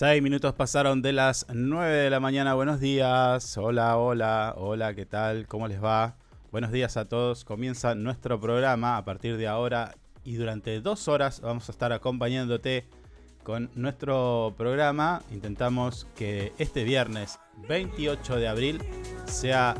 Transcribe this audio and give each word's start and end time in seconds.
Seis 0.00 0.22
minutos 0.22 0.54
pasaron 0.54 1.02
de 1.02 1.12
las 1.12 1.44
9 1.52 1.94
de 1.94 2.08
la 2.08 2.20
mañana. 2.20 2.54
Buenos 2.54 2.80
días. 2.80 3.58
Hola, 3.58 3.98
hola, 3.98 4.54
hola, 4.56 4.94
¿qué 4.94 5.04
tal? 5.04 5.46
¿Cómo 5.46 5.68
les 5.68 5.84
va? 5.84 6.16
Buenos 6.50 6.72
días 6.72 6.96
a 6.96 7.04
todos. 7.04 7.44
Comienza 7.44 7.94
nuestro 7.94 8.40
programa 8.40 8.96
a 8.96 9.04
partir 9.04 9.36
de 9.36 9.46
ahora 9.46 9.94
y 10.24 10.36
durante 10.36 10.80
dos 10.80 11.06
horas 11.06 11.42
vamos 11.42 11.68
a 11.68 11.72
estar 11.72 11.92
acompañándote 11.92 12.86
con 13.42 13.70
nuestro 13.74 14.54
programa. 14.56 15.20
Intentamos 15.30 16.06
que 16.16 16.54
este 16.56 16.84
viernes 16.84 17.38
28 17.68 18.36
de 18.36 18.48
abril 18.48 18.82
sea 19.26 19.74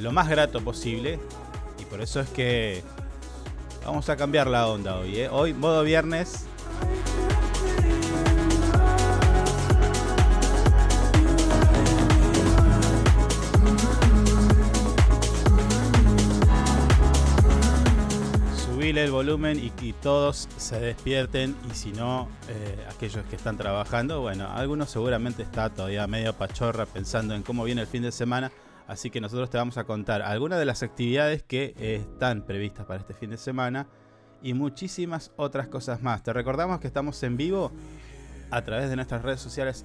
lo 0.00 0.10
más 0.10 0.28
grato 0.28 0.64
posible 0.64 1.20
y 1.80 1.84
por 1.84 2.00
eso 2.00 2.18
es 2.18 2.28
que 2.30 2.82
vamos 3.84 4.08
a 4.08 4.16
cambiar 4.16 4.48
la 4.48 4.66
onda 4.66 4.96
hoy. 4.96 5.16
¿eh? 5.16 5.28
Hoy, 5.30 5.54
modo 5.54 5.84
viernes, 5.84 6.37
el 18.96 19.10
volumen 19.10 19.58
y 19.62 19.70
que 19.70 19.92
todos 19.92 20.48
se 20.56 20.80
despierten 20.80 21.54
y 21.70 21.74
si 21.74 21.92
no, 21.92 22.28
eh, 22.48 22.86
aquellos 22.88 23.24
que 23.26 23.36
están 23.36 23.58
trabajando, 23.58 24.20
bueno, 24.20 24.48
algunos 24.50 24.88
seguramente 24.88 25.42
está 25.42 25.68
todavía 25.68 26.06
medio 26.06 26.32
pachorra 26.32 26.86
pensando 26.86 27.34
en 27.34 27.42
cómo 27.42 27.64
viene 27.64 27.82
el 27.82 27.86
fin 27.86 28.02
de 28.02 28.12
semana, 28.12 28.50
así 28.86 29.10
que 29.10 29.20
nosotros 29.20 29.50
te 29.50 29.58
vamos 29.58 29.76
a 29.76 29.84
contar 29.84 30.22
algunas 30.22 30.58
de 30.58 30.64
las 30.64 30.82
actividades 30.82 31.42
que 31.42 31.74
eh, 31.76 31.96
están 31.96 32.46
previstas 32.46 32.86
para 32.86 33.00
este 33.00 33.12
fin 33.12 33.30
de 33.30 33.36
semana 33.36 33.88
y 34.42 34.54
muchísimas 34.54 35.32
otras 35.36 35.68
cosas 35.68 36.00
más. 36.00 36.22
Te 36.22 36.32
recordamos 36.32 36.80
que 36.80 36.86
estamos 36.86 37.22
en 37.24 37.36
vivo 37.36 37.72
a 38.50 38.62
través 38.62 38.88
de 38.88 38.96
nuestras 38.96 39.22
redes 39.22 39.40
sociales 39.40 39.84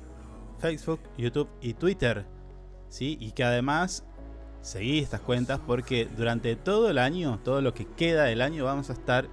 Facebook, 0.59 1.01
YouTube 1.17 1.49
y 1.61 1.73
Twitter, 1.73 2.25
¿sí? 2.87 3.17
Y 3.19 3.31
que 3.31 3.43
además 3.43 4.05
seguí 4.63 4.99
estas 4.99 5.21
cuentas 5.21 5.59
porque 5.67 6.07
durante 6.17 6.55
todo 6.55 6.89
el 6.89 6.97
año, 6.97 7.39
todo 7.43 7.61
lo 7.61 7.73
que 7.73 7.85
queda 7.85 8.23
del 8.23 8.41
año, 8.41 8.65
vamos 8.65 8.89
a 8.89 8.93
estar 8.93 9.27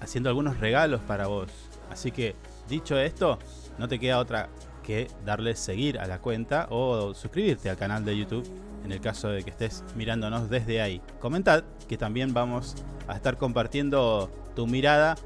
haciendo 0.00 0.28
algunos 0.28 0.58
regalos 0.58 1.00
para 1.00 1.28
vos. 1.28 1.50
Así 1.90 2.10
que, 2.10 2.36
dicho 2.68 2.98
esto, 2.98 3.38
no 3.78 3.88
te 3.88 3.98
queda 3.98 4.18
otra 4.18 4.50
que 4.82 5.08
darle 5.24 5.54
seguir 5.54 5.98
a 5.98 6.06
la 6.06 6.18
cuenta 6.18 6.66
o 6.70 7.14
suscribirte 7.14 7.70
al 7.70 7.76
canal 7.76 8.04
de 8.04 8.18
YouTube 8.18 8.48
en 8.84 8.92
el 8.92 9.00
caso 9.00 9.28
de 9.28 9.42
que 9.42 9.50
estés 9.50 9.84
mirándonos 9.94 10.50
desde 10.50 10.80
ahí. 10.80 11.00
Comentad 11.20 11.64
que 11.88 11.96
también 11.96 12.34
vamos 12.34 12.74
a 13.06 13.14
estar 13.14 13.36
compartiendo 13.36 14.30
tu 14.56 14.66
mirada. 14.66 15.16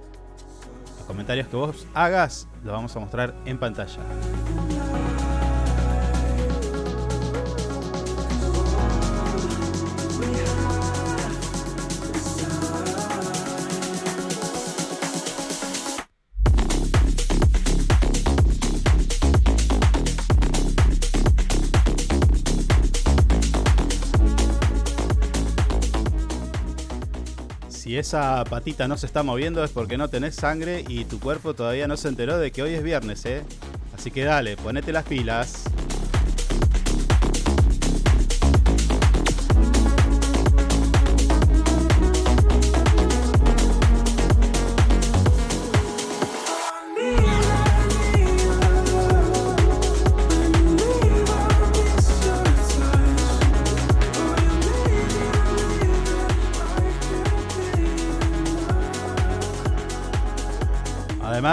Los 0.98 1.06
comentarios 1.06 1.48
que 1.48 1.56
vos 1.56 1.86
hagas 1.94 2.48
los 2.62 2.72
vamos 2.72 2.94
a 2.96 3.00
mostrar 3.00 3.34
en 3.44 3.58
pantalla. 3.58 3.98
Si 27.92 27.98
esa 27.98 28.42
patita 28.44 28.88
no 28.88 28.96
se 28.96 29.04
está 29.04 29.22
moviendo 29.22 29.62
es 29.62 29.70
porque 29.70 29.98
no 29.98 30.08
tenés 30.08 30.34
sangre 30.34 30.82
y 30.88 31.04
tu 31.04 31.20
cuerpo 31.20 31.52
todavía 31.52 31.86
no 31.86 31.98
se 31.98 32.08
enteró 32.08 32.38
de 32.38 32.50
que 32.50 32.62
hoy 32.62 32.72
es 32.72 32.82
viernes, 32.82 33.22
¿eh? 33.26 33.42
Así 33.94 34.10
que 34.10 34.24
dale, 34.24 34.56
ponete 34.56 34.92
las 34.92 35.04
pilas. 35.04 35.64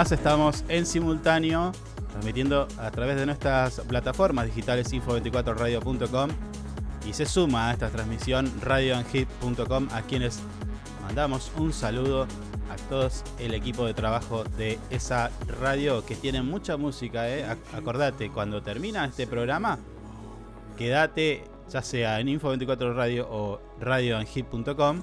Además 0.00 0.12
estamos 0.12 0.64
en 0.70 0.86
simultáneo 0.86 1.72
transmitiendo 2.12 2.66
a 2.78 2.90
través 2.90 3.16
de 3.16 3.26
nuestras 3.26 3.80
plataformas 3.80 4.46
digitales 4.46 4.90
info24radio.com 4.94 6.30
y 7.06 7.12
se 7.12 7.26
suma 7.26 7.68
a 7.68 7.72
esta 7.74 7.90
transmisión 7.90 8.50
radioanhit.com 8.62 9.88
a 9.92 10.00
quienes 10.00 10.40
mandamos 11.02 11.52
un 11.58 11.74
saludo 11.74 12.22
a 12.70 12.76
todos 12.88 13.22
el 13.38 13.52
equipo 13.52 13.84
de 13.84 13.92
trabajo 13.92 14.44
de 14.56 14.78
esa 14.88 15.30
radio 15.60 16.02
que 16.06 16.14
tiene 16.16 16.40
mucha 16.40 16.78
música. 16.78 17.28
¿eh? 17.28 17.44
Ac- 17.46 17.76
Acordate, 17.78 18.30
cuando 18.30 18.62
termina 18.62 19.04
este 19.04 19.26
programa, 19.26 19.78
quédate 20.78 21.44
ya 21.70 21.82
sea 21.82 22.20
en 22.20 22.28
info24 22.28 22.94
radio 22.94 23.28
o 23.30 23.60
radioanhit.com 23.78 25.02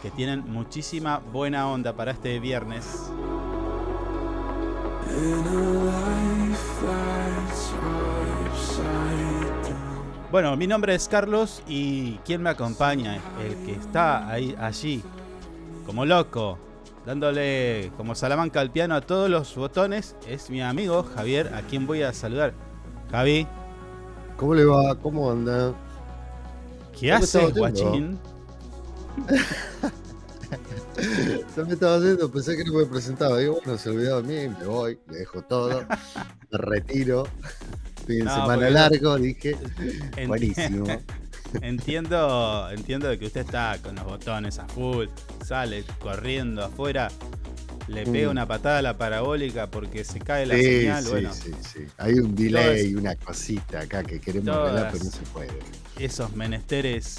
que 0.00 0.10
tienen 0.10 0.50
muchísima 0.50 1.18
buena 1.18 1.68
onda 1.68 1.92
para 1.94 2.12
este 2.12 2.40
viernes. 2.40 3.10
Bueno, 10.30 10.56
mi 10.56 10.66
nombre 10.66 10.94
es 10.94 11.08
Carlos 11.08 11.62
y 11.68 12.14
quien 12.24 12.42
me 12.42 12.48
acompaña, 12.50 13.20
el 13.44 13.54
que 13.66 13.72
está 13.72 14.28
ahí 14.30 14.56
allí, 14.58 15.02
como 15.84 16.06
loco, 16.06 16.58
dándole 17.04 17.92
como 17.98 18.14
Salamanca 18.14 18.60
al 18.60 18.70
piano 18.70 18.94
a 18.94 19.02
todos 19.02 19.28
los 19.28 19.54
botones, 19.54 20.16
es 20.26 20.48
mi 20.48 20.62
amigo 20.62 21.02
Javier, 21.02 21.52
a 21.54 21.60
quien 21.60 21.86
voy 21.86 22.02
a 22.02 22.14
saludar. 22.14 22.54
Javi, 23.10 23.46
¿Cómo 24.42 24.54
le 24.54 24.64
va? 24.64 24.94
¿Cómo 24.96 25.30
anda? 25.30 25.72
¿qué 26.98 27.10
¿Cómo 27.10 27.22
haces, 27.22 27.54
guachín? 27.54 28.18
Ya 31.56 31.64
me 31.64 31.74
estaba 31.74 31.96
haciendo, 31.96 32.30
pensé 32.30 32.56
que 32.56 32.64
no 32.64 32.72
me 32.74 32.86
presentaba. 32.86 33.38
Digo, 33.38 33.58
bueno, 33.64 33.78
se 33.78 33.90
olvidó 33.90 34.22
de 34.22 34.48
mí, 34.48 34.54
me 34.58 34.66
voy, 34.66 34.98
le 35.08 35.18
dejo 35.18 35.42
todo, 35.42 35.86
me 36.50 36.58
retiro. 36.58 37.24
Fin 38.06 38.18
de 38.20 38.24
No, 38.24 38.34
semana 38.34 38.70
largo, 38.70 39.16
dije. 39.18 39.56
Enti- 40.16 40.26
Buenísimo. 40.26 40.86
Entiendo, 41.60 42.70
entiendo 42.70 43.08
de 43.08 43.18
que 43.18 43.26
usted 43.26 43.42
está 43.42 43.78
con 43.82 43.94
los 43.94 44.04
botones 44.04 44.58
a 44.58 44.66
full, 44.68 45.06
sale 45.44 45.84
corriendo 46.00 46.64
afuera, 46.64 47.10
le 47.88 48.04
pega 48.06 48.28
Mm. 48.28 48.30
una 48.30 48.46
patada 48.48 48.78
a 48.78 48.82
la 48.82 48.96
parabólica 48.96 49.70
porque 49.70 50.02
se 50.02 50.18
cae 50.18 50.46
la 50.46 50.54
Sí, 50.56 50.62
señal. 50.62 51.04
sí, 51.04 51.10
bueno, 51.10 51.34
sí, 51.34 51.50
sí. 51.60 51.80
Hay 51.98 52.14
un 52.14 52.34
delay, 52.34 52.94
una 52.94 53.14
cosita 53.16 53.80
acá 53.80 54.02
que 54.02 54.18
queremos 54.18 54.48
arreglar, 54.56 54.92
pero 54.92 55.04
no 55.04 55.10
se 55.10 55.22
puede. 55.32 55.50
esos 55.98 56.34
menesteres 56.34 57.16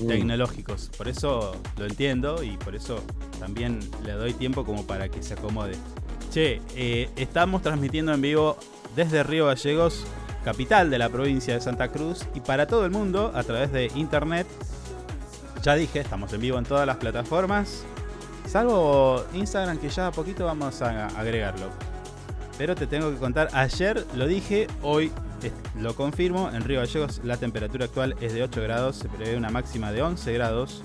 Mm. 0.00 0.08
tecnológicos. 0.08 0.90
Por 0.96 1.08
eso 1.08 1.56
lo 1.76 1.86
entiendo 1.86 2.42
y 2.42 2.56
por 2.56 2.74
eso 2.74 3.00
también 3.38 3.80
le 4.04 4.12
doy 4.12 4.34
tiempo 4.34 4.64
como 4.64 4.86
para 4.86 5.08
que 5.08 5.22
se 5.22 5.34
acomode. 5.34 5.74
Che, 6.30 6.60
eh, 6.74 7.08
estamos 7.16 7.62
transmitiendo 7.62 8.12
en 8.12 8.20
vivo 8.20 8.56
desde 8.96 9.22
Río 9.22 9.46
Gallegos 9.46 10.04
capital 10.44 10.90
de 10.90 10.98
la 10.98 11.08
provincia 11.08 11.54
de 11.54 11.60
Santa 11.60 11.88
Cruz 11.88 12.26
y 12.34 12.40
para 12.40 12.66
todo 12.66 12.84
el 12.84 12.90
mundo 12.90 13.32
a 13.34 13.42
través 13.42 13.72
de 13.72 13.90
internet. 13.94 14.46
Ya 15.62 15.74
dije, 15.74 16.00
estamos 16.00 16.32
en 16.32 16.40
vivo 16.42 16.58
en 16.58 16.64
todas 16.64 16.86
las 16.86 16.98
plataformas, 16.98 17.84
salvo 18.46 19.24
Instagram 19.32 19.78
que 19.78 19.88
ya 19.88 20.08
a 20.08 20.12
poquito 20.12 20.44
vamos 20.44 20.82
a 20.82 21.06
agregarlo. 21.18 21.68
Pero 22.58 22.74
te 22.74 22.86
tengo 22.86 23.10
que 23.10 23.16
contar, 23.16 23.48
ayer 23.54 24.06
lo 24.14 24.26
dije, 24.26 24.66
hoy 24.82 25.10
lo 25.80 25.94
confirmo, 25.94 26.50
en 26.50 26.64
Río 26.64 26.80
Gallegos 26.80 27.20
la 27.24 27.36
temperatura 27.36 27.86
actual 27.86 28.16
es 28.20 28.34
de 28.34 28.42
8 28.42 28.62
grados, 28.62 28.96
se 28.96 29.08
prevé 29.08 29.36
una 29.36 29.50
máxima 29.50 29.92
de 29.92 30.02
11 30.02 30.32
grados. 30.32 30.82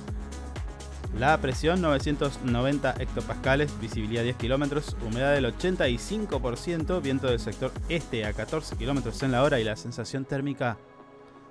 La 1.17 1.37
presión 1.39 1.81
990 1.81 2.95
hectopascales, 2.99 3.79
visibilidad 3.79 4.23
10 4.23 4.35
kilómetros, 4.37 4.95
humedad 5.05 5.33
del 5.33 5.45
85%, 5.45 7.01
viento 7.01 7.27
del 7.27 7.39
sector 7.39 7.71
este 7.89 8.25
a 8.25 8.33
14 8.33 8.77
kilómetros 8.77 9.21
en 9.23 9.31
la 9.31 9.43
hora 9.43 9.59
y 9.59 9.63
la 9.63 9.75
sensación 9.75 10.25
térmica 10.25 10.77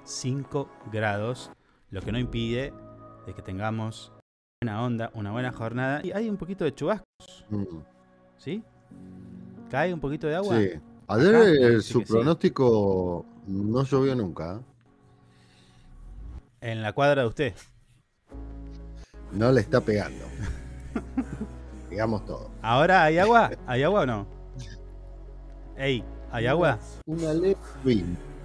5 0.05 0.71
grados, 0.93 1.51
lo 1.91 2.03
que 2.03 2.13
no 2.13 2.19
impide 2.19 2.73
de 3.27 3.35
que 3.35 3.43
tengamos 3.43 4.13
buena 4.61 4.83
onda, 4.83 5.11
una 5.15 5.33
buena 5.33 5.53
jornada 5.53 6.01
y 6.05 6.13
hay 6.13 6.29
un 6.29 6.37
poquito 6.37 6.65
de 6.65 6.75
chubascos. 6.75 7.45
Mm. 7.51 7.65
¿Sí? 8.39 8.63
¿Cae 9.71 9.93
un 9.93 10.01
poquito 10.01 10.27
de 10.27 10.37
agua? 10.37 10.57
Sí. 10.57 10.71
Ayer 11.09 11.83
su 11.83 12.03
pronóstico 12.03 13.25
no 13.47 13.83
llovió 13.85 14.15
nunca. 14.15 14.57
¿eh? 14.57 14.61
En 16.73 16.83
la 16.83 16.93
cuadra 16.93 17.23
de 17.23 17.29
usted. 17.29 17.55
No 19.33 19.51
le 19.53 19.61
está 19.63 19.81
pegando. 19.81 20.25
Digamos 21.91 22.27
todo. 22.27 22.51
¿Ahora 22.61 23.05
hay 23.05 23.19
agua? 23.19 23.51
¿Hay 23.67 23.83
agua 23.83 24.03
o 24.03 24.07
no? 24.07 24.27
Ey, 25.77 26.05
¿hay 26.31 26.47
agua? 26.47 26.79
Una 27.07 27.33
leve 27.33 27.57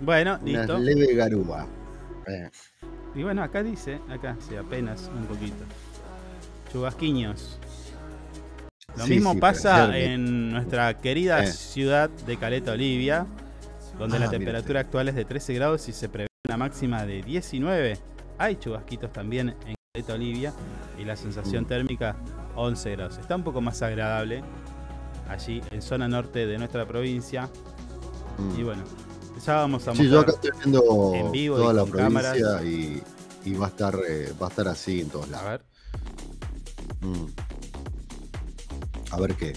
Bueno, 0.02 0.40
una 0.42 0.44
listo. 0.60 0.78
leve 0.78 1.14
garúa. 1.16 1.66
Eh. 2.28 2.50
Y 3.16 3.24
bueno, 3.24 3.44
acá 3.44 3.62
dice, 3.62 4.00
acá, 4.10 4.38
sí, 4.40 4.56
apenas 4.56 5.10
un 5.14 5.26
poquito. 5.26 5.66
Chubasquiños. 6.72 7.60
Lo 8.98 9.08
mismo 9.08 9.40
pasa 9.40 9.98
en 9.98 10.52
nuestra 10.52 11.00
querida 11.00 11.44
eh. 11.44 11.48
ciudad 11.48 12.10
de 12.10 12.38
Caleta, 12.38 12.74
Olivia, 12.74 13.26
donde 13.98 14.20
la 14.20 14.28
ah, 14.28 14.30
temperatura 14.30 14.82
actual 14.82 15.10
es 15.10 15.16
de 15.16 15.26
13 15.26 15.54
grados 15.56 15.88
y 15.90 15.94
se 15.94 16.10
prevé 16.10 16.28
una 16.48 16.58
máxima 16.58 17.06
de 17.06 17.22
19. 17.24 17.98
Hay 18.38 18.56
chubasquitos 18.58 19.12
también 19.12 19.56
en 19.66 19.76
Caleta, 19.94 20.14
Olivia, 20.14 20.54
y 21.00 21.06
la 21.06 21.16
sensación 21.16 21.64
mm. 21.64 21.68
térmica 21.68 22.16
11 22.56 22.92
grados. 22.92 23.18
Está 23.18 23.36
un 23.36 23.44
poco 23.44 23.62
más 23.62 23.82
agradable 23.82 24.44
allí 25.28 25.62
en 25.72 25.82
zona 25.82 26.08
norte 26.08 26.46
de 26.46 26.58
nuestra 26.58 26.88
provincia. 26.88 27.50
Mm. 28.38 28.60
Y 28.60 28.64
bueno, 28.64 28.84
ya 29.46 29.56
vamos 29.56 29.88
a 29.88 29.92
mostrar. 29.92 30.06
Sí, 30.06 30.12
yo 30.12 30.20
acá 30.20 30.32
estoy 30.34 30.52
viendo 30.60 31.14
en 31.16 31.32
vivo 31.32 31.58
toda 31.58 31.74
la 31.74 31.86
provincia 31.86 32.64
y, 32.64 33.02
va 33.56 33.66
a 33.66 33.70
estar 33.70 33.96
eh, 34.08 34.34
va 34.42 34.48
a 34.48 34.50
estar 34.50 34.68
así 34.68 35.02
en 35.02 35.10
todos 35.10 35.30
lados. 35.30 35.46
A 35.46 35.50
ver. 35.52 35.62
Mm. 37.02 37.26
A 39.14 39.20
ver 39.20 39.36
qué. 39.36 39.54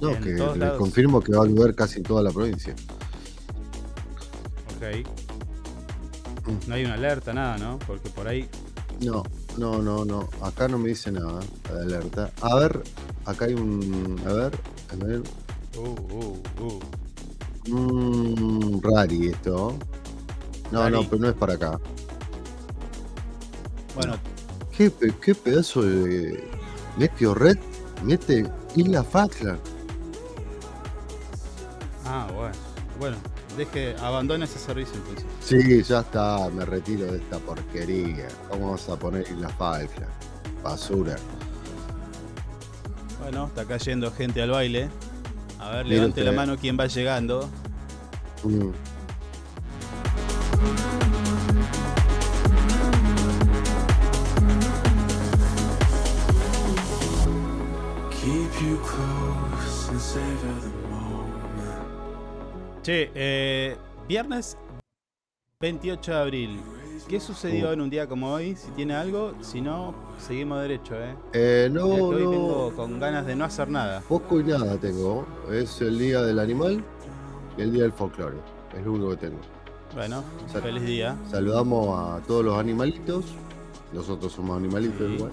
No, 0.00 0.18
que 0.20 0.32
les 0.32 0.72
confirmo 0.72 1.22
que 1.22 1.32
va 1.32 1.44
a 1.44 1.46
llover 1.46 1.74
casi 1.74 1.98
en 1.98 2.02
toda 2.02 2.22
la 2.22 2.30
provincia. 2.30 2.74
Ok. 4.76 5.06
Mm. 6.46 6.68
No 6.68 6.74
hay 6.74 6.84
una 6.84 6.94
alerta, 6.94 7.32
nada, 7.32 7.56
¿no? 7.56 7.78
Porque 7.86 8.10
por 8.10 8.28
ahí. 8.28 8.46
No, 9.00 9.22
no, 9.56 9.80
no, 9.80 10.04
no. 10.04 10.28
Acá 10.42 10.68
no 10.68 10.78
me 10.78 10.90
dice 10.90 11.10
nada 11.10 11.40
de 11.72 11.80
alerta. 11.80 12.30
A 12.42 12.54
ver, 12.56 12.82
acá 13.24 13.46
hay 13.46 13.54
un. 13.54 14.20
A 14.26 14.32
ver, 14.34 14.52
a 14.92 15.04
ver. 15.04 15.22
Uh, 15.76 15.80
uh, 16.14 16.42
uh. 16.62 16.80
Mm, 17.70 18.82
rari 18.82 19.28
esto. 19.28 19.78
No, 20.70 20.90
no, 20.90 21.08
pero 21.08 21.22
no 21.22 21.28
es 21.28 21.34
para 21.34 21.54
acá. 21.54 21.80
Bueno. 23.94 24.14
¿Qué, 24.76 24.92
qué 25.22 25.34
pedazo 25.34 25.82
de. 25.82 26.50
Mezquio 26.98 27.34
Red 27.34 27.56
mete 28.04 28.44
Isla 28.76 29.02
Falkland. 29.02 29.60
Ah, 32.06 32.28
bueno. 32.34 32.54
Bueno, 32.98 33.16
deje, 33.56 33.96
abandone 34.02 34.44
ese 34.44 34.58
servicio 34.58 34.94
entonces. 34.96 35.24
Sí, 35.40 35.82
ya 35.82 36.00
está, 36.00 36.50
me 36.50 36.66
retiro 36.66 37.06
de 37.10 37.18
esta 37.18 37.38
porquería. 37.38 38.28
¿Cómo 38.50 38.66
vamos 38.66 38.88
a 38.90 38.96
poner 38.96 39.26
Isla 39.30 39.48
Falkland? 39.48 40.10
Basura. 40.62 41.16
Bueno, 43.22 43.46
está 43.46 43.64
cayendo 43.64 44.12
gente 44.12 44.42
al 44.42 44.50
baile. 44.50 44.90
A 45.58 45.70
ver, 45.70 45.86
levante 45.86 46.22
la 46.24 46.32
mano 46.32 46.56
quien 46.58 46.78
va 46.78 46.86
llegando. 46.86 47.48
Mm. 48.42 48.70
Che, 62.82 63.10
eh, 63.14 63.76
viernes 64.08 64.56
28 65.60 66.12
de 66.12 66.16
abril. 66.16 66.60
¿Qué 67.06 67.20
sucedió 67.20 67.72
en 67.72 67.82
un 67.82 67.90
día 67.90 68.06
como 68.06 68.32
hoy? 68.32 68.56
Si 68.56 68.70
tiene 68.70 68.94
algo, 68.94 69.34
si 69.42 69.60
no, 69.60 69.94
seguimos 70.18 70.62
derecho, 70.62 70.94
¿eh? 70.94 71.14
eh 71.34 71.68
no, 71.70 71.84
hoy 71.84 72.20
tengo 72.20 72.72
con 72.74 72.98
ganas 72.98 73.26
de 73.26 73.36
no 73.36 73.44
hacer 73.44 73.68
nada. 73.68 74.00
Poco 74.08 74.40
y 74.40 74.44
nada 74.44 74.78
tengo. 74.78 75.26
Es 75.52 75.82
el 75.82 75.98
día 75.98 76.22
del 76.22 76.38
animal 76.38 76.82
y 77.58 77.60
el 77.60 77.72
día 77.72 77.82
del 77.82 77.92
folclore. 77.92 78.38
Es 78.74 78.82
lo 78.82 78.92
único 78.92 79.10
que 79.10 79.16
tengo. 79.28 79.40
Bueno, 79.94 80.24
feliz 80.62 80.82
día. 80.82 81.16
Saludamos 81.30 81.98
a 81.98 82.26
todos 82.26 82.46
los 82.46 82.58
animalitos. 82.58 83.26
Nosotros 83.92 84.32
somos 84.32 84.56
animalitos 84.56 85.10
igual. 85.10 85.32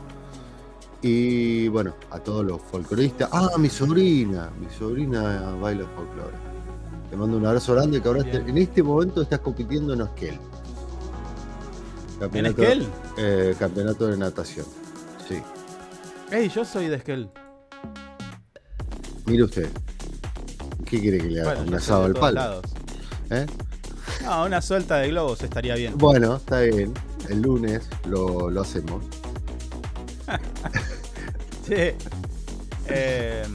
Y 1.01 1.69
bueno, 1.69 1.93
a 2.11 2.19
todos 2.19 2.43
los 2.43 2.61
folcloristas. 2.61 3.29
Ah, 3.31 3.51
mi 3.57 3.69
sobrina. 3.69 4.51
Mi 4.59 4.69
sobrina 4.69 5.55
baila 5.61 5.85
folclore. 5.95 6.46
Te 7.09 7.15
mando 7.15 7.37
un 7.37 7.45
abrazo 7.45 7.73
grande 7.73 8.01
que 8.01 8.07
ahora 8.07 8.21
en 8.21 8.57
este 8.57 8.83
momento 8.83 9.21
estás 9.21 9.39
compitiendo 9.39 9.93
en 9.93 10.01
Esquel. 10.01 10.39
¿En 12.33 12.45
Esquel? 12.45 12.87
Eh, 13.17 13.55
campeonato 13.57 14.07
de 14.07 14.17
natación. 14.17 14.65
Sí. 15.27 15.41
Ey, 16.31 16.49
yo 16.49 16.65
soy 16.65 16.87
de 16.87 16.97
Esquel. 16.97 17.29
Mire 19.25 19.43
usted. 19.43 19.69
¿Qué 20.85 20.99
quiere 20.99 21.17
que 21.19 21.29
le 21.29 21.41
haga? 21.41 21.61
un 21.61 21.73
asado 21.73 22.05
al 22.05 22.13
palo. 22.13 22.61
¿Eh? 23.29 23.45
No, 24.23 24.45
una 24.45 24.61
suelta 24.61 24.97
de 24.97 25.09
globos 25.09 25.41
estaría 25.43 25.75
bien. 25.75 25.97
Bueno, 25.97 26.37
está 26.37 26.61
bien. 26.61 26.93
El 27.29 27.41
lunes 27.41 27.87
lo, 28.05 28.49
lo 28.49 28.61
hacemos. 28.61 29.03
sí. 31.67 31.91
Eh, 32.89 33.45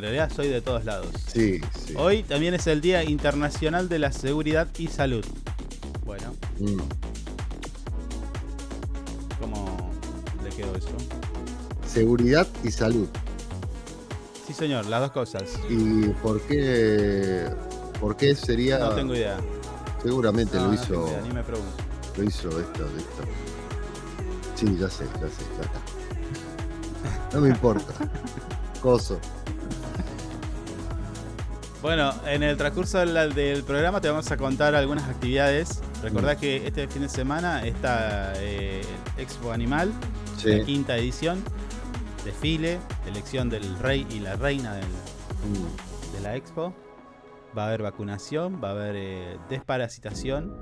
en 0.00 0.04
realidad 0.04 0.32
soy 0.34 0.48
de 0.48 0.62
todos 0.62 0.86
lados. 0.86 1.08
Sí, 1.26 1.60
sí. 1.86 1.94
Hoy 1.94 2.22
también 2.22 2.54
es 2.54 2.66
el 2.66 2.80
Día 2.80 3.04
Internacional 3.04 3.90
de 3.90 3.98
la 3.98 4.12
Seguridad 4.12 4.66
y 4.78 4.86
Salud. 4.86 5.24
Bueno. 6.06 6.34
Mm. 6.58 6.80
¿Cómo 9.38 9.92
le 10.42 10.48
quedó 10.50 10.74
eso? 10.74 10.88
Seguridad 11.86 12.48
y 12.64 12.70
salud. 12.70 13.08
Sí, 14.46 14.54
señor, 14.54 14.86
las 14.86 15.02
dos 15.02 15.10
cosas. 15.10 15.60
¿Y 15.68 16.08
por 16.22 16.40
qué, 16.42 17.46
por 18.00 18.16
qué 18.16 18.34
sería...? 18.34 18.78
No 18.78 18.94
tengo 18.94 19.14
idea. 19.14 19.36
Seguramente 20.02 20.56
lo 20.56 20.72
hizo... 20.72 20.94
No 20.94 21.26
ni 21.26 21.34
me 21.34 21.42
pregunto. 21.42 21.74
Lo 22.16 22.24
hizo 22.24 22.48
esto, 22.48 22.86
esto. 22.96 23.22
Sí, 24.54 24.78
ya 24.80 24.88
sé, 24.88 25.04
ya 25.04 25.28
sé, 25.28 25.44
ya 25.58 25.64
está. 25.64 27.34
No 27.34 27.42
me 27.42 27.50
importa. 27.50 27.92
Coso. 28.82 29.20
Bueno, 31.82 32.12
en 32.26 32.42
el 32.42 32.58
transcurso 32.58 32.98
del, 32.98 33.62
programa 33.64 34.02
te 34.02 34.08
vamos 34.10 34.30
a 34.30 34.36
contar 34.36 34.74
algunas 34.74 35.08
actividades. 35.08 35.80
Recordá 36.02 36.34
mm. 36.34 36.36
que 36.36 36.66
este 36.66 36.86
fin 36.88 37.02
de 37.02 37.08
semana 37.08 37.66
está 37.66 38.34
eh, 38.36 38.82
Expo 39.16 39.50
Animal, 39.50 39.90
la 40.44 40.64
quinta 40.64 40.98
edición, 40.98 41.42
desfile, 42.22 42.78
elección 43.06 43.48
del 43.48 43.78
rey 43.78 44.06
y 44.10 44.20
la 44.20 44.36
reina 44.36 44.78
mm. 44.78 46.14
de 46.14 46.20
la 46.20 46.36
Expo. 46.36 46.74
Va 47.56 47.64
a 47.64 47.68
haber 47.68 47.82
vacunación, 47.82 48.60
va 48.62 48.68
a 48.68 48.72
haber 48.72 48.96
eh, 48.96 49.38
desparasitación 49.48 50.54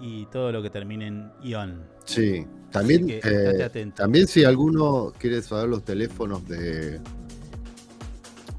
y 0.00 0.26
todo 0.26 0.50
lo 0.50 0.60
que 0.60 0.70
termine 0.70 1.06
en 1.06 1.32
ion. 1.40 1.86
Sí, 2.04 2.44
también, 2.72 3.06
eh, 3.08 3.92
también 3.94 4.26
si 4.26 4.42
alguno 4.42 5.12
quiere 5.16 5.40
saber 5.40 5.68
los 5.68 5.84
teléfonos 5.84 6.46
de, 6.48 7.00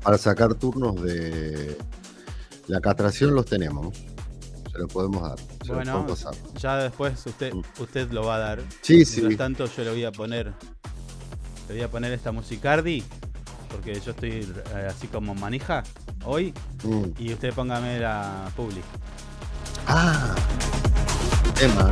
para 0.06 0.20
sacar 0.20 0.54
turnos 0.54 1.02
de 1.02 1.76
la 2.68 2.80
castración 2.80 3.34
los 3.34 3.48
tenemos. 3.48 3.98
Se 4.72 4.78
los 4.78 4.94
podemos 4.94 5.24
dar. 5.24 5.40
bueno, 5.68 6.06
ya 6.60 6.78
después 6.78 7.26
usted, 7.26 7.52
mm. 7.52 7.64
usted 7.80 8.12
lo 8.12 8.24
va 8.24 8.36
a 8.36 8.40
dar. 8.40 8.62
Sí, 8.82 9.04
sí. 9.04 9.22
Mientras 9.22 9.38
tanto 9.40 9.66
yo 9.66 9.84
le 9.84 9.90
voy 9.90 10.06
a 10.06 10.12
poner 10.12 10.54
le 11.68 11.74
voy 11.74 11.82
a 11.82 11.90
poner 11.90 12.12
esta 12.12 12.32
musicardi 12.32 13.04
porque 13.72 14.00
yo 14.00 14.12
estoy 14.12 14.48
eh, 14.76 14.88
así 14.88 15.08
como 15.08 15.34
manija 15.34 15.82
hoy 16.24 16.54
mm. 16.84 17.06
y 17.18 17.34
usted 17.34 17.52
póngame 17.56 18.00
la 18.00 18.52
public. 18.56 18.84
Ah, 19.88 20.36
tema. 21.56 21.92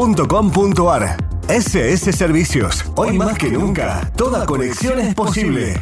www.ssservicios.com.ar. 0.01 1.17
SS 1.47 2.13
Servicios. 2.13 2.85
Hoy 2.95 3.17
más 3.17 3.37
que 3.37 3.51
nunca, 3.51 4.11
toda 4.15 4.45
conexión 4.45 4.99
es 4.99 5.13
posible. 5.13 5.79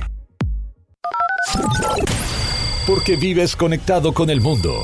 Porque 2.86 3.16
vives 3.16 3.56
conectado 3.56 4.14
con 4.14 4.30
el 4.30 4.42
mundo. 4.42 4.84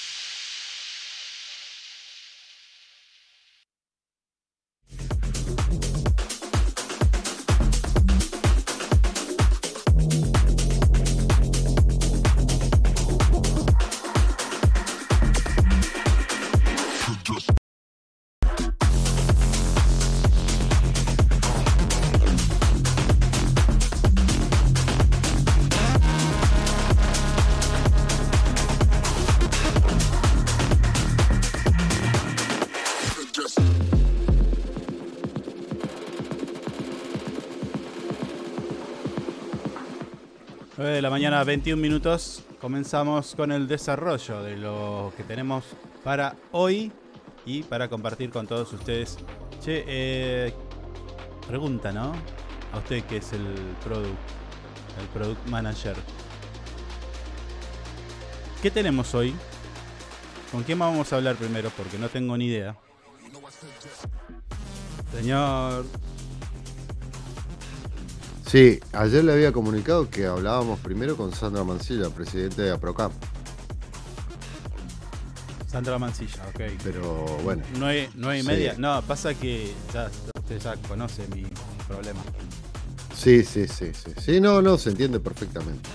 De 41.41 41.45
la 41.45 41.45
mañana, 41.45 41.45
21 41.45 41.81
minutos. 41.81 42.43
Comenzamos 42.59 43.35
con 43.35 43.51
el 43.51 43.67
desarrollo 43.67 44.43
de 44.43 44.57
lo 44.57 45.11
que 45.17 45.23
tenemos 45.23 45.63
para 46.03 46.35
hoy 46.51 46.91
y 47.45 47.63
para 47.63 47.87
compartir 47.87 48.29
con 48.29 48.47
todos 48.47 48.71
ustedes. 48.73 49.17
Che, 49.63 49.83
eh, 49.87 50.53
pregunta, 51.47 51.91
¿no? 51.91 52.13
A 52.73 52.77
usted 52.77 53.03
que 53.05 53.17
es 53.17 53.33
el 53.33 53.55
product, 53.83 54.17
el 54.99 55.07
product 55.13 55.47
manager. 55.47 55.95
¿Qué 58.61 58.69
tenemos 58.69 59.13
hoy? 59.15 59.33
¿Con 60.51 60.63
quién 60.63 60.77
vamos 60.79 61.11
a 61.11 61.15
hablar 61.15 61.35
primero? 61.35 61.71
Porque 61.75 61.97
no 61.97 62.09
tengo 62.09 62.37
ni 62.37 62.45
idea. 62.45 62.75
Señor 65.11 65.85
Sí, 68.51 68.81
ayer 68.91 69.23
le 69.23 69.31
había 69.31 69.53
comunicado 69.53 70.09
que 70.09 70.25
hablábamos 70.25 70.77
primero 70.79 71.15
con 71.15 71.33
Sandra 71.33 71.63
Mancilla, 71.63 72.09
presidente 72.09 72.63
de 72.63 72.71
APROCAP. 72.71 73.13
Sandra 75.67 75.97
Mancilla, 75.97 76.43
ok. 76.49 76.59
Pero 76.83 77.23
bueno. 77.45 77.63
No 77.79 77.85
hay, 77.85 78.09
no 78.15 78.27
hay 78.27 78.41
Sí. 78.41 78.47
media. 78.47 78.75
No, 78.77 79.01
pasa 79.03 79.33
que 79.33 79.73
ya 79.93 80.09
usted 80.35 80.59
ya 80.59 80.75
conoce 80.89 81.25
mi 81.33 81.45
problema. 81.87 82.19
Sí, 83.15 83.45
sí, 83.45 83.69
sí, 83.69 83.91
sí. 83.93 84.11
Sí, 84.19 84.41
no, 84.41 84.61
no, 84.61 84.77
se 84.77 84.89
entiende 84.89 85.21
perfectamente. 85.21 85.89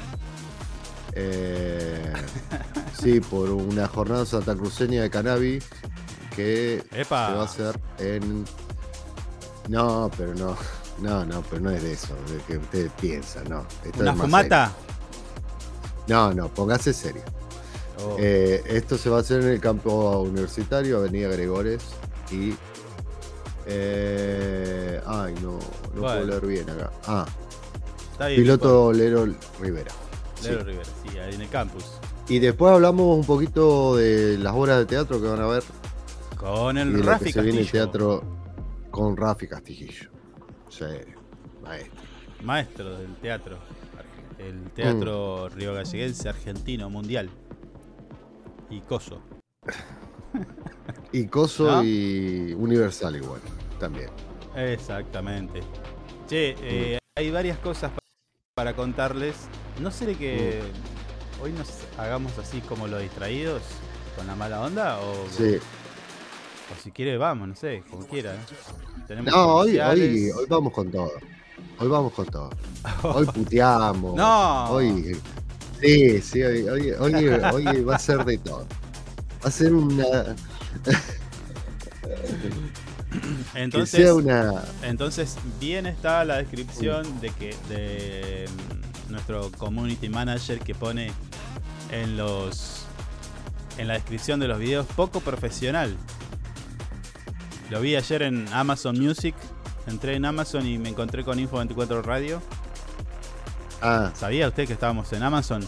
Eh, 1.12 2.10
sí, 3.02 3.20
por 3.20 3.50
una 3.50 3.86
jornada 3.86 4.24
santacruceña 4.24 5.02
de 5.02 5.10
cannabis 5.10 5.62
que 6.34 6.82
¡Epa! 6.92 7.26
se 7.28 7.34
va 7.34 7.42
a 7.42 7.44
hacer 7.44 7.80
en. 7.98 8.46
No, 9.68 10.10
pero 10.16 10.34
no. 10.34 10.56
No, 11.00 11.24
no, 11.24 11.42
pero 11.42 11.60
no 11.60 11.70
es 11.70 11.82
de 11.82 11.92
eso, 11.92 12.14
de 12.28 12.38
que 12.46 12.58
ustedes 12.58 12.90
piensan, 13.00 13.44
no. 13.48 13.66
Esto 13.84 14.00
¿Una 14.00 14.12
es 14.12 14.16
más 14.16 14.26
fumata? 14.26 14.66
serio. 14.66 14.96
No, 16.08 16.32
no, 16.34 16.48
póngase 16.48 16.92
serio. 16.92 17.22
Oh. 18.02 18.16
Eh, 18.18 18.62
esto 18.66 18.96
se 18.96 19.10
va 19.10 19.18
a 19.18 19.20
hacer 19.20 19.42
en 19.42 19.48
el 19.48 19.60
campo 19.60 20.20
universitario, 20.20 20.98
Avenida 20.98 21.28
Gregores. 21.28 21.82
Y. 22.30 22.54
eh, 23.66 25.00
ay, 25.06 25.34
no, 25.42 25.58
no 25.94 26.00
puedo 26.02 26.24
leer 26.24 26.46
bien 26.46 26.70
acá. 26.70 26.90
Ah, 27.06 27.26
Está 28.12 28.28
bien, 28.28 28.40
piloto 28.42 28.92
Lero 28.92 29.26
Rivera. 29.60 29.92
Lero 30.42 30.60
Sí. 30.60 30.64
Rivera, 30.66 30.84
sí, 31.10 31.18
ahí 31.18 31.34
en 31.34 31.40
el 31.42 31.48
campus. 31.48 31.84
Y 32.28 32.38
después 32.38 32.72
hablamos 32.72 33.16
un 33.16 33.24
poquito 33.24 33.96
de 33.96 34.38
las 34.38 34.54
obras 34.54 34.78
de 34.78 34.86
teatro 34.86 35.20
que 35.20 35.28
van 35.28 35.40
a 35.40 35.46
ver. 35.46 35.62
Con 36.36 36.76
y 36.76 36.80
el 36.80 36.92
lo 36.92 37.02
Rafi 37.02 37.26
que 37.26 37.32
se 37.32 37.40
viene 37.42 37.60
el 37.60 37.64
Castillo, 37.66 37.84
teatro 37.84 38.22
con 38.90 39.16
Rafi 39.16 39.46
Castillo. 39.48 40.10
Sí, 40.76 40.84
maestro. 41.62 42.02
maestro 42.42 42.98
del 42.98 43.14
teatro. 43.16 43.58
El 44.38 44.70
teatro 44.72 45.48
Mm. 45.50 45.54
río 45.56 45.74
galleguense 45.74 46.28
argentino 46.28 46.90
mundial. 46.90 47.30
Y 48.68 48.80
coso. 48.80 49.20
Y 51.12 51.26
Coso 51.28 51.64
¿No? 51.70 51.82
y 51.84 52.52
Universal 52.52 53.16
igual, 53.16 53.40
también. 53.80 54.10
Exactamente. 54.54 55.60
Che, 56.28 56.54
eh, 56.60 56.98
Mm. 56.98 57.18
hay 57.18 57.30
varias 57.30 57.58
cosas 57.58 57.90
pa- 57.92 57.98
para 58.54 58.74
contarles. 58.76 59.34
No 59.80 59.90
sé 59.90 60.04
de 60.06 60.14
que 60.16 60.60
Mm. 61.40 61.42
hoy 61.42 61.52
nos 61.52 61.68
hagamos 61.98 62.36
así 62.38 62.60
como 62.60 62.86
los 62.86 63.00
distraídos, 63.00 63.62
con 64.16 64.26
la 64.26 64.34
mala 64.34 64.60
onda, 64.62 64.98
o, 65.00 65.26
Sí. 65.30 65.58
O 66.72 66.82
si 66.82 66.90
quiere 66.90 67.16
vamos, 67.16 67.48
no 67.48 67.54
sé, 67.54 67.82
como 67.90 68.06
quiera. 68.06 68.34
¿eh? 68.34 68.38
Tenemos 69.06 69.32
No, 69.32 69.56
hoy, 69.56 69.78
hoy, 69.78 70.30
hoy 70.30 70.46
vamos 70.48 70.72
con 70.72 70.90
todo. 70.90 71.12
Hoy 71.78 71.88
vamos 71.88 72.12
con 72.12 72.26
todo. 72.26 72.50
Hoy 73.02 73.26
puteamos. 73.34 74.14
No. 74.14 74.70
Hoy. 74.70 75.16
Sí, 75.80 76.20
sí, 76.22 76.42
hoy, 76.42 76.68
hoy, 76.68 76.90
hoy, 76.92 77.14
hoy 77.14 77.84
va 77.84 77.96
a 77.96 77.98
ser 77.98 78.24
de 78.24 78.38
todo. 78.38 78.66
Va 79.44 79.48
a 79.48 79.50
ser 79.50 79.74
una. 79.74 80.34
Entonces, 83.54 84.10
una. 84.10 84.64
Entonces, 84.82 85.36
bien 85.60 85.86
está 85.86 86.24
la 86.24 86.38
descripción 86.38 87.20
de 87.20 87.30
que 87.30 87.54
de 87.68 88.48
mm, 88.48 89.12
nuestro 89.12 89.50
community 89.52 90.08
manager 90.08 90.58
que 90.60 90.74
pone 90.74 91.12
en 91.90 92.16
los 92.16 92.86
en 93.78 93.88
la 93.88 93.94
descripción 93.94 94.40
de 94.40 94.48
los 94.48 94.58
videos 94.58 94.86
poco 94.96 95.20
profesional. 95.20 95.96
Lo 97.70 97.80
vi 97.80 97.96
ayer 97.96 98.22
en 98.22 98.46
Amazon 98.52 98.98
Music. 98.98 99.34
Entré 99.86 100.14
en 100.16 100.24
Amazon 100.24 100.66
y 100.66 100.78
me 100.78 100.88
encontré 100.88 101.24
con 101.24 101.38
Info 101.38 101.56
24 101.58 102.02
Radio. 102.02 102.40
Ah, 103.82 104.10
¿Sabía 104.14 104.48
usted 104.48 104.66
que 104.66 104.72
estábamos 104.72 105.12
en 105.12 105.22
Amazon? 105.22 105.66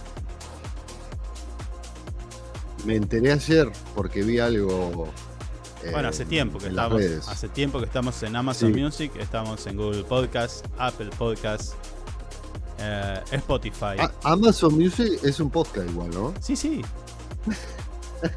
me 2.84 2.94
enteré 2.96 3.32
ayer 3.32 3.70
porque 3.94 4.22
vi 4.22 4.38
algo. 4.38 5.08
eh, 5.84 5.90
Bueno, 5.92 6.08
hace 6.08 6.24
tiempo 6.24 6.58
que 6.58 6.68
en 6.68 6.76
las 6.76 6.84
estamos. 6.86 7.02
redes. 7.02 7.28
Hace 7.28 7.48
tiempo 7.48 7.78
que 7.80 7.84
estamos 7.84 8.22
en 8.22 8.34
Amazon 8.36 8.72
Sí. 8.72 8.80
Music, 8.80 9.12
estamos 9.18 9.66
en 9.66 9.76
Google 9.76 10.04
Podcast, 10.04 10.64
Apple 10.78 11.10
Podcast, 11.18 11.74
eh, 12.78 13.20
Spotify. 13.32 13.96
Ah, 13.98 14.10
Amazon 14.22 14.74
Music 14.78 15.20
es 15.22 15.38
un 15.40 15.50
podcast 15.50 15.90
igual, 15.90 16.10
¿no? 16.10 16.32
Sí, 16.40 16.56
sí. 16.56 16.80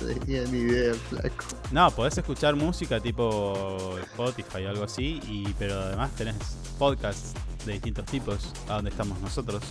No 0.00 0.06
tenía 0.06 0.42
ni 0.44 0.58
idea, 0.58 0.94
flaco. 1.08 1.44
No, 1.72 1.90
podés 1.90 2.16
escuchar 2.18 2.54
música 2.56 3.00
tipo 3.00 3.96
Spotify 4.12 4.64
o 4.64 4.68
algo 4.70 4.84
así, 4.84 5.20
y, 5.26 5.52
pero 5.58 5.78
además 5.80 6.10
tenés 6.12 6.36
podcasts 6.78 7.32
de 7.66 7.72
distintos 7.72 8.06
tipos, 8.06 8.52
a 8.68 8.74
donde 8.74 8.90
estamos 8.90 9.20
nosotros, 9.20 9.62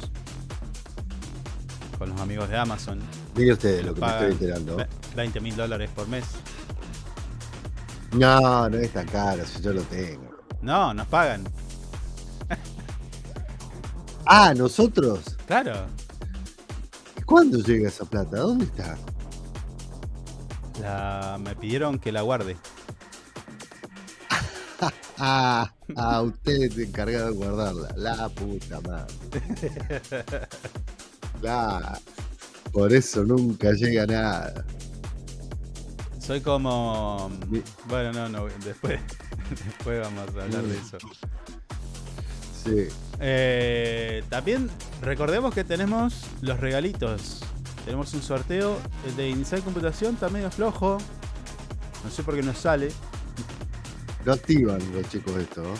con 1.98 2.10
los 2.10 2.20
amigos 2.22 2.50
de 2.50 2.58
Amazon. 2.58 3.00
Mire 3.36 3.54
usted 3.54 3.84
lo 3.86 3.94
que 3.94 4.02
me 4.02 4.08
estoy 4.08 4.32
enterando. 4.32 4.76
ve- 4.76 4.88
20 5.16 5.40
mil 5.40 5.56
dólares 5.56 5.90
por 5.96 6.08
mes. 6.08 6.26
No, 8.12 8.70
no 8.70 8.78
es 8.78 8.92
tan 8.94 9.08
caro 9.08 9.46
si 9.46 9.62
yo 9.62 9.74
lo 9.74 9.82
tengo. 9.84 10.30
No, 10.62 10.94
nos 10.94 11.08
pagan. 11.08 11.44
Ah, 14.26 14.54
nosotros. 14.54 15.38
Claro. 15.48 15.86
¿Cuándo 17.26 17.60
llega 17.60 17.88
esa 17.90 18.06
plata? 18.06 18.38
¿Dónde 18.38 18.66
está? 18.66 18.98
La, 20.82 21.38
me 21.40 21.56
pidieron 21.56 22.00
que 22.00 22.12
la 22.12 22.22
guarde. 22.22 22.56
Ah, 25.20 25.74
ah, 25.96 26.22
usted 26.22 26.62
es 26.62 26.78
encargado 26.78 27.32
de 27.32 27.38
guardarla. 27.38 27.90
La 27.96 28.30
puta 28.30 28.80
madre. 28.82 29.16
La, 31.42 32.00
por 32.72 32.94
eso 32.94 33.24
nunca 33.24 33.72
llega 33.72 34.06
nada. 34.06 34.64
Soy 36.20 36.42
como. 36.42 37.32
Bueno, 37.88 38.12
no, 38.14 38.30
no. 38.30 38.46
Después, 38.64 39.00
después 39.50 40.02
vamos 40.02 40.20
a 40.20 40.44
hablar 40.44 40.64
de 40.64 40.78
eso. 40.78 40.98
Sí. 42.64 42.88
Eh, 43.20 44.24
también 44.30 44.70
recordemos 45.02 45.54
que 45.54 45.64
tenemos 45.64 46.26
los 46.42 46.60
regalitos. 46.60 47.42
Tenemos 47.88 48.14
un 48.14 48.22
sorteo. 48.22 48.78
El 49.08 49.16
de 49.16 49.30
Inside 49.30 49.62
Computación 49.62 50.16
está 50.16 50.28
medio 50.28 50.52
flojo. 50.52 50.98
No 52.04 52.10
sé 52.12 52.22
por 52.22 52.36
qué 52.36 52.44
no 52.44 52.54
sale. 52.54 52.90
Lo 54.26 54.34
activan 54.34 54.80
los 54.94 55.10
chicos 55.10 55.34
esto. 55.38 55.64
¿no? 55.64 55.74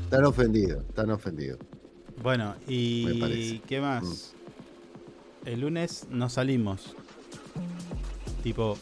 Están 0.00 0.24
ofendidos, 0.26 0.84
están 0.88 1.10
ofendidos. 1.10 1.58
Bueno, 2.22 2.54
y. 2.68 3.58
¿qué 3.66 3.80
más? 3.80 4.32
El 5.44 5.62
lunes 5.62 6.06
no 6.08 6.28
salimos. 6.28 6.94
Tipo, 8.44 8.78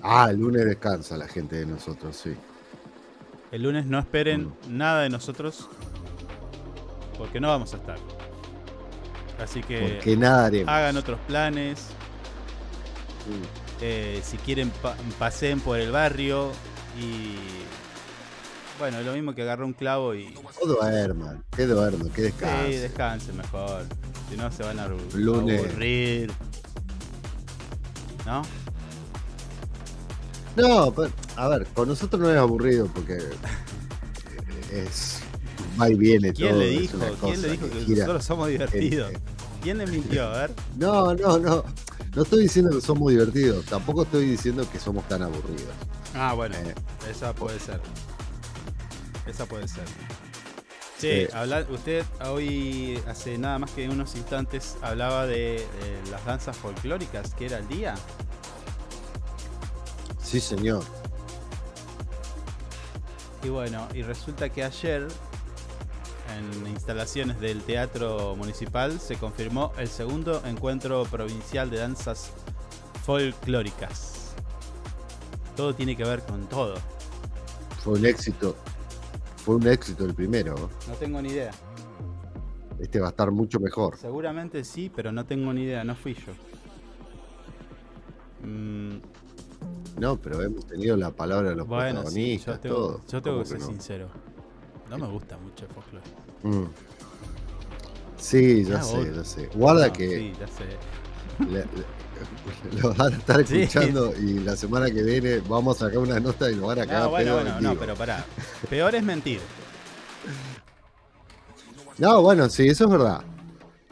Ah, 0.00 0.28
el 0.30 0.36
lunes 0.38 0.64
descansa 0.66 1.16
la 1.16 1.26
gente 1.26 1.56
de 1.56 1.66
nosotros, 1.66 2.14
sí. 2.16 2.30
el 3.50 3.62
lunes 3.64 3.86
no 3.86 3.98
esperen 3.98 4.44
Mm. 4.68 4.76
nada 4.78 5.02
de 5.02 5.10
nosotros. 5.10 5.68
Porque 7.18 7.40
no 7.40 7.48
vamos 7.48 7.74
a 7.74 7.78
estar. 7.78 7.98
Así 9.38 9.62
que 9.62 9.78
Porque 9.80 10.16
nada 10.16 10.46
haremos. 10.46 10.72
hagan 10.72 10.96
otros 10.96 11.18
planes. 11.26 11.78
Mm. 13.26 13.44
Eh, 13.80 14.20
si 14.24 14.36
quieren, 14.38 14.70
pa- 14.70 14.96
paseen 15.18 15.60
por 15.60 15.78
el 15.78 15.92
barrio 15.92 16.50
y. 17.00 17.36
Bueno, 18.78 19.00
lo 19.02 19.12
mismo 19.12 19.34
que 19.34 19.42
agarrar 19.42 19.64
un 19.64 19.72
clavo 19.72 20.14
y. 20.14 20.34
Que 20.34 20.66
duerman, 20.66 21.44
que 21.56 21.66
duerman, 21.66 22.08
que 22.10 22.16
Sí, 22.16 22.22
descansen. 22.22 22.80
descansen 22.82 23.36
mejor. 23.36 23.84
Si 24.30 24.36
no, 24.36 24.50
se 24.52 24.62
van 24.62 24.78
a 24.80 24.88
Lunes. 25.14 25.64
aburrir. 25.64 26.32
¿No? 28.26 28.42
No, 30.56 30.92
pero, 30.92 31.10
a 31.36 31.48
ver, 31.48 31.66
con 31.68 31.88
nosotros 31.88 32.20
no 32.20 32.30
es 32.30 32.36
aburrido 32.36 32.86
porque 32.92 33.16
es 34.72 35.20
va 35.80 35.88
y 35.90 35.94
viene 35.94 36.32
¿Quién 36.32 36.50
todo. 36.50 36.60
le 36.60 36.66
dijo? 36.70 36.98
¿Quién 37.22 37.42
le 37.42 37.50
dijo 37.52 37.68
que 37.70 37.80
gira. 37.84 38.00
nosotros 38.06 38.24
somos 38.24 38.48
divertidos? 38.48 39.12
¿Quién 39.62 39.78
le 39.78 39.86
mintió? 39.86 40.24
A 40.28 40.38
ver. 40.42 40.50
No, 40.76 41.14
no, 41.14 41.38
no. 41.38 41.64
No 42.14 42.22
estoy 42.22 42.42
diciendo 42.44 42.70
que 42.74 42.80
somos 42.80 43.10
divertidos, 43.10 43.64
tampoco 43.66 44.02
estoy 44.02 44.26
diciendo 44.26 44.66
que 44.70 44.78
somos 44.80 45.06
tan 45.08 45.22
aburridos. 45.22 45.74
Ah, 46.14 46.32
bueno, 46.34 46.56
Eh. 46.56 46.74
esa 47.10 47.34
puede 47.34 47.58
ser. 47.60 47.80
Esa 49.26 49.46
puede 49.46 49.68
ser. 49.68 49.84
Che, 51.00 51.26
Sí. 51.26 51.32
habla- 51.32 51.64
usted 51.70 52.04
hoy, 52.26 52.98
hace 53.06 53.38
nada 53.38 53.58
más 53.60 53.70
que 53.70 53.88
unos 53.88 54.16
instantes, 54.16 54.76
hablaba 54.82 55.26
de, 55.26 55.56
eh, 55.56 55.66
las 56.10 56.24
danzas 56.24 56.56
folclóricas, 56.56 57.34
que 57.34 57.46
era 57.46 57.58
el 57.58 57.68
día. 57.68 57.94
Sí, 60.20 60.40
señor. 60.40 60.82
Y 63.44 63.48
bueno, 63.50 63.86
y 63.94 64.02
resulta 64.02 64.48
que 64.48 64.64
ayer, 64.64 65.06
en 66.36 66.66
instalaciones 66.68 67.40
del 67.40 67.62
Teatro 67.62 68.34
Municipal, 68.36 68.98
se 69.00 69.16
confirmó 69.16 69.72
el 69.78 69.88
segundo 69.88 70.42
encuentro 70.44 71.04
provincial 71.04 71.70
de 71.70 71.78
danzas 71.78 72.32
folclóricas. 73.04 74.34
Todo 75.56 75.74
tiene 75.74 75.96
que 75.96 76.04
ver 76.04 76.22
con 76.22 76.48
todo. 76.48 76.74
Fue 77.82 77.94
un 77.98 78.06
éxito. 78.06 78.56
Fue 79.44 79.56
un 79.56 79.66
éxito 79.66 80.04
el 80.04 80.14
primero. 80.14 80.54
¿no? 80.54 80.68
No 80.88 80.94
tengo 80.98 81.20
ni 81.22 81.30
idea. 81.30 81.50
Este 82.78 83.00
va 83.00 83.06
a 83.08 83.10
estar 83.10 83.30
mucho 83.30 83.58
mejor. 83.58 83.96
Seguramente 83.96 84.62
sí, 84.64 84.90
pero 84.94 85.10
no 85.10 85.24
tengo 85.24 85.52
ni 85.52 85.62
idea, 85.62 85.82
no 85.84 85.96
fui 85.96 86.14
yo. 86.14 86.32
Mm, 88.46 88.98
No, 89.98 90.16
pero 90.20 90.40
hemos 90.42 90.64
tenido 90.66 90.96
la 90.96 91.10
palabra 91.10 91.50
de 91.50 91.56
los 91.56 91.66
bueno, 91.66 92.02
sí, 92.08 92.38
protagonistas, 92.38 92.54
yo 92.56 92.60
tengo, 92.60 92.76
todo. 92.76 93.00
yo 93.10 93.22
tengo 93.22 93.36
¿Cómo 93.38 93.42
que 93.42 93.48
ser 93.48 93.60
no? 93.60 93.66
sincero. 93.66 94.08
No 94.90 94.98
me 94.98 95.06
gusta 95.06 95.36
mucho 95.38 95.64
el 95.66 95.70
folclore. 95.72 96.04
Mm. 96.42 96.66
Sí, 98.16 98.64
ya 98.64 98.78
Ah, 98.78 98.82
sé, 98.82 99.12
ya 99.14 99.24
sé. 99.24 99.46
Guarda 99.54 99.86
No, 99.88 99.92
que 99.92 100.08
Sí, 100.08 100.32
ya 100.40 100.46
sé. 100.48 101.44
le- 101.44 101.60
le- 101.60 101.98
lo 102.82 102.94
van 102.94 103.12
a 103.12 103.16
estar 103.16 103.46
Sí. 103.46 103.62
escuchando 103.62 104.12
y 104.16 104.40
la 104.40 104.56
semana 104.56 104.90
que 104.90 105.02
viene 105.02 105.38
vamos 105.48 105.76
a 105.80 105.86
sacar 105.86 105.98
una 105.98 106.18
nota 106.18 106.50
y 106.50 106.56
lo 106.56 106.66
van 106.66 106.80
a 106.80 106.86
cagar 106.86 107.02
No, 107.04 107.10
bueno, 107.10 107.34
bueno, 107.34 107.56
en 107.58 107.62
no, 107.62 107.74
pero 107.76 107.94
pará. 107.94 108.24
Peor 108.68 108.94
es 108.94 109.02
mentir. 109.04 109.40
No, 111.98 112.22
bueno, 112.22 112.48
sí, 112.48 112.66
eso 112.68 112.84
es 112.84 112.90
verdad. 112.90 113.22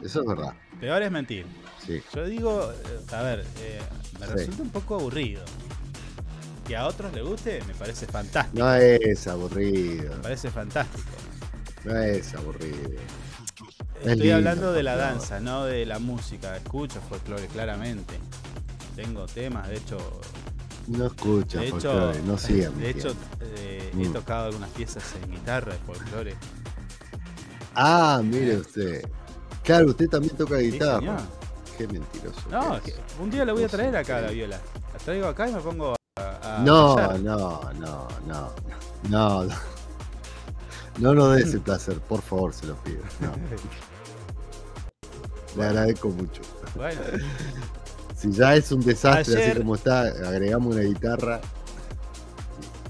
Eso 0.01 0.21
es 0.21 0.27
verdad. 0.27 0.53
Peor 0.79 1.01
es 1.01 1.11
mentir. 1.11 1.45
Sí. 1.85 2.01
Yo 2.13 2.25
digo, 2.25 2.71
eh, 2.71 3.15
a 3.15 3.21
ver, 3.21 3.45
eh, 3.59 3.79
me 4.19 4.25
resulta 4.27 4.61
un 4.63 4.69
poco 4.69 4.95
aburrido. 4.95 5.41
Que 6.67 6.75
a 6.75 6.85
otros 6.87 7.13
les 7.13 7.23
guste, 7.23 7.61
me 7.65 7.73
parece 7.73 8.05
fantástico. 8.07 8.59
No 8.59 8.73
es 8.75 9.27
aburrido. 9.27 10.15
Me 10.17 10.21
parece 10.23 10.51
fantástico. 10.51 11.07
No 11.85 11.97
es 11.97 12.33
aburrido. 12.35 12.89
Es 14.01 14.07
Estoy 14.07 14.15
lindo, 14.17 14.35
hablando 14.35 14.73
de 14.73 14.83
la 14.83 14.95
danza, 14.97 15.39
no 15.39 15.63
de 15.65 15.85
la 15.85 15.99
música. 15.99 16.55
Escucho 16.57 16.99
folclore, 17.09 17.47
claramente. 17.47 18.19
Tengo 18.95 19.25
temas, 19.27 19.67
de 19.69 19.77
hecho. 19.77 19.97
No 20.87 21.07
escucha 21.07 21.59
De 21.59 21.67
hecho, 21.67 21.79
folclore, 21.79 22.21
no 22.23 22.37
sigan. 22.37 22.77
de 22.79 22.89
hecho 22.89 23.15
eh, 23.41 23.91
he 23.93 23.95
Mm. 24.07 24.13
tocado 24.13 24.47
algunas 24.47 24.69
piezas 24.71 25.03
en 25.23 25.31
guitarra 25.31 25.73
de 25.73 25.79
folclore. 25.79 26.35
Ah, 27.75 28.21
mire 28.23 28.57
usted. 28.57 29.03
Claro, 29.63 29.87
usted 29.89 30.07
también 30.07 30.35
toca 30.35 30.57
guitarra. 30.57 31.17
Qué 31.77 31.87
mentiroso. 31.87 32.41
No, 32.49 32.75
que 32.81 32.91
que 32.91 32.97
es. 32.97 32.97
un 33.19 33.29
día 33.29 33.45
la 33.45 33.53
voy 33.53 33.63
a 33.63 33.67
traer 33.67 33.95
acá 33.95 34.17
a 34.17 34.21
la 34.21 34.31
viola. 34.31 34.59
La 34.93 34.99
traigo 34.99 35.27
acá 35.27 35.47
y 35.49 35.53
me 35.53 35.59
pongo 35.59 35.95
a. 36.17 36.59
No, 36.63 36.95
no, 37.17 37.17
no, 37.19 38.07
no, 38.25 38.53
no, 39.09 39.43
no. 39.43 39.47
No 40.99 41.13
nos 41.13 41.35
dé 41.35 41.43
ese 41.43 41.59
placer, 41.59 41.99
por 41.99 42.21
favor, 42.23 42.53
se 42.53 42.65
lo 42.65 42.75
pido. 42.77 43.01
No. 43.19 43.31
Le 45.55 45.63
agradezco 45.67 46.09
mucho. 46.09 46.41
Bueno, 46.75 47.01
Si 48.15 48.31
ya 48.31 48.55
es 48.55 48.71
un 48.71 48.81
desastre 48.81 49.35
Ayer- 49.37 49.49
así 49.51 49.59
como 49.59 49.75
está, 49.75 50.01
agregamos 50.01 50.73
una 50.75 50.83
guitarra. 50.83 51.39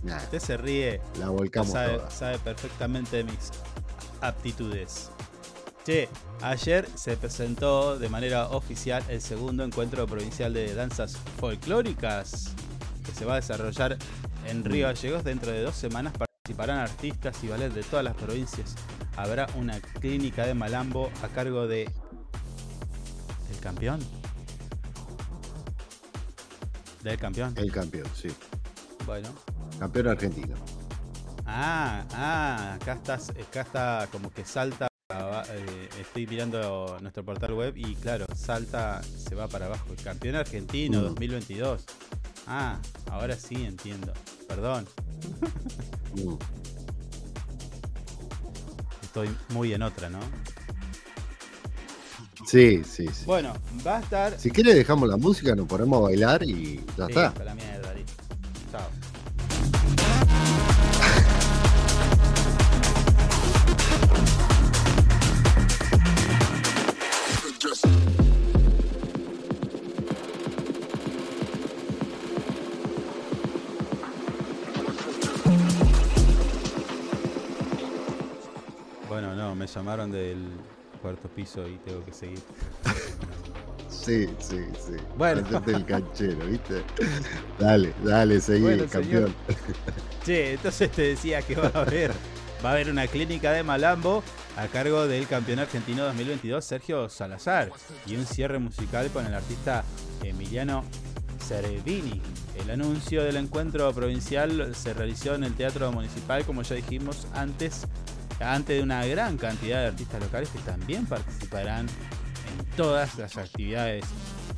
usted 0.05 0.39
se 0.39 0.55
ríe. 0.57 1.01
la 1.19 1.27
volcamos 1.29 1.71
sabe, 1.73 1.97
toda. 1.97 2.09
sabe 2.11 2.39
perfectamente 2.39 3.17
de 3.17 3.23
mis 3.25 3.51
aptitudes. 4.21 5.09
Che, 5.85 6.07
ayer 6.41 6.87
se 6.95 7.15
presentó 7.17 7.97
de 7.99 8.07
manera 8.09 8.47
oficial 8.49 9.03
el 9.09 9.21
segundo 9.21 9.63
encuentro 9.65 10.05
provincial 10.07 10.53
de 10.53 10.73
danzas 10.75 11.17
folclóricas 11.39 12.51
que 13.07 13.13
se 13.13 13.25
va 13.25 13.33
a 13.33 13.35
desarrollar 13.37 13.97
en 14.45 14.63
Río 14.63 14.87
Gallegos 14.87 15.23
dentro 15.23 15.51
de 15.51 15.61
dos 15.63 15.75
semanas. 15.75 16.13
Participarán 16.17 16.77
artistas 16.79 17.43
y 17.43 17.47
ballet 17.47 17.69
de 17.73 17.83
todas 17.83 18.03
las 18.05 18.15
provincias. 18.15 18.75
Habrá 19.15 19.47
una 19.55 19.79
clínica 19.79 20.45
de 20.45 20.53
malambo 20.53 21.09
a 21.23 21.27
cargo 21.29 21.67
de 21.67 21.83
el 21.83 23.59
campeón. 23.61 23.99
Del 27.03 27.17
campeón. 27.17 27.53
El 27.57 27.71
campeón, 27.71 28.07
sí. 28.13 28.29
Bueno. 29.05 29.29
Campeón 29.79 30.07
argentino. 30.09 30.55
Ah, 31.45 32.03
ah, 32.13 32.73
acá 32.81 32.93
estás, 32.93 33.29
acá 33.29 33.61
está 33.61 34.07
como 34.11 34.29
que 34.31 34.43
salta. 34.45 34.87
eh, 35.09 35.89
estoy 36.01 36.27
mirando 36.27 36.97
nuestro 37.01 37.23
portal 37.23 37.53
web 37.53 37.73
y 37.77 37.95
claro, 37.95 38.25
salta, 38.35 39.01
se 39.03 39.33
va 39.35 39.47
para 39.47 39.67
abajo. 39.67 39.85
El 39.91 40.03
campeón 40.03 40.35
argentino 40.35 40.99
Mm. 40.99 41.03
2022. 41.03 41.85
Ah, 42.47 42.79
ahora 43.11 43.35
sí 43.35 43.55
entiendo. 43.65 44.13
Perdón, 44.47 44.87
estoy 49.03 49.29
muy 49.49 49.73
en 49.73 49.81
otra, 49.83 50.09
¿no? 50.09 50.19
Sí, 52.45 52.81
sí, 52.85 53.07
sí. 53.07 53.25
Bueno, 53.25 53.53
va 53.85 53.97
a 53.97 53.99
estar. 54.01 54.39
Si 54.39 54.49
quiere 54.51 54.73
dejamos 54.73 55.09
la 55.09 55.17
música, 55.17 55.53
nos 55.55 55.67
ponemos 55.67 55.97
a 55.97 56.01
bailar 56.03 56.43
y 56.43 56.77
ya 56.97 57.05
Sí, 57.07 57.11
está. 57.11 57.33
la 57.43 57.53
mierda. 57.55 57.93
Chao. 58.71 58.81
Me 79.67 79.73
llamaron 79.73 80.11
del 80.11 80.47
cuarto 81.01 81.27
piso 81.27 81.67
y 81.67 81.77
tengo 81.77 82.03
que 82.05 82.13
seguir. 82.13 82.39
Sí, 83.89 84.27
sí, 84.39 84.57
sí. 84.73 84.95
Bueno. 85.17 85.41
Hacete 85.47 85.71
el 85.71 85.85
canchero, 85.85 86.45
¿viste? 86.45 86.83
Dale, 87.57 87.93
dale, 88.03 88.39
seguí, 88.41 88.63
Bueno, 88.63 88.85
campeón. 88.85 89.33
Che, 90.25 90.53
entonces 90.53 90.91
te 90.91 91.01
decía 91.03 91.41
que 91.41 91.55
va 91.55 91.71
a 91.73 91.81
haber, 91.81 92.11
va 92.63 92.69
a 92.69 92.73
haber 92.73 92.89
una 92.89 93.07
clínica 93.07 93.53
de 93.53 93.63
Malambo 93.63 94.23
a 94.57 94.67
cargo 94.67 95.07
del 95.07 95.25
campeón 95.25 95.59
argentino 95.59 96.03
2022 96.03 96.63
Sergio 96.63 97.09
Salazar 97.09 97.71
y 98.05 98.17
un 98.17 98.25
cierre 98.25 98.59
musical 98.59 99.09
con 99.09 99.25
el 99.25 99.33
artista 99.33 99.85
Emiliano 100.21 100.83
Cervini. 101.47 102.21
El 102.61 102.69
anuncio 102.69 103.23
del 103.23 103.37
encuentro 103.37 103.91
provincial 103.93 104.75
se 104.75 104.93
realizó 104.93 105.33
en 105.35 105.45
el 105.45 105.53
Teatro 105.53 105.91
Municipal, 105.93 106.43
como 106.45 106.61
ya 106.61 106.75
dijimos 106.75 107.25
antes, 107.33 107.87
ante 108.39 108.73
de 108.73 108.83
una 108.83 109.05
gran 109.05 109.37
cantidad 109.37 109.81
de 109.81 109.87
artistas 109.87 110.21
locales 110.21 110.49
que 110.49 110.59
también 110.59 111.05
participarán 111.05 111.87
en 111.87 112.65
todas 112.75 113.17
las 113.17 113.37
actividades 113.37 114.05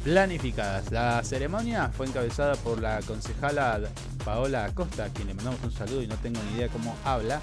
planificadas. 0.03 0.91
La 0.91 1.23
ceremonia 1.23 1.89
fue 1.89 2.07
encabezada 2.07 2.55
por 2.55 2.81
la 2.81 2.99
concejala 3.01 3.79
Paola 4.23 4.65
Acosta, 4.65 5.05
a 5.05 5.09
quien 5.09 5.27
le 5.27 5.33
mandamos 5.33 5.61
un 5.63 5.71
saludo 5.71 6.01
y 6.01 6.07
no 6.07 6.15
tengo 6.17 6.39
ni 6.43 6.57
idea 6.57 6.67
cómo 6.69 6.95
habla, 7.03 7.41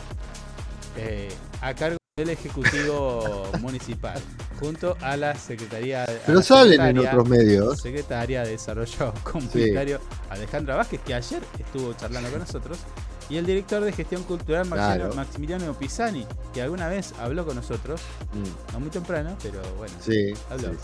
eh, 0.97 1.29
a 1.61 1.75
cargo 1.75 1.97
del 2.17 2.31
Ejecutivo 2.31 3.47
Municipal, 3.61 4.19
junto 4.59 4.97
a 5.03 5.17
la 5.17 5.35
Secretaría 5.35 6.05
a 6.05 6.07
Pero 6.25 6.43
salen 6.43 6.81
en 6.81 6.99
otros 6.99 7.29
medios. 7.29 7.79
Secretaria 7.79 8.43
de 8.43 8.53
Desarrollo 8.53 9.13
Comunitario 9.23 10.01
Alejandra 10.31 10.77
Vázquez, 10.77 11.01
que 11.03 11.15
ayer 11.15 11.43
estuvo 11.59 11.93
charlando 11.93 12.31
con 12.31 12.41
nosotros, 12.41 12.79
y 13.29 13.37
el 13.37 13.47
director 13.47 13.83
de 13.83 13.93
Gestión 13.93 14.23
Cultural 14.25 14.67
Maximiliano, 14.67 15.05
Claro. 15.11 15.15
Maximiliano 15.17 15.75
Pisani, 15.75 16.27
que 16.55 16.63
alguna 16.63 16.89
vez 16.89 17.13
habló 17.21 17.45
con 17.45 17.57
nosotros, 17.57 18.01
Mm, 18.33 18.73
no 18.73 18.81
muy 18.81 18.91
temprano, 18.91 19.37
pero 19.43 19.61
bueno, 19.77 19.95
Sí, 20.01 20.33
habló. 20.51 20.71
sí, 20.73 20.79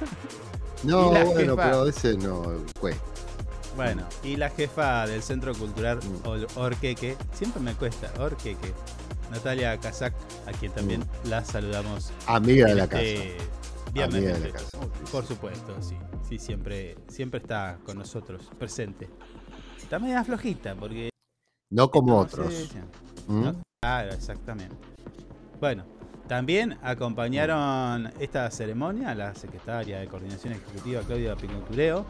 No, 0.84 1.10
bueno, 1.10 1.32
jefa- 1.34 1.56
pero 1.64 1.80
a 1.80 1.84
veces 1.84 2.16
no 2.18 2.42
cuesta. 2.80 3.02
Bueno, 3.76 4.02
y 4.24 4.36
la 4.36 4.50
jefa 4.50 5.06
del 5.06 5.22
Centro 5.22 5.54
Cultural 5.54 5.98
Mm. 5.98 6.26
Or- 6.28 6.46
Orqueque, 6.56 7.16
siempre 7.32 7.60
me 7.62 7.74
cuesta, 7.74 8.12
Orqueque, 8.18 8.72
Natalia 9.30 9.78
Kazak, 9.78 10.14
a 10.46 10.52
quien 10.52 10.72
también 10.72 11.04
la 11.24 11.44
saludamos. 11.44 12.10
Amiga 12.26 12.66
de 12.68 12.74
la 12.74 12.84
este 12.84 13.36
viernes 13.92 14.16
Amiga 14.16 14.32
de 14.38 14.46
la 14.48 14.52
casa, 14.52 14.78
Por 15.12 15.26
supuesto, 15.26 15.76
sí. 15.80 15.96
Sí, 16.28 16.38
siempre, 16.38 16.96
siempre 17.08 17.40
está 17.40 17.78
con 17.86 17.96
nosotros, 17.98 18.50
presente. 18.58 19.08
Está 19.80 19.98
media 19.98 20.22
flojita 20.24 20.74
porque... 20.74 21.08
No 21.70 21.90
como 21.90 22.18
otros. 22.18 22.70
¿Mm? 23.26 23.44
¿no? 23.44 23.62
Claro, 23.82 24.12
exactamente. 24.12 24.74
Bueno, 25.60 25.84
también 26.26 26.78
acompañaron 26.82 28.10
esta 28.18 28.50
ceremonia 28.50 29.14
la 29.14 29.34
secretaria 29.34 30.00
de 30.00 30.08
Coordinación 30.08 30.54
Ejecutiva 30.54 31.02
Claudia 31.02 31.36
Pinocureo, 31.36 32.06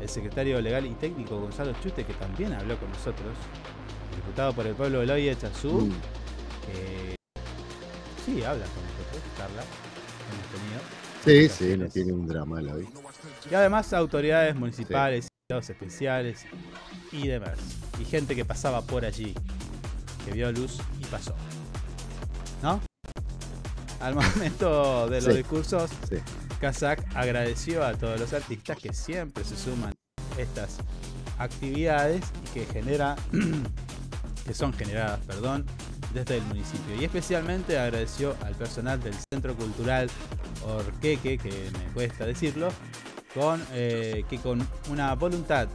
el 0.00 0.08
secretario 0.08 0.60
legal 0.60 0.86
y 0.86 0.90
técnico 0.94 1.40
Gonzalo 1.40 1.72
Chute, 1.82 2.04
que 2.04 2.14
también 2.14 2.52
habló 2.52 2.78
con 2.78 2.88
nosotros, 2.90 3.34
el 4.10 4.16
diputado 4.16 4.52
por 4.52 4.66
el 4.66 4.74
pueblo 4.74 5.00
de 5.00 5.06
Loya 5.06 5.36
Chazú, 5.36 5.86
Mm. 5.86 5.90
que 6.66 7.16
sí 8.24 8.42
habla 8.44 8.64
con 8.66 8.84
nosotros, 8.84 9.22
charla, 9.36 9.62
hemos 10.30 10.46
tenido. 10.52 10.80
Sí, 11.24 11.48
sí, 11.48 11.76
no 11.76 11.88
tiene 11.88 12.12
un 12.12 12.26
drama 12.26 12.60
la 12.62 12.74
vida. 12.74 12.88
Y 13.50 13.54
además 13.54 13.92
autoridades 13.92 14.54
municipales, 14.54 15.28
invitados 15.48 15.70
especiales 15.70 16.46
y 17.12 17.26
demás. 17.28 17.58
Y 18.00 18.04
gente 18.04 18.34
que 18.36 18.44
pasaba 18.44 18.82
por 18.82 19.04
allí, 19.04 19.34
que 20.24 20.32
vio 20.32 20.50
luz 20.52 20.78
y 21.00 21.04
pasó. 21.06 21.34
¿No? 22.62 22.80
Al 24.00 24.14
momento 24.14 25.08
de 25.08 25.20
los 25.20 25.32
Sí. 25.32 25.38
discursos, 25.38 25.90
Sí. 26.08 26.16
Kazak 26.60 27.04
agradeció 27.16 27.84
a 27.84 27.94
todos 27.94 28.18
los 28.18 28.32
artistas 28.32 28.78
que 28.78 28.92
siempre 28.92 29.44
se 29.44 29.56
suman 29.56 29.94
a 30.36 30.40
estas 30.40 30.78
actividades 31.38 32.24
y 32.44 32.48
que 32.54 32.66
genera 32.66 33.16
que 34.44 34.54
son 34.54 34.72
generadas, 34.72 35.20
perdón, 35.26 35.64
desde 36.14 36.38
el 36.38 36.42
municipio. 36.44 36.96
Y 37.00 37.04
especialmente 37.04 37.78
agradeció 37.78 38.34
al 38.44 38.54
personal 38.54 39.00
del 39.02 39.14
Centro 39.32 39.54
Cultural 39.54 40.08
Orqueque, 40.64 41.38
que 41.38 41.70
me 41.72 41.92
cuesta 41.92 42.24
decirlo, 42.26 42.70
con 43.34 43.62
eh, 43.72 44.24
que 44.28 44.38
con 44.38 44.66
una 44.90 45.14
voluntad 45.14 45.68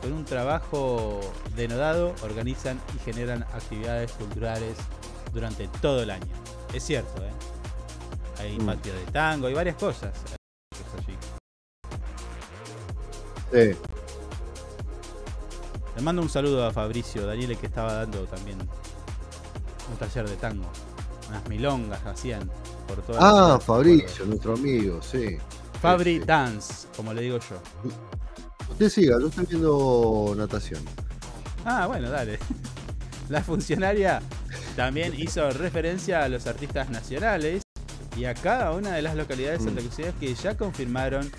con 0.00 0.12
un 0.12 0.24
trabajo 0.24 1.20
denodado 1.56 2.14
organizan 2.22 2.80
y 2.94 2.98
generan 3.00 3.42
actividades 3.42 4.12
culturales 4.12 4.76
durante 5.32 5.68
todo 5.80 6.02
el 6.02 6.10
año. 6.10 6.26
Es 6.72 6.84
cierto, 6.84 7.22
¿eh? 7.24 7.30
Hay 8.38 8.58
Mm. 8.58 8.66
patio 8.66 8.94
de 8.94 9.04
tango, 9.12 9.46
hay 9.46 9.54
varias 9.54 9.76
cosas. 9.76 10.12
allí. 10.96 11.16
Sí. 13.52 13.78
Le 15.96 16.02
mando 16.02 16.22
un 16.22 16.28
saludo 16.30 16.64
a 16.66 16.70
Fabricio 16.72 17.26
Daniele 17.26 17.56
que 17.56 17.66
estaba 17.66 17.92
dando 17.94 18.24
también 18.24 18.58
un 18.60 19.96
taller 19.98 20.28
de 20.28 20.36
tango. 20.36 20.66
Unas 21.28 21.46
milongas 21.48 22.04
hacían 22.06 22.50
por 22.88 23.02
toda 23.02 23.18
Ah, 23.20 23.58
Fabricio, 23.60 24.24
nuestro 24.24 24.54
amigo, 24.54 25.00
sí. 25.02 25.36
Fabri 25.82 26.14
Sí, 26.14 26.20
sí. 26.20 26.26
Dance, 26.26 26.88
como 26.96 27.12
le 27.12 27.22
digo 27.22 27.38
yo. 27.38 27.56
Usted 28.70 28.88
siga, 28.88 29.18
yo 29.20 29.28
estoy 29.28 29.46
viendo 29.46 30.34
natación. 30.36 30.82
Ah, 31.64 31.86
bueno, 31.86 32.10
dale. 32.10 32.38
La 33.28 33.42
funcionaria 33.42 34.20
también 34.76 35.14
hizo 35.16 35.48
referencia 35.50 36.24
a 36.24 36.28
los 36.28 36.46
artistas 36.46 36.90
nacionales 36.90 37.62
y 38.16 38.24
a 38.24 38.34
cada 38.34 38.72
una 38.72 38.92
de 38.92 39.02
las 39.02 39.14
localidades 39.14 39.60
Mm. 39.60 39.64
santacruceñas 39.66 40.14
que 40.18 40.34
ya 40.34 40.56
confirmaron 40.56 41.30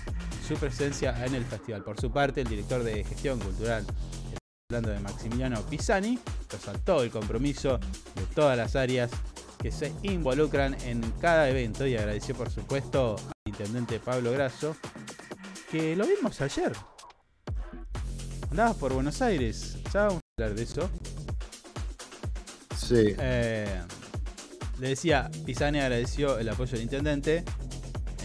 su 0.46 0.54
presencia 0.54 1.14
en 1.24 1.34
el 1.34 1.44
festival. 1.44 1.82
Por 1.84 2.00
su 2.00 2.10
parte, 2.10 2.42
el 2.42 2.48
director 2.48 2.82
de 2.82 3.04
gestión 3.04 3.38
cultural, 3.40 3.84
hablando 4.70 4.90
de 4.90 5.00
Maximiliano 5.00 5.60
Pisani, 5.62 6.18
resaltó 6.50 7.02
el 7.02 7.10
compromiso 7.10 7.78
de 8.14 8.22
todas 8.34 8.56
las 8.56 8.74
áreas 8.76 9.10
que 9.60 9.70
se 9.70 9.92
involucran 10.02 10.74
en 10.82 11.00
cada 11.20 11.48
evento 11.48 11.86
y 11.86 11.96
agradeció, 11.96 12.34
por 12.34 12.50
supuesto, 12.50 13.16
al 13.16 13.32
intendente 13.52 14.00
Pablo 14.00 14.32
Grasso, 14.32 14.74
que 15.70 15.94
lo 15.94 16.06
vimos 16.06 16.40
ayer. 16.40 16.72
Andabas 18.52 18.76
por 18.76 18.92
Buenos 18.92 19.22
Aires, 19.22 19.78
ya 19.94 20.08
vamos 20.08 20.20
a 20.38 20.42
hablar 20.42 20.54
de 20.54 20.62
eso. 20.64 20.90
Sí. 22.76 23.14
Eh, 23.18 23.80
le 24.78 24.88
decía, 24.90 25.30
Pisani 25.46 25.80
agradeció 25.80 26.38
el 26.38 26.50
apoyo 26.50 26.72
del 26.72 26.82
intendente, 26.82 27.44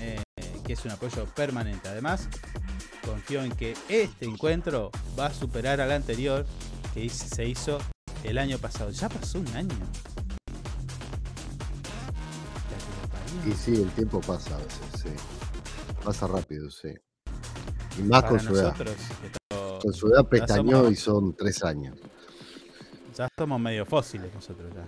eh, 0.02 0.22
que 0.66 0.74
es 0.74 0.84
un 0.84 0.92
apoyo 0.92 1.24
permanente. 1.28 1.88
Además, 1.88 2.28
confió 3.06 3.42
en 3.42 3.54
que 3.54 3.74
este 3.88 4.26
encuentro 4.26 4.92
va 5.18 5.28
a 5.28 5.34
superar 5.34 5.80
al 5.80 5.94
anterior 5.94 6.46
que 6.94 7.08
se 7.08 7.46
hizo 7.48 7.78
el 8.26 8.38
año 8.38 8.58
pasado. 8.58 8.92
Ya 8.92 9.08
pasó 9.08 9.40
un 9.40 9.48
año. 9.56 9.78
Y 13.50 13.54
sí, 13.54 13.76
el 13.76 13.90
tiempo 13.92 14.20
pasa 14.20 14.56
a 14.56 14.58
veces, 14.58 14.82
sí. 15.04 15.10
Pasa 16.04 16.28
rápido, 16.28 16.70
sí. 16.70 16.90
Y 17.98 18.02
más 18.02 18.24
Para 18.24 18.28
con 18.28 18.40
su 18.42 18.54
edad. 18.54 18.64
nosotros, 18.74 18.96
que 19.22 19.30
to- 19.30 19.38
Con 19.82 19.94
su 19.94 20.08
edad 20.08 20.26
pestañó 20.28 20.78
somos- 20.78 20.92
y 20.92 20.96
son 20.96 21.34
tres 21.36 21.64
años. 21.64 21.98
ya 23.16 23.28
somos 23.38 23.60
medio 23.60 23.86
fósiles 23.86 24.34
nosotros 24.34 24.72
ya. 24.74 24.86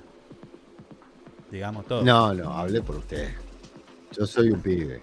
Digamos 1.52 1.86
todo. 1.88 2.04
No, 2.04 2.34
no, 2.34 2.52
hablé 2.54 2.82
por 2.82 2.98
usted. 2.98 3.34
Yo 4.12 4.26
soy 4.26 4.52
un 4.52 4.62
pibe, 4.62 5.02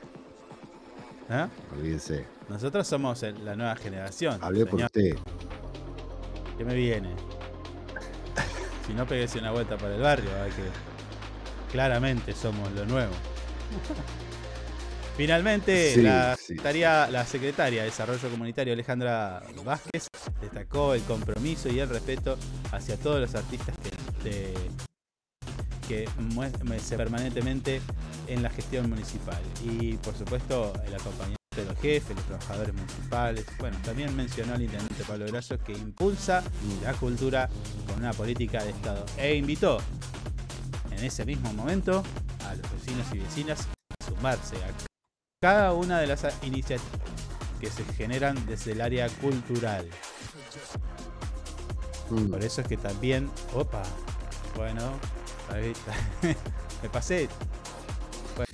¿Eh? 1.30 1.46
olvídese. 1.76 2.26
Nosotros 2.48 2.86
somos 2.86 3.22
la 3.22 3.56
nueva 3.56 3.74
generación. 3.76 4.38
Hablé 4.40 4.64
por 4.66 4.80
usted. 4.82 5.16
¿Qué 6.56 6.64
me 6.64 6.74
viene? 6.74 7.14
Si 8.86 8.94
no 8.94 9.04
peguese 9.06 9.40
una 9.40 9.50
vuelta 9.50 9.76
para 9.76 9.96
el 9.96 10.00
barrio, 10.02 10.30
hay 10.42 10.50
que. 10.50 10.62
Claramente 11.72 12.32
somos 12.32 12.70
lo 12.72 12.86
nuevo. 12.86 13.12
Finalmente, 15.16 15.94
Sí, 15.94 16.02
la, 16.02 16.36
sí. 16.36 16.48
secretaria, 16.48 17.08
la 17.10 17.24
secretaria 17.24 17.80
de 17.82 17.86
Desarrollo 17.88 18.28
Comunitario 18.28 18.74
Alejandra 18.74 19.42
Vázquez 19.64 20.08
destacó 20.40 20.92
el 20.94 21.02
compromiso 21.02 21.70
y 21.70 21.78
el 21.80 21.88
respeto 21.88 22.36
hacia 22.72 22.96
todos 22.98 23.20
los 23.20 23.34
artistas 23.34 23.74
que, 24.22 24.28
de- 24.30 24.54
que 25.88 26.08
muestran 26.18 26.76
permanentemente 26.98 27.80
en 28.26 28.42
la 28.42 28.50
gestión 28.50 28.90
municipal. 28.90 29.40
Y 29.64 29.94
por 29.98 30.14
supuesto, 30.16 30.72
el 30.86 30.94
acompañamiento 30.94 31.36
de 31.56 31.64
los 31.64 31.78
jefes, 31.78 32.14
los 32.14 32.24
trabajadores 32.26 32.74
municipales. 32.74 33.46
Bueno, 33.58 33.78
también 33.84 34.14
mencionó 34.14 34.56
el 34.56 34.62
intendente 34.62 35.02
Pablo 35.04 35.26
Grasso 35.26 35.56
que 35.58 35.72
impulsa 35.72 36.42
la 36.82 36.92
cultura 36.92 37.48
con 37.86 38.00
una 38.00 38.12
política 38.12 38.62
de 38.62 38.70
Estado 38.70 39.06
e 39.16 39.34
invitó 39.36 39.78
en 40.90 41.02
ese 41.04 41.24
mismo 41.24 41.50
momento 41.54 42.02
a 42.46 42.54
los 42.54 42.70
vecinos 42.72 43.06
y 43.14 43.18
vecinas 43.18 43.60
a 44.00 44.04
sumarse 44.04 44.56
a 44.56 44.85
cada 45.40 45.72
una 45.74 46.00
de 46.00 46.06
las 46.06 46.24
iniciativas 46.42 47.00
que 47.60 47.70
se 47.70 47.84
generan 47.94 48.44
desde 48.46 48.72
el 48.72 48.80
área 48.80 49.08
cultural. 49.08 49.88
Mm. 52.10 52.30
Por 52.30 52.42
eso 52.44 52.60
es 52.60 52.68
que 52.68 52.76
también, 52.76 53.30
opa, 53.54 53.82
bueno, 54.56 54.92
ahí 55.52 55.72
está. 55.72 55.92
me 56.82 56.88
pasé. 56.88 57.28
Bueno, 58.36 58.52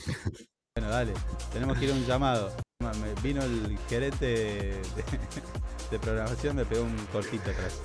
bueno, 0.77 0.91
dale, 0.91 1.13
tenemos 1.53 1.79
que 1.79 1.85
ir 1.85 1.91
a 1.91 1.95
un 1.95 2.05
llamado. 2.07 2.53
Me- 2.81 3.15
Vino 3.23 3.43
el 3.43 3.79
gerente 3.89 4.25
de, 4.27 4.45
de- 4.73 5.05
de 5.91 5.99
programación, 5.99 6.57
me 6.57 6.65
pegó 6.65 6.85
un 6.85 6.97
cortito 7.13 7.51
atrás. 7.51 7.79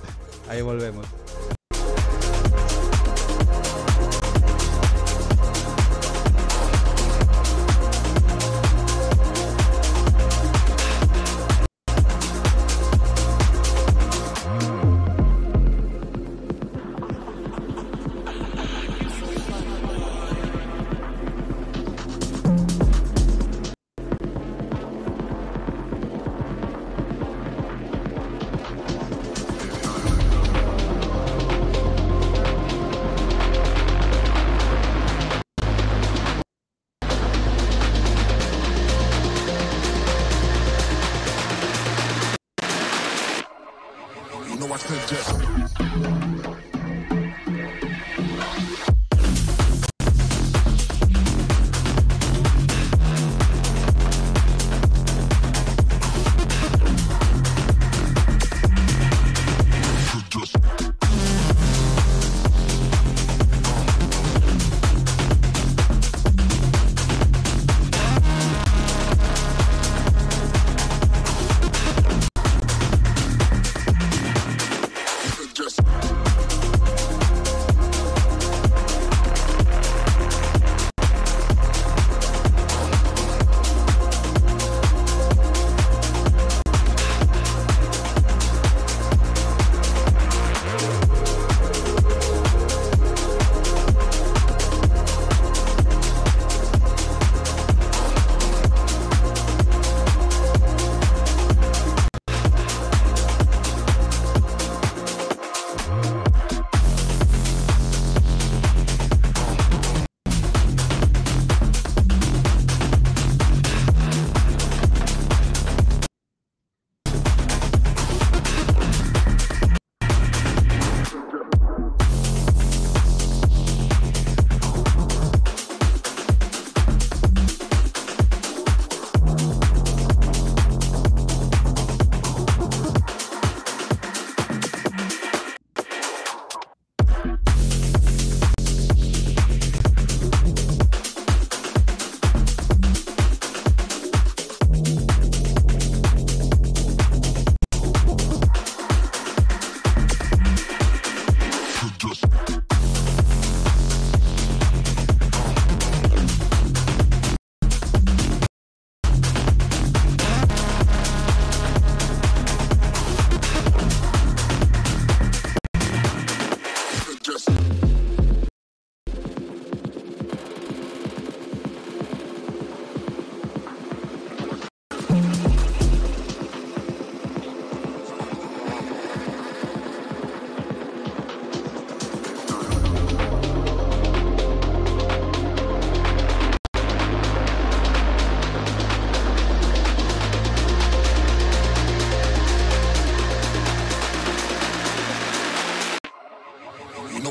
Ahí 0.50 0.62
volvemos. 0.62 1.06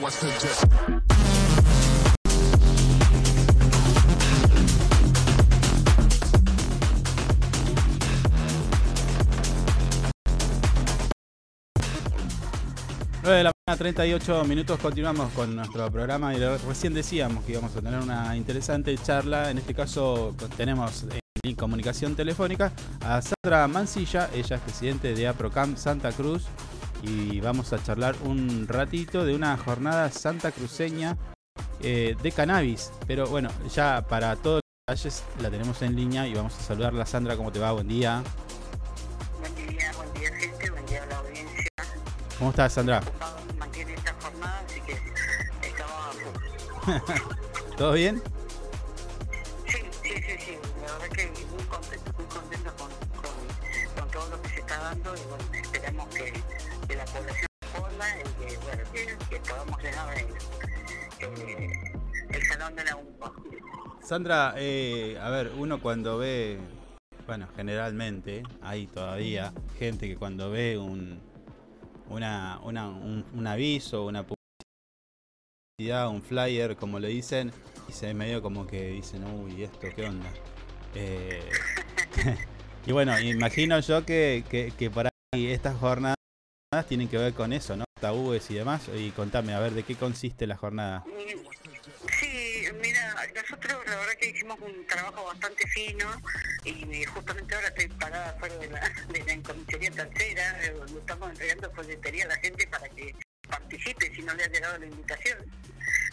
I 0.06 0.08
suggest. 0.08 0.64
de 13.24 13.42
la 13.42 13.50
mañana, 13.66 13.76
38 13.76 14.44
minutos, 14.44 14.78
continuamos 14.78 15.32
con 15.32 15.56
nuestro 15.56 15.90
programa 15.90 16.32
y 16.34 16.38
recién 16.38 16.94
decíamos 16.94 17.44
que 17.44 17.52
íbamos 17.52 17.74
a 17.74 17.80
tener 17.80 17.98
una 18.00 18.36
interesante 18.36 18.96
charla, 18.98 19.50
en 19.50 19.58
este 19.58 19.74
caso 19.74 20.36
pues, 20.38 20.52
tenemos 20.52 21.04
en 21.42 21.56
comunicación 21.56 22.14
telefónica 22.14 22.70
a 23.00 23.20
Sandra 23.20 23.66
Mancilla, 23.66 24.30
ella 24.32 24.54
es 24.54 24.62
presidente 24.62 25.14
de 25.16 25.26
APROCAM 25.26 25.76
Santa 25.76 26.12
Cruz 26.12 26.44
y 27.02 27.40
vamos 27.40 27.72
a 27.72 27.82
charlar 27.82 28.14
un 28.24 28.66
ratito 28.68 29.24
de 29.24 29.34
una 29.34 29.56
jornada 29.56 30.10
santa 30.10 30.50
cruceña 30.50 31.16
eh, 31.80 32.16
de 32.22 32.32
cannabis. 32.32 32.92
Pero 33.06 33.26
bueno, 33.26 33.50
ya 33.72 34.06
para 34.08 34.36
todos 34.36 34.60
los 34.64 35.00
detalles 35.00 35.24
la 35.40 35.50
tenemos 35.50 35.80
en 35.82 35.96
línea 35.96 36.26
y 36.26 36.34
vamos 36.34 36.54
a 36.58 36.62
saludarla. 36.62 37.06
Sandra, 37.06 37.36
¿cómo 37.36 37.52
te 37.52 37.58
va? 37.58 37.72
Buen 37.72 37.88
día. 37.88 38.22
Buen 39.40 39.54
día, 39.54 39.92
buen 39.96 40.12
día 40.14 40.34
gente, 40.34 40.70
buen 40.70 40.86
día 40.86 41.02
a 41.02 41.06
la 41.06 41.18
audiencia. 41.18 41.66
¿Cómo 42.38 42.50
estás, 42.50 42.72
Sandra? 42.72 43.02
Mantiene 43.58 43.94
esta 43.94 44.14
jornada, 44.20 44.62
así 44.66 44.80
que 44.80 44.92
estamos 45.66 46.16
¿Todo 47.76 47.92
bien? 47.92 48.22
Sí, 49.66 49.78
sí, 50.02 50.10
sí, 50.14 50.36
sí. 50.38 50.58
La 50.84 50.92
verdad 50.92 51.08
que 51.08 51.26
muy 51.26 51.64
contento, 51.64 52.12
muy 52.16 52.26
contento 52.26 52.72
con, 52.76 52.90
con, 53.20 54.00
con 54.00 54.10
todo 54.10 54.30
lo 54.30 54.42
que 54.42 54.48
se 54.48 54.60
está 54.60 54.78
dando 54.78 55.14
y 55.14 55.20
bueno, 55.28 55.44
esperamos 55.52 56.08
que, 56.08 56.32
que 56.86 56.96
la 56.96 57.04
población 57.04 57.46
responda 57.62 58.06
y 58.18 58.22
que, 58.22 58.56
bueno, 58.58 58.82
que, 58.92 59.18
que 59.28 59.40
podamos 59.40 59.82
llenar 59.82 60.18
el, 60.18 60.26
eh, 61.20 61.92
el 62.30 62.42
salón 62.44 62.76
de 62.76 62.84
la. 62.84 62.98
Sandra, 64.02 64.54
eh, 64.56 65.18
a 65.20 65.30
ver, 65.30 65.52
uno 65.56 65.80
cuando 65.80 66.18
ve, 66.18 66.58
bueno, 67.26 67.48
generalmente 67.56 68.44
hay 68.62 68.86
todavía 68.86 69.52
gente 69.78 70.06
que 70.06 70.16
cuando 70.16 70.50
ve 70.50 70.78
un, 70.78 71.20
una, 72.08 72.60
una, 72.62 72.88
un, 72.88 73.24
un 73.34 73.46
aviso, 73.46 74.06
una 74.06 74.24
publicidad, 75.76 76.08
un 76.08 76.22
flyer, 76.22 76.76
como 76.76 77.00
le 77.00 77.08
dicen, 77.08 77.50
y 77.88 77.92
se 77.92 78.14
medio 78.14 78.42
como 78.42 78.66
que 78.66 78.90
dicen, 78.90 79.24
uy, 79.24 79.64
esto, 79.64 79.88
¿qué 79.94 80.06
onda? 80.06 80.30
Eh, 80.94 81.42
y 82.86 82.92
bueno, 82.92 83.18
imagino 83.18 83.80
yo 83.80 84.06
que, 84.06 84.44
que, 84.48 84.72
que 84.78 84.88
por 84.88 85.08
ahí 85.34 85.46
estas 85.48 85.76
jornadas 85.78 86.15
tienen 86.84 87.08
que 87.08 87.16
ver 87.16 87.32
con 87.32 87.52
eso, 87.52 87.76
¿no? 87.76 87.84
Tabúes 88.00 88.50
y 88.50 88.54
demás. 88.54 88.82
Y 88.94 89.10
contame, 89.12 89.54
a 89.54 89.60
ver, 89.60 89.72
¿de 89.72 89.82
qué 89.82 89.94
consiste 89.94 90.46
la 90.46 90.56
jornada? 90.56 91.04
Sí, 92.20 92.64
mira, 92.82 93.14
nosotros 93.34 93.82
la 93.86 93.96
verdad 93.96 94.14
que 94.20 94.28
hicimos 94.28 94.58
un 94.60 94.86
trabajo 94.86 95.24
bastante 95.24 95.66
fino 95.68 96.06
y 96.64 97.04
justamente 97.04 97.54
ahora 97.54 97.68
estoy 97.68 97.88
parada 97.88 98.36
fuera 98.38 98.56
de 98.56 98.68
la, 98.68 98.92
de 99.08 99.36
la 99.36 99.42
comisaría 99.42 99.90
tercera, 99.90 100.64
eh, 100.64 100.72
donde 100.72 101.00
estamos 101.00 101.30
entregando 101.30 101.70
folletería 101.72 102.24
a 102.24 102.28
la 102.28 102.36
gente 102.36 102.66
para 102.66 102.88
que 102.90 103.14
participe 103.48 104.14
si 104.14 104.22
no 104.22 104.34
le 104.34 104.44
ha 104.44 104.48
llegado 104.48 104.78
la 104.78 104.86
invitación. 104.86 105.38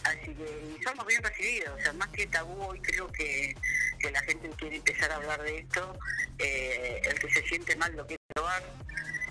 Así 0.04 0.34
que 0.34 0.84
somos 0.84 1.06
bien 1.06 1.22
recibidos, 1.22 1.78
o 1.78 1.82
sea, 1.82 1.92
más 1.94 2.08
que 2.08 2.26
tabú 2.26 2.62
hoy 2.62 2.80
creo 2.80 3.08
que, 3.08 3.54
que 3.98 4.10
la 4.10 4.20
gente 4.22 4.50
quiere 4.56 4.76
empezar 4.76 5.10
a 5.10 5.16
hablar 5.16 5.42
de 5.42 5.58
esto, 5.58 5.98
eh, 6.38 7.00
el 7.04 7.18
que 7.18 7.30
se 7.30 7.42
siente 7.46 7.74
mal 7.76 7.94
lo 7.96 8.06
quiere 8.06 8.22
probar. 8.34 8.62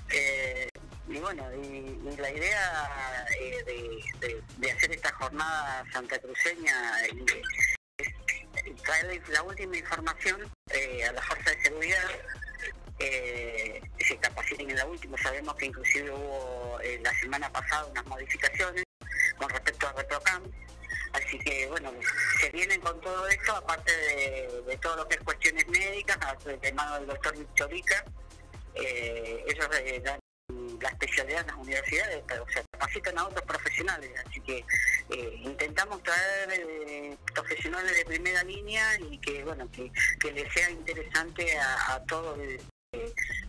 Eh, 0.09 0.67
y 1.07 1.17
bueno, 1.17 1.43
y, 1.55 2.17
la 2.17 2.31
idea 2.31 3.27
eh, 3.39 3.63
de, 3.65 4.41
de, 4.57 4.71
hacer 4.71 4.91
esta 4.91 5.11
jornada 5.13 5.83
santacruceña 5.91 7.01
es 7.07 8.81
traer 8.83 9.21
la 9.29 9.43
última 9.43 9.77
información 9.77 10.49
eh, 10.71 11.05
a 11.05 11.11
la 11.11 11.21
fuerza 11.21 11.51
de 11.51 11.61
seguridad, 11.61 12.09
eh, 12.99 13.81
que 13.97 14.05
se 14.05 14.17
capaciten 14.17 14.69
en 14.69 14.77
la 14.77 14.85
última. 14.85 15.17
Sabemos 15.17 15.55
que 15.55 15.65
inclusive 15.65 16.11
hubo 16.11 16.79
eh, 16.81 16.99
la 17.03 17.13
semana 17.19 17.51
pasada 17.51 17.85
unas 17.85 18.05
modificaciones 18.05 18.83
con 19.37 19.49
respecto 19.49 19.87
a 19.87 19.93
RetroCam. 19.93 20.43
Así 21.13 21.37
que, 21.39 21.67
bueno, 21.67 21.91
se 22.39 22.49
vienen 22.49 22.81
con 22.81 22.99
todo 23.01 23.27
esto, 23.27 23.55
aparte 23.55 23.91
de, 23.95 24.63
de 24.65 24.77
todo 24.77 24.95
lo 24.95 25.07
que 25.07 25.15
es 25.15 25.21
cuestiones 25.21 25.67
médicas, 25.67 26.17
de 26.43 26.73
mano 26.73 26.95
del 26.95 27.07
doctor 27.07 27.37
Victorica. 27.37 28.03
Eh, 28.75 29.45
ellos 29.47 29.67
eh, 29.79 30.01
la 30.83 30.89
especialidad 30.89 31.41
en 31.41 31.47
las 31.47 31.55
universidades, 31.55 32.23
o 32.23 32.49
sea, 32.51 32.63
capacitan 32.71 33.17
a 33.17 33.27
otros 33.27 33.43
profesionales, 33.43 34.11
así 34.25 34.39
que 34.41 34.65
eh, 35.09 35.41
intentamos 35.41 36.03
traer 36.03 36.49
eh, 36.51 37.17
profesionales 37.33 37.95
de 37.95 38.05
primera 38.05 38.43
línea 38.43 38.85
y 38.99 39.17
que 39.17 39.43
bueno 39.43 39.69
que, 39.71 39.89
que 40.19 40.31
les 40.33 40.51
sea 40.53 40.69
interesante 40.69 41.57
a, 41.57 41.95
a 41.95 42.03
todo 42.03 42.37
eh, 42.41 42.59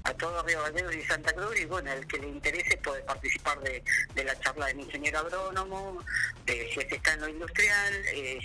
a 0.05 0.15
todo 0.15 0.43
Río 0.45 0.63
Gallegos 0.63 0.95
y 0.95 1.03
Santa 1.03 1.33
Cruz 1.35 1.61
y 1.61 1.65
bueno, 1.67 1.93
el 1.93 2.07
que 2.07 2.19
le 2.19 2.29
interese 2.29 2.79
puede 2.79 3.03
participar 3.03 3.61
de, 3.61 3.83
de 4.15 4.25
la 4.25 4.39
charla 4.41 4.67
del 4.67 4.81
ingeniero 4.81 5.19
agrónomo, 5.19 6.03
de, 6.47 6.71
si 6.73 6.81
es 6.81 6.87
que 6.87 6.97
está 6.97 7.13
en 7.15 7.21
lo 7.21 7.29
industrial, 7.29 7.93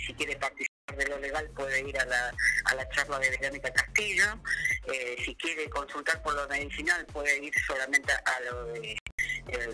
si 0.04 0.12
quiere 0.14 0.36
participar 0.36 0.69
de 0.96 1.08
lo 1.08 1.18
legal 1.18 1.48
puede 1.54 1.88
ir 1.88 1.98
a 1.98 2.04
la, 2.04 2.32
a 2.64 2.74
la 2.74 2.88
charla 2.90 3.18
de 3.18 3.30
Verónica 3.30 3.72
Castillo, 3.72 4.24
eh, 4.92 5.16
si 5.24 5.34
quiere 5.36 5.68
consultar 5.70 6.22
por 6.22 6.34
lo 6.34 6.46
medicinal 6.48 7.04
puede 7.06 7.44
ir 7.44 7.52
solamente 7.66 8.12
a 8.12 8.40
lo 8.50 8.66
de 8.66 8.96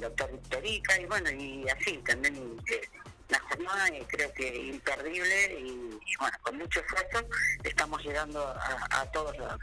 doctor 0.01 0.31
Victorica 0.33 1.01
y 1.01 1.07
bueno, 1.07 1.31
y 1.31 1.65
así 1.69 1.99
también 1.99 2.35
eh, 2.35 2.81
la 3.29 3.41
jornada 3.41 3.89
eh, 3.89 4.05
creo 4.09 4.33
que 4.33 4.67
imperdible 4.69 5.61
y, 5.61 6.17
bueno, 6.19 6.37
con 6.43 6.59
mucho 6.59 6.81
esfuerzo 6.81 7.29
estamos 7.65 8.03
llegando 8.03 8.47
a, 8.47 9.01
a 9.01 9.07
todos 9.13 9.37
lados. 9.39 9.61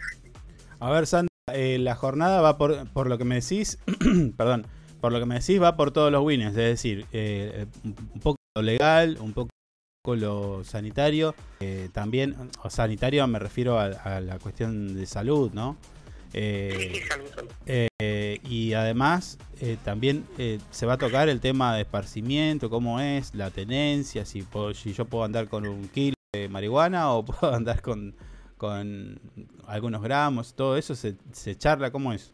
A 0.79 0.89
ver, 0.91 1.07
Sandra, 1.07 1.33
eh, 1.53 1.77
la 1.79 1.95
jornada 1.95 2.41
va 2.41 2.57
por, 2.57 2.91
por 2.91 3.07
lo 3.07 3.17
que 3.17 3.23
me 3.23 3.35
decís, 3.35 3.79
perdón, 4.37 4.67
por 5.01 5.11
lo 5.11 5.19
que 5.19 5.25
me 5.25 5.39
decís 5.39 5.61
va 5.61 5.75
por 5.75 5.91
todos 5.91 6.11
los 6.11 6.23
winners, 6.23 6.57
es 6.57 6.81
decir, 6.81 7.07
un 7.83 8.19
poco 8.21 8.37
legal, 8.61 9.17
un 9.19 9.33
poco 9.33 9.49
lo 10.05 10.65
sanitario, 10.65 11.33
eh, 11.61 11.87
también, 11.93 12.35
o 12.61 12.69
sanitario 12.69 13.25
me 13.25 13.39
refiero 13.39 13.79
a, 13.79 13.85
a, 13.85 14.19
la 14.19 14.37
cuestión 14.37 14.95
de 14.95 15.05
salud, 15.05 15.51
¿no? 15.53 15.77
Eh. 16.33 17.01
Eh, 17.65 18.39
y 18.43 18.73
además 18.73 19.37
también 19.85 20.25
se 20.71 20.85
va 20.85 20.93
a 20.93 20.97
tocar 20.97 21.29
el 21.29 21.39
tema 21.39 21.73
de 21.73 21.83
esparcimiento, 21.83 22.69
cómo 22.69 22.99
es 22.99 23.33
la 23.33 23.49
tenencia, 23.49 24.25
si, 24.25 24.41
puedo, 24.41 24.73
si 24.73 24.91
yo 24.91 25.05
puedo 25.05 25.23
andar 25.23 25.47
con 25.47 25.65
un 25.65 25.87
kilo 25.87 26.15
de 26.33 26.49
marihuana 26.49 27.13
o 27.13 27.23
puedo 27.25 27.53
andar 27.53 27.81
con, 27.81 28.13
con 28.57 29.21
algunos 29.67 30.01
gramos, 30.01 30.53
todo 30.53 30.75
eso 30.75 30.95
se, 30.95 31.15
se 31.31 31.55
charla, 31.55 31.91
¿cómo 31.91 32.11
es? 32.11 32.33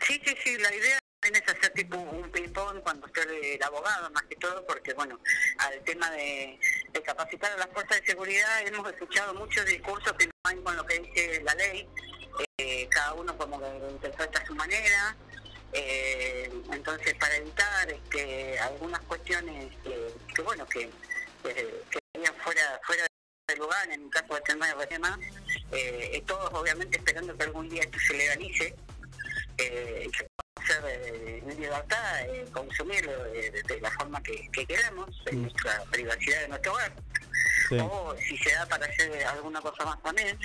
Sí, 0.00 0.20
sí, 0.24 0.34
sí, 0.42 0.50
la 0.60 0.74
idea 0.74 0.98
es 1.34 1.48
hacer 1.48 1.72
tipo 1.72 1.96
un 1.96 2.30
ping-pong 2.30 2.80
cuando 2.82 3.06
esté 3.06 3.54
el 3.54 3.62
abogado, 3.62 4.10
más 4.10 4.22
que 4.24 4.36
todo, 4.36 4.64
porque, 4.66 4.92
bueno, 4.94 5.18
al 5.58 5.82
tema 5.84 6.10
de, 6.10 6.58
capacitar 7.04 7.52
a 7.52 7.56
las 7.56 7.68
fuerzas 7.68 8.00
de 8.00 8.06
seguridad 8.06 8.66
hemos 8.66 8.90
escuchado 8.90 9.34
muchos 9.34 9.64
discursos 9.64 10.12
que 10.14 10.26
no 10.26 10.32
van 10.42 10.62
con 10.62 10.76
lo 10.76 10.84
que 10.86 10.98
dice 10.98 11.40
la 11.42 11.54
ley, 11.54 11.88
eh, 12.58 12.88
cada 12.90 13.14
uno 13.14 13.36
como 13.36 13.60
que 13.60 13.78
lo 13.78 13.90
interpreta 13.90 14.40
a 14.40 14.46
su 14.46 14.54
manera. 14.54 15.16
Eh, 15.72 16.50
entonces, 16.72 17.14
para 17.14 17.36
evitar 17.36 17.90
este, 17.90 18.58
algunas 18.60 19.00
cuestiones 19.02 19.72
que, 20.34 20.42
bueno, 20.42 20.66
que, 20.66 20.90
que, 21.42 21.54
que 21.90 22.32
fuera, 22.42 22.80
fuera 22.84 23.06
de 23.48 23.56
lugar, 23.56 23.88
en 23.90 24.02
el 24.02 24.10
caso 24.10 24.34
de 24.34 24.40
tema 24.40 24.74
de 24.74 24.86
tema, 24.86 25.18
eh, 25.70 26.22
todos 26.26 26.52
obviamente 26.52 26.98
esperando 26.98 27.36
que 27.36 27.44
algún 27.44 27.68
día 27.68 27.82
esto 27.82 27.98
se 28.00 28.14
legalice, 28.14 28.74
eh, 29.58 30.08
hacer 30.78 31.00
eh, 31.02 31.42
en 31.46 31.60
libertad, 31.60 32.20
eh, 32.28 32.44
consumirlo 32.52 33.24
de, 33.24 33.80
la 33.80 33.90
forma 33.92 34.22
que, 34.22 34.48
que 34.52 34.66
queramos, 34.66 35.10
en 35.26 35.42
nuestra 35.42 35.82
privacidad 35.90 36.40
de 36.40 36.48
nuestro 36.48 36.72
hogar, 36.72 36.92
sí. 37.68 37.78
o 37.80 38.14
si 38.16 38.38
se 38.38 38.52
da 38.52 38.66
para 38.66 38.86
hacer 38.86 39.24
alguna 39.26 39.60
cosa 39.60 39.84
más 39.84 40.02
también. 40.02 40.38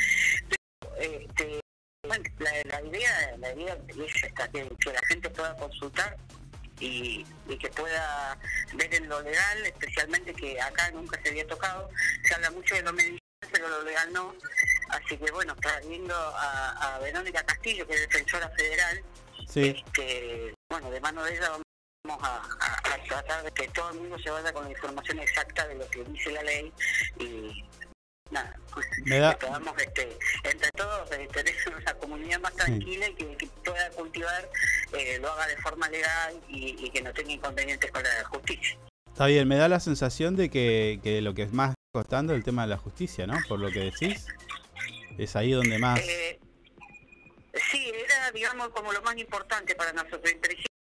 Pero, 0.49 0.95
este, 0.97 1.59
bueno, 2.07 2.23
la, 2.39 2.51
la, 2.65 2.81
idea, 2.81 3.37
la 3.37 3.53
idea 3.53 3.77
es 3.87 4.23
esta, 4.23 4.47
que, 4.49 4.67
que 4.79 4.93
la 4.93 5.01
gente 5.07 5.29
pueda 5.29 5.55
consultar 5.55 6.17
y, 6.79 7.25
y, 7.47 7.57
que 7.57 7.69
pueda 7.69 8.37
ver 8.73 8.93
en 8.95 9.07
lo 9.07 9.21
legal, 9.21 9.65
especialmente 9.65 10.33
que 10.33 10.59
acá 10.59 10.89
nunca 10.91 11.19
se 11.21 11.29
había 11.29 11.47
tocado. 11.47 11.89
Se 12.23 12.33
habla 12.33 12.49
mucho 12.51 12.73
de 12.73 12.81
lo 12.81 12.93
medicinal, 12.93 13.19
pero 13.51 13.69
lo 13.69 13.83
legal 13.83 14.11
no. 14.11 14.35
Así 14.89 15.15
que 15.15 15.31
bueno, 15.31 15.55
trayendo 15.57 16.15
a, 16.15 16.95
a 16.95 16.99
Verónica 16.99 17.43
Castillo, 17.43 17.85
que 17.87 17.93
es 17.93 18.01
defensora 18.01 18.49
federal, 18.49 19.03
sí. 19.51 19.75
este, 19.85 20.53
bueno, 20.69 20.89
de 20.89 20.99
mano 20.99 21.23
de 21.23 21.35
ella 21.35 21.51
vamos 22.03 22.23
a, 22.23 22.37
a, 22.37 22.93
a, 22.93 23.03
tratar 23.03 23.43
de 23.43 23.51
que 23.51 23.67
todo 23.69 23.91
el 23.91 23.99
mundo 23.99 24.17
se 24.19 24.29
vaya 24.29 24.51
con 24.53 24.63
la 24.63 24.71
información 24.71 25.19
exacta 25.19 25.67
de 25.67 25.75
lo 25.75 25.89
que 25.89 26.03
dice 26.03 26.31
la 26.31 26.43
ley 26.43 26.71
y 27.19 27.63
nada, 28.31 28.57
pues, 28.73 28.85
Me 29.05 29.19
da... 29.19 29.35
que 29.35 29.45
podamos 29.45 29.77
este, 29.77 30.17
entre 30.43 30.69
todos 30.71 31.11
eh, 31.11 31.27
tener 31.31 31.53
una 31.77 31.93
comunidad 31.95 32.39
más 32.39 32.53
tranquila 32.53 33.05
sí. 33.05 33.11
y 33.11 33.15
que, 33.15 33.37
que, 33.37 33.47
pueda 33.47 33.89
cultivar, 33.91 34.49
eh, 34.97 35.19
lo 35.21 35.31
haga 35.31 35.47
de 35.47 35.57
forma 35.57 35.89
legal 35.89 36.39
y, 36.47 36.85
y, 36.85 36.89
que 36.89 37.01
no 37.01 37.13
tenga 37.13 37.31
inconvenientes 37.31 37.91
con 37.91 38.03
la 38.03 38.23
justicia. 38.25 38.77
Está 39.11 39.25
bien, 39.27 39.47
me 39.47 39.57
da 39.57 39.67
la 39.67 39.79
sensación 39.79 40.35
de 40.35 40.49
que, 40.49 40.99
que 41.03 41.21
lo 41.21 41.33
que 41.33 41.43
es 41.43 41.51
más 41.51 41.75
costando 41.93 42.33
el 42.33 42.43
tema 42.43 42.63
de 42.63 42.69
la 42.69 42.77
justicia, 42.77 43.27
¿no? 43.27 43.37
Por 43.47 43.59
lo 43.59 43.69
que 43.69 43.79
decís. 43.79 44.25
Es 45.17 45.35
ahí 45.35 45.51
donde 45.51 45.77
más... 45.77 45.99
Eh, 45.99 46.39
sí, 47.53 47.91
era, 47.95 48.31
digamos, 48.31 48.69
como 48.69 48.91
lo 48.93 49.01
más 49.01 49.17
importante 49.17 49.75
para 49.75 49.93
nosotros. 49.93 50.23
En 50.25 50.39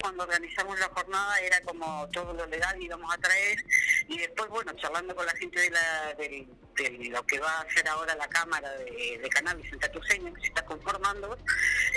cuando 0.05 0.23
organizamos 0.23 0.79
la 0.79 0.89
jornada 0.89 1.39
era 1.39 1.59
como 1.61 2.07
todo 2.11 2.31
lo 2.31 2.45
legal 2.45 2.79
íbamos 2.79 3.11
a 3.11 3.17
traer 3.17 3.57
y 4.07 4.19
después, 4.19 4.49
bueno, 4.49 4.71
charlando 4.73 5.15
con 5.15 5.25
la 5.25 5.33
gente 5.33 5.59
de, 5.59 5.69
la, 5.71 6.13
de 6.13 7.09
lo 7.09 7.25
que 7.25 7.39
va 7.39 7.49
a 7.49 7.61
hacer 7.61 7.87
ahora 7.87 8.13
la 8.13 8.27
Cámara 8.27 8.71
de, 8.73 9.17
de 9.19 9.29
Cannabis 9.29 9.71
en 9.73 9.79
Tatuceña, 9.79 10.31
que 10.35 10.41
se 10.41 10.47
está 10.47 10.63
conformando, 10.63 11.35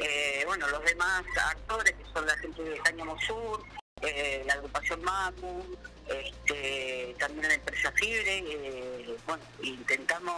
eh, 0.03 0.43
bueno, 0.47 0.67
los 0.69 0.83
demás 0.85 1.23
actores, 1.37 1.93
que 1.93 2.05
son 2.15 2.27
la 2.27 2.39
gente 2.39 2.63
de 2.63 2.79
Cáñamo 2.79 3.21
Sur, 3.21 3.63
eh, 4.03 4.43
la 4.47 4.55
agrupación 4.55 5.03
MACU, 5.03 5.79
este, 6.09 7.15
también 7.19 7.49
la 7.49 7.55
empresa 7.55 7.93
Fibre, 7.93 8.39
eh, 8.39 9.17
bueno, 9.27 9.43
intentamos 9.63 10.35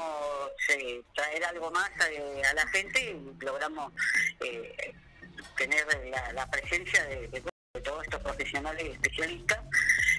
eh, 0.68 1.02
traer 1.14 1.44
algo 1.44 1.70
más 1.70 1.90
a 2.00 2.54
la 2.54 2.66
gente 2.68 3.12
y 3.12 3.44
logramos 3.44 3.92
eh, 4.44 4.94
tener 5.56 5.86
la, 6.34 6.46
presencia 6.46 7.04
de, 7.04 7.42
todos 7.84 8.04
estos 8.04 8.20
profesionales 8.20 8.84
y 8.84 8.92
especialistas 8.92 9.60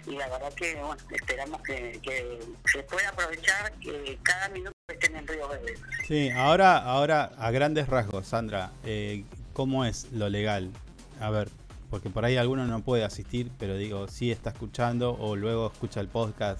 y 0.07 0.11
la 0.11 0.27
verdad 0.29 0.53
que 0.53 0.75
bueno, 0.75 0.97
esperamos 1.11 1.61
que, 1.61 1.99
que 2.01 2.39
se 2.71 2.83
pueda 2.83 3.09
aprovechar 3.09 3.71
que 3.73 4.17
cada 4.23 4.49
minuto 4.49 4.73
que 4.87 4.93
estén 4.95 5.15
en 5.15 5.27
Río 5.27 5.47
Verde. 5.47 5.75
Sí, 6.07 6.29
ahora, 6.31 6.77
ahora 6.77 7.31
a 7.37 7.51
grandes 7.51 7.87
rasgos, 7.87 8.27
Sandra, 8.27 8.71
eh, 8.83 9.25
¿cómo 9.53 9.85
es 9.85 10.11
lo 10.11 10.29
legal? 10.29 10.71
A 11.19 11.29
ver, 11.29 11.49
porque 11.91 12.09
por 12.09 12.25
ahí 12.25 12.37
alguno 12.37 12.65
no 12.65 12.81
puede 12.83 13.03
asistir, 13.03 13.51
pero 13.59 13.75
digo, 13.77 14.07
sí 14.07 14.31
está 14.31 14.49
escuchando 14.49 15.11
o 15.19 15.35
luego 15.35 15.67
escucha 15.71 15.99
el 15.99 16.07
podcast 16.07 16.59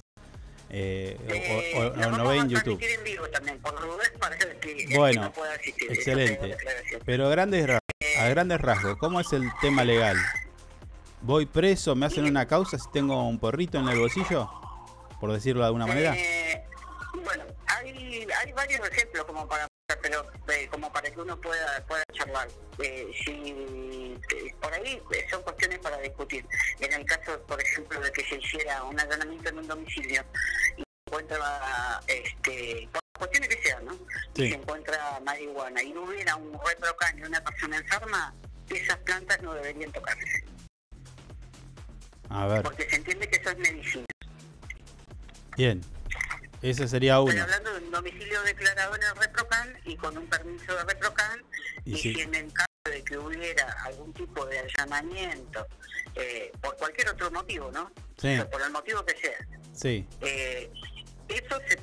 eh, 0.69 1.17
o- 1.27 1.32
Eh, 1.34 1.73
o, 1.75 1.79
o 1.79 1.95
lo 2.11 2.17
no 2.17 2.27
ve 2.29 2.38
en 2.38 2.49
YouTube. 2.49 2.77
transmitir 2.79 2.91
en 2.99 3.03
vivo 3.03 3.27
también, 3.29 3.59
por 3.59 3.75
Rudez 3.82 4.11
para 4.19 4.38
que 4.38 4.88
Bueno, 4.95 5.23
no 5.23 5.32
pueda 5.34 5.53
asistir. 5.53 5.91
Excelente. 5.91 6.55
Pero 7.05 7.27
a 7.27 7.29
grandes, 7.29 7.65
ra- 7.67 7.79
a 8.19 8.27
grandes 8.29 8.61
rasgos, 8.61 8.97
¿cómo 8.97 9.19
es 9.19 9.34
el 9.34 9.49
tema 9.61 9.84
legal? 9.84 10.15
¿Voy 11.21 11.45
preso? 11.45 11.95
¿Me 11.95 12.05
hacen 12.05 12.25
una 12.25 12.45
causa 12.47 12.77
si 12.77 12.89
tengo 12.91 13.27
un 13.27 13.38
porrito 13.39 13.79
en 13.79 13.88
el 13.89 13.99
bolsillo? 13.99 14.49
Por 15.19 15.32
decirlo 15.34 15.61
de 15.61 15.67
alguna 15.67 15.86
manera. 15.88 16.15
Eh, 16.15 16.63
bueno, 17.23 17.43
hay, 17.67 18.25
hay 18.43 18.51
varios 18.53 18.82
ejemplos 18.89 19.25
como 19.25 19.47
para 19.47 19.67
pero 20.02 20.26
eh, 20.50 20.68
como 20.72 20.92
para 20.92 21.10
que 21.12 21.20
uno 21.20 21.39
pueda 21.39 21.84
pueda 21.88 22.04
charlar. 22.14 22.48
Eh, 22.80 23.12
si 23.24 24.18
eh, 24.36 24.56
por 24.62 24.74
ahí 24.74 25.02
son 25.30 25.42
cuestiones 25.44 25.80
para 25.80 25.98
discutir. 25.98 26.46
En 26.80 26.94
el 26.94 27.06
caso, 27.06 27.39
por 27.48 27.62
ejemplo, 27.62 28.00
de 28.00 28.12
que 28.12 28.24
se 28.24 28.36
hiciera 28.36 28.84
un 28.84 29.00
allanamiento 29.00 29.50
en 29.50 29.60
un 29.60 29.68
domicilio 29.68 30.24
y 30.78 30.82
se 30.82 30.86
encuentra 31.08 32.02
este 32.08 32.89
por 32.92 33.02
cuestiones 33.28 33.50
que 33.50 33.62
sean, 33.64 33.86
¿no? 33.86 33.94
Sí. 34.36 34.44
Y 34.46 34.50
se 34.50 34.56
encuentra 34.56 35.20
marihuana 35.26 35.84
y 35.84 35.92
no 35.94 36.04
hubiera 36.04 36.36
un 36.36 36.58
reprocan 36.66 37.20
y 37.20 37.24
una 37.24 37.44
persona 37.44 37.78
enferma, 37.78 38.34
esas 38.70 38.98
plantas 39.00 39.42
no 39.42 39.54
deberían 39.54 39.92
tocarse, 39.92 40.44
A 42.30 42.48
ver, 42.48 42.64
porque 42.64 42.89
se 42.89 42.96
entiende 42.96 43.30
que 43.30 43.38
eso 43.38 43.50
es 43.50 43.58
medicina. 43.58 44.06
bien. 45.58 45.82
Ese 46.62 46.88
sería 46.88 47.18
Estoy 47.18 47.34
uno. 47.34 47.43
hablando 47.43 47.74
de 47.74 47.86
un 47.86 47.91
domicilio 47.91 48.41
declarado 48.43 48.95
en 48.95 49.03
el 49.03 49.16
ReproCan 49.16 49.78
y 49.86 49.95
con 49.97 50.18
un 50.18 50.28
permiso 50.28 50.76
de 50.76 50.84
ReproCan 50.84 51.43
Y 51.86 51.93
y, 51.93 51.97
sí. 51.97 52.14
si 52.14 52.22
en 52.22 52.36
el 52.36 52.53
caso 52.53 52.68
de 52.86 53.03
que 53.03 53.18
hubiera 53.18 53.72
algún 53.84 54.14
tipo 54.14 54.45
de 54.45 54.59
allanamiento 54.59 55.66
eh, 56.16 56.51
por 56.62 56.76
cualquier 56.78 57.09
otro 57.09 57.32
motivo, 57.32 57.72
¿no? 57.72 57.91
Sí. 58.20 58.28
O 58.28 58.36
sea, 58.36 58.49
por 58.49 58.62
el 58.62 58.72
motivo 58.72 59.03
que 59.05 59.16
sea, 59.18 59.38
Sí, 59.74 60.05
eh, 60.22 60.72
eso 61.30 61.59
se 61.68 61.78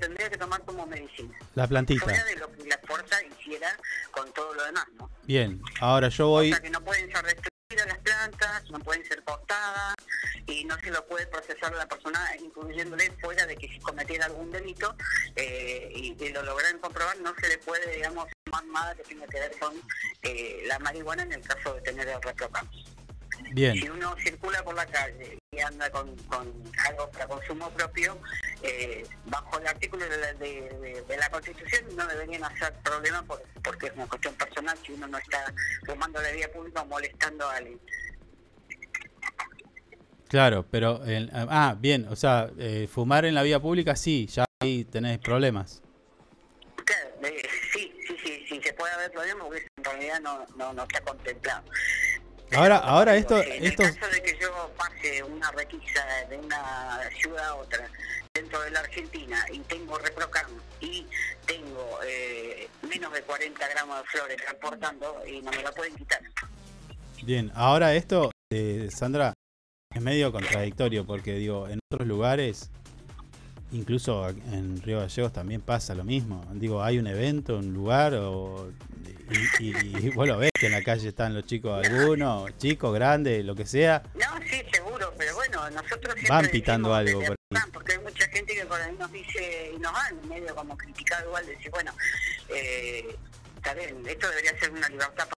tendría 0.00 0.28
que 0.30 0.36
tomar 0.38 0.62
como 0.64 0.86
medicina. 0.86 1.38
la 1.54 1.68
plantita. 1.68 2.02
Fuera 2.04 2.24
de 2.24 2.36
lo 2.36 2.50
que 2.52 2.64
la 2.66 2.78
fuerza 2.86 3.16
hiciera 3.22 3.76
con 4.10 4.32
todo 4.32 4.52
lo 4.54 4.64
demás, 4.64 4.86
¿no? 4.98 5.10
Bien, 5.24 5.60
ahora 5.80 6.08
yo 6.08 6.28
voy. 6.28 6.50
O 6.50 6.54
sea 6.54 6.62
que 6.62 6.70
no 6.70 6.82
pueden 6.82 7.10
ser 7.12 7.24
las 7.88 7.98
plantas, 7.98 8.70
no 8.70 8.78
pueden 8.80 9.04
ser 9.04 9.22
cortadas 9.24 9.94
y 10.46 10.64
no 10.64 10.78
se 10.80 10.90
lo 10.90 11.04
puede 11.06 11.26
procesar 11.26 11.72
a 11.74 11.78
la 11.78 11.88
persona 11.88 12.20
incluyéndole 12.42 13.10
fuera 13.20 13.46
de 13.46 13.56
que 13.56 13.68
si 13.68 13.78
cometiera 13.80 14.26
algún 14.26 14.50
delito 14.50 14.94
eh, 15.36 15.90
y, 15.94 16.16
y 16.22 16.28
lo 16.30 16.42
lograran 16.42 16.78
comprobar 16.78 17.18
no 17.20 17.34
se 17.40 17.48
le 17.48 17.58
puede 17.58 17.94
digamos 17.94 18.26
tomar 18.44 18.64
nada 18.66 18.94
que 18.94 19.02
tenga 19.02 19.26
que 19.26 19.40
ver 19.40 19.58
con 19.58 19.74
eh, 20.22 20.62
la 20.66 20.78
marihuana 20.80 21.22
en 21.22 21.32
el 21.32 21.40
caso 21.40 21.74
de 21.74 21.80
tener 21.80 22.08
el 22.08 22.22
reprocam. 22.22 22.68
Bien. 23.52 23.74
Si 23.74 23.88
uno 23.88 24.14
circula 24.22 24.62
por 24.62 24.74
la 24.74 24.86
calle 24.86 25.38
y 25.56 25.60
anda 25.60 25.90
con, 25.90 26.14
con 26.26 26.52
algo 26.88 27.10
para 27.10 27.26
consumo 27.28 27.70
propio, 27.70 28.18
eh, 28.62 29.06
bajo 29.26 29.58
el 29.60 29.66
artículo 29.66 30.04
de 30.08 30.16
la, 30.18 30.32
de- 30.34 30.68
de- 30.80 31.02
de 31.06 31.16
la 31.16 31.28
Constitución 31.30 31.84
no 31.96 32.06
deberían 32.06 32.44
hacer 32.44 32.72
problema 32.82 33.22
por- 33.22 33.42
porque 33.62 33.86
es 33.86 33.92
una 33.94 34.06
cuestión 34.06 34.34
personal 34.34 34.76
si 34.84 34.92
uno 34.92 35.06
no 35.06 35.18
está 35.18 35.52
fumando 35.86 36.20
la 36.20 36.30
vía 36.32 36.50
pública 36.52 36.82
o 36.82 36.86
molestando 36.86 37.48
a 37.48 37.56
alguien. 37.56 37.80
Claro, 40.28 40.66
pero. 40.70 41.04
en- 41.04 41.30
ah, 41.32 41.76
bien, 41.78 42.08
o 42.08 42.16
sea, 42.16 42.50
eh, 42.58 42.88
fumar 42.90 43.24
en 43.24 43.34
la 43.34 43.42
vía 43.42 43.60
pública 43.60 43.94
sí, 43.94 44.26
ya 44.26 44.44
ahí 44.60 44.84
tenés 44.84 45.18
problemas. 45.18 45.80
Claro, 46.84 47.08
eh, 47.22 47.42
sí, 47.72 47.92
sí, 48.08 48.16
sí, 48.24 48.44
sí, 48.48 48.60
se 48.62 48.72
puede 48.72 48.92
haber 48.94 49.12
problemas 49.12 49.46
porque 49.46 49.66
en 49.76 49.84
realidad 49.84 50.20
no, 50.20 50.44
no, 50.56 50.72
no 50.72 50.82
está 50.82 51.00
contemplado. 51.02 51.62
Ahora, 52.56 52.76
ahora 52.78 53.16
esto, 53.16 53.42
en 53.42 53.64
el 53.64 53.74
caso 53.74 54.08
de 54.12 54.22
que 54.22 54.38
yo 54.40 54.70
pase 54.76 55.22
una 55.22 55.50
requisa 55.50 56.04
de 56.28 56.38
una 56.38 57.00
ciudad 57.20 57.46
a 57.46 57.54
otra 57.56 57.88
dentro 58.32 58.60
de 58.62 58.70
la 58.70 58.80
Argentina 58.80 59.44
y 59.52 59.58
tengo 59.60 59.98
reprocam 59.98 60.46
y 60.80 61.06
tengo 61.46 61.98
eh, 62.06 62.68
menos 62.88 63.12
de 63.12 63.22
40 63.22 63.68
gramos 63.68 63.98
de 63.98 64.04
flores 64.04 64.36
transportando 64.36 65.22
y 65.26 65.40
no 65.42 65.50
me 65.50 65.62
la 65.62 65.72
pueden 65.72 65.94
quitar. 65.96 66.20
bien, 67.22 67.50
ahora 67.54 67.94
esto, 67.94 68.30
eh, 68.52 68.88
Sandra, 68.90 69.32
es 69.94 70.02
medio 70.02 70.32
contradictorio 70.32 71.04
porque 71.06 71.34
digo, 71.34 71.68
en 71.68 71.78
otros 71.92 72.06
lugares, 72.06 72.70
incluso 73.72 74.28
en 74.28 74.80
Río 74.82 75.00
Gallegos 75.00 75.32
también 75.32 75.60
pasa 75.60 75.94
lo 75.94 76.04
mismo. 76.04 76.44
Digo, 76.52 76.82
hay 76.82 76.98
un 76.98 77.06
evento, 77.06 77.58
un 77.58 77.72
lugar, 77.72 78.14
o, 78.14 78.70
y, 79.60 79.64
y, 79.64 80.06
y 80.06 80.10
vos 80.10 80.26
lo 80.26 80.38
ves 80.38 80.50
que 80.52 80.66
en 80.66 80.72
la 80.72 80.82
calle 80.82 81.08
están 81.08 81.34
los 81.34 81.44
chicos 81.44 81.86
algunos, 81.86 82.56
chicos, 82.58 82.94
grandes, 82.94 83.44
lo 83.44 83.54
que 83.54 83.66
sea, 83.66 84.02
No, 84.14 84.38
sí, 84.48 84.62
seguro, 84.72 85.12
pero 85.16 85.34
bueno, 85.34 85.70
nosotros 85.70 86.14
Van 86.28 86.46
pitando 86.48 86.94
algo 86.94 87.22
por 87.22 87.36
porque 87.72 87.92
hay 87.92 87.98
mucha 87.98 88.26
gente 88.28 88.54
que 88.54 88.64
por 88.66 88.80
ahí 88.80 88.94
nos 88.98 89.10
dice 89.12 89.72
y 89.74 89.78
nos 89.78 89.92
han 89.94 90.28
medio 90.28 90.54
como 90.54 90.76
criticado 90.76 91.28
igual, 91.28 91.46
decir, 91.46 91.70
bueno, 91.70 91.92
eh, 92.48 93.16
está 93.56 93.74
bien, 93.74 94.02
esto 94.06 94.28
debería 94.28 94.58
ser 94.58 94.70
una 94.70 94.88
libertad 94.88 95.28
para. 95.28 95.33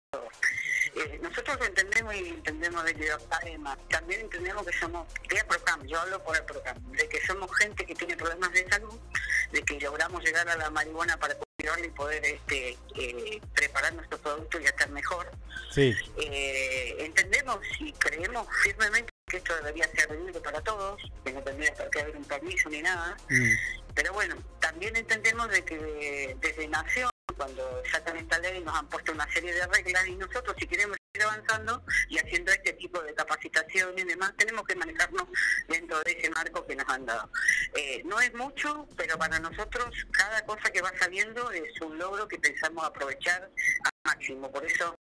Eh, 0.96 1.18
nosotros 1.22 1.58
entendemos 1.66 2.14
y 2.14 2.28
entendemos 2.28 2.84
de 2.84 2.94
libertad 2.94 3.38
además. 3.42 3.78
También 3.90 4.22
entendemos 4.22 4.66
que 4.66 4.78
somos, 4.78 5.06
de 5.28 5.44
PROCAM, 5.44 5.86
yo 5.86 6.00
hablo 6.00 6.22
por 6.24 6.36
el 6.36 6.44
PROCAM, 6.44 6.92
de 6.92 7.08
que 7.08 7.20
somos 7.26 7.54
gente 7.58 7.84
que 7.84 7.94
tiene 7.94 8.16
problemas 8.16 8.50
de 8.52 8.66
salud, 8.68 8.98
de 9.52 9.62
que 9.62 9.78
logramos 9.80 10.24
llegar 10.24 10.48
a 10.48 10.56
la 10.56 10.70
marihuana 10.70 11.16
para 11.18 11.36
y 11.82 11.88
poder 11.88 12.24
este, 12.24 12.78
eh, 12.94 13.40
preparar 13.54 13.92
nuestros 13.94 14.20
productos 14.20 14.60
y 14.60 14.64
estar 14.64 14.88
mejor. 14.90 15.30
sí, 15.72 15.94
Eh, 16.16 16.96
entendemos 17.00 17.58
y 17.80 17.92
creemos 17.94 18.46
firmemente 18.62 19.12
que 19.26 19.38
esto 19.38 19.54
debería 19.56 19.88
ser 19.88 20.10
libre 20.12 20.40
para 20.40 20.60
todos, 20.60 21.02
que 21.24 21.32
no 21.32 21.42
tendría 21.42 21.74
qué 21.90 22.00
haber 22.00 22.16
un 22.16 22.24
permiso 22.24 22.68
ni 22.68 22.82
nada, 22.82 23.16
mm, 23.28 23.94
pero 23.94 24.12
bueno, 24.12 24.36
también 24.60 24.94
entendemos 24.96 25.48
de 25.48 25.64
que 25.64 26.36
desde 26.40 26.68
Nación, 26.68 27.10
cuando 27.36 27.82
sacan 27.90 28.16
esta 28.16 28.38
ley, 28.38 28.62
nos 28.62 28.74
han 28.74 28.88
puesto 28.88 29.12
una 29.12 29.30
serie 29.32 29.52
de 29.52 29.66
reglas 29.66 30.06
y 30.06 30.16
nosotros 30.16 30.54
si 30.58 30.66
queremos 30.66 30.96
seguir 31.12 31.26
avanzando 31.26 31.82
y 32.08 32.18
haciendo 32.18 32.52
este 32.52 32.72
tipo 32.74 33.00
de 33.02 33.14
capacitación 33.14 33.98
y 33.98 34.04
demás, 34.04 34.32
tenemos 34.36 34.64
que 34.64 34.76
manejarnos 34.76 35.24
dentro 35.68 36.00
de 36.02 36.12
ese 36.12 36.30
marco 36.30 36.66
que 36.66 36.76
nos 36.76 36.88
han 36.88 37.04
dado. 37.04 37.30
Eh, 37.74 38.02
no 38.04 38.20
es 38.20 38.32
mucho, 38.34 38.88
pero 38.96 39.18
para 39.18 39.38
nosotros 39.38 39.94
cada 40.12 40.44
cosa 40.46 40.70
que 40.70 40.82
va 40.82 40.92
saliendo 40.98 41.50
es 41.50 41.80
un 41.80 41.98
logro 41.98 42.28
que 42.28 42.38
pensamos 42.38 42.84
aprovechar 42.84 43.50
al 43.84 43.92
máximo. 44.04 44.50
Por 44.50 44.64
eso 44.64 44.94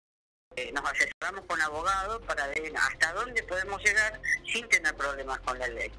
eh, 0.57 0.73
nos 0.73 0.85
asesoramos 0.85 1.47
con 1.47 1.61
abogados 1.61 2.23
para 2.27 2.47
ver 2.49 2.73
hasta 2.77 3.13
dónde 3.13 3.43
podemos 3.43 3.83
llegar 3.83 4.21
sin 4.51 4.69
tener 4.69 4.95
problemas 4.97 5.39
con 5.41 5.59
la 5.59 5.69
ley. 5.69 5.93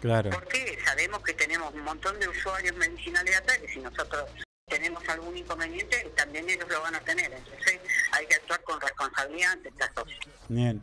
claro. 0.00 0.30
Porque 0.30 0.78
sabemos 0.84 1.22
que 1.22 1.34
tenemos 1.34 1.72
un 1.72 1.80
montón 1.80 2.18
de 2.20 2.28
usuarios 2.28 2.76
medicinales 2.76 3.36
atrás, 3.36 3.58
que 3.58 3.68
si 3.68 3.80
nosotros 3.80 4.28
tenemos 4.66 5.06
algún 5.08 5.36
inconveniente, 5.36 6.10
también 6.16 6.48
ellos 6.48 6.66
lo 6.68 6.80
van 6.80 6.94
a 6.94 7.00
tener. 7.00 7.32
Entonces 7.32 7.80
hay 8.12 8.26
que 8.26 8.34
actuar 8.34 8.62
con 8.62 8.80
responsabilidad 8.80 9.52
ante 9.52 9.68
estas 9.68 9.90
cosas. 9.90 10.14
Bien. 10.48 10.82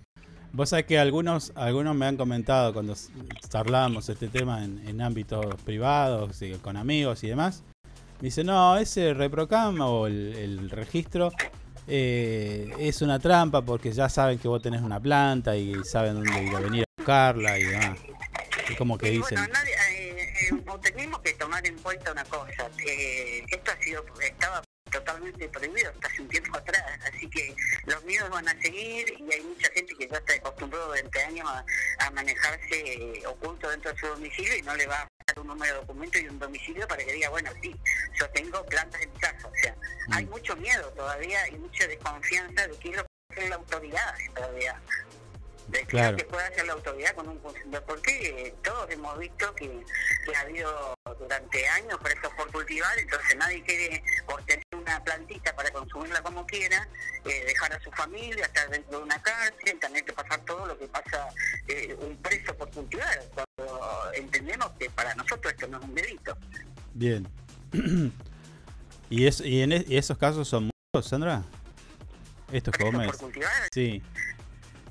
Vos 0.51 0.69
sabés 0.69 0.85
que 0.85 0.97
algunos, 0.97 1.51
algunos 1.55 1.95
me 1.95 2.07
han 2.07 2.17
comentado 2.17 2.73
cuando 2.73 2.95
charlábamos 3.49 4.09
este 4.09 4.29
tema 4.29 4.63
en, 4.63 4.87
en 4.87 4.99
ámbitos 4.99 5.45
privados, 5.63 6.41
y 6.41 6.53
con 6.55 6.75
amigos 6.75 7.23
y 7.23 7.27
demás. 7.27 7.63
Me 8.19 8.25
dicen, 8.25 8.47
no, 8.47 8.75
ese 8.77 9.13
reprocam 9.13 9.79
o 9.81 10.07
el, 10.07 10.33
el 10.35 10.69
registro 10.71 11.31
eh, 11.87 12.71
es 12.77 13.01
una 13.01 13.17
trampa 13.19 13.61
porque 13.61 13.91
ya 13.91 14.09
saben 14.09 14.37
que 14.37 14.47
vos 14.47 14.61
tenés 14.61 14.81
una 14.81 14.99
planta 14.99 15.55
y 15.55 15.83
saben 15.83 16.15
dónde 16.15 16.43
ir 16.43 16.55
a 16.55 16.59
venir 16.59 16.83
a 16.83 17.01
buscarla 17.01 17.57
y 17.57 17.63
demás. 17.63 17.99
Es 18.69 18.77
como 18.77 18.97
que 18.97 19.07
Y 19.13 19.17
dicen, 19.17 19.37
bueno, 19.37 19.53
nadie, 19.53 19.73
eh, 20.41 20.79
tenemos 20.81 21.21
que 21.21 21.33
tomar 21.33 21.65
en 21.65 21.77
cuenta 21.79 22.11
una 22.11 22.25
cosa. 22.25 22.69
eh, 22.85 23.43
esto 23.49 23.71
ha 23.71 23.83
sido, 23.83 24.05
estaba 24.21 24.61
totalmente 24.91 25.47
prohibido 25.49 25.91
hasta 25.91 26.07
hace 26.07 26.21
un 26.21 26.27
tiempo 26.29 26.57
atrás. 26.57 26.99
Así 27.07 27.29
que 27.29 27.55
los 27.85 28.03
miedos 28.05 28.29
van 28.29 28.47
a 28.47 28.61
seguir 28.61 29.13
y 29.19 29.33
hay 29.33 29.41
mucha 29.41 29.69
gente 29.71 29.93
que 29.95 30.07
ya 30.07 30.17
está 30.17 30.33
acostumbrado 30.33 30.87
durante 30.87 31.23
años 31.23 31.47
a, 31.47 31.65
a 31.99 32.11
manejarse 32.11 33.21
oculto 33.27 33.69
dentro 33.69 33.91
de 33.91 33.99
su 33.99 34.07
domicilio 34.07 34.55
y 34.57 34.61
no 34.63 34.75
le 34.75 34.87
va 34.87 35.01
a 35.01 35.07
dar 35.27 35.39
un 35.39 35.47
número 35.47 35.73
de 35.73 35.79
documento 35.81 36.19
y 36.19 36.27
un 36.27 36.39
domicilio 36.39 36.87
para 36.87 37.03
que 37.03 37.13
diga, 37.13 37.29
bueno, 37.29 37.51
sí, 37.61 37.75
yo 38.19 38.29
tengo 38.31 38.65
plantas 38.65 39.01
en 39.01 39.11
casa. 39.11 39.47
O 39.47 39.55
sea, 39.61 39.75
hay 40.11 40.25
mucho 40.25 40.55
miedo 40.55 40.89
todavía 40.93 41.47
y 41.49 41.57
mucha 41.57 41.85
desconfianza 41.87 42.67
de 42.67 42.77
que 42.79 42.89
es 42.89 42.95
lo 42.97 43.03
que 43.03 43.09
hacer 43.35 43.49
la 43.49 43.55
autoridad 43.55 44.15
todavía. 44.33 44.81
De 45.71 45.85
Claro. 45.85 46.17
que 46.17 46.25
puede 46.25 46.45
hacer 46.47 46.65
la 46.65 46.73
autoridad 46.73 47.13
con 47.15 47.27
un 47.27 47.37
consumidor. 47.39 47.83
Porque 47.85 48.45
eh, 48.47 48.55
todos 48.63 48.89
hemos 48.91 49.17
visto 49.19 49.53
que, 49.55 49.83
que 50.25 50.35
ha 50.35 50.41
habido 50.41 50.93
durante 51.19 51.67
años 51.67 51.99
presos 52.01 52.31
por 52.35 52.51
cultivar, 52.51 52.97
entonces 52.97 53.35
nadie 53.37 53.63
quiere, 53.63 54.03
por 54.25 54.43
tener 54.43 54.63
una 54.73 55.03
plantita 55.03 55.55
para 55.55 55.71
consumirla 55.71 56.21
como 56.21 56.45
quiera, 56.45 56.87
eh, 57.25 57.43
dejar 57.45 57.73
a 57.73 57.79
su 57.81 57.91
familia, 57.91 58.45
estar 58.45 58.69
dentro 58.69 58.99
de 58.99 59.03
una 59.03 59.21
cárcel, 59.21 59.79
tener 59.79 60.03
que 60.05 60.13
pasar 60.13 60.39
todo 60.45 60.65
lo 60.65 60.77
que 60.77 60.87
pasa 60.87 61.29
eh, 61.67 61.95
un 61.99 62.15
preso 62.17 62.55
por 62.55 62.69
cultivar, 62.71 63.19
cuando 63.33 64.11
entendemos 64.13 64.71
que 64.79 64.89
para 64.89 65.13
nosotros 65.15 65.53
esto 65.53 65.67
no 65.67 65.79
es 65.79 65.83
un 65.83 65.95
delito. 65.95 66.37
Bien. 66.93 67.27
¿Y, 69.09 69.25
es, 69.25 69.41
y, 69.41 69.61
en 69.61 69.71
y 69.87 69.97
esos 69.97 70.17
casos 70.17 70.47
son 70.47 70.69
muchos, 70.93 71.09
Sandra? 71.09 71.43
Estos 72.51 72.73
que 72.75 72.83
por 72.83 73.17
cultivar. 73.17 73.51
Sí. 73.71 74.01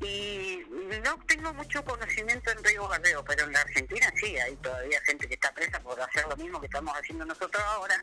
Y 0.01 0.65
no 1.03 1.19
tengo 1.27 1.53
mucho 1.55 1.85
conocimiento 1.85 2.51
en 2.51 2.63
Río 2.63 2.87
Gardeo, 2.89 3.25
pero 3.25 3.45
en 3.45 3.53
la 3.53 3.61
Argentina 3.61 4.13
sí, 4.17 4.39
hay 4.39 4.55
todavía 4.57 5.01
gente 5.03 5.27
que 5.27 5.35
está 5.35 5.53
presa 5.53 5.81
por 5.81 6.01
hacer 6.01 6.27
lo 6.29 6.37
mismo 6.37 6.61
que 6.61 6.67
estamos 6.67 6.95
haciendo 6.97 7.25
nosotros 7.25 7.63
ahora, 7.63 8.03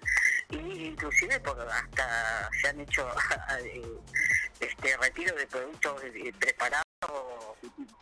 y 0.49 0.87
inclusive 0.87 1.39
por 1.39 1.59
hasta 1.61 2.49
se 2.61 2.67
han 2.67 2.79
hecho 2.81 3.07
este 4.59 4.97
retiro 4.97 5.35
de 5.35 5.47
productos 5.47 6.03
eh, 6.03 6.33
preparados 6.39 6.85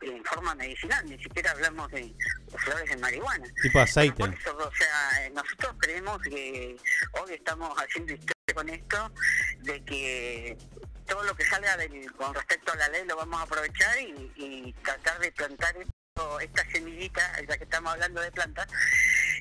en 0.02 0.24
forma 0.24 0.56
medicinal, 0.56 1.06
ni 1.06 1.18
siquiera 1.22 1.52
hablamos 1.52 1.89
de 1.91 2.14
flores 2.58 2.89
de 2.89 2.98
marihuana. 2.98 3.46
Tipo 3.62 3.80
aceite. 3.80 4.18
Por 4.18 4.34
eso, 4.34 4.58
o 4.58 4.76
sea, 4.76 5.30
nosotros 5.34 5.76
creemos 5.80 6.22
que 6.22 6.76
hoy 7.14 7.34
estamos 7.34 7.76
haciendo 7.78 8.14
historia 8.14 8.34
con 8.54 8.70
esto, 8.70 9.12
de 9.60 9.84
que 9.86 10.58
todo 11.06 11.24
lo 11.24 11.36
que 11.36 11.45
salga 11.45 11.78
del- 11.78 12.12
con 12.14 12.34
respecto 12.34 12.72
a 12.72 12.76
la 12.76 12.88
ley 12.89 13.06
lo 13.06 13.16
vamos 13.16 13.39
a 13.39 13.43
aprovechar 13.43 13.97
y, 13.99 14.32
y 14.36 14.74
tratar 14.84 15.20
de 15.20 15.32
plantar 15.32 15.76
esto, 15.78 16.39
esta 16.39 16.64
semillita, 16.72 17.41
ya 17.47 17.58
que 17.58 17.64
estamos 17.64 17.93
hablando 17.93 18.22
de 18.22 18.32
plantas, 18.32 18.68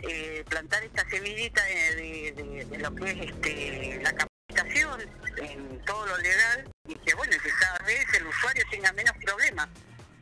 eh, 0.03 0.45
plantar 0.49 0.83
esta 0.85 1.09
semillita 1.09 1.63
de- 1.65 2.65
de 2.71 2.79
lo 2.79 2.95
que 2.95 3.11
es 3.11 3.31
este, 3.31 4.01
la 4.03 4.13
capacitación 4.15 5.01
en 5.39 5.85
todo 5.85 6.07
lo 6.07 6.17
legal 6.19 6.71
y 6.89 6.95
que 6.97 7.15
bueno, 7.15 7.33
que 7.43 7.51
cada 7.51 7.79
vez 7.81 8.05
el 8.15 8.27
usuario 8.27 8.65
tenga 8.71 8.93
menos 8.93 9.15
problemas. 9.25 9.69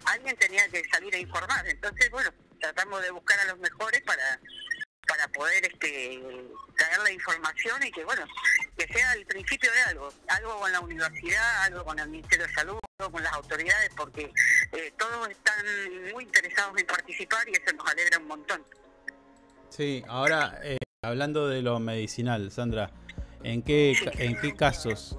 Alguien 0.06 0.36
tenía 0.36 0.66
que 0.68 0.82
salir 0.90 1.14
a 1.14 1.18
informar, 1.18 1.66
entonces 1.68 2.10
bueno, 2.10 2.30
tratamos 2.58 3.02
de 3.02 3.10
buscar 3.10 3.38
a 3.40 3.44
los 3.44 3.58
mejores 3.58 4.00
para 4.02 4.38
para 5.06 5.26
poder 5.28 5.64
este 5.64 6.20
traer 6.76 6.98
la 7.00 7.10
información 7.10 7.82
y 7.84 7.90
que 7.90 8.04
bueno 8.04 8.24
que 8.86 8.92
sea 8.94 9.12
el 9.12 9.26
principio 9.26 9.70
de 9.72 9.82
algo 9.82 10.12
algo 10.28 10.58
con 10.60 10.72
la 10.72 10.80
universidad 10.80 11.62
algo 11.64 11.84
con 11.84 11.98
el 11.98 12.08
ministerio 12.08 12.46
de 12.46 12.52
salud 12.54 12.78
algo 12.98 13.12
con 13.12 13.22
las 13.22 13.32
autoridades 13.34 13.90
porque 13.96 14.32
eh, 14.72 14.92
todos 14.98 15.28
están 15.28 15.64
muy 16.14 16.24
interesados 16.24 16.78
en 16.80 16.86
participar 16.86 17.46
y 17.48 17.52
eso 17.52 17.76
nos 17.76 17.86
alegra 17.90 18.18
un 18.18 18.26
montón 18.28 18.64
Sí, 19.68 20.02
ahora 20.08 20.58
eh, 20.64 20.78
hablando 21.02 21.46
de 21.48 21.62
lo 21.62 21.78
medicinal, 21.78 22.50
Sandra, 22.50 22.90
¿en 23.44 23.62
qué, 23.62 23.94
ca- 24.02 24.10
¿en 24.22 24.36
qué 24.40 24.56
casos 24.56 25.16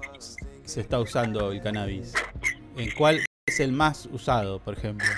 se 0.66 0.80
está 0.82 1.00
usando 1.00 1.52
el 1.52 1.62
cannabis? 1.62 2.12
¿En 2.76 2.90
cuál 2.94 3.24
es 3.46 3.60
el 3.60 3.72
más 3.72 4.06
usado, 4.12 4.58
por 4.60 4.76
ejemplo? 4.76 5.08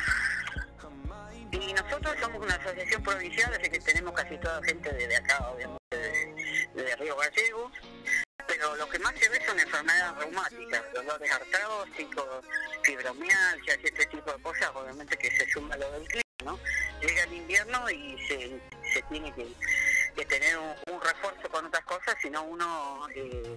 y 1.50 1.72
nosotros 1.72 2.14
somos 2.20 2.42
una 2.42 2.54
asociación 2.56 3.02
provincial 3.02 3.52
así 3.54 3.70
que 3.70 3.80
tenemos 3.80 4.12
casi 4.12 4.36
toda 4.38 4.62
gente 4.64 4.92
de, 4.92 5.06
de 5.08 5.16
acá 5.16 5.48
obviamente 5.50 5.96
de, 5.96 6.82
de 6.82 6.96
Río 6.96 7.16
Gallegos 7.16 7.72
pero 8.64 8.76
lo 8.76 8.88
que 8.88 8.98
más 9.00 9.14
se 9.18 9.28
ve 9.28 9.38
son 9.46 9.58
enfermedades 9.60 10.16
reumáticas, 10.16 10.82
dolores 10.94 11.30
artróticos, 11.30 12.26
fibromialgias 12.82 13.78
y 13.82 13.86
este 13.86 14.06
tipo 14.06 14.32
de 14.32 14.42
cosas, 14.42 14.70
obviamente 14.74 15.16
que 15.18 15.30
se 15.30 15.50
suma 15.50 15.76
lo 15.76 15.90
del 15.92 16.08
clima, 16.08 16.22
¿no? 16.44 16.58
Llega 17.02 17.24
el 17.24 17.32
invierno 17.34 17.90
y 17.90 18.16
se, 18.26 18.58
se 18.94 19.02
tiene 19.10 19.32
que, 19.34 19.46
que 20.16 20.24
tener 20.24 20.56
un, 20.58 20.72
un 20.94 21.00
refuerzo 21.00 21.48
con 21.50 21.66
otras 21.66 21.84
cosas, 21.84 22.14
si 22.22 22.30
no 22.30 22.42
uno 22.44 23.06
eh, 23.14 23.54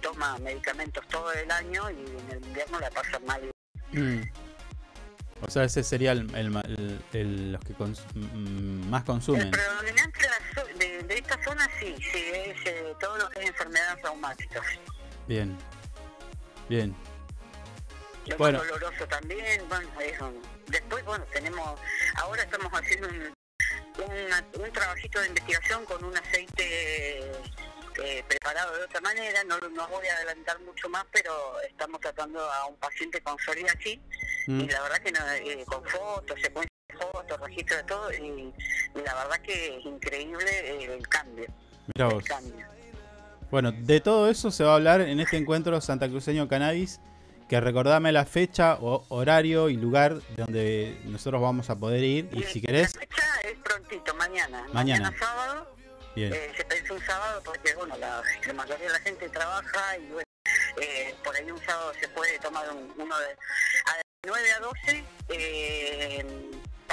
toma 0.00 0.38
medicamentos 0.38 1.06
todo 1.08 1.30
el 1.32 1.50
año 1.50 1.90
y 1.90 1.94
en 2.20 2.30
el 2.30 2.44
invierno 2.46 2.80
la 2.80 2.90
pasa 2.90 3.18
mal. 3.26 3.50
Mm. 3.92 4.22
O 5.42 5.50
sea, 5.50 5.64
ese 5.64 5.82
sería 5.84 6.12
el, 6.12 6.34
el 6.34 6.56
el- 6.64 7.04
el- 7.12 7.52
los 7.52 7.60
que 7.62 7.74
cons- 7.74 8.02
mm, 8.14 8.88
más 8.88 9.04
consumen. 9.04 9.42
El 9.42 9.50
predominante 9.50 10.20
de, 10.78 10.83
de, 10.96 11.02
de 11.04 11.14
esta 11.14 11.42
zona 11.44 11.68
sí, 11.78 11.94
sí, 12.12 12.24
es 12.34 12.66
eh, 12.66 12.94
todo 13.00 13.16
lo 13.18 13.28
que 13.30 13.40
es 13.40 13.46
enfermedades 13.48 14.02
reumáticas. 14.02 14.64
Bien. 15.26 15.56
Bien. 16.68 16.94
Lo 18.26 18.36
Bueno. 18.38 18.58
más 18.58 18.68
doloroso 18.68 19.06
también, 19.06 19.68
bueno, 19.68 19.88
después, 20.66 21.04
bueno, 21.04 21.24
tenemos, 21.32 21.78
ahora 22.16 22.42
estamos 22.42 22.72
haciendo 22.72 23.08
un, 23.08 23.34
una- 24.10 24.44
un 24.64 24.72
trabajito 24.72 25.20
de 25.20 25.28
investigación 25.28 25.84
con 25.84 26.02
un 26.04 26.16
aceite 26.16 27.20
eh, 28.02 28.24
preparado 28.26 28.76
de 28.76 28.84
otra 28.84 29.00
manera, 29.02 29.44
no, 29.44 29.56
no 29.60 29.86
voy 29.88 30.06
a 30.08 30.16
adelantar 30.16 30.58
mucho 30.62 30.88
más, 30.88 31.04
pero 31.12 31.60
estamos 31.60 32.00
tratando 32.00 32.40
a 32.50 32.66
un 32.66 32.76
paciente 32.76 33.20
con 33.22 33.38
psoriasis 33.38 34.00
Mm. 34.46 34.60
y 34.60 34.68
la 34.68 34.82
verdad 34.82 34.98
que 35.00 35.10
no, 35.12 35.20
eh, 35.32 35.64
con 35.66 35.82
fotos, 35.86 36.36
de 36.42 36.50
fotos, 36.94 37.40
registro 37.40 37.76
de 37.76 37.84
todo, 37.84 38.12
y, 38.12 38.16
y 38.26 38.52
la 39.04 39.14
verdad 39.14 39.38
que 39.42 39.78
es 39.78 39.84
increíble 39.84 40.44
eh, 40.48 40.94
el 40.96 41.06
cambio. 41.08 41.46
Mirá 41.94 42.08
el 42.08 42.14
vos. 42.14 42.24
cambio. 42.24 42.66
Bueno, 43.50 43.72
de 43.72 44.00
todo 44.00 44.28
eso 44.30 44.50
se 44.50 44.64
va 44.64 44.72
a 44.72 44.74
hablar 44.76 45.00
en 45.02 45.20
este 45.20 45.36
encuentro 45.36 45.80
santacruceño 45.80 46.48
cannabis. 46.48 47.00
Que 47.48 47.60
recordame 47.60 48.10
la 48.10 48.24
fecha, 48.24 48.78
o, 48.80 49.04
horario 49.10 49.68
y 49.68 49.76
lugar 49.76 50.16
donde 50.34 50.98
nosotros 51.04 51.42
vamos 51.42 51.68
a 51.68 51.76
poder 51.76 52.02
ir. 52.02 52.28
Y 52.32 52.42
si 52.44 52.62
querés, 52.62 52.94
La 52.94 53.00
fecha 53.02 53.22
es 53.44 53.58
prontito, 53.62 54.14
mañana. 54.14 54.66
Mañana. 54.72 55.12
sábado. 55.18 55.76
bien. 56.16 56.32
Eh, 56.32 56.52
se 56.56 56.64
pensó 56.64 56.94
un 56.94 57.02
sábado 57.02 57.42
porque, 57.44 57.74
bueno, 57.74 57.98
la, 57.98 58.22
la 58.46 58.52
mayoría 58.54 58.86
de 58.86 58.92
la 58.94 58.98
gente 59.00 59.28
trabaja 59.28 59.98
y, 59.98 60.06
bueno, 60.06 60.26
eh, 60.80 61.14
por 61.22 61.36
ahí 61.36 61.50
un 61.50 61.60
sábado 61.62 61.92
se 62.00 62.08
puede 62.08 62.38
tomar 62.38 62.64
un- 62.72 62.90
uno 62.96 63.18
de, 63.18 63.26
a 63.26 63.96
de 63.98 64.02
9 64.26 64.52
a 64.52 64.60
12 64.60 65.04
eh, 65.28 66.26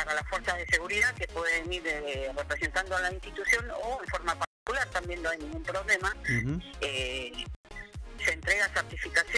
para 0.04 0.16
las 0.16 0.28
fuerzas 0.28 0.58
de 0.58 0.66
seguridad 0.68 1.14
que 1.16 1.28
pueden 1.28 1.72
ir 1.72 1.84
eh, 1.86 2.32
representando 2.36 2.96
a 2.96 3.02
la 3.02 3.12
institución 3.12 3.70
o 3.72 4.00
en 4.02 4.10
forma 4.10 4.36
particular, 4.36 4.88
también 4.90 5.22
no 5.22 5.30
hay 5.30 5.38
ningún 5.38 5.64
problema. 5.64 6.16
Eh, 6.82 7.32
se 8.24 8.34
entrega 8.34 8.68
certificación 8.70 9.38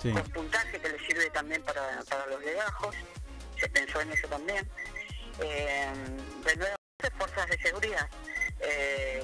Sí. 0.00 0.10
con 0.10 0.22
puntaje 0.30 0.80
que 0.80 0.88
le 0.88 0.98
sirve 1.06 1.30
también 1.30 1.62
para, 1.62 2.00
para 2.08 2.26
los 2.26 2.40
legajos, 2.42 2.92
se 3.56 3.68
pensó 3.68 4.00
en 4.00 4.10
eso 4.10 4.26
también. 4.26 4.68
Eh, 5.40 5.92
de 6.44 6.56
nuevo, 6.56 6.74
fuerzas 7.18 7.46
de 7.48 7.58
seguridad. 7.58 8.08
Eh, 8.60 9.22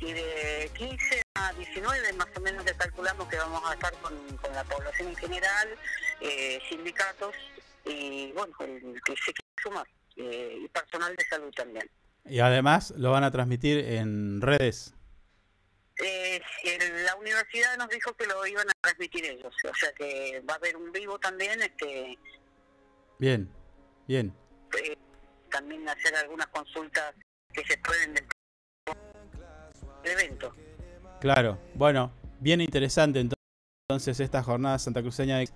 y, 0.00 0.04
y 0.04 0.12
de 0.12 0.70
15 0.76 1.22
a 1.36 1.52
19 1.52 2.12
más 2.14 2.26
o 2.36 2.40
menos 2.40 2.64
le 2.64 2.74
calculamos 2.74 3.28
que 3.28 3.36
vamos 3.36 3.62
a 3.70 3.74
estar 3.74 3.92
con, 3.98 4.36
con 4.38 4.52
la 4.52 4.64
población 4.64 5.08
en 5.08 5.16
general, 5.16 5.68
sindicatos 6.68 7.34
y 7.84 8.32
bueno, 8.32 8.54
el 8.60 9.00
que 9.04 9.12
se 9.16 9.32
quiera 9.32 9.52
sumar, 9.62 9.86
eh, 10.16 10.58
y 10.64 10.68
personal 10.68 11.14
de 11.16 11.24
salud 11.24 11.52
también. 11.54 11.88
Y 12.26 12.38
además 12.40 12.92
lo 12.96 13.10
van 13.10 13.24
a 13.24 13.30
transmitir 13.30 13.78
en 13.78 14.40
redes. 14.40 14.94
Eh, 16.02 16.40
la 17.04 17.14
universidad 17.16 17.76
nos 17.78 17.88
dijo 17.88 18.12
que 18.14 18.26
lo 18.26 18.44
iban 18.46 18.68
a 18.68 18.72
transmitir 18.80 19.24
ellos, 19.26 19.54
o 19.70 19.74
sea 19.74 19.92
que 19.92 20.42
va 20.48 20.54
a 20.54 20.56
haber 20.56 20.76
un 20.76 20.90
vivo 20.90 21.18
también, 21.18 21.62
este 21.62 22.18
Bien, 23.18 23.48
bien. 24.08 24.34
eh, 24.82 24.96
también 25.50 25.88
hacer 25.88 26.16
algunas 26.16 26.48
consultas 26.48 27.14
que 27.52 27.64
se 27.64 27.78
pueden 27.78 28.12
del 28.14 28.26
evento. 30.12 30.52
Claro. 31.20 31.58
Bueno, 31.74 32.12
bien 32.40 32.60
interesante 32.60 33.20
ento- 33.20 33.34
entonces 33.88 34.18
esta 34.18 34.42
jornada 34.42 34.78
santacruceña 34.80 35.38
de- 35.38 35.48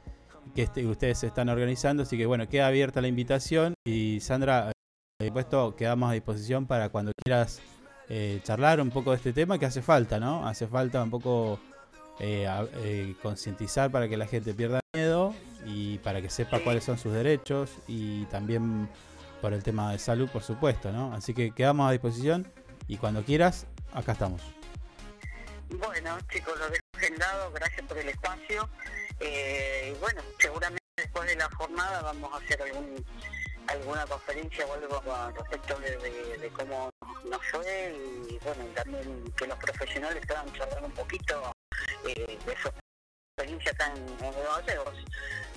que 0.55 0.63
este- 0.63 0.87
ustedes 0.87 1.23
están 1.25 1.49
organizando. 1.49 2.03
Así 2.03 2.17
que 2.17 2.27
bueno, 2.27 2.49
queda 2.49 2.67
abierta 2.69 3.01
la 3.01 3.09
invitación. 3.09 3.75
Y 3.87 4.21
Sandra, 4.21 4.73
por 5.19 5.27
supuesto, 5.27 5.77
quedamos 5.77 6.11
a 6.11 6.15
disposición 6.15 6.67
para 6.67 6.89
cuando 6.89 7.13
quieras 7.25 7.61
eh, 8.09 8.41
charlar 8.43 8.81
un 8.81 8.91
poco 8.91 9.11
de 9.11 9.17
este 9.17 9.33
tema 9.33 9.59
que 9.59 9.67
hace 9.67 9.83
falta, 9.83 10.19
¿no? 10.19 10.47
Hace 10.47 10.67
falta 10.67 11.03
un 11.03 11.11
poco 11.11 11.61
eh, 12.21 12.49
eh, 12.77 13.15
concientizar 13.23 13.91
para 13.91 14.09
que 14.09 14.17
la 14.17 14.27
gente 14.27 14.55
pierda 14.55 14.81
miedo 14.95 15.35
y 15.67 15.99
para 15.99 16.23
que 16.23 16.31
sepa 16.31 16.61
cuáles 16.61 16.85
son 16.85 16.99
sus 16.99 17.13
derechos 17.13 17.71
y 17.87 18.25
también 18.27 18.89
por 19.43 19.53
el 19.53 19.63
tema 19.63 19.93
de 19.93 19.99
salud, 19.99 20.29
por 20.31 20.43
supuesto, 20.43 20.91
¿no? 20.91 21.13
Así 21.15 21.35
que 21.35 21.53
quedamos 21.53 21.89
a 21.89 21.93
disposición 21.93 22.51
y 22.87 22.97
cuando 22.97 23.23
quieras, 23.23 23.67
acá 23.93 24.13
estamos. 24.13 24.41
Bueno, 25.71 26.17
chicos, 26.33 26.59
lo 26.59 26.65
dejo 26.71 26.81
agendado, 26.97 27.53
gracias 27.53 27.87
por 27.87 27.99
el 27.99 28.09
espacio. 28.09 28.69
Eh, 29.21 29.93
y 29.95 29.99
bueno, 30.01 30.23
seguramente 30.39 30.85
después 30.97 31.29
de 31.29 31.37
la 31.37 31.49
jornada 31.51 32.03
vamos 32.03 32.33
a 32.33 32.45
hacer 32.45 32.63
algún 32.63 33.05
alguna 33.69 34.07
conferencia 34.07 34.67
o 34.67 34.73
algo 34.73 35.33
respecto 35.37 35.79
de, 35.81 36.51
cómo 36.57 36.91
nos 37.25 37.47
fue 37.51 37.95
y 38.29 38.39
bueno, 38.39 38.65
también 38.75 39.33
que 39.37 39.47
los 39.47 39.59
profesionales 39.59 40.25
puedan 40.27 40.51
charlar 40.55 40.85
un 40.85 40.93
poquito 40.93 41.53
eh, 42.07 42.39
de 42.47 42.57
su 42.57 42.69
experiencia 43.37 43.73
acá 43.73 43.93
en. 43.95 44.09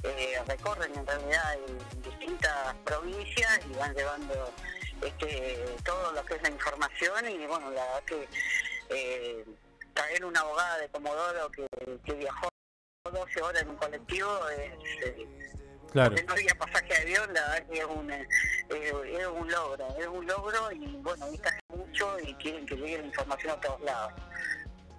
Eh, 0.03 0.41
recorren 0.47 0.91
en 0.97 1.05
realidad 1.05 1.53
en 1.68 2.01
distintas 2.01 2.76
provincias 2.86 3.59
y 3.70 3.74
van 3.76 3.93
llevando 3.93 4.51
este, 5.01 5.64
todo 5.86 6.12
lo 6.12 6.26
que 6.26 6.36
es 6.36 6.41
la 6.41 6.49
información 6.49 7.30
y 7.30 7.45
bueno, 7.45 7.70
la 7.70 7.84
verdad 7.84 8.03
que 8.05 8.28
eh, 8.89 9.45
traer 9.93 10.26
una 10.26 10.39
abogada 10.39 10.80
de 10.80 10.89
Comodoro 10.89 11.51
que 11.51 12.14
viajó 12.14 12.51
12 13.12 13.41
horas 13.41 13.62
en 13.62 13.70
un 13.70 13.76
colectivo 13.78 14.30
es, 14.49 15.05
eh, 15.07 15.28
Claro. 15.91 16.16
no 16.26 16.34
había 16.34 16.53
pasaje 16.57 16.88
de 16.88 16.95
avión, 17.01 17.34
la 17.34 17.41
verdad 17.49 17.68
que 17.68 17.80
es 17.80 17.86
un, 17.86 18.12
eh, 18.12 18.28
eh, 18.70 19.18
es 19.20 19.28
un 19.28 19.51
logro, 19.51 19.88
es 19.99 20.07
un 20.07 20.26
logro 20.26 20.72
y 20.72 20.88
bueno, 21.01 21.30
viste 21.30 21.49
mucho 21.76 22.18
y 22.24 22.34
quieren 22.36 22.66
que 22.66 22.76
llegue 22.76 22.99
la 22.99 23.05
información 23.07 23.51
a 23.57 23.62
todos 23.62 23.82
lados. 23.82 24.14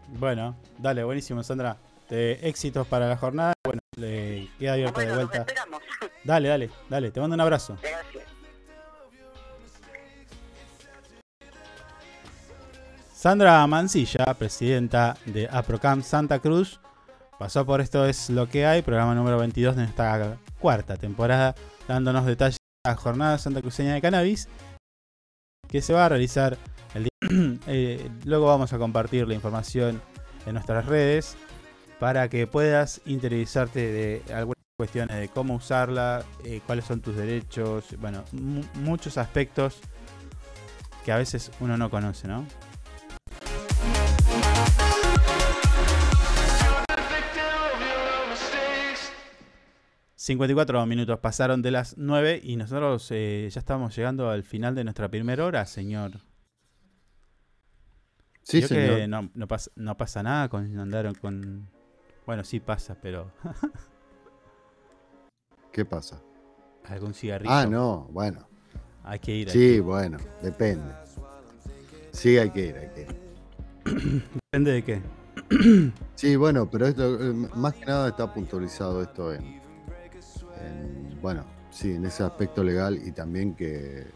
Bueno, 0.08 0.54
dale, 0.78 1.02
buenísimo, 1.04 1.42
Sandra. 1.42 1.76
Éxitos 2.10 2.86
para 2.88 3.08
la 3.08 3.16
jornada. 3.16 3.54
Bueno, 3.64 3.80
le 3.96 4.46
queda 4.58 4.74
abierto 4.74 5.00
de 5.00 5.06
nos 5.06 5.14
vuelta. 5.16 5.38
esperamos. 5.38 5.80
Dale, 6.24 6.48
dale, 6.48 6.70
dale. 6.90 7.10
Te 7.10 7.20
mando 7.20 7.34
un 7.34 7.40
abrazo. 7.40 7.78
Gracias. 7.80 8.24
Sandra 13.14 13.66
Mancilla, 13.66 14.24
presidenta 14.38 15.16
de 15.26 15.48
APROCAM 15.50 16.02
Santa 16.02 16.38
Cruz, 16.40 16.80
pasó 17.43 17.66
por 17.66 17.80
Esto 17.80 18.07
es 18.07 18.30
lo 18.30 18.49
que 18.49 18.66
hay, 18.66 18.82
programa 18.82 19.16
número 19.16 19.36
22 19.36 19.74
de 19.74 19.82
esta 19.82 20.36
cuarta 20.61 20.97
temporada, 20.97 21.57
dándonos 21.88 22.24
detalles 22.24 22.57
de 22.84 22.90
la 22.93 22.95
jornada 22.97 23.36
Santa 23.36 23.61
Cruceña 23.61 23.95
de 23.95 24.01
Cannabis 24.01 24.47
que 25.68 25.82
se 25.82 25.93
va 25.93 26.07
a 26.07 26.09
realizar 26.09 26.57
el 26.95 27.03
día. 27.05 27.11
Eh, 27.66 28.09
luego 28.26 28.47
vamos 28.47 28.72
a 28.72 28.78
compartir 28.78 29.26
la 29.26 29.34
información 29.34 30.01
en 30.47 30.53
nuestras 30.55 30.86
redes 30.86 31.36
para 31.99 32.28
que 32.28 32.47
puedas 32.47 33.01
interiorizarte 33.07 33.80
de 33.90 34.22
algunas 34.32 34.62
cuestiones 34.78 35.16
de 35.16 35.28
cómo 35.28 35.55
usarla, 35.57 36.22
eh, 36.45 36.61
cuáles 36.64 36.84
son 36.84 37.01
tus 37.01 37.16
derechos, 37.16 37.86
bueno, 37.99 38.22
mu- 38.30 38.62
muchos 38.74 39.18
aspectos 39.18 39.80
que 41.05 41.11
a 41.11 41.16
veces 41.16 41.51
uno 41.59 41.76
no 41.76 41.90
conoce, 41.90 42.28
¿no? 42.28 42.47
54 50.22 50.86
minutos 50.86 51.18
pasaron 51.18 51.62
de 51.62 51.72
las 51.72 51.98
9 51.98 52.42
y 52.44 52.54
nosotros 52.54 53.08
eh, 53.10 53.48
ya 53.50 53.58
estamos 53.58 53.96
llegando 53.96 54.30
al 54.30 54.44
final 54.44 54.72
de 54.76 54.84
nuestra 54.84 55.08
primera 55.08 55.44
hora, 55.44 55.66
señor. 55.66 56.12
Sí, 58.42 58.60
que 58.60 58.68
señor. 58.68 59.08
no, 59.08 59.30
no 59.34 59.48
pasa, 59.48 59.72
no 59.74 59.96
pasa 59.96 60.22
nada 60.22 60.48
con 60.48 60.78
andar 60.78 61.18
con... 61.18 61.68
Bueno, 62.24 62.44
sí 62.44 62.60
pasa, 62.60 62.96
pero... 63.02 63.32
¿Qué 65.72 65.84
pasa? 65.84 66.22
¿Algún 66.84 67.14
cigarrillo? 67.14 67.52
Ah, 67.52 67.66
no, 67.66 68.06
bueno. 68.12 68.46
Hay 69.02 69.18
que 69.18 69.34
ir. 69.34 69.48
hay 69.48 69.52
Sí, 69.52 69.80
bueno, 69.80 70.18
depende. 70.40 70.94
Sí, 72.12 72.38
hay 72.38 72.50
que 72.50 72.66
ir, 72.66 72.76
hay 72.76 72.88
que 72.90 73.00
ir. 73.00 73.08
Depende 74.52 74.70
de 74.70 74.84
qué. 74.84 75.02
Sí, 76.14 76.36
bueno, 76.36 76.70
pero 76.70 76.86
esto, 76.86 77.20
eh, 77.20 77.32
más 77.56 77.74
que 77.74 77.86
nada 77.86 78.10
está 78.10 78.32
puntualizado 78.32 79.02
esto 79.02 79.34
en, 79.34 79.61
en, 80.66 81.20
bueno, 81.20 81.44
sí, 81.70 81.92
en 81.92 82.04
ese 82.06 82.22
aspecto 82.22 82.62
legal 82.62 83.00
y 83.04 83.12
también 83.12 83.54
que 83.54 84.06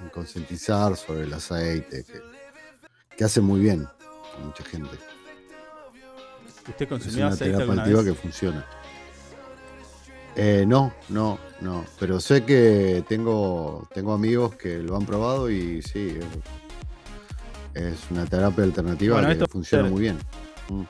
en 0.00 0.08
concientizar 0.12 0.96
sobre 0.96 1.22
el 1.22 1.32
aceite, 1.32 2.04
que, 2.04 2.20
que 3.16 3.24
hace 3.24 3.40
muy 3.40 3.60
bien 3.60 3.84
a 3.84 4.44
mucha 4.44 4.64
gente. 4.64 4.90
¿Usted 6.68 6.82
Es 6.82 6.88
consumió 6.88 7.18
una 7.26 7.28
aceite 7.28 7.44
terapia 7.44 7.62
alguna 7.64 7.82
activa 7.82 8.02
vez? 8.02 8.12
que 8.12 8.20
funciona. 8.20 8.66
Eh, 10.36 10.64
no, 10.66 10.92
no, 11.08 11.38
no. 11.60 11.84
Pero 11.98 12.20
sé 12.20 12.44
que 12.44 13.02
tengo, 13.08 13.88
tengo 13.92 14.12
amigos 14.12 14.54
que 14.54 14.78
lo 14.78 14.96
han 14.96 15.04
probado 15.04 15.50
y 15.50 15.82
sí, 15.82 16.16
es, 17.74 17.82
es 17.82 18.10
una 18.10 18.24
terapia 18.26 18.62
alternativa 18.64 19.20
Bueno, 19.20 19.36
que 19.36 19.50
funciona 19.50 19.88
muy 19.88 20.02
bien. 20.02 20.18
Mm. 20.68 20.82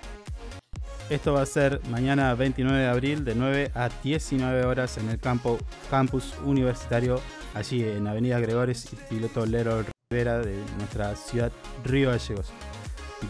Esto 1.10 1.32
va 1.32 1.42
a 1.42 1.46
ser 1.46 1.80
mañana 1.88 2.34
29 2.34 2.78
de 2.80 2.86
abril 2.88 3.24
de 3.24 3.34
9 3.34 3.70
a 3.74 3.88
19 4.02 4.64
horas 4.66 4.98
en 4.98 5.08
el 5.08 5.18
campo, 5.18 5.58
campus 5.90 6.34
universitario, 6.44 7.20
allí 7.54 7.82
en 7.82 8.06
Avenida 8.06 8.38
Gregores 8.40 8.92
y 8.92 8.96
Piloto 8.96 9.46
Lero 9.46 9.84
Rivera 10.10 10.38
de 10.40 10.56
nuestra 10.76 11.16
ciudad 11.16 11.50
Río 11.84 12.10
Gallegos. 12.10 12.50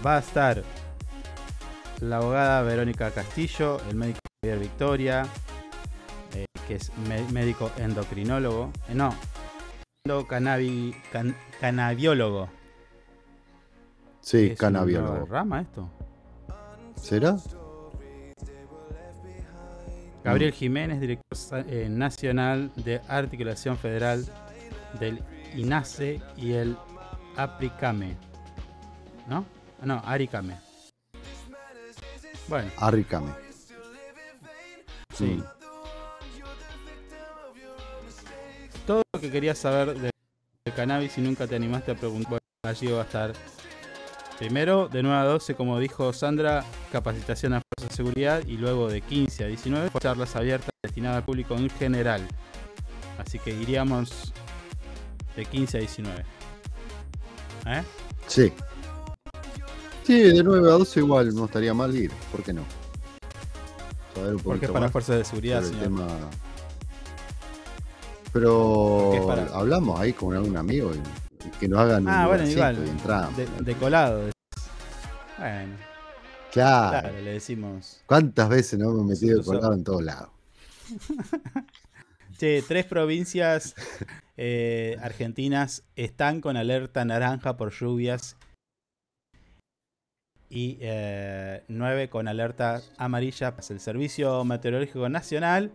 Va 0.04 0.16
a 0.16 0.18
estar 0.18 0.62
la 2.00 2.16
abogada 2.16 2.62
Verónica 2.62 3.12
Castillo, 3.12 3.80
el 3.88 3.94
médico 3.96 4.18
Javier 4.42 4.58
Victoria, 4.58 5.26
eh, 6.34 6.46
que 6.66 6.74
es 6.76 6.90
médico 7.32 7.70
endocrinólogo, 7.78 8.72
eh, 8.88 8.94
no, 8.94 9.14
endocanabi- 10.04 10.96
can- 11.12 11.36
canabiólogo. 11.60 12.48
Sí, 14.20 14.48
¿Es 14.60 14.60
nueva 14.60 15.24
rama 15.26 15.60
esto? 15.60 15.88
¿Será? 17.00 17.36
Gabriel 20.28 20.52
Jiménez, 20.52 21.00
director 21.00 21.64
eh, 21.68 21.88
nacional 21.88 22.70
de 22.76 23.00
Articulación 23.08 23.78
Federal 23.78 24.26
del 25.00 25.22
INASE 25.56 26.20
y 26.36 26.52
el 26.52 26.76
APRICAME. 27.36 28.16
¿No? 29.28 29.46
Ah, 29.80 29.86
No, 29.86 30.02
ARICAME. 30.04 30.56
Bueno, 32.48 32.70
Arricame. 32.78 33.30
sí. 35.14 35.24
Mm. 35.24 35.44
Todo 38.86 39.02
lo 39.12 39.20
que 39.20 39.30
querías 39.30 39.58
saber 39.58 39.98
de, 39.98 40.10
de 40.64 40.72
cannabis 40.72 41.18
y 41.18 41.20
nunca 41.20 41.46
te 41.46 41.56
animaste 41.56 41.92
a 41.92 41.94
preguntar, 41.94 42.30
bueno, 42.30 42.40
allí 42.62 42.86
va 42.86 43.00
a 43.02 43.04
estar. 43.04 43.32
Primero, 44.38 44.88
de 44.88 45.02
9 45.02 45.18
a 45.18 45.24
12, 45.24 45.56
como 45.56 45.80
dijo 45.80 46.12
Sandra, 46.12 46.64
capacitación 46.92 47.54
a 47.54 47.60
fuerzas 47.60 47.90
de 47.90 47.96
seguridad 47.96 48.42
y 48.46 48.56
luego 48.56 48.88
de 48.88 49.00
15 49.00 49.44
a 49.44 49.46
19, 49.48 49.90
charlas 50.00 50.36
abiertas 50.36 50.70
destinadas 50.80 51.18
al 51.18 51.24
público 51.24 51.54
en 51.54 51.68
general. 51.70 52.26
Así 53.18 53.40
que 53.40 53.50
iríamos 53.50 54.32
de 55.34 55.44
15 55.44 55.76
a 55.76 55.80
19. 55.80 56.24
¿Eh? 57.66 57.82
Sí. 58.28 58.52
Sí, 60.04 60.22
de 60.22 60.44
9 60.44 60.68
a 60.68 60.72
12 60.74 61.00
igual 61.00 61.34
no 61.34 61.46
estaría 61.46 61.74
mal 61.74 61.94
ir. 61.96 62.12
¿Por 62.30 62.44
qué 62.44 62.52
no? 62.52 62.62
Saber 64.14 64.36
un 64.36 64.40
Porque 64.40 64.66
es 64.66 64.70
para 64.70 64.84
más 64.86 64.92
fuerzas 64.92 65.18
de 65.18 65.24
seguridad, 65.24 65.64
sobre 65.64 65.78
el 65.78 65.84
señor. 65.84 66.06
tema. 66.06 66.30
Pero 68.32 69.12
hablamos 69.52 69.98
ahí 69.98 70.12
con 70.12 70.36
algún 70.36 70.56
amigo 70.56 70.92
y 70.94 71.27
que 71.60 71.68
nos 71.68 71.78
hagan 71.80 72.02
un 72.04 72.08
Ah, 72.08 72.26
bueno, 72.26 72.44
igual. 72.46 72.78
y 72.86 72.88
entramos. 72.90 73.36
De, 73.36 73.46
de 73.46 73.74
colado. 73.74 74.26
de- 74.26 74.32
Bueno, 75.38 75.76
Claro. 76.52 77.00
claro, 77.00 77.20
le 77.22 77.32
decimos. 77.32 78.02
¿Cuántas 78.06 78.48
veces 78.48 78.78
no 78.78 78.90
me 78.92 79.02
he 79.02 79.04
metido 79.14 79.36
Nosotros 79.38 79.60
colado 79.60 79.74
en 79.74 79.84
todos 79.84 80.02
lados? 80.02 80.30
Che, 82.38 82.62
tres 82.62 82.84
provincias 82.86 83.74
eh, 84.36 84.96
argentinas 85.02 85.82
están 85.96 86.40
con 86.40 86.56
alerta 86.56 87.04
naranja 87.04 87.56
por 87.56 87.72
lluvias 87.72 88.36
y 90.48 90.78
eh, 90.80 91.64
nueve 91.68 92.08
con 92.08 92.28
alerta 92.28 92.80
amarilla. 92.96 93.54
El 93.68 93.80
Servicio 93.80 94.44
Meteorológico 94.44 95.08
Nacional 95.08 95.72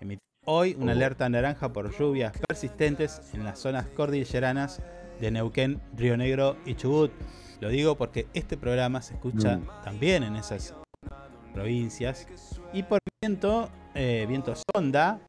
emitió 0.00 0.20
hoy 0.46 0.74
una 0.78 0.92
Oh. 0.92 0.96
alerta 0.96 1.28
naranja 1.28 1.72
por 1.72 1.96
lluvias 1.96 2.32
persistentes 2.48 3.22
en 3.32 3.44
las 3.44 3.60
zonas 3.60 3.86
cordilleranas 3.86 4.82
de 5.20 5.30
Neuquén, 5.30 5.80
Río 5.96 6.16
Negro 6.16 6.56
y 6.64 6.74
Chubut. 6.74 7.12
Lo 7.60 7.68
digo 7.68 7.96
porque 7.96 8.26
este 8.34 8.56
programa 8.56 9.02
se 9.02 9.14
escucha 9.14 9.58
Mm. 9.58 9.66
también 9.84 10.22
en 10.22 10.36
esas 10.36 10.74
provincias. 11.52 12.26
Y 12.72 12.82
por 12.84 12.98
viento, 13.22 13.68
eh, 13.94 14.24
viento 14.28 14.54
sonda 14.74 15.20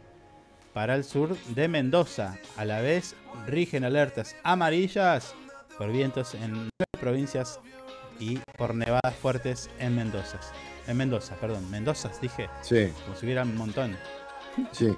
para 0.74 0.96
el 0.96 1.04
sur 1.04 1.36
de 1.56 1.68
Mendoza. 1.68 2.38
A 2.58 2.64
la 2.66 2.80
vez 2.82 3.16
rigen 3.48 3.84
alertas 3.84 4.36
amarillas 4.44 5.36
por 5.78 5.92
vientos 5.92 6.34
en 6.36 6.52
nueve 6.54 6.70
provincias 7.00 7.60
y 8.20 8.38
por 8.58 8.76
nevadas 8.76 9.16
fuertes 9.22 9.70
en 9.80 9.96
Mendoza. 9.96 10.40
En 10.88 10.98
Mendoza, 10.98 11.36
perdón. 11.36 11.70
Mendoza, 11.70 12.12
dije. 12.22 12.50
Sí, 12.62 12.88
Como 13.06 13.16
si 13.18 13.26
hubiera 13.26 13.44
un 13.44 13.56
montón. 13.58 13.98
sí. 14.72 14.96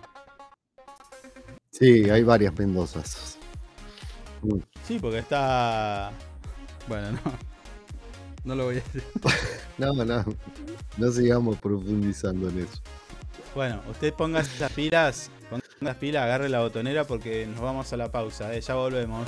Sí, 1.72 2.08
hay 2.10 2.22
varias 2.24 2.54
Mendozas. 2.58 3.39
Sí, 4.86 5.00
porque 5.00 5.20
está. 5.20 6.12
Bueno, 6.88 7.12
no. 7.12 7.54
No 8.44 8.56
lo 8.56 8.66
voy 8.66 8.76
a 8.76 8.82
decir. 8.82 9.04
No, 9.78 9.91
no, 9.94 10.24
no 10.98 11.12
sigamos 11.12 11.58
profundizando 11.58 12.50
en 12.50 12.60
eso. 12.60 12.82
Bueno, 13.56 13.82
usted 13.89 14.14
ponga 14.14 14.44
las 14.60 14.72
pilas, 14.72 15.32
ponga 15.50 15.64
las 15.80 15.96
pilas, 15.96 16.24
agarre 16.24 16.50
la 16.50 16.60
botonera 16.60 17.06
porque 17.06 17.48
nos 17.48 17.62
vamos 17.62 17.91
a 17.91 17.98
la 17.98 18.12
pausa, 18.12 18.54
¿eh? 18.54 18.62
ya 18.62 18.76
volvemos. 18.76 19.28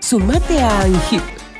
Sumate 0.00 0.60
a 0.60 0.80
ANGIP. 0.82 1.41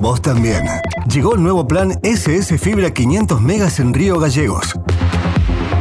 Vos 0.00 0.22
también. 0.22 0.64
Llegó 1.12 1.34
el 1.34 1.42
nuevo 1.42 1.66
plan 1.66 1.98
SS 2.02 2.56
Fibra 2.58 2.92
500 2.92 3.40
megas 3.40 3.80
en 3.80 3.92
Río 3.92 4.18
Gallegos. 4.18 4.74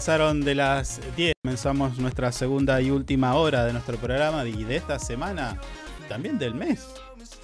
Pasaron 0.00 0.40
de 0.40 0.54
las 0.54 0.98
10. 1.14 1.34
Comenzamos 1.44 1.98
nuestra 1.98 2.32
segunda 2.32 2.80
y 2.80 2.90
última 2.90 3.34
hora 3.34 3.66
de 3.66 3.74
nuestro 3.74 3.98
programa 3.98 4.46
y 4.46 4.64
de 4.64 4.76
esta 4.76 4.98
semana, 4.98 5.60
también 6.08 6.38
del 6.38 6.54
mes. 6.54 6.88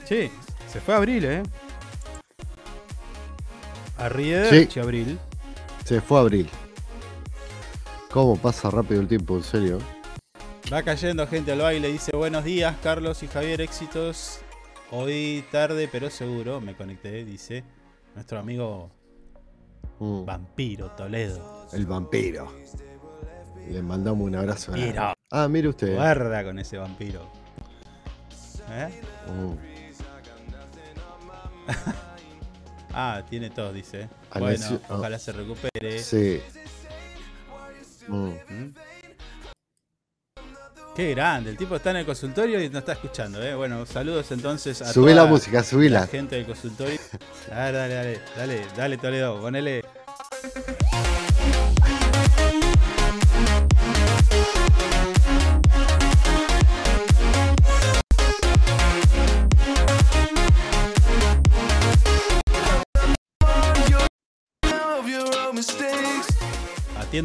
Sí, 0.06 0.30
se 0.66 0.80
fue 0.80 0.94
abril, 0.94 1.26
¿eh? 1.26 1.42
Arrivederci, 3.98 4.80
abril. 4.80 5.18
Se 5.84 6.00
fue 6.00 6.18
abril. 6.18 6.48
¿Cómo 8.10 8.38
pasa 8.38 8.70
rápido 8.70 9.02
el 9.02 9.08
tiempo, 9.08 9.36
en 9.36 9.42
serio? 9.42 9.78
Va 10.72 10.82
cayendo 10.82 11.26
gente 11.26 11.52
al 11.52 11.58
baile. 11.58 11.92
Dice 11.92 12.16
buenos 12.16 12.42
días, 12.42 12.74
Carlos 12.82 13.22
y 13.22 13.26
Javier, 13.26 13.60
éxitos. 13.60 14.38
Hoy 14.90 15.44
tarde, 15.52 15.90
pero 15.92 16.08
seguro. 16.08 16.62
Me 16.62 16.74
conecté, 16.74 17.22
dice 17.22 17.64
nuestro 18.14 18.38
amigo 18.38 18.95
Mm, 19.98 20.24
Vampiro 20.24 20.90
Toledo. 20.90 21.68
el 21.72 21.86
vampiro. 21.86 22.52
Le 23.68 23.82
mandamos 23.82 24.26
un 24.26 24.36
abrazo. 24.36 24.72
Ah, 25.30 25.48
mire 25.48 25.68
usted. 25.68 25.94
Guarda 25.94 26.44
con 26.44 26.58
ese 26.58 26.78
vampiro. 26.78 27.26
¿Eh? 28.70 28.88
Mm. 29.28 29.56
Ah, 32.98 33.22
tiene 33.28 33.50
tos, 33.50 33.74
dice. 33.74 34.08
Bueno, 34.38 34.64
ah. 34.88 34.94
ojalá 34.94 35.18
se 35.18 35.30
recupere. 35.30 35.98
Sí. 35.98 36.40
Mm. 38.08 38.30
¿Mm? 38.48 38.74
Qué 40.96 41.10
grande, 41.10 41.50
el 41.50 41.58
tipo 41.58 41.76
está 41.76 41.90
en 41.90 41.96
el 41.96 42.06
consultorio 42.06 42.58
y 42.58 42.70
no 42.70 42.78
está 42.78 42.92
escuchando, 42.92 43.42
¿eh? 43.42 43.54
Bueno, 43.54 43.84
saludos 43.84 44.32
entonces 44.32 44.80
a 44.80 44.90
Subí 44.94 45.12
toda 45.12 45.24
la 45.24 45.26
música, 45.26 45.62
la 45.90 46.06
gente 46.06 46.36
del 46.36 46.46
consultorio. 46.46 46.98
Dale, 47.50 47.76
dale, 47.76 47.94
dale, 47.94 48.20
dale, 48.34 48.66
dale 48.74 48.96
Toledo, 48.96 49.38
ponele. 49.42 49.84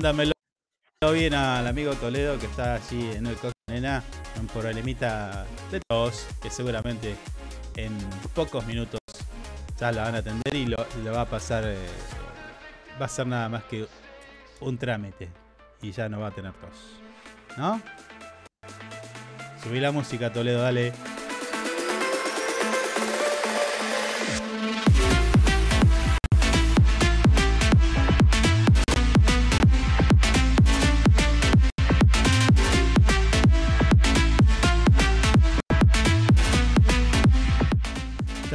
Atiéndamelo 0.02 0.34
bien 1.14 1.36
al 1.36 1.68
amigo 1.68 1.94
Toledo 1.94 2.40
que 2.40 2.48
está 2.48 2.74
allí 2.74 3.12
en 3.12 3.28
el 3.28 3.36
coche, 3.36 3.54
nena, 3.70 4.04
un 4.40 4.48
problemita 4.48 5.46
de 5.70 5.80
tos 5.88 6.26
que 6.42 6.50
seguramente 6.50 7.16
en 7.76 7.96
pocos 8.34 8.66
minutos 8.66 9.00
ya 9.80 9.92
la 9.92 10.02
van 10.02 10.16
a 10.16 10.18
atender 10.18 10.56
y 10.56 10.66
lo, 10.66 10.88
lo 11.04 11.12
va 11.12 11.22
a 11.22 11.30
pasar, 11.30 11.66
eh, 11.68 11.78
va 13.00 13.06
a 13.06 13.10
ser 13.10 13.28
nada 13.28 13.48
más 13.48 13.64
que 13.66 13.86
un 14.62 14.76
trámite 14.80 15.30
y 15.84 15.92
ya 15.92 16.10
no 16.10 16.20
va 16.20 16.30
a 16.30 16.32
tener 16.32 16.54
tos. 16.54 17.00
¿No? 17.56 17.80
Subí 19.62 19.80
la 19.80 19.92
música, 19.92 20.34
Toledo, 20.34 20.64
dale. 20.64 20.94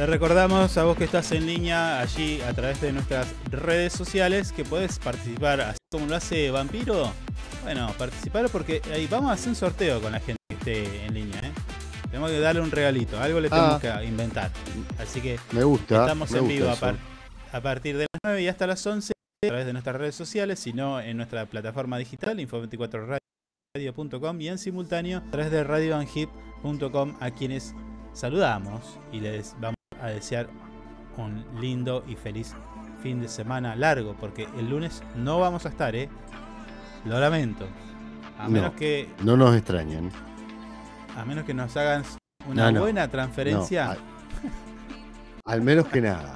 Recordamos 0.07 0.77
a 0.77 0.83
vos 0.85 0.97
que 0.97 1.03
estás 1.03 1.31
en 1.33 1.45
línea 1.45 1.99
allí 1.99 2.41
a 2.41 2.53
través 2.53 2.79
de 2.81 2.91
nuestras 2.93 3.27
redes 3.51 3.93
sociales 3.93 4.51
que 4.51 4.63
podés 4.63 4.97
participar 4.99 5.61
así 5.61 5.77
como 5.91 6.05
lo 6.07 6.15
hace 6.15 6.49
Vampiro. 6.51 7.11
Bueno, 7.63 7.93
participar 7.97 8.49
porque 8.49 8.81
ahí 8.93 9.07
vamos 9.07 9.29
a 9.29 9.33
hacer 9.33 9.49
un 9.49 9.55
sorteo 9.55 10.01
con 10.01 10.11
la 10.13 10.19
gente 10.19 10.37
que 10.49 10.55
esté 10.55 11.05
en 11.05 11.13
línea. 11.13 11.39
¿eh? 11.41 11.51
Tenemos 12.09 12.31
que 12.31 12.39
darle 12.39 12.61
un 12.61 12.71
regalito, 12.71 13.19
algo 13.19 13.39
le 13.41 13.49
tenemos 13.49 13.83
Ah. 13.83 13.99
que 13.99 14.05
inventar. 14.05 14.51
Así 14.99 15.19
que 15.21 15.37
Me 15.51 15.63
gusta. 15.63 16.01
estamos 16.01 16.31
me 16.31 16.37
en 16.37 16.43
gusta 16.45 16.55
vivo 16.57 16.69
a, 16.69 16.73
eso. 16.73 16.81
par- 16.81 16.97
a 17.51 17.61
partir 17.61 17.97
de 17.97 18.05
las 18.11 18.19
9 18.23 18.41
y 18.43 18.47
hasta 18.47 18.67
las 18.67 18.85
11 18.87 19.11
a 19.43 19.47
través 19.47 19.65
de 19.65 19.73
nuestras 19.73 19.95
redes 19.97 20.15
sociales, 20.15 20.59
sino 20.59 21.01
en 21.01 21.17
nuestra 21.17 21.45
plataforma 21.45 21.97
digital 21.97 22.39
info24radio.com 22.39 24.41
y 24.41 24.47
en 24.47 24.57
simultáneo 24.57 25.19
a 25.19 25.31
través 25.31 25.51
de 25.51 25.63
radioanhip.com 25.63 27.17
a 27.19 27.31
quienes 27.31 27.75
saludamos 28.13 28.81
y 29.11 29.19
les 29.19 29.53
vamos 29.59 29.75
a 30.01 30.07
desear 30.07 30.47
un 31.17 31.43
lindo 31.59 32.03
y 32.07 32.15
feliz 32.15 32.53
fin 33.01 33.19
de 33.21 33.27
semana 33.27 33.75
largo 33.75 34.15
porque 34.19 34.47
el 34.57 34.69
lunes 34.69 35.01
no 35.15 35.39
vamos 35.39 35.65
a 35.65 35.69
estar, 35.69 35.95
¿eh? 35.95 36.09
Lo 37.05 37.19
lamento. 37.19 37.65
A 38.39 38.43
No. 38.43 38.49
menos 38.49 38.73
que 38.73 39.09
No 39.23 39.35
nos 39.37 39.55
extrañen. 39.55 40.11
a 41.15 41.25
menos 41.25 41.43
que 41.45 41.53
nos 41.53 41.75
hagan 41.77 42.03
una 42.47 42.65
No, 42.65 42.71
no. 42.73 42.79
buena 42.81 43.07
transferencia. 43.07 43.91
Al, 43.91 43.97
al 45.45 45.61
menos 45.61 45.87
que 45.87 46.01
nada. 46.01 46.35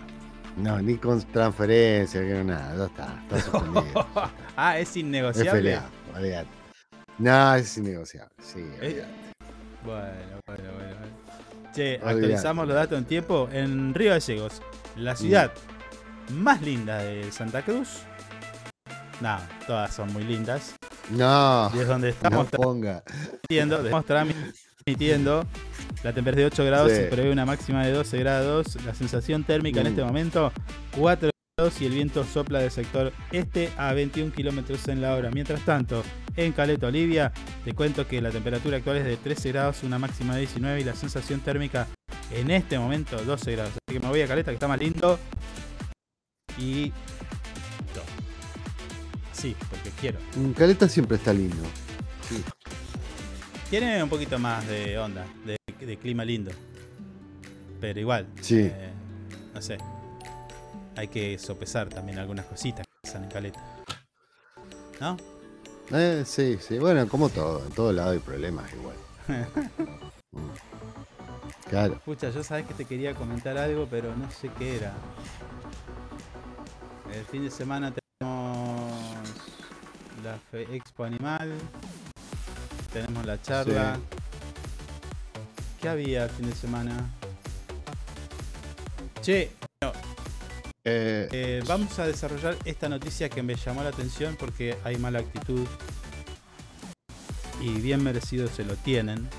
No, 0.57 0.79
ni 0.81 0.97
con 0.97 1.21
transferencia, 1.23 2.21
que 2.21 2.33
no 2.33 2.43
nada. 2.43 2.75
Ya 2.75 2.85
está. 2.85 3.23
Está 3.23 3.39
suspendido. 3.51 4.07
ah, 4.57 4.77
es 4.79 4.97
innegociable. 4.97 5.75
FLA, 5.77 6.17
olvídate. 6.19 6.47
No, 7.19 7.55
es 7.55 7.77
innegociable. 7.77 8.33
Sí, 8.41 8.59
Eh, 8.59 8.77
olvídate. 8.81 9.11
Bueno, 9.85 10.41
bueno, 10.47 10.63
bueno. 10.73 10.95
bueno. 10.99 11.21
Che, 11.73 11.95
actualizamos 12.03 12.67
los 12.67 12.75
datos 12.75 12.97
en 12.97 13.05
tiempo. 13.05 13.47
En 13.51 13.93
Río 13.93 14.11
Gallegos, 14.11 14.61
la 14.97 15.15
ciudad 15.15 15.51
más 16.33 16.61
linda 16.61 16.97
de 16.99 17.31
Santa 17.31 17.61
Cruz. 17.63 17.99
No, 19.21 19.37
todas 19.67 19.93
son 19.93 20.11
muy 20.11 20.23
lindas. 20.23 20.75
No. 21.11 21.71
Y 21.75 21.79
es 21.79 21.87
donde 21.87 22.09
estamos 22.09 22.47
No 22.51 22.57
ponga. 22.59 23.03
transmitiendo, 23.03 23.77
estamos 23.83 24.05
transmitiendo. 24.05 25.45
La 26.03 26.13
temperatura 26.13 26.41
de 26.41 26.45
8 26.47 26.65
grados 26.65 26.91
Sí. 26.91 26.97
se 26.97 27.03
prevé 27.05 27.31
una 27.31 27.45
máxima 27.45 27.85
de 27.85 27.91
12 27.93 28.17
grados. 28.17 28.77
La 28.85 28.93
sensación 28.95 29.43
térmica 29.43 29.79
en 29.81 29.87
Mm. 29.87 29.89
este 29.89 30.03
momento 30.03 30.51
4 30.97 31.29
grados 31.29 31.31
y 31.79 31.85
el 31.85 31.93
viento 31.93 32.23
sopla 32.23 32.59
del 32.59 32.71
sector 32.71 33.13
este 33.31 33.69
a 33.77 33.93
21 33.93 34.33
kilómetros 34.33 34.87
en 34.87 35.01
la 35.01 35.13
hora. 35.13 35.29
Mientras 35.31 35.63
tanto, 35.63 36.03
en 36.35 36.53
Caleta, 36.53 36.87
Olivia, 36.87 37.31
te 37.63 37.73
cuento 37.73 38.07
que 38.07 38.19
la 38.21 38.31
temperatura 38.31 38.77
actual 38.77 38.97
es 38.97 39.05
de 39.05 39.17
13 39.17 39.51
grados, 39.51 39.83
una 39.83 39.99
máxima 39.99 40.33
de 40.33 40.39
19 40.41 40.81
y 40.81 40.83
la 40.83 40.95
sensación 40.95 41.39
térmica 41.41 41.87
en 42.31 42.49
este 42.49 42.79
momento 42.79 43.17
12 43.23 43.51
grados. 43.51 43.73
Así 43.73 43.97
que 43.97 43.99
me 43.99 44.09
voy 44.09 44.21
a 44.21 44.27
Caleta 44.27 44.49
que 44.49 44.55
está 44.55 44.67
más 44.67 44.79
lindo. 44.79 45.19
Y. 46.57 46.91
sí, 49.31 49.55
porque 49.69 49.91
quiero. 49.99 50.17
Caleta 50.57 50.89
siempre 50.89 51.17
está 51.17 51.31
lindo. 51.33 51.63
Sí. 52.27 52.43
Tiene 53.69 54.01
un 54.01 54.09
poquito 54.09 54.39
más 54.39 54.67
de 54.67 54.97
onda, 54.97 55.25
de, 55.45 55.57
de 55.85 55.97
clima 55.97 56.25
lindo. 56.25 56.51
Pero 57.79 57.99
igual. 57.99 58.27
Sí. 58.41 58.59
eh, 58.59 58.91
no 59.53 59.61
sé. 59.61 59.77
Hay 61.01 61.07
que 61.07 61.39
sopesar 61.39 61.89
también 61.89 62.19
algunas 62.19 62.45
cositas 62.45 62.85
que 62.85 62.93
pasan 63.01 63.23
en 63.23 63.29
Caleta. 63.31 63.59
¿No? 64.99 65.17
Eh, 65.91 66.21
sí, 66.27 66.59
sí. 66.61 66.77
Bueno, 66.77 67.07
como 67.07 67.29
todo. 67.29 67.65
En 67.65 67.71
todo 67.71 67.91
lado 67.91 68.11
hay 68.11 68.19
problemas 68.19 68.71
igual. 68.73 68.95
Claro. 71.69 71.93
Escucha, 71.93 72.29
yo 72.29 72.43
sabes 72.43 72.65
que 72.67 72.73
te 72.73 72.83
quería 72.85 73.15
comentar 73.15 73.57
algo, 73.57 73.87
pero 73.89 74.13
no 74.15 74.29
sé 74.29 74.49
qué 74.59 74.75
era. 74.75 74.91
El 77.13 77.23
fin 77.25 77.43
de 77.45 77.49
semana 77.51 77.93
tenemos 78.19 78.91
la 80.21 80.37
Fe- 80.51 80.67
Expo 80.75 81.05
Animal, 81.05 81.53
tenemos 82.91 83.25
la 83.25 83.41
charla. 83.41 83.97
¿Qué 85.81 85.87
había 85.89 86.25
el 86.25 86.29
fin 86.29 86.49
de 86.49 86.55
semana? 86.55 87.09
Che, 89.21 89.51
no, 89.81 89.93
Eh, 90.83 91.27
eh, 91.31 91.63
vamos 91.67 91.99
a 91.99 92.07
desarrollar 92.07 92.57
esta 92.65 92.89
noticia 92.89 93.29
que 93.29 93.43
me 93.43 93.55
llamó 93.55 93.83
la 93.83 93.89
atención 93.89 94.35
porque 94.39 94.77
hay 94.83 94.97
mala 94.97 95.19
actitud 95.19 95.67
y 97.61 97.69
bien 97.81 98.03
merecido 98.03 98.47
se 98.47 98.63
lo 98.65 98.75
tienen. 98.75 99.29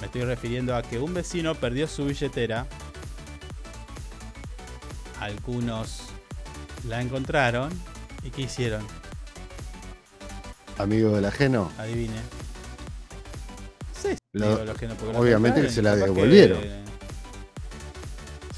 Me 0.00 0.06
estoy 0.06 0.22
refiriendo 0.22 0.76
a 0.76 0.82
que 0.82 0.98
un 1.00 1.14
vecino 1.14 1.54
perdió 1.56 1.88
su 1.88 2.04
billetera. 2.04 2.66
Algunos 5.20 6.02
la 6.86 7.00
encontraron. 7.00 7.70
¿Y 8.22 8.30
qué 8.30 8.42
hicieron? 8.42 8.86
amigo 10.78 11.16
del 11.16 11.24
ajeno. 11.24 11.72
Adivine. 11.78 12.20
Sí, 13.98 14.10
Lo- 14.34 14.50
digo, 14.50 14.64
los 14.66 14.76
que 14.78 14.86
no- 14.86 14.94
porque 14.94 15.12
la 15.14 15.18
obviamente 15.20 15.62
que 15.62 15.70
se 15.70 15.80
la 15.80 15.94
que- 15.94 16.00
devolvieron. 16.02 16.58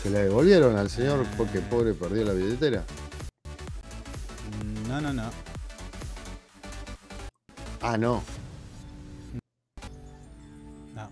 Se 0.03 0.11
la 0.11 0.21
devolvieron 0.21 0.77
al 0.77 0.89
señor 0.91 1.25
Ah. 1.27 1.35
porque 1.37 1.61
pobre 1.61 1.93
perdió 1.95 2.25
la 2.25 2.33
billetera. 2.33 2.85
No, 4.89 5.01
no, 5.01 5.13
no. 5.13 5.31
Ah, 7.83 7.97
no. 7.99 8.23
No. 10.95 11.11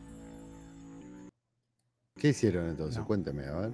¿Qué 2.18 2.28
hicieron 2.28 2.68
entonces? 2.70 2.98
No. 2.98 3.06
Cuénteme, 3.06 3.44
a 3.46 3.52
ver. 3.56 3.70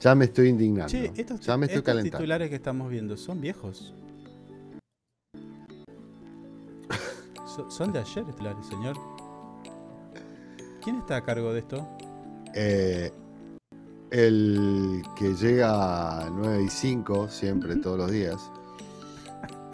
Ya 0.00 0.14
me 0.16 0.24
estoy 0.26 0.48
indignando. 0.48 0.90
Che, 0.90 1.12
estos, 1.16 1.40
ya 1.40 1.56
me 1.56 1.66
estoy 1.66 1.78
estos 1.78 1.92
calentando. 1.92 2.18
titulares 2.18 2.48
que 2.50 2.56
estamos 2.56 2.90
viendo 2.90 3.16
son 3.16 3.40
viejos. 3.40 3.94
So- 7.46 7.70
son 7.70 7.92
de 7.92 8.00
ayer 8.00 8.24
titulares, 8.24 8.66
señor. 8.66 8.96
¿Quién 10.82 10.96
está 10.96 11.16
a 11.18 11.24
cargo 11.24 11.52
de 11.52 11.60
esto? 11.60 11.86
Eh, 12.54 13.10
el 14.10 15.02
que 15.16 15.34
llega 15.34 16.26
a 16.26 16.30
9 16.30 16.64
y 16.64 16.68
5, 16.68 17.28
siempre, 17.28 17.76
todos 17.76 17.98
los 17.98 18.10
días. 18.10 18.36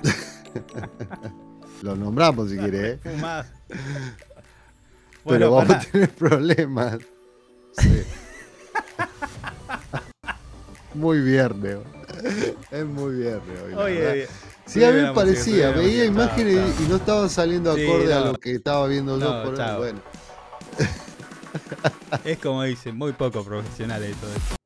Lo 1.83 1.97
nombramos 1.97 2.51
si 2.51 2.57
quiere, 2.57 2.93
¿eh? 2.93 2.99
Pero 5.27 5.51
vamos 5.53 5.77
a 5.77 5.81
tener 5.81 6.11
problemas. 6.11 6.99
Sí. 7.73 8.03
muy 10.95 11.21
viernes. 11.21 11.79
Es 12.71 12.85
muy 12.87 13.17
viernes 13.17 13.61
hoy. 13.63 13.75
Oye, 13.75 14.29
Sí, 14.67 14.85
a 14.85 14.91
mí 14.91 15.01
me 15.01 15.13
parecía, 15.13 15.71
veía 15.71 16.05
imágenes 16.05 16.79
y- 16.81 16.89
no 16.89 16.97
estaban 16.97 17.31
saliendo 17.31 17.75
Sí, 17.75 17.85
acorde 17.85 18.13
a 18.13 18.21
lo 18.21 18.35
que 18.35 18.57
estaba 18.57 18.87
viendo 18.87 19.19
yo 19.19 19.43
por 19.43 19.57
chao. 19.57 19.79
Bueno, 19.79 20.01
Es 22.25 22.39
como 22.39 22.63
dicen, 22.63 22.97
muy 22.97 23.13
poco 23.13 23.45
profesional 23.45 24.03
esto. 24.03 24.27
No, 24.27 24.35
chao. 24.49 24.58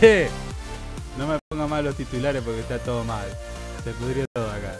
Che, 0.00 0.30
no 1.18 1.26
me 1.26 1.38
ponga 1.46 1.66
mal 1.66 1.84
los 1.84 1.94
titulares 1.94 2.42
porque 2.42 2.60
está 2.60 2.78
todo 2.78 3.04
mal. 3.04 3.28
Se 3.84 3.90
pudrió 3.90 4.24
todo 4.32 4.50
acá. 4.50 4.74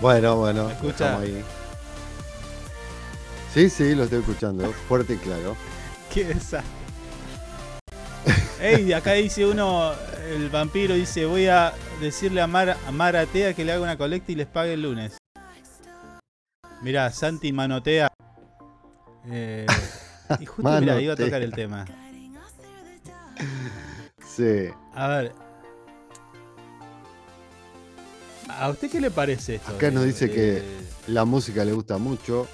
Bueno, 0.00 0.36
bueno. 0.36 0.66
¿Me 0.66 0.72
escucha? 0.74 0.92
estamos 0.92 1.22
ahí. 1.22 1.44
Sí, 3.52 3.68
sí, 3.68 3.96
lo 3.96 4.04
estoy 4.04 4.20
escuchando. 4.20 4.72
Fuerte 4.86 5.14
y 5.14 5.16
claro. 5.16 5.56
Qué 6.14 6.26
desastre. 6.26 6.70
Ey, 8.60 8.92
acá 8.92 9.14
dice 9.14 9.44
uno, 9.44 9.92
el 10.28 10.48
vampiro 10.48 10.94
dice, 10.94 11.26
voy 11.26 11.48
a 11.48 11.72
decirle 12.00 12.40
a, 12.40 12.46
Mar, 12.46 12.76
a 12.86 12.92
Maratea 12.92 13.54
que 13.54 13.64
le 13.64 13.72
haga 13.72 13.82
una 13.82 13.98
colecta 13.98 14.30
y 14.30 14.36
les 14.36 14.46
pague 14.46 14.74
el 14.74 14.82
lunes. 14.82 15.18
Mirá, 16.82 17.10
Santi 17.10 17.52
manotea. 17.52 18.12
Eh, 19.26 19.66
y 20.38 20.46
justo 20.46 20.80
mirá, 20.80 21.00
iba 21.00 21.14
a 21.14 21.16
tocar 21.16 21.42
el 21.42 21.52
tema. 21.52 21.84
Sí. 24.26 24.68
A 24.94 25.08
ver. 25.08 25.32
¿A 28.48 28.68
usted 28.70 28.90
qué 28.90 29.00
le 29.00 29.10
parece 29.10 29.56
esto? 29.56 29.72
Acá 29.72 29.90
nos 29.90 30.04
dice 30.04 30.26
de- 30.26 30.32
que 30.34 30.62
la 31.12 31.24
música 31.24 31.64
le 31.64 31.72
gusta 31.72 31.98
mucho. 31.98 32.46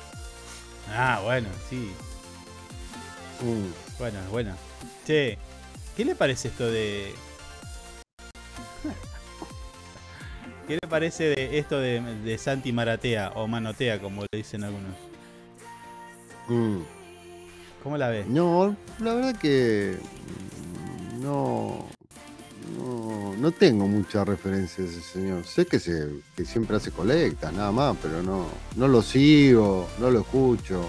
Ah, 0.91 1.21
bueno, 1.25 1.49
sí. 1.71 1.91
Mm. 3.43 3.99
Bueno, 3.99 4.19
bueno. 4.31 4.55
Che, 5.07 5.39
¿qué 5.97 6.05
le 6.05 6.15
parece 6.15 6.49
esto 6.49 6.67
de. 6.71 7.15
¿Qué 10.69 10.79
le 10.81 10.89
parece 10.89 11.25
de 11.25 11.59
esto 11.59 11.79
de, 11.79 12.01
de 12.01 12.39
Santi 12.39 12.73
Maratea 12.73 13.33
o 13.35 13.47
Manotea, 13.47 14.01
como 14.01 14.23
le 14.23 14.29
dicen 14.39 14.65
algunos? 14.65 14.95
Mm. 16.49 16.79
¿Cómo 17.83 17.97
la 17.99 18.09
ves? 18.09 18.27
No, 18.27 18.75
la 18.99 19.15
verdad 19.15 19.37
que 19.37 19.99
no, 21.25 21.87
no, 22.79 23.35
no 23.37 23.51
tengo 23.53 23.87
mucha 23.89 24.25
referencia 24.25 24.85
de 24.85 24.91
ese 24.91 25.01
señor. 25.01 25.45
Sé 25.47 25.67
que, 25.67 25.79
se, 25.81 26.09
que 26.37 26.45
siempre 26.45 26.77
hace 26.77 26.91
colectas, 26.91 27.53
nada 27.53 27.73
más, 27.73 27.97
pero 28.03 28.23
no, 28.23 28.47
no 28.77 28.89
lo 28.89 29.03
sigo, 29.03 29.89
no 29.99 30.11
lo 30.11 30.21
escucho. 30.21 30.89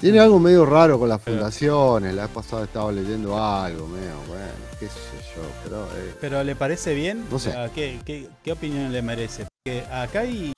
Tiene 0.00 0.20
algo 0.20 0.38
medio 0.38 0.66
raro 0.66 0.98
con 0.98 1.08
las 1.08 1.22
fundaciones. 1.22 2.14
La 2.14 2.22
vez 2.22 2.30
pasada 2.32 2.64
estaba 2.64 2.92
leyendo 2.92 3.42
algo, 3.42 3.86
medio, 3.86 4.12
bueno, 4.28 4.52
qué 4.78 4.86
sé 4.86 5.32
yo, 5.34 5.42
pero 5.62 5.84
eh, 5.96 6.14
¿Pero 6.20 6.44
le 6.44 6.54
parece 6.54 6.94
bien? 6.94 7.24
No 7.30 7.38
sé. 7.38 7.52
Sea, 7.52 7.70
¿qué, 7.72 7.98
qué, 8.04 8.28
qué 8.42 8.52
opinión 8.52 8.92
le 8.92 9.00
merece? 9.00 9.46
Porque 9.64 9.82
acá 9.90 10.26
y, 10.26 10.52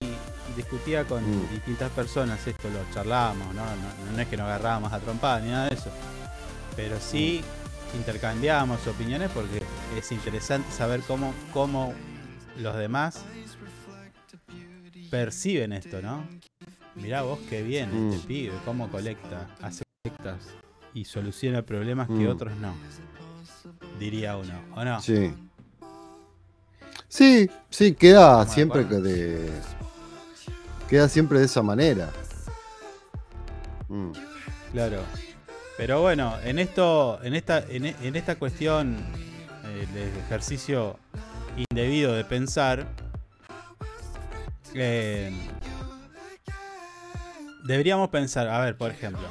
y 0.00 0.14
discutía 0.56 1.04
con 1.04 1.24
Mm. 1.24 1.50
distintas 1.50 1.90
personas 1.90 2.46
esto, 2.46 2.68
lo 2.70 2.78
charlábamos, 2.94 3.52
¿no? 3.52 3.62
No, 3.64 4.12
no 4.14 4.22
es 4.22 4.28
que 4.28 4.36
nos 4.36 4.44
agarrábamos 4.46 4.92
a 4.92 5.00
trompadas 5.00 5.42
ni 5.42 5.50
nada 5.50 5.70
de 5.70 5.74
eso. 5.74 5.90
Pero 6.76 6.98
sí 7.00 7.40
intercambiábamos 7.96 8.86
opiniones 8.86 9.30
porque 9.30 9.62
es 9.96 10.10
interesante 10.12 10.70
saber 10.72 11.00
cómo, 11.06 11.32
cómo 11.52 11.94
los 12.58 12.76
demás 12.76 13.22
perciben 15.10 15.72
esto, 15.72 16.02
¿no? 16.02 16.24
Mirá 16.96 17.22
vos 17.22 17.38
qué 17.48 17.62
bien 17.62 17.90
Mm. 18.08 18.12
este 18.12 18.26
pibe, 18.26 18.52
cómo 18.64 18.88
colecta, 18.90 19.48
hace 19.62 19.84
colectas 20.02 20.40
y 20.92 21.04
soluciona 21.04 21.62
problemas 21.62 22.08
que 22.08 22.14
Mm. 22.14 22.28
otros 22.28 22.56
no. 22.56 22.74
Diría 23.98 24.36
uno, 24.36 24.54
¿o 24.74 24.84
no? 24.84 25.00
sí. 25.00 25.32
Sí, 27.08 27.48
sí, 27.70 27.94
queda 27.94 28.44
siempre 28.48 28.88
que 28.88 28.96
de. 28.96 29.48
Queda 30.88 31.08
siempre 31.08 31.38
de 31.38 31.44
esa 31.44 31.62
manera. 31.62 32.10
Mm. 33.88 34.10
Claro. 34.72 35.00
Pero 35.76 36.00
bueno, 36.00 36.34
en 36.44 36.58
esto, 36.58 37.18
en 37.22 37.34
esta, 37.34 37.58
en, 37.68 37.86
en 37.86 38.16
esta 38.16 38.36
cuestión 38.36 38.96
eh, 39.64 39.86
del 39.92 40.16
ejercicio 40.24 40.98
indebido 41.56 42.14
de 42.14 42.24
pensar, 42.24 42.86
eh, 44.74 45.32
deberíamos 47.64 48.08
pensar, 48.10 48.48
a 48.48 48.60
ver, 48.60 48.76
por 48.76 48.90
ejemplo, 48.92 49.26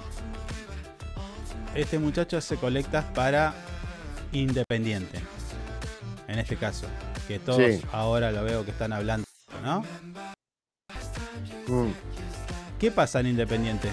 este 1.76 1.98
muchacho 1.98 2.38
hace 2.38 2.58
colectas 2.58 3.06
para 3.14 3.54
Independiente, 4.34 5.22
en 6.28 6.40
este 6.40 6.58
caso, 6.58 6.88
que 7.28 7.38
todos 7.40 7.62
Sí. 7.62 7.82
ahora 7.92 8.32
lo 8.32 8.44
veo 8.44 8.66
que 8.66 8.72
están 8.72 8.92
hablando, 8.92 9.28
¿no? 9.64 9.86
Mm. 11.68 11.92
¿Qué 12.80 12.90
pasa 12.92 13.20
en 13.20 13.28
Independiente? 13.28 13.90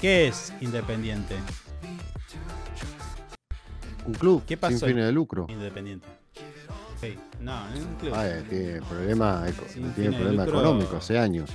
¿Qué 0.00 0.28
es 0.28 0.52
Independiente? 0.60 1.36
Un 4.06 4.14
club 4.14 4.42
¿Qué 4.46 4.54
sin 4.54 4.58
pasó? 4.60 4.86
fines 4.86 5.04
de 5.06 5.12
lucro. 5.12 5.46
Independiente. 5.48 6.06
Sí. 7.00 7.18
No, 7.40 7.68
es 7.74 7.80
un 7.82 7.94
club. 7.96 8.12
Ah, 8.14 8.28
eh, 8.28 8.44
tiene 8.48 8.80
Sin 9.72 9.92
tiene 9.94 10.16
problemas 10.16 10.46
lucro. 10.46 10.60
económicos 10.60 10.94
hace 11.04 11.18
años. 11.18 11.50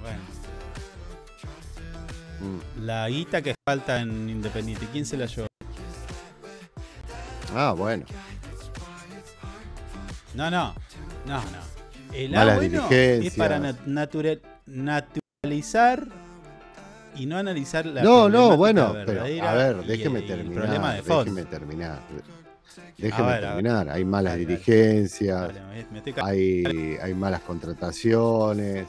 Bueno, 0.00 0.18
Mm. 2.40 2.84
la 2.86 3.08
guita 3.08 3.42
que 3.42 3.54
falta 3.68 4.00
en 4.00 4.28
Independiente, 4.28 4.86
¿quién 4.92 5.04
se 5.04 5.16
la 5.16 5.26
llevó? 5.26 5.46
Ah, 7.54 7.72
bueno. 7.76 8.06
No, 10.34 10.50
no, 10.50 10.74
no, 11.26 11.40
no. 11.40 12.14
El 12.14 12.30
Malas 12.32 12.54
A 12.54 12.56
bueno 12.56 12.88
es 12.90 13.34
para 13.34 13.58
nat- 13.60 13.84
natura- 13.86 14.38
naturalizar 14.66 16.06
y 17.16 17.26
no 17.26 17.36
analizar 17.36 17.86
la 17.86 18.02
no, 18.02 18.28
no, 18.28 18.56
bueno, 18.56 18.94
pero 19.06 19.22
a 19.22 19.54
ver, 19.54 19.76
y- 19.84 19.86
déjeme 19.88 20.20
y 20.20 20.26
terminar. 20.26 20.62
problema 20.64 20.94
de 20.94 21.02
déjeme 21.02 21.44
terminar. 21.44 21.98
Déjeme 22.96 23.28
ver, 23.28 23.40
terminar. 23.40 23.88
Hay 23.88 24.04
malas 24.04 24.34
Dale, 24.34 24.46
dirigencias, 24.46 25.52
Dale, 25.54 25.86
hay, 26.22 26.96
hay 27.02 27.14
malas 27.14 27.40
contrataciones, 27.40 28.86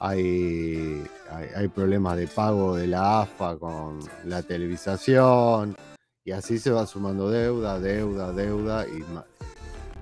hay, 0.00 1.02
hay, 1.30 1.48
hay 1.56 1.68
problemas 1.68 2.16
de 2.16 2.26
pago 2.28 2.76
de 2.76 2.86
la 2.86 3.22
AFA 3.22 3.56
con 3.58 4.00
la 4.24 4.42
televisación, 4.42 5.76
y 6.24 6.30
así 6.32 6.58
se 6.58 6.70
va 6.70 6.86
sumando 6.86 7.30
deuda, 7.30 7.80
deuda, 7.80 8.32
deuda 8.32 8.86
y 8.86 9.00
ma- 9.12 9.24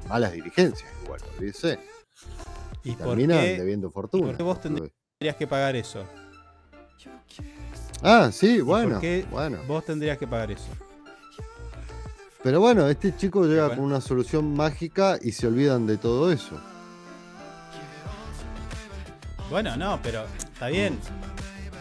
malas 0.08 0.32
dirigencias, 0.32 0.90
igual, 1.04 1.20
olvídese. 1.36 1.78
¿Y 2.84 2.92
por 2.92 3.08
Terminan 3.10 3.40
qué- 3.40 3.58
debiendo 3.58 3.88
y 3.88 3.90
fortuna. 3.92 4.26
por 4.26 4.36
qué 4.36 4.42
vos 4.42 4.60
tendrías 4.60 5.36
que 5.38 5.46
pagar 5.46 5.76
eso? 5.76 6.04
Ah, 8.02 8.30
sí, 8.32 8.56
¿Y 8.56 8.60
bueno, 8.60 8.92
por 8.92 9.00
qué 9.00 9.24
bueno. 9.30 9.58
Vos 9.66 9.84
tendrías 9.84 10.18
que 10.18 10.26
pagar 10.26 10.50
eso. 10.50 10.66
Pero 12.42 12.60
bueno, 12.60 12.88
este 12.88 13.16
chico 13.16 13.44
llega 13.46 13.66
bueno. 13.68 13.76
con 13.82 13.84
una 13.92 14.00
solución 14.00 14.54
mágica 14.54 15.16
y 15.22 15.30
se 15.32 15.46
olvidan 15.46 15.86
de 15.86 15.96
todo 15.98 16.32
eso. 16.32 16.58
Bueno, 19.50 19.76
no, 19.76 20.00
pero 20.02 20.24
está 20.52 20.68
bien. 20.68 20.98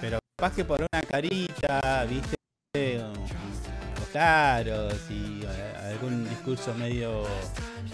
Pero 0.01 0.19
capaz 0.37 0.55
que 0.55 0.65
por 0.65 0.81
una 0.81 1.01
carita, 1.03 2.05
viste, 2.07 3.01
o 3.01 4.13
caros 4.13 4.93
y 5.09 5.41
eh, 5.43 5.73
algún 5.93 6.27
discurso 6.29 6.73
medio 6.75 7.23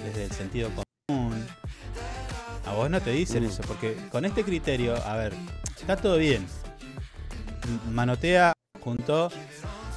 desde 0.04 0.26
el 0.26 0.32
sentido 0.32 0.70
común. 1.08 1.46
A 2.66 2.74
vos 2.74 2.90
no 2.90 3.00
te 3.00 3.12
dicen 3.12 3.44
Mm. 3.44 3.48
eso, 3.48 3.62
porque 3.68 3.96
con 4.12 4.26
este 4.26 4.44
criterio, 4.44 4.96
a 5.06 5.16
ver, 5.16 5.34
está 5.80 5.96
todo 5.96 6.18
bien. 6.18 6.46
Manotea 7.92 8.54
juntó 8.82 9.32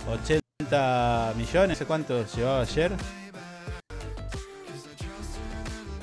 80 0.08 1.34
millones, 1.36 1.78
¿sé 1.78 1.86
cuánto 1.86 2.24
llevaba 2.34 2.62
ayer? 2.62 2.92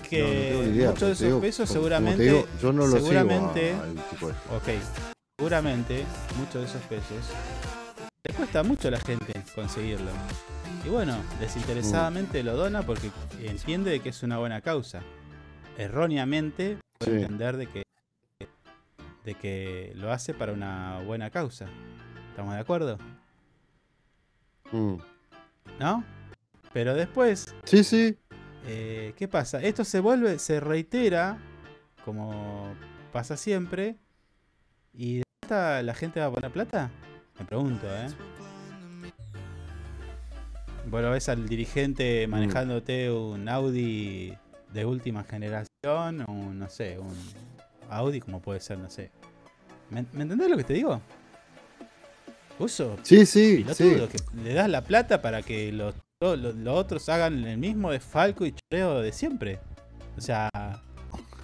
Que 0.10 0.52
No, 0.53 0.61
no 0.64 0.69
idea, 0.69 0.89
muchos 0.91 1.07
de 1.07 1.14
esos 1.14 1.26
digo, 1.27 1.41
pesos 1.41 1.69
seguramente, 1.69 2.23
digo, 2.23 2.48
yo 2.61 2.72
no 2.72 2.84
lo 2.88 2.94
sigo 2.94 2.99
seguramente, 2.99 3.73
a- 3.73 3.88
este. 3.88 4.26
ok, 4.26 4.81
seguramente 5.38 6.06
muchos 6.39 6.61
de 6.61 6.64
esos 6.68 6.81
pesos 6.84 7.26
le 8.23 8.34
cuesta 8.34 8.64
mucho 8.64 8.88
a 8.88 8.91
la 8.91 8.99
gente 8.99 9.34
conseguirlo. 9.53 10.10
Y 10.85 10.89
bueno, 10.89 11.18
desinteresadamente 11.41 12.41
lo 12.44 12.56
dona 12.56 12.84
porque 12.84 13.11
entiende 13.44 13.91
de 13.91 13.99
que 13.99 14.10
es 14.10 14.23
una 14.23 14.38
buena 14.38 14.61
causa. 14.61 15.02
Erróneamente 15.77 16.77
puede 16.99 17.18
Sí. 17.18 17.22
entender 17.23 17.57
de 17.57 17.68
que 17.68 17.84
de 19.28 19.36
que 19.36 19.91
lo 19.95 20.14
hace 20.14 20.34
para 20.34 20.54
una 20.54 21.02
buena 21.06 21.30
causa. 21.30 21.66
¿Estamos 22.30 22.54
de 22.54 22.62
acuerdo? 22.62 22.98
Mm. 24.72 24.95
¿No? 25.82 26.04
Pero 26.72 26.95
después 26.95 27.54
Sí, 27.66 27.84
sí. 27.84 28.18
eh, 28.66 29.14
¿Qué 29.18 29.28
pasa? 29.28 29.62
Esto 29.62 29.84
se 29.84 29.99
vuelve, 29.99 30.40
se 30.40 30.62
reitera, 30.62 31.40
como 32.06 32.74
pasa 33.12 33.36
siempre, 33.36 33.98
y 34.94 35.18
¿de 35.18 35.24
esta 35.44 35.84
la 35.84 35.94
gente 35.94 36.22
va 36.22 36.28
a 36.28 36.32
poner 36.32 36.52
plata? 36.52 36.90
Me 37.38 37.44
pregunto, 37.45 37.86
¿eh? 37.86 38.08
Bueno, 40.90 41.12
ves 41.12 41.28
al 41.28 41.49
dirigente 41.49 42.28
manejándote 42.28 43.12
un 43.12 43.49
Audi 43.49 44.38
de 44.72 44.86
última 44.86 45.26
generación, 45.26 46.24
un, 46.30 46.58
no 46.60 46.70
sé, 46.70 46.98
un 46.98 47.14
Audi, 47.89 48.19
como 48.19 48.41
puede 48.41 48.59
ser, 48.59 48.77
no 48.77 48.89
sé. 48.89 49.11
¿Me, 49.89 50.05
¿me 50.14 50.23
entendés 50.23 50.49
lo 50.49 50.57
que 50.57 50.64
te 50.64 50.73
digo? 50.73 51.01
Uso 52.59 52.97
Sí, 53.03 53.26
sí, 53.26 53.64
sí. 53.76 53.95
que 53.95 54.18
le 54.43 54.53
das 54.53 54.68
la 54.69 54.81
plata 54.81 55.22
para 55.22 55.43
que 55.43 55.72
los, 55.72 55.93
los, 56.22 56.39
los 56.55 56.76
otros 56.77 57.07
hagan 57.09 57.45
el 57.45 57.57
mismo 57.57 57.91
desfalco 57.91 58.45
y 58.45 58.53
choreo 58.53 59.01
de 59.01 59.11
siempre. 59.14 59.59
O 60.18 60.22
sea, 60.22 60.49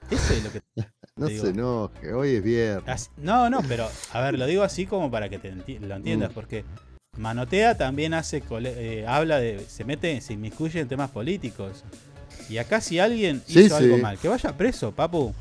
eso 0.10 0.34
es 0.34 0.44
lo 0.44 0.52
que 0.52 0.62
No 1.16 1.28
Te 1.28 1.38
se 1.38 1.52
digo. 1.52 1.60
enoje, 1.90 2.12
hoy 2.14 2.36
es 2.38 2.44
viernes. 2.44 3.12
No, 3.18 3.48
no, 3.48 3.60
pero 3.68 3.88
a 4.14 4.22
ver, 4.22 4.40
lo 4.40 4.48
digo 4.48 4.64
así 4.64 4.88
como 4.88 5.12
para 5.12 5.30
que 5.30 5.38
te 5.38 5.54
enti- 5.54 5.80
lo 5.80 5.96
entiendas, 5.96 6.32
Mm. 6.32 6.34
porque 6.34 6.66
Manotea 7.18 7.78
también 7.78 8.16
hace, 8.16 8.42
cole- 8.42 8.74
eh, 8.76 9.06
habla 9.08 9.38
de, 9.38 9.60
se 9.60 9.84
mete, 9.86 10.20
se 10.22 10.34
inmiscuye 10.34 10.80
en 10.80 10.88
temas 10.88 11.12
políticos. 11.12 11.84
Y 12.50 12.58
acá 12.58 12.82
si 12.82 12.98
alguien 12.98 13.44
Sí, 13.46 13.60
hizo 13.60 13.76
algo 13.76 13.98
sí. 13.98 14.02
mal, 14.02 14.18
que 14.18 14.28
vaya 14.28 14.58
preso, 14.58 14.92
papu. 14.92 15.32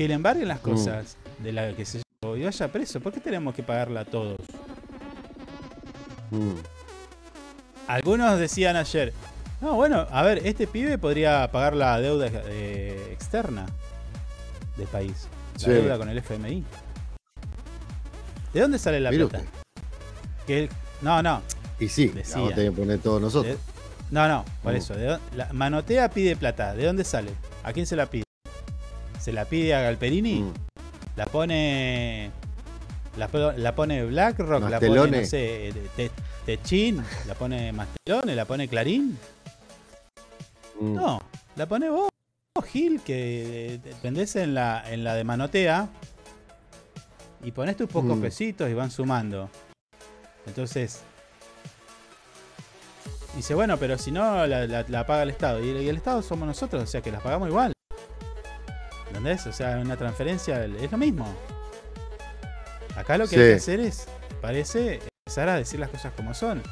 Que 0.00 0.08
le 0.08 0.14
embarguen 0.14 0.46
Mm. 0.46 0.48
las 0.48 0.60
cosas 0.60 1.16
de 1.40 1.52
la 1.52 1.76
que 1.76 1.84
se 1.84 2.00
llevó 2.22 2.34
y 2.34 2.42
vaya 2.42 2.68
preso. 2.72 3.00
¿Por 3.00 3.12
qué 3.12 3.20
tenemos 3.20 3.54
que 3.54 3.62
pagarla 3.62 4.00
a 4.00 4.04
todos? 4.06 4.38
Mm. 6.30 6.54
Algunos 7.86 8.38
decían 8.38 8.76
ayer, 8.76 9.12
no, 9.60 9.74
bueno, 9.74 10.06
a 10.10 10.22
ver, 10.22 10.46
este 10.46 10.66
pibe 10.66 10.96
podría 10.96 11.52
pagar 11.52 11.76
la 11.76 12.00
deuda 12.00 12.28
eh, 12.32 13.10
externa 13.12 13.66
del 14.78 14.86
país. 14.86 15.28
La 15.56 15.58
Sí. 15.58 15.70
deuda 15.70 15.98
con 15.98 16.08
el 16.08 16.16
FMI. 16.16 16.64
¿De 18.54 18.60
dónde 18.60 18.78
sale 18.78 19.00
la 19.00 19.10
plata? 19.10 19.24
usted. 19.36 19.44
Que 20.46 20.58
él- 20.60 20.70
no, 21.02 21.22
no. 21.22 21.42
Y 21.78 21.90
sí, 21.90 22.08
Decía. 22.08 22.36
vamos 22.36 22.52
a 22.52 22.54
tener 22.54 22.70
que 22.72 22.76
poner 22.80 22.98
todos 23.00 23.20
nosotros. 23.20 23.54
de- 23.54 23.60
no, 24.10 24.26
no, 24.28 24.46
por 24.62 24.72
Mm. 24.72 24.76
eso. 24.76 24.94
de 24.94 25.08
dó- 25.10 25.20
la- 25.36 25.52
Manotea 25.52 26.08
pide 26.08 26.36
plata. 26.36 26.74
¿De 26.74 26.86
dónde 26.86 27.04
sale? 27.04 27.32
¿A 27.64 27.74
quién 27.74 27.84
se 27.84 27.96
la 27.96 28.06
pide? 28.06 28.24
¿Se 29.20 29.32
la 29.32 29.44
pide 29.44 29.74
a 29.74 29.82
Galperini? 29.82 30.40
Mm. 30.42 30.52
La 31.16 31.26
pone. 31.26 32.30
La, 33.16 33.28
po- 33.28 33.52
la 33.52 33.74
pone 33.74 34.04
BlackRock, 34.04 34.62
la 34.70 34.78
pone, 34.80 34.88
no 34.94 34.94
Mastelone. 35.02 35.26
sé, 35.26 35.72
Te- 35.96 36.10
Techin, 36.46 37.04
la 37.26 37.34
pone 37.34 37.72
Mastelone, 37.72 38.34
la 38.36 38.44
pone 38.44 38.68
Clarín. 38.68 39.18
Mm. 40.80 40.94
No, 40.94 41.20
la 41.56 41.66
pone 41.66 41.90
vos, 41.90 42.08
vos, 42.56 42.64
Gil, 42.66 43.00
que 43.02 43.80
vendés 44.02 44.36
en 44.36 44.54
la, 44.54 44.84
en 44.90 45.02
la 45.04 45.14
de 45.16 45.24
manotea 45.24 45.88
y 47.42 47.50
pones 47.50 47.76
tus 47.76 47.88
pocos 47.88 48.16
Mm. 48.16 48.20
pesitos 48.22 48.70
y 48.70 48.74
van 48.74 48.90
sumando. 48.92 49.50
Entonces, 50.46 51.00
dice, 53.36 53.54
bueno, 53.54 53.76
pero 53.76 53.98
si 53.98 54.12
no, 54.12 54.46
la, 54.46 54.66
la- 54.66 54.84
la 54.88 55.04
paga 55.06 55.24
el 55.24 55.30
Estado. 55.30 55.62
Y 55.62 55.88
el 55.88 55.96
Estado 55.96 56.22
somos 56.22 56.46
nosotros, 56.46 56.82
o 56.84 56.86
sea 56.86 57.02
que 57.02 57.10
las 57.10 57.22
pagamos 57.22 57.48
igual. 57.48 57.72
¿Entendés? 59.20 59.46
O 59.46 59.52
sea, 59.52 59.76
una 59.76 59.98
transferencia 59.98 60.64
es 60.64 60.90
lo 60.90 60.96
mismo. 60.96 61.26
Acá 62.96 63.18
lo 63.18 63.28
que 63.28 63.36
hay 63.36 63.42
Sí. 63.42 63.48
que 63.50 63.54
hacer 63.56 63.80
es, 63.80 64.08
parece, 64.40 65.00
empezar 65.26 65.50
a 65.50 65.56
decir 65.56 65.78
las 65.78 65.90
cosas 65.90 66.14
como 66.16 66.32
son. 66.32 66.62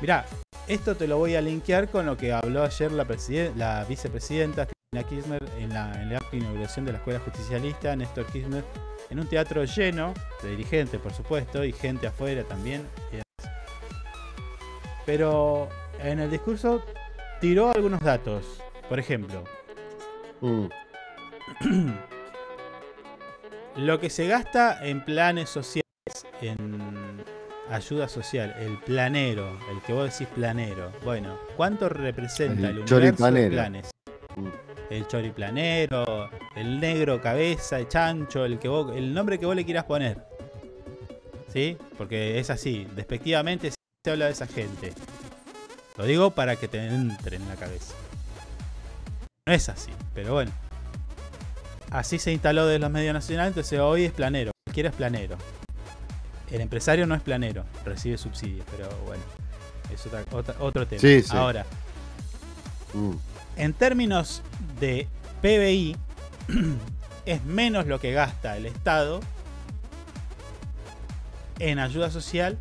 Mirá, 0.00 0.26
esto 0.66 0.96
te 0.96 1.06
lo 1.06 1.18
voy 1.18 1.36
a 1.36 1.40
linkear 1.40 1.88
con 1.88 2.04
lo 2.04 2.16
que 2.16 2.32
habló 2.32 2.64
ayer 2.64 2.90
la, 2.90 3.04
presiden- 3.04 3.52
la 3.56 3.84
vicepresidenta 3.84 4.66
Cristina 4.66 5.08
Kirchner 5.08 5.44
en 5.60 5.72
la, 5.72 6.02
en 6.02 6.12
la 6.14 6.20
inauguración 6.32 6.84
de 6.84 6.90
la 6.92 6.98
Escuela 6.98 7.20
Justicialista, 7.20 7.94
Néstor 7.94 8.26
Kirchner, 8.26 8.64
en 9.08 9.20
un 9.20 9.28
teatro 9.28 9.62
lleno 9.64 10.14
de 10.42 10.50
dirigentes, 10.50 11.00
por 11.00 11.14
supuesto, 11.14 11.64
y 11.64 11.72
gente 11.72 12.08
afuera 12.08 12.42
también. 12.42 12.84
Pero 15.06 15.68
en 16.02 16.18
el 16.18 16.28
discurso 16.28 16.82
tiró 17.40 17.70
algunos 17.72 18.00
datos. 18.00 18.44
Por 18.88 18.98
ejemplo, 18.98 19.44
Mm. 20.40 20.66
lo 23.76 24.00
que 24.00 24.10
se 24.10 24.26
gasta 24.26 24.84
en 24.86 25.04
planes 25.04 25.48
sociales, 25.48 25.84
en 26.40 27.24
ayuda 27.70 28.08
social, 28.08 28.54
el 28.58 28.78
planero, 28.78 29.58
el 29.70 29.80
que 29.82 29.92
vos 29.92 30.10
decís 30.10 30.28
planero, 30.34 30.92
bueno, 31.04 31.38
¿cuánto 31.56 31.88
representa 31.88 32.68
El 32.68 32.78
el, 32.78 32.80
universo 32.80 33.30
de 33.30 33.50
planes? 33.50 33.90
El 34.88 35.06
choriplanero, 35.08 36.30
el 36.54 36.78
negro 36.78 37.20
cabeza, 37.20 37.78
el 37.78 37.88
chancho, 37.88 38.44
el 38.44 38.58
que 38.58 38.68
vos, 38.68 38.94
el 38.96 39.12
nombre 39.12 39.38
que 39.38 39.46
vos 39.46 39.56
le 39.56 39.64
quieras 39.64 39.84
poner. 39.84 40.18
¿Sí? 41.52 41.76
Porque 41.96 42.38
es 42.38 42.50
así, 42.50 42.86
despectivamente 42.94 43.70
se 43.70 44.10
habla 44.10 44.26
de 44.26 44.32
esa 44.32 44.46
gente. 44.46 44.92
Lo 45.96 46.04
digo 46.04 46.30
para 46.30 46.56
que 46.56 46.68
te 46.68 46.86
entre 46.86 47.36
en 47.36 47.48
la 47.48 47.56
cabeza. 47.56 47.94
No 49.46 49.52
es 49.52 49.68
así, 49.68 49.90
pero 50.14 50.34
bueno. 50.34 50.52
Así 51.90 52.18
se 52.18 52.32
instaló 52.32 52.66
de 52.66 52.78
los 52.78 52.90
medios 52.90 53.14
nacionales, 53.14 53.50
entonces 53.50 53.78
hoy 53.80 54.04
es 54.04 54.12
planero, 54.12 54.50
cualquiera 54.66 54.90
es 54.90 54.94
planero. 54.96 55.36
El 56.50 56.60
empresario 56.60 57.06
no 57.06 57.14
es 57.14 57.22
planero, 57.22 57.64
recibe 57.84 58.18
subsidios, 58.18 58.66
pero 58.70 58.88
bueno, 59.06 59.22
es 59.92 60.04
otra, 60.06 60.24
otra- 60.32 60.56
otro 60.60 60.86
tema. 60.86 61.00
Sí, 61.00 61.22
sí. 61.22 61.36
Ahora, 61.36 61.64
Mm. 62.94 63.12
en 63.56 63.72
términos 63.74 64.42
de 64.80 65.06
PBI, 65.42 65.96
es 67.26 67.44
menos 67.44 67.86
lo 67.86 68.00
que 68.00 68.12
gasta 68.12 68.56
el 68.56 68.66
Estado 68.66 69.20
en 71.58 71.78
ayuda 71.78 72.10
social 72.10 72.58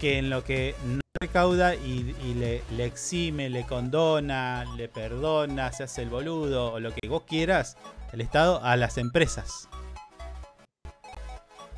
que 0.00 0.18
en 0.18 0.30
lo 0.30 0.44
que 0.44 0.74
no 0.84 1.00
recauda 1.30 1.74
y, 1.74 2.16
y 2.24 2.32
le, 2.32 2.62
le 2.70 2.86
exime, 2.86 3.50
le 3.50 3.66
condona, 3.66 4.64
le 4.78 4.88
perdona, 4.88 5.70
se 5.70 5.82
hace 5.82 6.00
el 6.00 6.08
boludo 6.08 6.72
o 6.72 6.80
lo 6.80 6.94
que 6.94 7.06
vos 7.10 7.24
quieras, 7.24 7.76
el 8.14 8.22
Estado 8.22 8.64
a 8.64 8.74
las 8.76 8.96
empresas. 8.96 9.68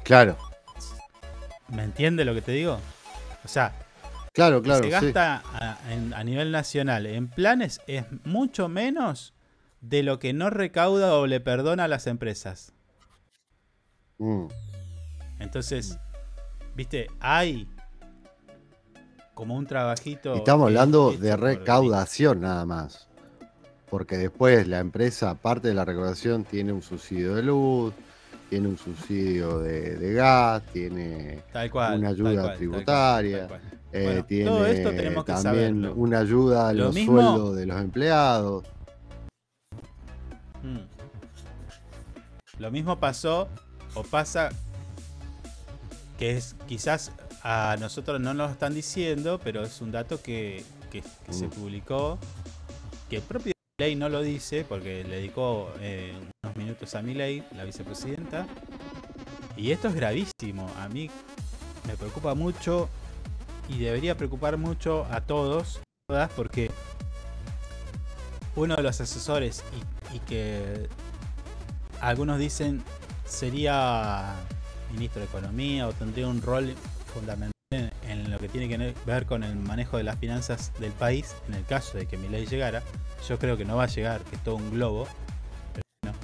Claro, 0.05 0.37
¿Me 1.71 1.83
entiende 1.83 2.25
lo 2.25 2.35
que 2.35 2.43
te 2.43 2.53
digo? 2.53 2.79
O 3.45 3.49
sea, 3.49 3.73
claro, 4.33 4.63
que 4.63 4.67
claro. 4.67 4.85
se 4.85 4.85
sí. 4.85 4.91
gasta 4.91 5.43
a, 5.53 5.93
en- 5.93 6.15
a 6.15 6.23
nivel 6.23 6.53
nacional 6.53 7.07
en 7.07 7.27
planes 7.29 7.81
es 7.89 8.05
mucho 8.25 8.69
menos 8.69 9.35
de 9.81 10.05
lo 10.05 10.21
que 10.21 10.33
no 10.35 10.51
recauda 10.51 11.15
o 11.17 11.27
le 11.27 11.41
perdona 11.41 11.85
a 11.85 11.89
las 11.89 12.07
empresas. 12.07 12.73
Mm. 14.19 14.47
Entonces, 15.41 15.99
viste, 16.77 17.09
hay 17.19 17.67
como 19.35 19.57
un 19.57 19.67
trabajito. 19.67 20.35
Y 20.35 20.39
estamos 20.39 20.67
hablando 20.67 21.13
de 21.13 21.37
recaudación 21.37 22.41
nada 22.41 22.65
más. 22.67 23.09
Porque 23.91 24.17
después 24.17 24.67
la 24.69 24.79
empresa, 24.81 25.31
aparte 25.31 25.69
de 25.69 25.75
la 25.75 25.85
recaudación, 25.85 26.45
tiene 26.45 26.73
un 26.73 26.81
subsidio 26.83 27.35
de 27.35 27.43
luz, 27.43 27.93
tiene 28.49 28.69
un 28.69 28.79
subsidio 28.79 29.59
de, 29.59 29.97
de 29.97 30.13
gas, 30.15 30.63
tiene 30.73 31.43
Tal 31.53 31.71
cual, 31.71 31.99
una 31.99 32.09
tal 32.09 32.15
ayuda 32.15 32.43
cual, 32.45 32.57
tributaria, 32.57 33.47
cual, 33.49 33.61
tal 33.61 33.71
cual. 33.71 33.81
eh, 33.93 34.05
Bueno, 34.05 34.25
tiene 34.25 34.45
todo 34.51 34.67
esto 34.67 34.91
tenemos 34.91 35.25
que 35.25 35.33
también 35.33 35.55
saberlo. 35.83 35.95
una 35.95 36.19
ayuda 36.21 36.69
a 36.69 36.73
Lo 36.73 36.85
los 36.85 36.95
mismo- 36.95 37.21
sueldos 37.21 37.57
de 37.57 37.67
los 37.67 37.81
empleados. 37.81 38.65
Mm. 40.63 40.79
Lo 42.59 42.71
mismo 42.71 42.99
pasó 42.99 43.49
o 43.95 44.03
pasa 44.05 44.51
que 46.19 46.37
es 46.37 46.55
quizás 46.67 47.11
a 47.43 47.77
nosotros 47.81 48.21
no 48.21 48.35
nos 48.35 48.53
están 48.53 48.75
diciendo, 48.75 49.41
pero 49.43 49.63
es 49.63 49.81
un 49.81 49.91
dato 49.93 50.23
que, 50.23 50.65
que- 50.91 51.03
que 51.27 51.33
se 51.33 51.47
Mm. 51.47 51.51
publicó, 51.51 52.19
que 53.11 53.17
el 53.17 53.23
propio 53.23 53.53
ley 53.81 53.97
no 53.97 54.09
lo 54.09 54.23
dice, 54.23 54.65
porque 54.69 55.03
le 55.05 55.17
dedicó 55.17 55.73
eh, 55.81 56.15
unos 56.45 56.57
minutos 56.57 56.95
a 56.95 57.03
ley 57.03 57.45
la 57.57 57.65
vicepresidenta. 57.65 58.47
Y 59.57 59.71
esto 59.73 59.89
es 59.89 59.95
gravísimo. 59.95 60.71
A 60.79 60.89
mí 60.89 61.11
me 61.87 61.97
preocupa 61.97 62.35
mucho 62.35 62.89
y 63.69 63.79
debería 63.79 64.17
preocupar 64.17 64.57
mucho 64.57 65.07
a 65.11 65.21
todos, 65.21 65.81
todas, 66.09 66.31
porque 66.31 66.71
uno 68.55 68.77
de 68.77 68.83
los 68.83 69.01
asesores 69.01 69.65
y, 70.13 70.17
y 70.17 70.21
que 70.21 70.89
algunos 72.01 72.39
dicen 72.39 72.83
sería 73.27 74.35
ministro 74.93 75.21
de 75.21 75.27
Economía 75.27 75.89
o 75.89 75.93
tendría 75.93 76.29
un 76.29 76.43
rol 76.43 76.75
fundamental 77.13 77.53
en, 77.73 77.91
en 78.09 78.31
lo 78.31 78.39
que 78.39 78.49
tiene 78.49 78.69
que 78.69 78.95
ver 79.07 79.27
con 79.27 79.43
el 79.45 79.55
manejo 79.57 79.97
de 79.97 80.03
las 80.05 80.19
finanzas 80.19 80.73
del 80.79 80.93
país, 80.93 81.35
en 81.49 81.55
el 81.55 81.65
caso 81.65 81.97
de 81.99 82.07
que 82.07 82.17
mi 82.17 82.29
ley 82.29 82.47
llegara. 82.47 82.83
Yo 83.29 83.39
creo 83.39 83.57
que 83.57 83.65
no 83.65 83.77
va 83.77 83.85
a 83.85 83.89
llegar, 83.89 84.21
que 84.23 84.37
es 84.37 84.43
todo 84.45 84.57
un 84.57 84.71
globo, 84.71 85.07
pero 85.73 85.85
bueno, 86.03 86.19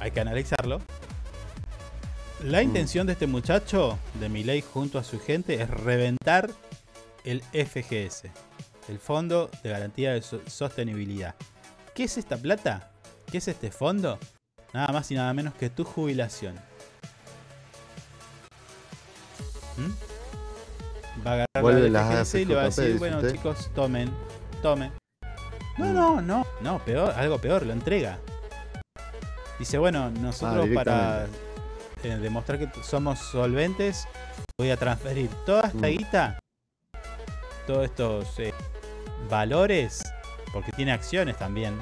hay 0.00 0.10
que 0.10 0.20
analizarlo. 0.20 0.80
La 2.44 2.58
Mm. 2.60 2.64
intención 2.64 3.06
de 3.06 3.12
este 3.12 3.26
muchacho, 3.26 3.98
de 4.14 4.28
mi 4.28 4.42
ley 4.44 4.62
junto 4.62 4.98
a 4.98 5.04
su 5.04 5.20
gente, 5.20 5.60
es 5.62 5.68
reventar 5.70 6.50
el 7.24 7.42
FGS, 7.52 8.30
el 8.88 8.98
Fondo 8.98 9.48
de 9.62 9.70
Garantía 9.70 10.12
de 10.12 10.22
So- 10.22 10.40
Sostenibilidad. 10.48 11.34
¿Qué 11.94 12.04
es 12.04 12.18
esta 12.18 12.36
plata? 12.36 12.90
¿Qué 13.30 13.38
es 13.38 13.46
este 13.48 13.70
fondo? 13.70 14.18
Nada 14.72 14.92
más 14.92 15.10
y 15.10 15.14
nada 15.14 15.32
menos 15.34 15.54
que 15.54 15.70
tu 15.70 15.84
jubilación. 15.84 16.56
¿Mm? 19.76 21.24
Va 21.26 21.30
a 21.30 21.34
agarrar 21.34 21.62
Vuelve 21.62 21.88
la 21.90 22.02
las 22.04 22.28
FGS 22.28 22.34
y 22.40 22.44
le 22.46 22.54
va 22.54 22.60
a 22.62 22.64
decir, 22.64 22.98
bueno 22.98 23.16
usted. 23.18 23.32
chicos, 23.32 23.70
tomen, 23.74 24.10
tomen. 24.62 24.92
No, 25.78 25.86
no, 25.92 26.20
no, 26.20 26.46
no, 26.60 26.78
peor, 26.84 27.12
algo 27.12 27.38
peor, 27.38 27.64
lo 27.64 27.72
entrega. 27.72 28.18
Dice, 29.58 29.78
bueno, 29.78 30.10
nosotros 30.10 30.68
para 30.74 31.26
eh, 32.02 32.16
demostrar 32.16 32.58
que 32.58 32.68
somos 32.82 33.18
solventes, 33.20 34.06
voy 34.58 34.70
a 34.70 34.76
transferir 34.76 35.30
toda 35.46 35.62
esta 35.68 35.86
Mm. 35.86 35.90
guita, 35.90 36.38
todos 37.66 37.84
estos 37.84 38.38
eh, 38.40 38.52
valores 39.30 40.02
porque 40.52 40.72
tiene 40.72 40.92
acciones 40.92 41.38
también, 41.38 41.78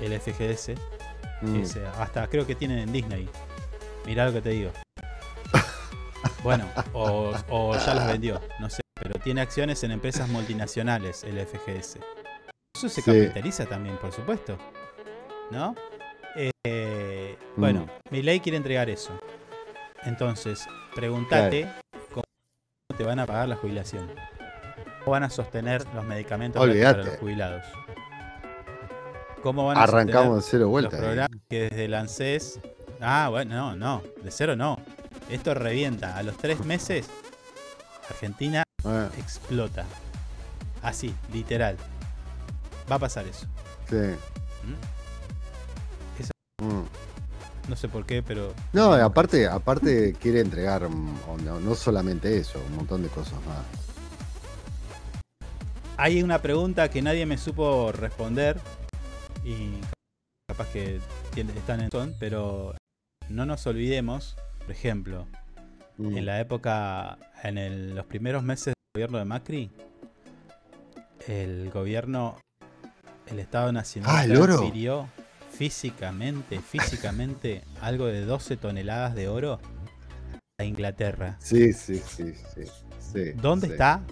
el 0.00 0.12
FGS. 0.18 0.74
Mm. 1.42 1.62
Hasta 1.98 2.26
creo 2.28 2.46
que 2.46 2.54
tienen 2.54 2.78
en 2.78 2.92
Disney. 2.92 3.28
Mirá 4.06 4.26
lo 4.26 4.32
que 4.32 4.40
te 4.40 4.50
digo. 4.50 4.70
Bueno, 6.42 6.66
o, 6.92 7.32
o 7.50 7.76
ya 7.76 7.94
las 7.94 8.08
vendió, 8.08 8.40
no 8.58 8.70
sé. 8.70 8.80
Pero 9.02 9.18
tiene 9.20 9.40
acciones 9.40 9.82
en 9.84 9.90
empresas 9.92 10.28
multinacionales, 10.28 11.24
el 11.24 11.38
FGS. 11.38 11.98
Eso 12.74 12.88
se 12.88 13.00
Sí. 13.00 13.02
capitaliza 13.02 13.66
también, 13.66 13.96
por 13.98 14.12
supuesto. 14.12 14.56
¿No? 15.50 15.74
Eh, 16.36 17.36
Bueno, 17.56 17.86
mi 18.10 18.22
ley 18.22 18.40
quiere 18.40 18.56
entregar 18.56 18.88
eso. 18.88 19.10
Entonces, 20.04 20.66
pregúntate 20.94 21.70
cómo 22.12 22.24
te 22.96 23.04
van 23.04 23.18
a 23.18 23.26
pagar 23.26 23.48
la 23.48 23.56
jubilación. 23.56 24.08
¿Cómo 25.00 25.12
van 25.12 25.24
a 25.24 25.30
sostener 25.30 25.84
los 25.94 26.04
medicamentos 26.04 26.60
para 26.60 26.92
los 27.02 27.16
jubilados? 27.18 27.64
¿Cómo 29.42 29.66
van 29.66 29.78
a 29.78 29.82
Arrancamos 29.82 30.36
de 30.36 30.42
cero 30.50 30.68
vuelta. 30.68 30.90
los 30.96 31.00
ahí. 31.00 31.06
programas 31.06 31.40
que 31.48 31.60
desde 31.70 31.84
el 31.86 31.94
ANSES. 31.94 32.60
Ah, 33.00 33.28
bueno, 33.30 33.54
no, 33.54 33.76
no. 33.76 34.02
De 34.22 34.30
cero 34.30 34.54
no. 34.56 34.78
Esto 35.30 35.54
revienta. 35.54 36.16
A 36.16 36.22
los 36.22 36.36
tres 36.36 36.64
meses, 36.64 37.06
Argentina 38.08 38.62
Ah, 38.84 39.08
explota. 39.18 39.84
Así, 40.82 41.14
literal. 41.32 41.76
Va 42.90 42.96
a 42.96 42.98
pasar 42.98 43.26
eso. 43.26 43.46
sí. 43.88 43.96
Mm. 46.62 46.82
No 47.68 47.76
sé 47.76 47.88
por 47.88 48.04
qué, 48.04 48.22
pero. 48.22 48.52
No, 48.72 48.92
aparte, 48.94 49.46
aparte 49.46 50.14
quiere 50.20 50.40
entregar, 50.40 50.88
mm, 50.88 51.44
no, 51.44 51.60
no 51.60 51.74
solamente 51.74 52.36
eso, 52.36 52.60
un 52.68 52.76
montón 52.76 53.02
de 53.02 53.08
cosas 53.08 53.38
más. 53.46 53.64
Hay 55.96 56.22
una 56.22 56.42
pregunta 56.42 56.90
que 56.90 57.00
nadie 57.00 57.24
me 57.26 57.38
supo 57.38 57.92
responder. 57.92 58.58
Y 59.44 59.70
capaz 60.48 60.68
que 60.68 61.00
están 61.56 61.80
en 61.80 61.90
son, 61.90 62.14
pero 62.18 62.74
no 63.28 63.46
nos 63.46 63.66
olvidemos, 63.66 64.36
por 64.70 64.76
ejemplo, 64.76 65.26
Mm. 65.98 66.16
en 66.18 66.26
la 66.26 66.38
época, 66.40 67.18
en 67.42 67.58
el- 67.58 67.92
los 67.96 68.06
primeros 68.06 68.44
meses 68.44 68.66
del 68.66 68.74
gobierno 68.94 69.18
de 69.18 69.24
Macri, 69.24 69.68
el 71.26 71.70
gobierno, 71.70 72.36
el 73.26 73.40
Estado 73.40 73.72
Nacional 73.72 74.14
Ah, 74.16 74.32
transfirió 74.32 75.08
físicamente, 75.50 76.60
físicamente, 76.60 77.62
algo 77.80 78.06
de 78.06 78.24
12 78.24 78.56
toneladas 78.56 79.16
de 79.16 79.26
oro 79.26 79.58
a 80.60 80.64
Inglaterra. 80.64 81.34
Sí, 81.40 81.72
sí, 81.72 81.96
sí, 81.96 82.32
sí. 82.54 82.62
sí, 83.00 83.32
¿Dónde 83.42 83.66
sí. 83.66 83.72
está? 83.72 84.02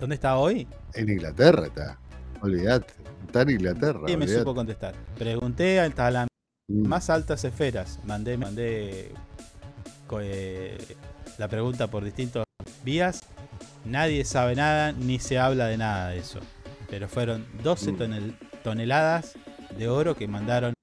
¿Dónde 0.00 0.16
está 0.16 0.36
hoy? 0.36 0.66
En 0.94 1.08
Inglaterra 1.08 1.66
está. 1.66 1.96
Olvídate. 2.40 2.92
Está 3.24 3.42
en 3.42 3.50
Inglaterra. 3.50 4.00
Y 4.10 4.16
me 4.16 4.26
supo 4.26 4.52
contestar. 4.52 4.96
Pregunté 5.16 5.76
las 5.76 6.26
Mm. 6.26 6.31
Más 6.68 7.10
altas 7.10 7.44
esferas. 7.44 7.98
Mandé, 8.04 8.36
mandé 8.36 9.12
eh, 10.20 10.96
la 11.38 11.48
pregunta 11.48 11.88
por 11.88 12.04
distintos 12.04 12.44
vías. 12.84 13.22
Nadie 13.84 14.24
sabe 14.24 14.54
nada 14.54 14.92
ni 14.92 15.18
se 15.18 15.38
habla 15.38 15.66
de 15.66 15.76
nada 15.76 16.08
de 16.10 16.18
eso. 16.18 16.40
Pero 16.88 17.08
fueron 17.08 17.46
12 17.62 17.92
Mm. 17.92 17.96
tonel- 17.98 18.36
toneladas 18.62 19.34
de 19.76 19.88
oro 19.88 20.14
que 20.14 20.28
mandaron 20.28 20.74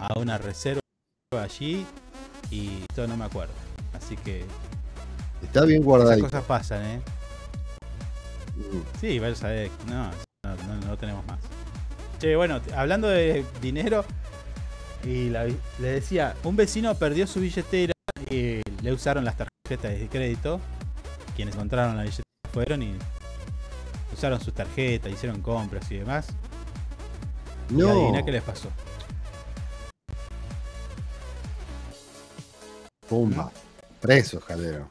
a 0.00 0.18
una 0.18 0.38
reserva 0.38 0.80
allí 1.32 1.86
y 2.50 2.80
esto 2.90 3.06
no 3.06 3.16
me 3.16 3.24
acuerdo. 3.24 3.54
Así 3.94 4.16
que 4.16 4.44
Está 5.42 5.64
bien 5.64 5.76
esas 5.78 5.84
guardadito. 5.86 6.26
cosas 6.26 6.44
pasan, 6.44 6.84
¿eh? 6.84 7.00
Mm. 8.56 8.98
Sí, 9.00 9.20
eh, 9.20 9.70
no, 9.86 10.10
no, 10.44 10.56
no- 10.66 10.86
no 10.86 10.98
tenemos 10.98 11.24
más. 11.26 11.38
Che, 12.18 12.34
bueno, 12.34 12.60
hablando 12.76 13.06
de 13.08 13.44
dinero, 13.62 14.04
y 15.04 15.30
la 15.30 15.44
le 15.46 15.56
decía, 15.88 16.34
un 16.44 16.56
vecino 16.56 16.94
perdió 16.94 17.26
su 17.26 17.40
billetera 17.40 17.92
y 18.30 18.60
le 18.82 18.92
usaron 18.92 19.24
las 19.24 19.36
tarjetas 19.36 19.98
de 19.98 20.08
crédito. 20.08 20.60
Quienes 21.36 21.54
encontraron 21.54 21.96
la 21.96 22.02
billetera 22.02 22.24
fueron 22.52 22.82
y 22.82 22.94
usaron 24.12 24.40
sus 24.40 24.54
tarjetas, 24.54 25.12
hicieron 25.12 25.40
compras 25.42 25.90
y 25.90 25.98
demás. 25.98 26.28
Y 27.70 27.74
No. 27.74 27.90
adivina 27.90 28.24
qué 28.24 28.32
les 28.32 28.42
pasó. 28.42 28.68
Pumba. 33.08 33.50
Preso, 34.00 34.40
Jalero. 34.40 34.90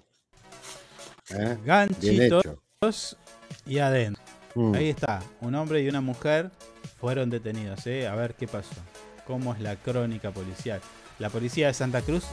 ¿Eh? 1.29 1.57
Ganchitos 1.65 3.17
y 3.65 3.79
adentro. 3.79 4.23
Mm. 4.55 4.73
Ahí 4.75 4.89
está, 4.89 5.21
un 5.41 5.53
hombre 5.55 5.81
y 5.81 5.87
una 5.89 6.01
mujer 6.01 6.49
fueron 6.99 7.29
detenidos, 7.29 7.85
¿eh? 7.85 8.07
A 8.07 8.15
ver 8.15 8.33
qué 8.33 8.47
pasó. 8.47 8.75
¿Cómo 9.27 9.53
es 9.53 9.59
la 9.59 9.75
crónica 9.75 10.31
policial? 10.31 10.79
La 11.19 11.29
policía 11.29 11.67
de 11.67 11.73
Santa 11.73 12.01
Cruz 12.01 12.23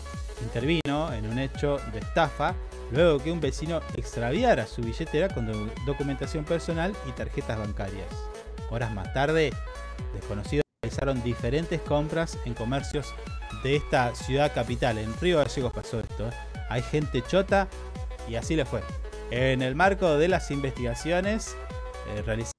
intervino 0.43 1.13
en 1.13 1.27
un 1.29 1.39
hecho 1.39 1.79
de 1.93 1.99
estafa 1.99 2.55
luego 2.93 3.19
que 3.19 3.33
un 3.33 3.41
vecino 3.41 3.81
extraviara 3.97 4.67
su 4.67 4.81
billetera 4.83 5.29
con 5.35 5.47
do- 5.51 5.71
documentación 5.87 6.45
personal 6.45 6.95
y 7.09 7.13
tarjetas 7.13 7.59
bancarias. 7.59 8.07
Horas 8.71 8.93
más 8.93 9.13
tarde, 9.13 9.53
desconocidos 10.15 10.63
realizaron 10.83 11.23
diferentes 11.25 11.81
compras 11.81 12.39
en 12.45 12.55
comercios 12.55 13.13
de 13.65 13.77
esta 13.77 14.15
ciudad 14.15 14.53
capital. 14.55 14.99
En 14.99 15.13
Río 15.19 15.39
Gallegos 15.39 15.73
pasó 15.73 15.99
esto. 16.01 16.29
¿eh? 16.29 16.33
Hay 16.69 16.83
gente 16.83 17.23
chota 17.27 17.69
y 18.29 18.37
así 18.37 18.55
le 18.55 18.65
fue. 18.67 18.83
En 19.31 19.63
el 19.63 19.75
marco 19.75 20.17
de 20.19 20.29
las 20.29 20.51
investigaciones 20.51 21.57
eh, 22.09 22.23
realizadas 22.23 22.55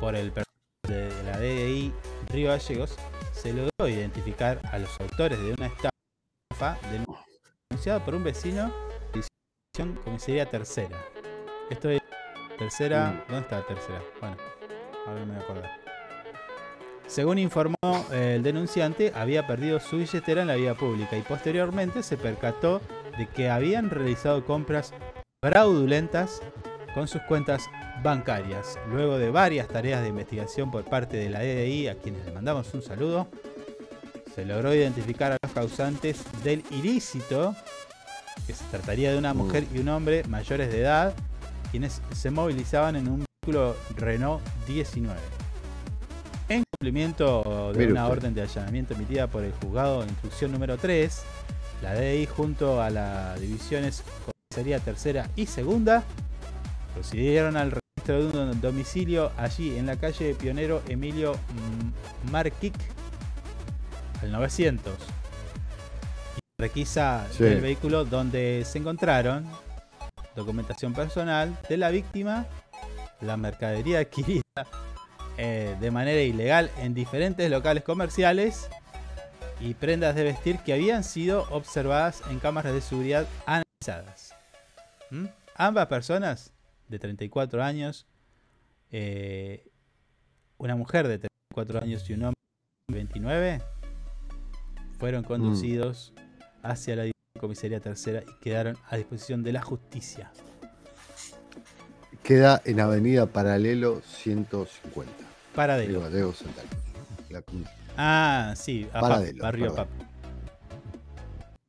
por 0.00 0.14
el 0.14 0.30
personal 0.32 0.46
de 0.86 1.10
la 1.24 1.38
DDI 1.38 1.92
Río 2.30 2.50
Gallegos, 2.50 2.96
se 3.36 3.52
logró 3.52 3.88
identificar 3.88 4.60
a 4.72 4.78
los 4.78 5.00
autores 5.00 5.38
de 5.38 5.52
una 5.52 5.66
estafa 5.66 6.78
denunciada 6.90 8.04
por 8.04 8.14
un 8.14 8.24
vecino 8.24 8.72
de 9.12 9.94
comisaría 10.04 10.48
tercera. 10.48 10.96
Esto 11.70 11.90
es 11.90 12.00
tercera. 12.58 13.24
¿Dónde 13.28 13.42
está 13.42 13.58
la 13.58 13.66
tercera? 13.66 14.02
Bueno, 14.20 14.36
ahora 15.06 15.20
no 15.20 15.26
me 15.26 15.32
voy 15.34 15.40
a 15.40 15.44
acordar. 15.44 15.70
Según 17.06 17.38
informó 17.38 17.76
eh, 18.10 18.34
el 18.36 18.42
denunciante, 18.42 19.12
había 19.14 19.46
perdido 19.46 19.78
su 19.80 19.98
billetera 19.98 20.42
en 20.42 20.48
la 20.48 20.56
vía 20.56 20.74
pública 20.74 21.16
y 21.16 21.22
posteriormente 21.22 22.02
se 22.02 22.16
percató 22.16 22.80
de 23.18 23.28
que 23.28 23.50
habían 23.50 23.90
realizado 23.90 24.44
compras 24.44 24.92
fraudulentas 25.42 26.40
con 26.96 27.06
sus 27.06 27.20
cuentas 27.20 27.68
bancarias. 28.02 28.78
Luego 28.88 29.18
de 29.18 29.30
varias 29.30 29.68
tareas 29.68 30.00
de 30.00 30.08
investigación 30.08 30.70
por 30.70 30.82
parte 30.82 31.18
de 31.18 31.28
la 31.28 31.40
DDI, 31.40 31.88
a 31.88 31.94
quienes 31.96 32.24
le 32.24 32.32
mandamos 32.32 32.72
un 32.72 32.80
saludo, 32.80 33.28
se 34.34 34.46
logró 34.46 34.74
identificar 34.74 35.30
a 35.32 35.36
los 35.42 35.52
causantes 35.52 36.24
del 36.42 36.64
ilícito, 36.70 37.54
que 38.46 38.54
se 38.54 38.64
trataría 38.70 39.12
de 39.12 39.18
una 39.18 39.34
mujer 39.34 39.66
y 39.74 39.78
un 39.80 39.90
hombre 39.90 40.24
mayores 40.26 40.72
de 40.72 40.80
edad, 40.80 41.14
quienes 41.70 42.00
se 42.14 42.30
movilizaban 42.30 42.96
en 42.96 43.08
un 43.08 43.26
vehículo 43.42 43.76
Renault 43.94 44.40
19. 44.66 45.20
En 46.48 46.64
cumplimiento 46.64 47.74
de 47.74 47.88
una 47.88 48.08
orden 48.08 48.32
de 48.32 48.40
allanamiento 48.40 48.94
emitida 48.94 49.26
por 49.26 49.44
el 49.44 49.52
juzgado 49.52 50.00
de 50.00 50.08
instrucción 50.08 50.50
número 50.50 50.78
3, 50.78 51.22
la 51.82 51.94
DDI 51.94 52.24
junto 52.24 52.80
a 52.80 52.88
las 52.88 53.38
divisiones 53.38 54.02
comisaría 54.48 54.80
tercera 54.80 55.28
y 55.36 55.44
segunda 55.44 56.02
procedieron 56.96 57.58
al 57.58 57.72
registro 57.72 58.26
de 58.26 58.38
un 58.52 58.60
domicilio 58.62 59.30
allí 59.36 59.76
en 59.76 59.84
la 59.84 59.96
calle 59.96 60.34
Pionero 60.34 60.80
Emilio 60.88 61.36
Marquic 62.32 62.72
al 64.22 64.32
900 64.32 64.94
y 66.38 66.62
requisa 66.62 67.26
Sí. 67.32 67.44
del 67.44 67.60
vehículo 67.60 68.06
donde 68.06 68.64
se 68.64 68.78
encontraron 68.78 69.46
documentación 70.34 70.94
personal 70.94 71.58
de 71.68 71.76
la 71.76 71.90
víctima, 71.90 72.46
la 73.20 73.36
mercadería 73.36 73.98
adquirida 73.98 74.40
eh, 75.36 75.76
de 75.78 75.90
manera 75.90 76.22
ilegal 76.22 76.70
en 76.78 76.94
diferentes 76.94 77.50
locales 77.50 77.84
comerciales 77.84 78.70
y 79.60 79.74
prendas 79.74 80.14
de 80.14 80.24
vestir 80.24 80.60
que 80.60 80.72
habían 80.72 81.04
sido 81.04 81.46
observadas 81.50 82.22
en 82.30 82.38
cámaras 82.38 82.72
de 82.72 82.80
seguridad 82.80 83.26
analizadas. 83.44 84.34
¿Mm? 85.10 85.26
Ambas 85.56 85.86
personas 85.88 86.52
de 86.88 86.98
34 86.98 87.62
años, 87.62 88.06
eh, 88.90 89.70
una 90.58 90.76
mujer 90.76 91.08
de 91.08 91.18
34 91.18 91.82
años 91.82 92.08
y 92.08 92.12
un 92.14 92.22
hombre 92.24 92.40
de 92.88 92.94
29, 92.94 93.62
fueron 94.98 95.24
conducidos 95.24 96.12
hacia 96.62 96.96
la 96.96 97.10
comisaría 97.38 97.80
tercera 97.80 98.22
y 98.22 98.40
quedaron 98.40 98.76
a 98.88 98.96
disposición 98.96 99.42
de 99.42 99.52
la 99.52 99.62
justicia. 99.62 100.32
Queda 102.22 102.60
en 102.64 102.80
Avenida 102.80 103.26
Paralelo 103.26 104.00
150. 104.00 105.12
Paradelo. 105.54 106.32
Santa 106.32 106.62
Cruz. 106.62 106.82
La 107.30 107.42
Ah, 107.96 108.54
sí, 108.56 108.88
a 108.92 109.00
Pap, 109.00 109.02
Paradelo, 109.02 109.42
barrio. 109.42 109.88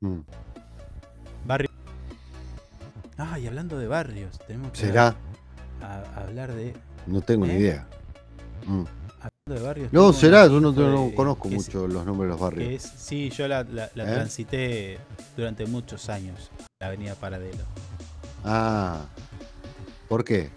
Mm. 0.02 0.20
Ah, 3.18 3.40
y 3.40 3.48
hablando 3.48 3.78
de 3.80 3.88
barrios, 3.88 4.38
tenemos 4.46 4.72
que 4.72 4.80
¿Será? 4.82 5.16
a- 5.82 6.04
a 6.16 6.22
hablar 6.22 6.54
de 6.54 6.74
No 7.08 7.22
tengo 7.22 7.46
ni 7.46 7.54
¿Eh? 7.54 7.60
idea. 7.60 7.88
Mm. 8.66 8.84
Hablando 9.20 9.62
de 9.62 9.68
barrios. 9.68 9.94
No, 9.94 10.14
será, 10.14 10.46
yo 10.48 10.60
no, 10.60 10.70
info 10.70 10.82
no 10.82 11.06
de- 11.06 11.16
conozco 11.16 11.48
es- 11.48 11.54
mucho 11.54 11.88
los 11.88 12.06
nombres 12.06 12.28
de 12.28 12.32
los 12.34 12.40
barrios. 12.40 12.70
es- 12.84 12.92
sí, 12.98 13.30
yo 13.30 13.48
la, 13.48 13.64
la- 13.64 13.90
la 13.96 14.04
¿Eh? 14.04 14.14
transité 14.14 14.98
durante 15.36 15.66
muchos 15.66 16.10
años, 16.10 16.52
la 16.80 16.88
avenida 16.88 17.16
Paradelo. 17.16 17.64
Ah, 18.44 19.06
¿por 20.08 20.24
qué? 20.24 20.50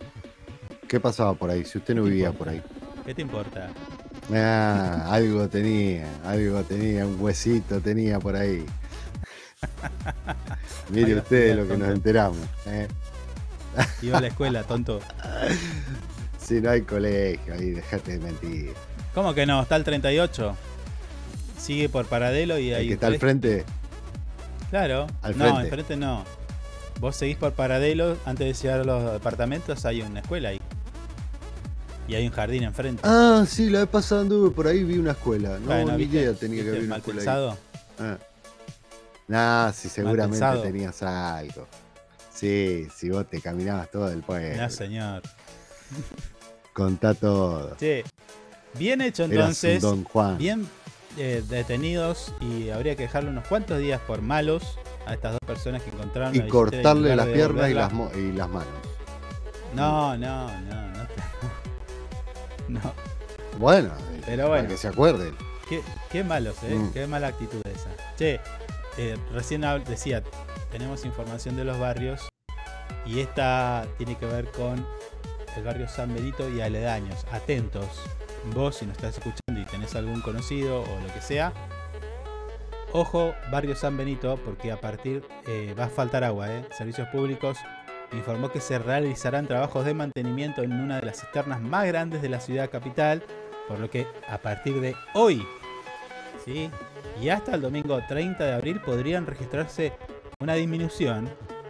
¿Qué 0.88 0.98
pasaba 1.00 1.34
por 1.34 1.50
ahí? 1.50 1.64
Si 1.64 1.78
usted 1.78 1.94
no 1.94 2.02
vivía 2.02 2.32
por 2.32 2.48
ahí. 2.48 2.60
¿Qué 3.06 3.14
te 3.14 3.22
importa? 3.22 3.70
Ah, 4.32 5.06
algo 5.10 5.48
tenía, 5.48 6.06
algo 6.24 6.62
tenía, 6.64 7.06
un 7.06 7.20
huesito 7.20 7.80
tenía 7.80 8.18
por 8.18 8.36
ahí. 8.36 8.66
Mire 10.90 11.16
usted 11.16 11.56
lo 11.56 11.68
que 11.68 11.76
nos 11.76 11.88
enteramos. 11.88 12.38
¿eh? 12.66 12.88
Iba 14.02 14.18
a 14.18 14.20
la 14.20 14.26
escuela, 14.28 14.62
tonto. 14.64 15.00
Si 16.38 16.60
no 16.60 16.70
hay 16.70 16.82
colegio 16.82 17.54
ahí, 17.54 17.70
dejate 17.70 18.12
de 18.12 18.18
mentir. 18.18 18.72
¿Cómo 19.14 19.34
que 19.34 19.46
no? 19.46 19.62
Está 19.62 19.76
el 19.76 19.84
38. 19.84 20.56
Sigue 21.56 21.88
por 21.88 22.06
Paradelo 22.06 22.58
y 22.58 22.72
ahí. 22.72 22.82
El 22.84 22.88
que 22.88 22.94
está 22.94 23.06
al 23.06 23.18
frente, 23.18 23.64
Claro. 24.70 25.06
al 25.22 25.38
no, 25.38 25.44
frente. 25.44 25.62
enfrente 25.62 25.96
no. 25.96 26.24
Vos 26.98 27.14
seguís 27.14 27.36
por 27.36 27.52
Paradelo, 27.52 28.16
antes 28.24 28.48
de 28.48 28.62
llegar 28.66 28.80
a 28.80 28.84
los 28.84 29.12
departamentos 29.12 29.84
hay 29.84 30.02
una 30.02 30.20
escuela 30.20 30.48
ahí. 30.48 30.60
Y 32.08 32.16
hay 32.16 32.26
un 32.26 32.32
jardín 32.32 32.64
enfrente. 32.64 33.02
Ah, 33.04 33.44
sí, 33.46 33.70
la 33.70 33.80
vez 33.80 33.88
pasada 33.88 34.22
anduve 34.22 34.50
por 34.50 34.66
ahí 34.66 34.82
vi 34.82 34.98
una 34.98 35.12
escuela. 35.12 35.56
No, 35.60 35.66
Bueno, 35.66 35.96
ni 35.96 36.02
idea 36.04 36.32
tenía 36.32 36.64
que 36.64 36.70
¿Viste 36.72 36.76
haber 36.78 36.84
una 36.84 36.96
escuela 36.96 37.20
ahí. 37.20 37.56
Ah. 38.00 38.18
Nah, 39.30 39.70
si 39.72 39.88
seguramente 39.88 40.44
tenías 40.60 41.04
algo. 41.04 41.68
Sí, 42.34 42.88
si 42.92 43.10
vos 43.10 43.28
te 43.30 43.40
caminabas 43.40 43.88
todo 43.88 44.10
el 44.10 44.22
pueblo. 44.24 44.60
No, 44.60 44.68
señor. 44.68 45.22
Contá 46.74 47.14
todo. 47.14 47.76
Che, 47.76 48.04
bien 48.74 49.00
hecho 49.00 49.22
entonces. 49.24 49.80
Don 49.80 50.02
Juan. 50.02 50.36
Bien 50.36 50.68
eh, 51.16 51.44
detenidos 51.48 52.34
y 52.40 52.70
habría 52.70 52.96
que 52.96 53.02
dejarle 53.04 53.30
unos 53.30 53.46
cuantos 53.46 53.78
días 53.78 54.00
por 54.00 54.20
malos 54.20 54.76
a 55.06 55.14
estas 55.14 55.32
dos 55.32 55.40
personas 55.46 55.82
que 55.84 55.90
encontraron 55.90 56.34
Y 56.34 56.48
cortarle 56.48 57.14
las 57.14 57.28
piernas 57.28 57.70
y 57.70 57.74
las, 57.74 57.92
mo- 57.92 58.10
y 58.16 58.32
las 58.32 58.48
manos. 58.48 58.66
No, 59.76 60.16
no, 60.16 60.48
no, 60.62 60.88
no. 60.90 61.00
No. 62.68 62.80
Bueno, 63.58 63.90
Pero 64.26 64.44
para 64.44 64.48
bueno. 64.48 64.68
que 64.68 64.76
se 64.76 64.88
acuerden. 64.88 65.36
Qué, 65.68 65.82
qué 66.10 66.24
malos, 66.24 66.56
¿eh? 66.64 66.74
Mm. 66.74 66.92
Qué 66.92 67.06
mala 67.06 67.28
actitud 67.28 67.60
esa. 67.64 67.88
Che, 68.16 68.40
eh, 68.96 69.16
recién 69.32 69.62
decía, 69.86 70.22
tenemos 70.70 71.04
información 71.04 71.56
de 71.56 71.64
los 71.64 71.78
barrios 71.78 72.28
y 73.06 73.20
esta 73.20 73.86
tiene 73.96 74.16
que 74.16 74.26
ver 74.26 74.50
con 74.50 74.86
el 75.56 75.64
barrio 75.64 75.88
San 75.88 76.14
Benito 76.14 76.48
y 76.48 76.60
aledaños. 76.60 77.26
Atentos. 77.32 78.02
Vos, 78.54 78.76
si 78.76 78.86
nos 78.86 78.96
estás 78.96 79.18
escuchando 79.18 79.60
y 79.60 79.64
tenés 79.64 79.94
algún 79.94 80.20
conocido 80.20 80.82
o 80.82 81.00
lo 81.00 81.12
que 81.12 81.20
sea, 81.20 81.52
ojo, 82.92 83.34
barrio 83.50 83.76
San 83.76 83.96
Benito, 83.96 84.38
porque 84.44 84.72
a 84.72 84.80
partir 84.80 85.22
eh, 85.46 85.74
va 85.78 85.84
a 85.84 85.88
faltar 85.88 86.24
agua, 86.24 86.50
¿eh? 86.50 86.64
Servicios 86.76 87.08
Públicos 87.08 87.58
informó 88.12 88.50
que 88.50 88.60
se 88.60 88.78
realizarán 88.78 89.46
trabajos 89.46 89.84
de 89.84 89.94
mantenimiento 89.94 90.62
en 90.62 90.72
una 90.72 91.00
de 91.00 91.06
las 91.06 91.20
cisternas 91.20 91.60
más 91.60 91.86
grandes 91.86 92.22
de 92.22 92.28
la 92.28 92.40
ciudad 92.40 92.70
capital, 92.70 93.22
por 93.68 93.78
lo 93.78 93.90
que 93.90 94.06
a 94.28 94.38
partir 94.38 94.80
de 94.80 94.96
hoy, 95.14 95.46
¿sí? 96.44 96.70
Y 97.22 97.28
hasta 97.28 97.54
el 97.54 97.60
domingo 97.62 98.00
30 98.08 98.44
de 98.44 98.52
abril 98.52 98.80
podrían 98.80 99.26
registrarse 99.26 99.92
una 100.40 100.54
disminución 100.54 101.28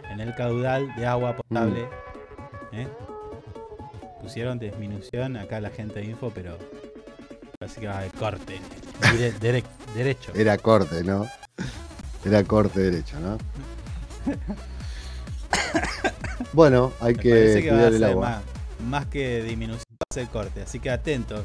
en 0.09 0.19
el 0.19 0.33
caudal 0.35 0.93
de 0.95 1.05
agua 1.05 1.35
potable. 1.35 1.87
¿eh? 2.71 2.87
Pusieron 4.21 4.59
disminución 4.59 5.35
acá 5.37 5.59
la 5.59 5.69
gente 5.69 5.99
de 5.99 6.05
info, 6.05 6.31
pero 6.33 6.57
parece 7.59 7.81
que 7.81 7.87
va 7.87 8.01
de 8.01 8.09
corte. 8.11 8.59
dire- 9.13 9.33
dere- 9.39 9.63
derecho. 9.95 10.31
Era 10.35 10.57
corte, 10.57 11.03
¿no? 11.03 11.27
Era 12.23 12.43
corte 12.43 12.79
derecho, 12.79 13.19
¿no? 13.19 13.37
Bueno, 16.53 16.91
hay 16.99 17.15
Me 17.15 17.21
que, 17.21 17.29
parece 17.29 17.61
que 17.63 17.69
va 17.71 17.75
a 17.75 17.79
cuidar 17.79 17.93
el 17.93 17.99
ser 17.99 18.09
agua. 18.09 18.29
más, 18.29 18.41
más 18.89 19.05
que 19.07 19.41
disminución, 19.43 19.85
va 19.93 20.05
a 20.09 20.13
ser 20.13 20.27
corte. 20.27 20.61
Así 20.61 20.79
que 20.79 20.89
atento. 20.89 21.43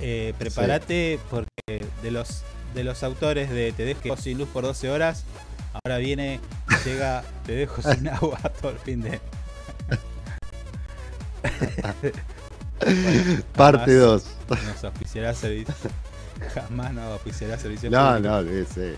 Eh, 0.00 0.34
prepárate 0.38 1.18
porque 1.30 1.84
de 2.02 2.10
los 2.10 2.42
de 2.76 2.84
los 2.84 3.02
autores 3.02 3.50
de 3.50 3.72
Te 3.72 3.84
dejo 3.84 4.16
sin 4.16 4.38
luz 4.38 4.48
por 4.50 4.62
12 4.62 4.88
horas, 4.90 5.24
ahora 5.72 5.98
viene, 5.98 6.38
llega, 6.84 7.24
te 7.44 7.56
dejo 7.56 7.82
sin 7.82 8.06
agua 8.08 8.38
todo 8.60 8.70
el 8.70 8.78
fin 8.78 9.02
de. 9.02 9.20
Parte 13.56 13.92
jamás 13.92 13.94
2. 13.94 14.24
Nos 14.66 14.84
auspiciará 14.84 15.34
servicio. 15.34 15.74
Jamás 16.54 16.92
nos 16.92 17.04
auspiciará 17.12 17.58
servicio 17.58 17.90
No, 17.90 18.08
público. 18.08 18.28
no, 18.28 18.36
olvídese. 18.36 18.94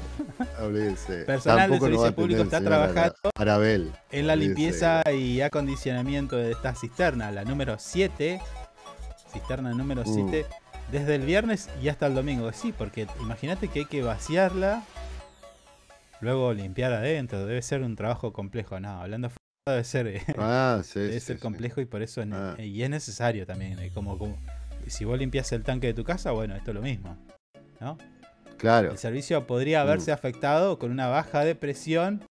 olvídese. 0.61 1.17
Personal 1.25 1.71
de 1.71 1.79
Tampoco 1.79 1.85
a 1.85 1.89
servicio 1.89 2.15
público 2.17 2.41
atender 2.43 2.59
está 2.63 2.69
trabajando 2.69 3.15
Arabel. 3.37 3.93
en 4.11 4.27
la 4.27 4.33
Olvídese. 4.33 4.49
limpieza 4.55 5.03
y 5.13 5.41
acondicionamiento 5.41 6.37
de 6.37 6.51
esta 6.53 6.75
cisterna, 6.75 7.31
la 7.31 7.45
número 7.45 7.77
7. 7.79 8.41
Cisterna 9.33 9.71
número 9.73 10.03
Mm. 10.05 10.15
7. 10.15 10.47
Desde 10.93 11.16
el 11.16 11.23
viernes 11.23 11.69
y 11.82 11.89
hasta 11.89 12.06
el 12.06 12.15
domingo. 12.15 12.51
Sí, 12.52 12.73
porque 12.77 13.06
imagínate 13.20 13.69
que 13.69 13.81
hay 13.81 13.85
que 13.85 14.02
vaciarla, 14.02 14.82
luego 16.20 16.52
limpiar 16.55 16.93
adentro. 16.93 17.44
Debe 17.47 17.60
ser 17.62 17.82
un 17.82 17.94
trabajo 17.94 18.32
complejo. 18.32 18.81
No, 18.81 19.01
hablando 19.02 19.31
debe 19.66 19.85
ser, 19.85 20.06
eh, 20.06 20.23
Ah, 20.39 20.81
sí, 20.82 20.98
debe 21.01 21.12
sí, 21.20 21.27
ser 21.27 21.36
sí. 21.36 21.43
complejo 21.43 21.81
y 21.82 21.85
por 21.85 22.01
eso 22.02 22.23
Ah. 22.32 22.55
y 22.59 22.82
es 22.82 22.89
necesario 22.90 23.47
también. 23.47 23.78
eh, 23.81 23.90
Como, 23.93 24.16
como 24.16 24.39
si 24.86 25.05
vos 25.05 25.19
limpias 25.19 25.52
el 25.52 25.62
tanque 25.62 25.89
de 25.89 25.94
tu 25.94 26.05
casa, 26.05 26.31
bueno, 26.31 26.56
esto 26.56 26.70
es 26.70 26.74
lo 26.74 26.81
mismo. 26.82 27.16
¿no? 27.81 27.98
Claro. 28.56 28.90
El 28.93 28.98
servicio 28.98 29.47
podría 29.47 29.82
haberse 29.82 30.10
afectado 30.10 30.78
con 30.78 30.90
una 30.90 31.06
baja 31.09 31.44
de 31.44 31.55
presión 31.55 32.24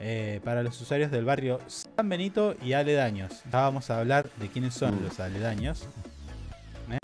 eh, 0.00 0.40
para 0.42 0.62
los 0.64 0.80
usuarios 0.80 1.10
del 1.12 1.24
barrio 1.26 1.60
San 1.68 2.08
Benito 2.08 2.56
y 2.64 2.72
aledaños. 2.72 3.42
Ya 3.52 3.60
vamos 3.60 3.90
a 3.90 4.00
hablar 4.00 4.28
de 4.40 4.48
quiénes 4.48 4.72
son 4.74 4.98
Mm. 5.00 5.04
los 5.04 5.20
aledaños. 5.20 5.86
¿eh? 6.90 6.98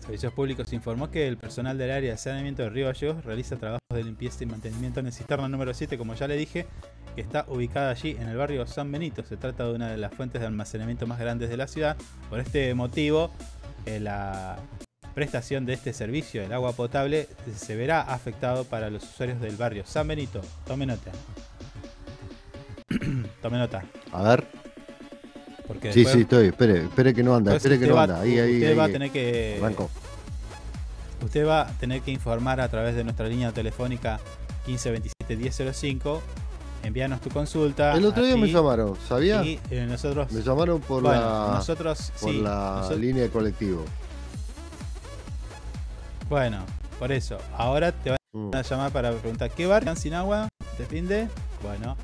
Servicios 0.00 0.32
Públicos 0.32 0.72
informó 0.72 1.10
que 1.10 1.28
el 1.28 1.36
personal 1.36 1.76
del 1.78 1.90
área 1.90 2.10
de 2.10 2.16
saneamiento 2.16 2.62
de 2.62 2.70
Río 2.70 2.86
Gallegos 2.86 3.24
realiza 3.24 3.56
trabajos 3.56 3.80
de 3.92 4.02
limpieza 4.02 4.42
y 4.42 4.46
mantenimiento 4.46 5.00
en 5.00 5.06
el 5.06 5.12
cisterna 5.12 5.48
número 5.48 5.74
7, 5.74 5.98
como 5.98 6.14
ya 6.14 6.26
le 6.26 6.36
dije, 6.36 6.66
que 7.14 7.20
está 7.20 7.44
ubicada 7.48 7.90
allí 7.90 8.16
en 8.18 8.28
el 8.28 8.36
barrio 8.36 8.66
San 8.66 8.90
Benito. 8.90 9.22
Se 9.22 9.36
trata 9.36 9.66
de 9.66 9.74
una 9.74 9.90
de 9.90 9.98
las 9.98 10.12
fuentes 10.14 10.40
de 10.40 10.46
almacenamiento 10.46 11.06
más 11.06 11.18
grandes 11.18 11.50
de 11.50 11.56
la 11.56 11.66
ciudad. 11.66 11.96
Por 12.28 12.40
este 12.40 12.74
motivo, 12.74 13.30
eh, 13.86 14.00
la 14.00 14.58
prestación 15.14 15.66
de 15.66 15.74
este 15.74 15.92
servicio, 15.92 16.42
el 16.42 16.52
agua 16.52 16.72
potable, 16.72 17.28
se 17.54 17.76
verá 17.76 18.00
afectado 18.00 18.64
para 18.64 18.90
los 18.90 19.04
usuarios 19.04 19.40
del 19.40 19.56
barrio 19.56 19.84
San 19.84 20.08
Benito. 20.08 20.40
Tome 20.66 20.86
nota. 20.86 21.12
Tome 23.42 23.58
nota. 23.58 23.84
A 24.12 24.22
ver. 24.22 24.69
Porque 25.70 25.92
Sí, 25.92 26.00
después- 26.00 26.14
sí, 26.16 26.20
estoy. 26.22 26.46
Espere, 26.48 26.82
espere 26.82 27.14
que 27.14 27.22
no 27.22 27.32
anda. 27.36 27.54
Espere 27.54 27.76
que 27.78 27.84
usted 27.84 27.90
no 27.90 27.94
va- 27.96 28.02
anda. 28.02 28.20
Ahí, 28.22 28.36
ahí. 28.40 28.54
usted 28.54 28.70
ahí, 28.70 28.74
va 28.76 28.84
a 28.84 28.88
tener 28.88 29.10
que 29.12 29.56
Arrancó. 29.60 29.88
Usted 31.24 31.46
va 31.46 31.60
a 31.60 31.66
tener 31.74 32.00
que 32.00 32.10
informar 32.10 32.60
a 32.60 32.68
través 32.68 32.96
de 32.96 33.04
nuestra 33.04 33.28
línea 33.28 33.52
telefónica 33.52 34.18
1527 34.66 35.36
1005. 35.36 36.20
Envíanos 36.82 37.20
tu 37.20 37.28
consulta. 37.30 37.92
El 37.94 38.04
otro 38.04 38.24
día 38.24 38.36
me 38.36 38.50
llamaron, 38.50 38.96
¿sabía? 39.08 39.44
Y 39.44 39.60
eh, 39.70 39.86
nosotros. 39.88 40.32
Me 40.32 40.42
llamaron 40.42 40.80
por 40.80 41.02
Bueno, 41.04 41.20
la, 41.20 41.54
nosotros 41.58 42.10
por 42.20 42.30
sí, 42.32 42.40
la 42.40 42.76
nosotros- 42.78 43.00
línea 43.00 43.22
de 43.22 43.28
colectivo. 43.30 43.84
Bueno, 46.28 46.64
por 46.98 47.12
eso. 47.12 47.38
Ahora 47.56 47.92
te 47.92 48.10
van 48.10 48.18
Mm. 48.32 48.50
a 48.54 48.62
llamar 48.62 48.90
para 48.92 49.12
preguntar: 49.12 49.50
¿qué 49.52 49.66
bar 49.66 49.82
están 49.82 49.96
sin 49.96 50.14
agua? 50.14 50.48
¿Te 50.76 50.84
finde? 50.86 51.28
Bueno. 51.62 51.96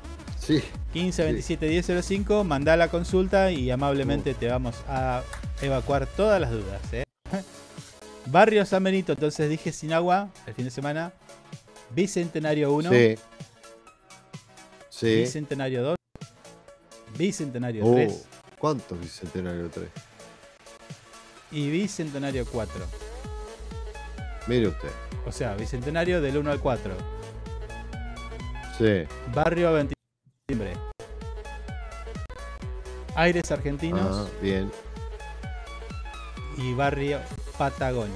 Sí. 0.47 0.63
15 0.93 1.23
27 1.25 1.67
1005, 1.67 2.45
mandá 2.45 2.77
la 2.77 2.87
consulta 2.87 3.51
y 3.51 3.69
amablemente 3.69 4.33
te 4.33 4.47
vamos 4.47 4.75
a 4.87 5.21
evacuar 5.61 6.07
todas 6.07 6.39
las 6.39 6.51
dudas. 6.51 6.81
¿eh? 6.93 7.03
Barrio 8.27 8.65
San 8.65 8.81
Benito, 8.81 9.11
entonces 9.11 9.49
dije 9.49 9.73
sin 9.73 9.91
agua 9.91 10.29
el 10.45 10.53
fin 10.53 10.63
de 10.63 10.71
semana. 10.71 11.11
Bicentenario 11.93 12.71
1. 12.73 12.89
Sí. 12.91 13.15
Sí. 14.89 15.15
Bicentenario 15.17 15.83
2. 15.83 15.95
Bicentenario 17.17 17.85
Oh, 17.85 17.93
3. 17.93 18.25
¿Cuántos 18.57 18.99
bicentenarios 19.01 19.69
3? 19.71 19.85
Y 21.51 21.69
Bicentenario 21.69 22.45
4. 22.45 22.85
Mire 24.47 24.69
usted. 24.69 24.89
O 25.25 25.31
sea, 25.33 25.55
Bicentenario 25.55 26.21
del 26.21 26.37
1 26.37 26.51
al 26.51 26.59
4. 26.61 26.93
Sí. 28.77 29.03
Barrio 29.33 29.73
20 29.73 29.89
de 29.89 29.96
septiembre. 30.57 30.73
Aires 33.15 33.51
Argentinos. 33.51 34.27
Ah, 34.27 34.31
bien. 34.41 34.71
y 36.57 36.73
barrio 36.73 37.19
Patagonia. 37.57 38.13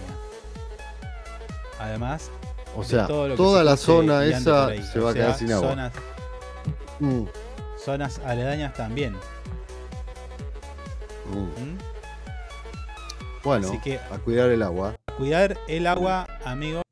Además, 1.80 2.30
O 2.76 2.84
sea, 2.84 3.06
toda 3.08 3.64
la 3.64 3.78
zona 3.78 4.26
esa 4.26 4.70
se 4.84 5.00
O 5.00 5.04
va 5.06 5.12
a 5.12 5.14
quedar 5.14 5.30
sea, 5.30 5.34
sin 5.38 5.52
agua. 5.52 5.70
Zonas, 5.70 5.94
Mm, 7.00 7.24
zonas 7.84 8.20
aledañas 8.20 8.74
también. 8.76 9.14
mm. 11.32 11.38
¿Mm? 11.40 11.78
Bueno, 13.44 13.68
Así 13.70 13.80
que 13.80 13.98
a 13.98 14.18
cuidar 14.20 14.50
el 14.52 14.62
agua. 14.62 14.96
cuidar 15.18 15.58
el 15.68 15.88
agua, 15.88 16.28
amigos, 16.46 16.84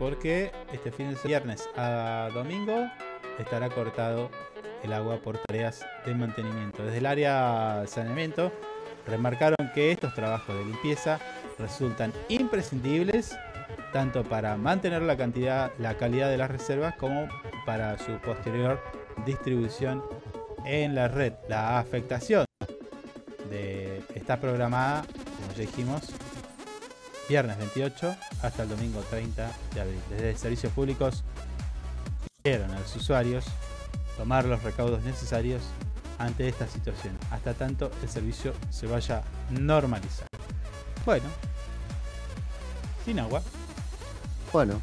porque 0.00 0.50
este 0.72 0.90
fin 0.90 1.14
de 1.14 1.18
viernes 1.28 1.68
a 1.76 2.28
domingo 2.34 2.90
estará 3.38 3.68
cortado 3.70 4.30
el 4.82 4.92
agua 4.92 5.18
por 5.18 5.38
tareas 5.38 5.84
de 6.04 6.14
mantenimiento. 6.14 6.84
Desde 6.84 6.98
el 6.98 7.06
área 7.06 7.80
de 7.80 7.86
saneamiento 7.86 8.52
remarcaron 9.06 9.56
que 9.74 9.92
estos 9.92 10.14
trabajos 10.14 10.56
de 10.56 10.64
limpieza 10.64 11.18
resultan 11.58 12.12
imprescindibles 12.28 13.36
tanto 13.92 14.24
para 14.24 14.56
mantener 14.56 15.02
la 15.02 15.16
cantidad, 15.16 15.72
la 15.78 15.96
calidad 15.96 16.30
de 16.30 16.38
las 16.38 16.50
reservas 16.50 16.94
como 16.96 17.28
para 17.66 17.98
su 17.98 18.12
posterior 18.18 18.80
distribución 19.26 20.02
en 20.64 20.94
la 20.94 21.08
red. 21.08 21.32
La 21.48 21.78
afectación 21.78 22.44
de, 23.48 24.02
está 24.14 24.38
programada, 24.40 25.02
como 25.02 25.52
ya 25.54 25.62
dijimos, 25.62 26.02
viernes 27.28 27.58
28 27.58 28.16
hasta 28.42 28.62
el 28.62 28.68
domingo 28.68 29.00
30 29.10 29.50
de 29.74 29.80
abril. 29.80 30.00
Desde 30.10 30.36
servicios 30.36 30.72
públicos 30.72 31.24
pidieron 32.42 32.70
a 32.70 32.80
los 32.80 32.94
usuarios 32.96 33.44
tomar 34.20 34.44
los 34.44 34.62
recaudos 34.62 35.02
necesarios 35.02 35.62
ante 36.18 36.46
esta 36.46 36.66
situación, 36.68 37.16
hasta 37.30 37.54
tanto 37.54 37.90
el 38.02 38.08
servicio 38.10 38.52
se 38.68 38.86
vaya 38.86 39.22
normalizando. 39.48 40.26
Bueno, 41.06 41.24
sin 43.02 43.18
agua. 43.18 43.40
Bueno, 44.52 44.74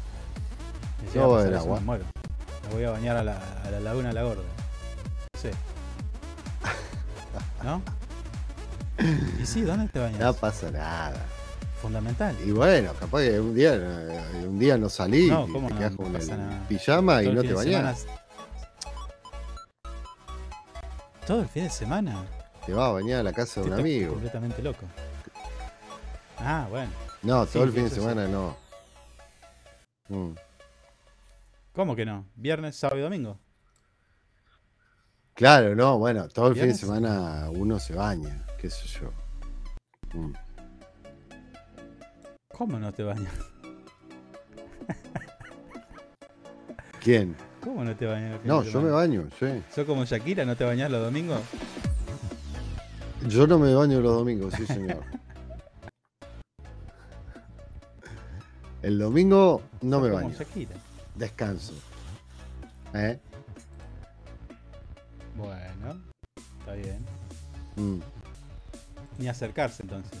Me 1.14 1.20
No 1.20 1.40
eso, 1.40 1.56
agua. 1.56 1.78
me 1.78 1.86
muero. 1.86 2.04
Me 2.66 2.74
voy 2.74 2.84
a 2.84 2.90
bañar 2.90 3.16
a 3.16 3.22
la, 3.22 3.38
a 3.64 3.70
la 3.70 3.78
laguna 3.78 4.12
La 4.12 4.24
Gorda. 4.24 4.42
Sí. 5.40 5.50
¿No? 7.62 7.80
Y 9.40 9.46
sí, 9.46 9.60
¿dónde 9.62 9.86
te 9.86 10.00
bañas? 10.00 10.18
no 10.18 10.34
pasa 10.34 10.68
nada. 10.72 11.24
Fundamental. 11.80 12.34
Y 12.44 12.50
bueno, 12.50 12.92
capaz 12.98 13.20
que 13.22 13.38
un 13.38 13.54
día, 13.54 13.76
eh, 13.76 14.46
un 14.48 14.58
día 14.58 14.76
no 14.76 14.88
salís 14.88 15.30
No, 15.30 15.46
y 15.48 15.52
¿cómo 15.52 15.68
te 15.68 15.74
no? 15.74 15.78
quedás 15.78 15.92
No 15.92 15.96
con 15.98 16.16
el 16.16 16.58
pijama 16.68 17.22
y 17.22 17.32
no 17.32 17.40
te 17.42 17.54
de 17.54 17.54
Todo 21.28 21.42
el 21.42 21.48
fin 21.48 21.64
de 21.64 21.70
semana. 21.70 22.24
Te 22.64 22.72
vas 22.72 22.88
a 22.88 22.92
bañar 22.92 23.20
a 23.20 23.22
la 23.22 23.34
casa 23.34 23.60
de 23.60 23.66
un 23.66 23.74
amigo. 23.74 24.12
completamente 24.12 24.62
loco. 24.62 24.86
Ah, 26.38 26.66
bueno. 26.70 26.90
No, 27.22 27.44
Sí, 27.44 27.52
todo 27.52 27.64
el 27.64 27.72
fin 27.72 27.84
de 27.84 27.90
sí. 27.90 27.96
semana 27.96 28.26
no. 28.26 28.56
Mm. 30.08 30.32
¿Cómo 31.74 31.94
que 31.94 32.06
no? 32.06 32.24
Viernes, 32.34 32.76
sábado 32.76 32.98
y 33.00 33.02
domingo. 33.02 33.38
Claro, 35.34 35.76
no, 35.76 35.98
bueno, 35.98 36.28
todo 36.28 36.48
el 36.48 36.54
fin 36.54 36.68
de 36.68 36.74
semana 36.74 37.50
uno 37.50 37.78
se 37.78 37.94
baña, 37.94 38.46
qué 38.58 38.70
sé 38.70 38.86
yo. 38.88 39.12
Mm. 40.14 40.32
¿Cómo 42.48 42.78
no 42.78 42.90
te 42.90 43.02
bañas? 43.02 43.34
¿Quién? 47.02 47.36
¿Cómo 47.68 47.84
no 47.84 47.94
te 47.94 48.06
bañas? 48.06 48.40
No, 48.44 48.62
yo 48.62 48.80
me 48.80 48.88
baño, 48.88 49.28
sí. 49.38 49.62
¿Sos 49.74 49.84
como 49.84 50.02
Shakira? 50.06 50.46
¿No 50.46 50.56
te 50.56 50.64
bañás 50.64 50.90
los 50.90 51.02
domingos? 51.02 51.42
Yo 53.28 53.46
no 53.46 53.58
me 53.58 53.74
baño 53.74 54.00
los 54.00 54.14
domingos, 54.14 54.54
sí, 54.54 54.64
señor. 54.64 55.02
El 58.80 58.98
domingo 58.98 59.60
no 59.82 60.00
me 60.00 60.08
como 60.08 60.22
baño. 60.22 60.34
Shakira. 60.34 60.76
Descanso. 61.14 61.74
¿Eh? 62.94 63.20
Bueno, 65.36 66.00
está 66.60 66.72
bien. 66.72 67.04
Mm. 67.76 68.00
Ni 69.18 69.28
acercarse 69.28 69.82
entonces. 69.82 70.18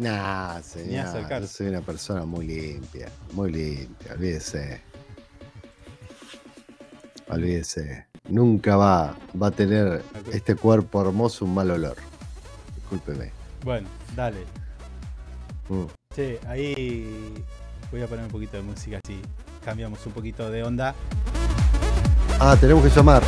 Nah, 0.00 0.60
señor. 0.62 1.06
acercarse. 1.06 1.46
Yo 1.46 1.46
soy 1.46 1.66
una 1.68 1.82
persona 1.82 2.24
muy 2.24 2.44
limpia. 2.44 3.08
Muy 3.34 3.52
limpia, 3.52 4.14
olvídese. 4.14 4.89
Olvídese. 7.30 8.06
Nunca 8.28 8.76
va, 8.76 9.16
va 9.40 9.48
a 9.48 9.50
tener 9.50 10.02
este 10.32 10.54
cuerpo 10.54 11.00
hermoso 11.00 11.44
un 11.44 11.54
mal 11.54 11.70
olor. 11.70 11.96
Discúlpeme. 12.74 13.32
Bueno, 13.64 13.88
dale. 14.16 14.44
Mm. 15.68 15.84
Che, 16.14 16.40
ahí 16.46 17.34
voy 17.92 18.02
a 18.02 18.06
poner 18.06 18.24
un 18.24 18.30
poquito 18.30 18.56
de 18.56 18.62
música 18.62 19.00
así. 19.04 19.20
Cambiamos 19.64 20.04
un 20.06 20.12
poquito 20.12 20.50
de 20.50 20.64
onda. 20.64 20.94
Ah, 22.40 22.56
tenemos 22.60 22.82
que 22.82 22.90
llamar. 22.90 23.22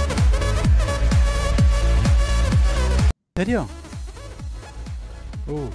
¿En 3.34 3.44
serio? 3.44 3.68
Uh, 5.46 5.68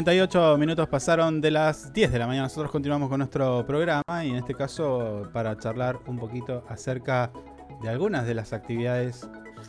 Sí. 0.00 0.04
38 0.04 0.56
minutos 0.56 0.88
pasaron 0.88 1.42
de 1.42 1.50
las 1.50 1.92
10 1.92 2.10
de 2.10 2.18
la 2.18 2.26
mañana. 2.26 2.44
Nosotros 2.44 2.70
continuamos 2.70 3.10
con 3.10 3.18
nuestro 3.18 3.66
programa 3.66 4.24
y 4.24 4.30
en 4.30 4.36
este 4.36 4.54
caso 4.54 5.28
para 5.30 5.58
charlar 5.58 5.98
un 6.06 6.18
poquito 6.18 6.64
acerca 6.70 7.30
de 7.82 7.90
algunas 7.90 8.26
de 8.26 8.32
las 8.32 8.54
actividades 8.54 9.28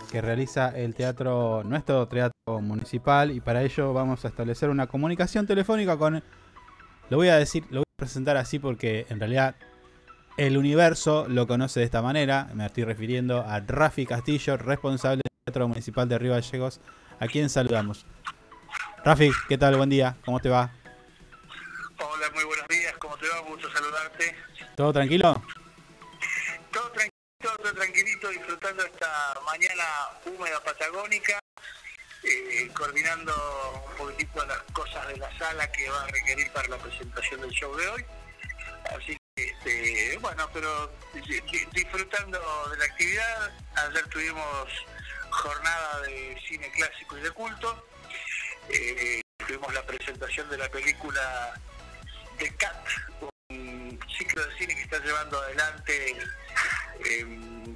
que 0.10 0.22
realiza 0.22 0.70
el 0.70 0.96
teatro, 0.96 1.64
nuestro 1.66 2.08
teatro 2.08 2.34
municipal 2.62 3.32
y 3.32 3.42
para 3.42 3.62
ello 3.62 3.92
vamos 3.92 4.24
a 4.24 4.30
establecer 4.30 4.70
una 4.70 4.88
comunicación 4.88 5.46
telefónica 5.46 5.98
con, 5.98 6.24
lo 7.10 7.18
voy 7.18 7.28
a 7.28 7.36
decir, 7.36 7.66
lo 7.70 7.80
voy 7.80 7.92
a 7.98 8.00
presentar 8.00 8.38
así 8.38 8.58
porque 8.58 9.08
en 9.10 9.20
realidad 9.20 9.56
el 10.38 10.58
universo 10.58 11.26
lo 11.28 11.46
conoce 11.46 11.82
de 11.82 11.86
esta 11.86 12.02
manera, 12.02 12.50
me 12.54 12.66
estoy 12.66 12.86
refiriendo 12.86 13.42
a 13.42 13.60
Rafi 13.60 14.06
Castillo, 14.06 14.56
responsable 14.56 15.18
del 15.18 15.44
Teatro 15.46 15.68
Municipal 15.68 16.08
de 16.08 16.18
Río 16.18 16.32
Gallegos, 16.32 16.80
a 17.20 17.28
quien 17.28 17.50
saludamos. 17.50 18.06
Rafi, 19.04 19.32
¿qué 19.48 19.58
tal? 19.58 19.78
Buen 19.78 19.90
día, 19.90 20.16
¿cómo 20.26 20.40
te 20.40 20.50
va? 20.50 20.72
Hola, 22.00 22.30
muy 22.34 22.44
buenos 22.44 22.68
días, 22.68 22.94
¿cómo 23.00 23.18
te 23.18 23.28
va? 23.30 23.40
Gusto 23.40 23.72
saludarte. 23.72 24.36
¿Todo 24.76 24.94
tranquilo? 24.94 25.42
Todo 26.72 26.92
tranquilo, 26.92 27.58
todo 27.58 27.74
tranquilito, 27.74 28.30
disfrutando 28.30 28.84
esta 28.86 29.34
mañana 29.46 29.84
húmeda 30.26 30.60
patagónica, 30.64 31.40
eh, 32.24 32.70
coordinando 32.76 33.34
un 33.90 33.98
poquitito 33.98 34.46
las 34.46 34.62
cosas 34.74 35.08
de 35.08 35.18
la 35.18 35.38
sala 35.38 35.72
que 35.72 35.90
va 35.90 36.04
a 36.04 36.08
requerir 36.08 36.52
para 36.52 36.68
la 36.70 36.78
presentación 36.78 37.42
del 37.42 37.52
show 37.52 37.76
de 37.76 37.88
hoy. 37.88 38.06
Así 38.96 39.18
que, 39.36 39.44
este, 39.46 40.18
bueno, 40.20 40.48
pero 40.54 40.92
di- 41.14 41.22
di- 41.42 41.66
disfrutando 41.74 42.40
de 42.70 42.78
la 42.78 42.86
actividad, 42.86 43.52
ayer 43.88 44.08
tuvimos 44.10 44.68
jornada 45.32 46.02
de 46.02 46.40
cine 46.48 46.72
clásico 46.72 47.18
y 47.18 47.22
de 47.22 47.32
culto. 47.32 47.88
Eh, 48.70 49.22
tuvimos 49.46 49.74
la 49.74 49.86
presentación 49.86 50.50
de 50.50 50.58
la 50.58 50.70
película 50.70 51.54
The 52.38 52.56
Cat, 52.56 52.76
un 53.50 54.00
ciclo 54.18 54.46
de 54.46 54.58
cine 54.58 54.76
que 54.76 54.82
está 54.84 55.00
llevando 55.00 55.40
adelante 55.42 56.16
eh, 57.06 57.26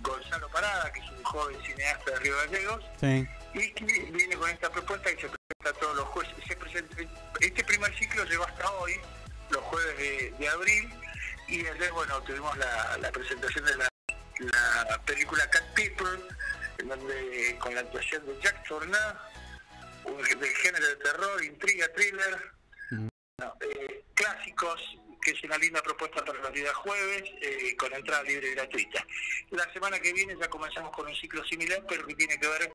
Gonzalo 0.02 0.48
Parada, 0.50 0.92
que 0.94 1.00
es 1.00 1.10
un 1.12 1.24
joven 1.24 1.58
cineasta 1.66 2.12
de 2.12 2.20
Río 2.20 2.38
Gallegos, 2.38 2.84
Sí. 3.00 3.28
y 3.54 3.72
que 3.72 3.84
viene 4.12 4.36
con 4.38 4.50
esta 4.50 4.70
propuesta 4.70 5.10
que 5.14 5.22
se 5.22 5.28
presenta 5.30 5.70
a 5.70 5.74
todos 5.74 5.96
los. 5.98 6.08
Se 6.48 6.56
presenta- 6.56 6.96
este 7.42 7.64
primer 7.64 7.94
ciclo 7.98 8.24
llegó 8.26 8.46
hasta 8.46 8.70
hoy, 8.74 8.94
los 9.50 9.62
jueves 9.64 9.98
de, 9.98 10.32
de 10.40 10.50
abril, 10.50 10.94
y 11.48 11.66
ayer, 11.66 11.92
bueno, 11.92 12.22
tuvimos 12.24 12.56
la, 12.58 12.98
la 13.00 13.12
presentación 13.12 13.66
de 13.66 13.76
la, 13.78 13.88
la 14.90 15.02
película 15.06 15.48
Cat 15.50 15.64
People, 15.76 16.20
en 16.80 16.88
donde 16.90 17.58
con 17.60 17.74
la 17.76 17.82
actuación 17.82 18.26
de 18.26 18.40
Jack 18.42 18.68
Tornat, 18.68 19.18
un 19.35 19.35
del 20.14 20.56
género 20.56 20.88
de 20.88 20.96
terror, 20.98 21.44
intriga, 21.44 21.88
thriller, 21.94 22.52
no, 23.38 23.54
eh, 23.62 24.04
clásicos, 24.14 24.82
que 25.22 25.32
es 25.32 25.44
una 25.44 25.58
linda 25.58 25.82
propuesta 25.82 26.24
para 26.24 26.40
los 26.40 26.54
días 26.54 26.74
jueves, 26.76 27.24
eh, 27.42 27.76
con 27.78 27.94
entrada 27.94 28.24
libre 28.24 28.50
y 28.50 28.56
gratuita. 28.56 29.06
La 29.52 29.72
semana 29.74 30.00
que 30.00 30.14
viene 30.14 30.36
ya 30.40 30.48
comenzamos 30.48 30.92
con 30.96 31.08
un 31.08 31.16
ciclo 31.16 31.44
similar, 31.46 31.84
pero 31.88 32.06
que 32.06 32.16
tiene 32.16 32.40
que 32.40 32.48
ver, 32.48 32.72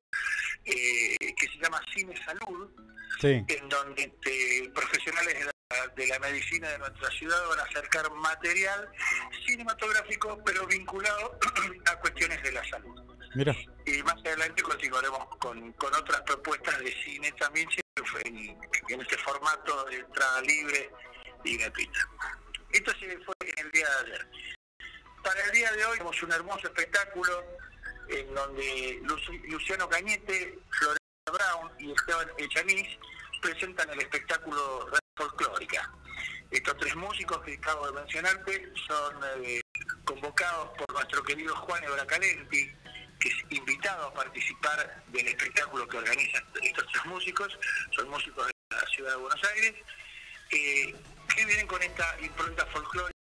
eh, 0.65 1.15
que 1.35 1.47
se 1.47 1.57
llama 1.61 1.81
Cine 1.93 2.13
Salud, 2.25 2.69
Sí. 3.19 3.43
en 3.47 3.69
donde 3.69 4.11
eh, 4.25 4.69
profesionales 4.73 5.37
de 5.39 5.45
la, 5.45 5.87
de 5.95 6.07
la 6.07 6.19
medicina 6.19 6.69
de 6.69 6.79
nuestra 6.79 7.09
ciudad 7.11 7.37
van 7.49 7.59
a 7.59 7.63
acercar 7.63 8.11
material 8.13 8.89
cinematográfico, 9.45 10.41
pero 10.43 10.65
vinculado 10.65 11.37
a 11.85 11.95
cuestiones 11.99 12.41
de 12.43 12.51
la 12.51 12.67
salud. 12.69 13.10
Y 13.85 14.03
más 14.03 14.15
adelante 14.25 14.61
continuaremos 14.61 15.35
con, 15.37 15.71
con 15.73 15.93
otras 15.95 16.21
propuestas 16.21 16.79
de 16.79 16.91
cine 17.03 17.31
también 17.33 17.67
en, 18.25 19.01
este 19.01 19.17
formato 19.19 19.85
de 19.85 19.97
entrada 19.97 20.41
libre 20.41 20.89
y 21.43 21.57
gratuita. 21.57 21.99
Esto 22.71 22.91
sí 22.99 23.07
fue 23.25 23.35
en 23.41 23.65
el 23.65 23.71
día 23.71 23.87
de 23.89 24.13
ayer. 24.13 24.27
Para 25.23 25.43
el 25.45 25.51
día 25.51 25.71
de 25.71 25.85
hoy 25.85 25.97
tenemos 25.97 26.23
un 26.23 26.31
hermoso 26.31 26.67
espectáculo 26.67 27.43
en 28.09 28.33
donde 28.33 28.99
Lu- 29.03 29.49
Luciano 29.49 29.87
Cañete, 29.87 30.59
Florencia 30.71 30.99
Brown 31.31 31.71
y 31.79 31.91
Esteban 31.91 32.27
Echaniz 32.37 32.87
presentan 33.41 33.89
el 33.91 33.99
espectáculo 34.01 34.87
Red 34.89 34.99
Folclórica. 35.15 35.91
Estos 36.49 36.77
tres 36.77 36.95
músicos 36.95 37.41
que 37.45 37.53
acabo 37.53 37.87
de 37.87 37.93
mencionarte 37.93 38.73
son 38.87 39.15
eh, 39.45 39.61
convocados 40.03 40.69
por 40.77 40.91
nuestro 40.93 41.23
querido 41.23 41.55
Juan 41.55 41.83
Ebracalenti, 41.83 42.71
que 43.21 43.29
es 43.29 43.35
invitado 43.51 44.07
a 44.07 44.13
participar 44.13 45.03
del 45.07 45.27
espectáculo 45.27 45.87
que 45.87 45.97
organizan 45.97 46.43
estos 46.61 46.85
tres 46.91 47.05
músicos, 47.05 47.57
son 47.95 48.09
músicos 48.09 48.47
de 48.47 48.75
la 48.75 48.85
ciudad 48.87 49.11
de 49.11 49.17
Buenos 49.17 49.43
Aires, 49.55 49.75
eh, 50.49 50.95
que 51.33 51.45
vienen 51.45 51.67
con 51.67 51.81
esta 51.81 52.17
impronta 52.19 52.65
folclórica 52.65 53.13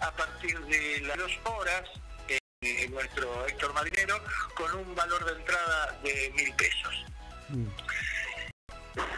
a 0.00 0.10
partir 0.12 0.60
de 0.60 1.00
las 1.00 1.16
dos 1.16 1.32
horas 1.44 1.82
eh, 2.28 2.38
eh, 2.60 2.88
nuestro 2.90 3.46
Héctor 3.46 3.72
Madrinero 3.72 4.22
con 4.54 4.72
un 4.74 4.94
valor 4.94 5.24
de 5.24 5.32
entrada 5.40 5.98
de 6.02 6.32
mil 6.36 6.54
pesos. 6.54 7.04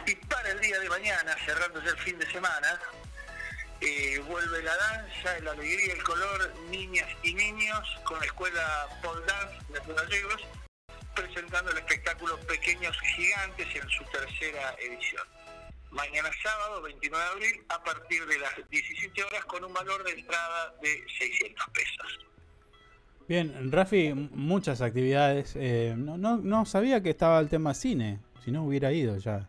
Y 0.06 0.14
para 0.26 0.50
el 0.50 0.60
día 0.60 0.78
de 0.78 0.88
mañana, 0.88 1.36
cerrando 1.44 1.82
ya 1.82 1.90
el 1.90 1.98
fin 1.98 2.18
de 2.18 2.30
semana, 2.30 2.80
eh, 3.80 4.18
vuelve 4.26 4.62
la 4.62 4.76
danza, 4.76 5.40
la 5.42 5.52
alegría, 5.52 5.92
el 5.92 6.02
color, 6.02 6.54
niñas 6.70 7.08
y 7.22 7.34
niños, 7.34 7.80
con 8.04 8.18
la 8.18 8.26
escuela 8.26 8.88
Paul 9.02 9.22
Dance 9.26 9.72
de 9.72 9.80
Río 9.80 9.94
Gallegos, 9.94 10.42
presentando 11.14 11.70
el 11.70 11.78
espectáculo 11.78 12.38
Pequeños 12.40 12.96
Gigantes 13.00 13.66
en 13.74 13.88
su 13.88 14.04
tercera 14.04 14.74
edición. 14.80 15.22
Mañana 15.90 16.30
sábado, 16.42 16.82
29 16.82 17.24
de 17.24 17.30
abril, 17.30 17.64
a 17.68 17.82
partir 17.82 18.26
de 18.26 18.38
las 18.38 18.54
17 18.70 19.24
horas, 19.24 19.44
con 19.46 19.64
un 19.64 19.72
valor 19.72 20.04
de 20.04 20.12
entrada 20.12 20.74
de 20.82 21.04
600 21.18 21.66
pesos. 21.70 22.26
Bien, 23.28 23.72
Rafi, 23.72 24.12
muchas 24.14 24.80
actividades. 24.82 25.54
eh, 25.56 25.94
no, 25.96 26.16
no, 26.16 26.36
no 26.36 26.64
sabía 26.64 27.02
que 27.02 27.10
estaba 27.10 27.40
el 27.40 27.48
tema 27.48 27.74
cine. 27.74 28.20
Si 28.44 28.52
no 28.52 28.64
hubiera 28.64 28.92
ido 28.92 29.16
ya. 29.18 29.48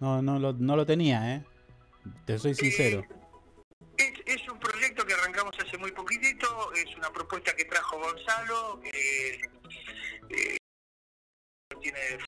No, 0.00 0.20
no, 0.20 0.38
lo, 0.38 0.52
no 0.52 0.76
lo 0.76 0.84
tenía, 0.84 1.34
¿eh? 1.34 1.44
Te 2.26 2.38
soy 2.38 2.54
sincero. 2.54 3.00
Es, 3.00 3.17
hace 5.68 5.78
muy 5.78 5.92
poquitito, 5.92 6.72
es 6.72 6.96
una 6.96 7.12
propuesta 7.12 7.54
que 7.54 7.66
trajo 7.66 7.98
Gonzalo, 7.98 8.80
que 8.80 9.40
eh, 10.30 10.56
tiene 11.80 12.18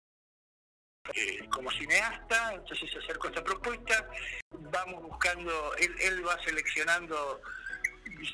eh, 1.14 1.48
como 1.50 1.70
cineasta, 1.70 2.54
entonces 2.54 2.90
se 2.90 2.98
acercó 2.98 3.28
a 3.28 3.30
esta 3.30 3.44
propuesta, 3.44 4.10
vamos 4.50 5.02
buscando, 5.02 5.74
él, 5.76 5.94
él 6.00 6.26
va 6.26 6.38
seleccionando 6.44 7.40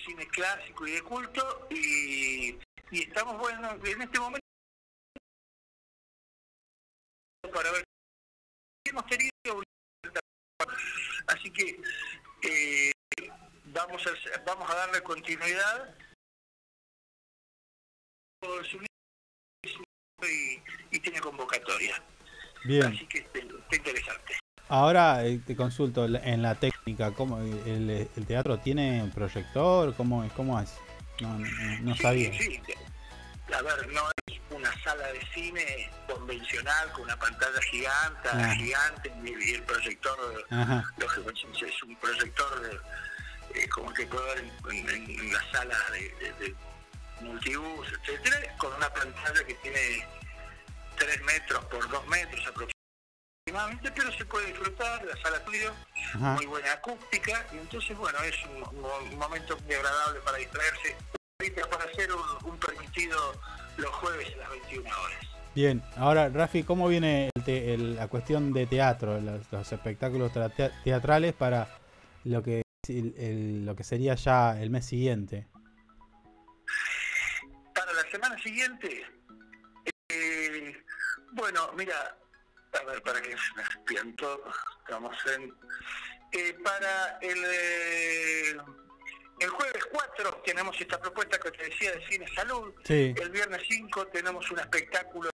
cine 0.05 0.27
clásico 0.29 0.87
y 0.87 0.93
de 0.93 1.03
culto 1.03 1.69
y, 1.71 2.59
estamos, 2.91 3.39
bueno, 3.39 3.71
en 3.85 4.03
este 4.03 4.19
momento 4.19 4.41
para 7.53 7.71
ver 7.71 7.85
hemos 8.85 9.07
tenido. 9.07 9.63
Así 11.29 11.51
que 11.53 11.81
eh, 12.43 12.93
vamos 13.77 14.03
a 14.07 14.41
vamos 14.45 14.71
a 14.71 14.75
darle 14.75 15.03
continuidad 15.03 15.95
y, 20.23 20.63
y 20.97 21.01
tiene 21.01 21.21
convocatoria 21.21 22.03
Bien. 22.65 22.85
así 22.87 23.07
que 23.07 23.19
está 23.19 23.39
interesante 23.77 24.35
Ahora 24.69 25.25
eh, 25.25 25.41
te 25.47 25.55
consulto 25.55 26.07
en 26.07 26.43
la 26.43 26.57
técnica. 26.57 27.13
¿cómo, 27.13 27.39
el, 27.39 28.09
el 28.17 28.27
teatro 28.27 28.59
tiene 28.59 29.09
proyector? 29.15 29.95
¿Cómo, 29.95 30.25
es- 30.25 30.33
cómo 30.33 30.61
es? 30.61 30.75
No, 31.21 31.39
no, 31.39 31.47
no 31.83 31.95
Sí, 31.95 32.03
sabía. 32.03 32.33
sí. 32.37 32.61
A 33.55 33.63
ver, 33.63 33.87
no 33.93 34.03
es 34.27 34.41
una 34.51 34.77
sala 34.83 35.07
de 35.13 35.25
cine 35.33 35.89
convencional 36.13 36.91
con 36.93 37.03
una 37.03 37.17
pantalla 37.17 37.61
gigante, 37.71 38.29
Ah. 38.33 38.55
gigante 38.57 39.13
y 39.25 39.53
el 39.55 39.63
proyector, 39.63 40.19
Ajá. 40.51 40.83
lógicamente 40.99 41.69
es 41.69 41.83
un 41.85 41.95
proyector 42.01 42.83
eh, 43.57 43.69
como 43.69 43.91
el 43.91 43.97
que 43.97 44.07
puede 44.07 44.35
ver 44.35 44.39
en, 44.71 44.89
en- 44.89 45.11
en 45.21 45.33
la 45.33 45.43
sala 45.53 45.77
de, 45.93 46.01
de- 46.21 46.33
de 46.45 46.55
multibús, 47.21 47.87
etcétera, 48.03 48.57
con 48.59 48.73
una 48.75 48.89
pantalla 48.93 49.45
que 49.47 49.55
tiene 49.55 50.07
3 50.99 51.23
metros 51.23 51.65
por 51.67 51.89
2 51.89 52.07
metros 52.09 52.45
aproximadamente, 52.47 53.91
pero 53.95 54.13
se 54.13 54.25
puede 54.27 54.47
disfrutar, 54.49 55.05
la 55.05 55.17
sala 55.23 55.43
tuyo, 55.45 55.73
muy 56.15 56.47
buena 56.47 56.73
acústica, 56.73 57.47
y 57.53 57.59
entonces 57.59 57.97
bueno, 57.97 58.19
es 58.21 58.35
un, 58.45 59.19
momento 59.19 59.57
muy 59.65 59.75
agradable 59.75 60.21
para 60.21 60.39
distraerse, 60.39 60.97
para 61.71 61.85
hacer 61.85 62.11
un, 62.13 62.51
un 62.51 62.59
permitido 62.59 63.17
los 63.77 63.91
jueves 63.97 64.33
a 64.35 64.39
las 64.39 64.51
21 64.51 64.89
horas. 64.89 65.19
Bien, 65.55 65.83
ahora 65.97 66.29
Rafi, 66.29 66.65
¿cómo 66.65 66.87
viene 66.89 67.31
el 67.35 67.45
te- 67.45 67.73
el- 67.75 67.97
la 67.97 68.09
cuestión 68.09 68.53
de 68.53 68.67
teatro, 68.67 69.21
los, 69.21 69.41
los 69.51 69.73
espectáculos 69.73 70.33
tra- 70.33 70.53
tea- 70.55 70.73
teatrales 70.85 71.33
para 71.33 71.69
lo 72.25 72.43
que 72.43 72.63
el- 72.91 73.15
el- 73.17 73.67
lo 73.67 73.75
que 73.77 73.85
sería 73.85 74.15
ya 74.15 74.61
el 74.61 74.71
mes 74.71 74.87
siguiente? 74.87 75.47
Para 77.75 77.93
la 77.93 78.11
semana 78.11 78.39
siguiente, 78.43 79.05
eh, 80.09 80.83
bueno, 81.33 81.73
mira, 81.77 82.17
A 82.73 82.85
ver, 82.85 83.01
para 83.03 83.23
que 83.23 83.31
se 83.31 83.97
me 84.05 84.13
todos. 84.17 84.55
Estamos 84.81 85.17
en. 85.35 85.55
Eh, 86.33 86.55
para 86.63 87.19
el. 87.23 87.43
eh, 87.47 88.57
el 89.41 89.49
jueves 89.49 89.83
4 89.93 90.43
tenemos 90.45 90.79
esta 90.79 91.01
propuesta 91.01 91.39
que 91.39 91.53
te 91.53 91.65
decía 91.65 91.93
de 91.93 92.07
Cine 92.07 92.27
Salud. 92.35 92.75
Sí. 92.85 93.15
El 93.17 93.31
viernes 93.31 93.63
5 93.67 94.07
tenemos 94.09 94.51
un 94.51 94.59
espectáculo. 94.59 95.31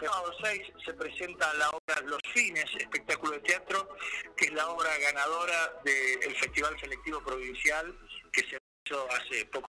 Sábado 0.00 0.32
6 0.42 0.62
se 0.84 0.94
presenta 0.94 1.52
la 1.54 1.70
obra 1.70 2.00
Los 2.06 2.20
Fines, 2.32 2.64
espectáculo 2.78 3.32
de 3.32 3.40
teatro, 3.40 3.96
que 4.36 4.46
es 4.46 4.52
la 4.52 4.68
obra 4.68 4.96
ganadora 4.98 5.80
del 5.84 6.36
Festival 6.36 6.78
Selectivo 6.80 7.22
Provincial 7.22 7.96
que 8.32 8.42
se 8.42 8.58
hizo 8.86 9.08
hace 9.10 9.44
poco 9.46 9.68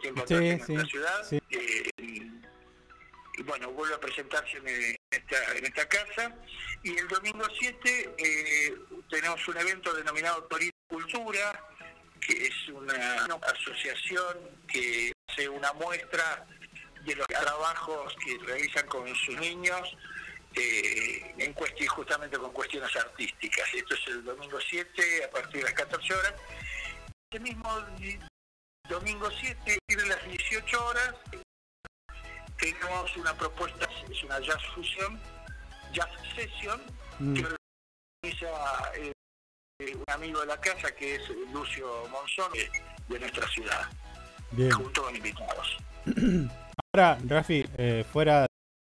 tiempo 0.00 0.24
Sí, 0.26 0.34
atrás 0.34 0.40
en 0.42 0.66
sí, 0.66 0.72
nuestra 0.72 0.90
ciudad. 0.90 1.24
sí. 1.28 1.38
Eh, 1.50 1.90
y 3.34 3.42
bueno, 3.44 3.70
vuelve 3.72 3.94
a 3.94 4.00
presentarse 4.00 4.58
en, 4.58 4.68
eh, 4.68 4.96
esta, 5.10 5.56
en 5.56 5.64
esta 5.64 5.88
casa. 5.88 6.34
Y 6.82 6.96
el 6.98 7.08
domingo 7.08 7.44
7 7.58 8.14
eh, 8.18 8.74
tenemos 9.10 9.46
un 9.48 9.56
evento 9.56 9.92
denominado 9.94 10.44
Torino 10.44 10.72
Cultura, 10.86 11.64
que 12.20 12.46
es 12.46 12.68
una 12.68 13.24
asociación 13.24 14.38
que 14.68 15.12
hace 15.28 15.48
una 15.48 15.72
muestra 15.72 16.46
de 17.04 17.16
los 17.16 17.26
trabajos 17.26 18.14
que 18.24 18.38
realizan 18.44 18.86
con 18.86 19.06
sus 19.14 19.36
niños 19.38 19.96
eh, 20.54 21.34
en 21.38 21.52
cuestión, 21.54 21.88
justamente 21.88 22.38
con 22.38 22.52
cuestiones 22.52 22.94
artísticas. 22.96 23.66
Esto 23.74 23.94
es 23.94 24.06
el 24.08 24.24
domingo 24.24 24.58
7 24.60 25.24
a 25.24 25.30
partir 25.30 25.60
de 25.60 25.62
las 25.64 25.72
14 25.74 26.14
horas. 26.14 26.34
Ese 27.30 27.40
mismo 27.40 27.68
domingo 28.88 29.28
7, 29.30 29.78
de 29.88 30.06
las 30.06 30.22
18 30.24 30.84
horas, 30.86 31.14
tenemos 32.58 33.16
una 33.16 33.34
propuesta, 33.36 33.88
es 34.10 34.22
una 34.24 34.38
jazz 34.40 34.62
fusión, 34.74 35.20
jazz 35.92 36.10
session, 36.36 36.80
Mm. 37.18 37.34
que 37.34 37.44
organiza 37.44 38.92
eh, 38.96 39.12
eh, 39.80 39.94
un 39.94 40.04
amigo 40.08 40.40
de 40.40 40.46
la 40.46 40.60
casa 40.60 40.92
que 40.94 41.16
es 41.16 41.28
Lucio 41.52 42.08
Monzón 42.08 42.50
de, 42.52 42.70
de 43.08 43.20
nuestra 43.20 43.46
ciudad, 43.48 43.86
Bien. 44.52 44.70
junto 44.72 45.02
con 45.02 45.14
invitados. 45.14 45.76
Ahora, 46.94 47.18
Rafi, 47.26 47.64
eh, 47.78 48.04
fuera, 48.10 48.46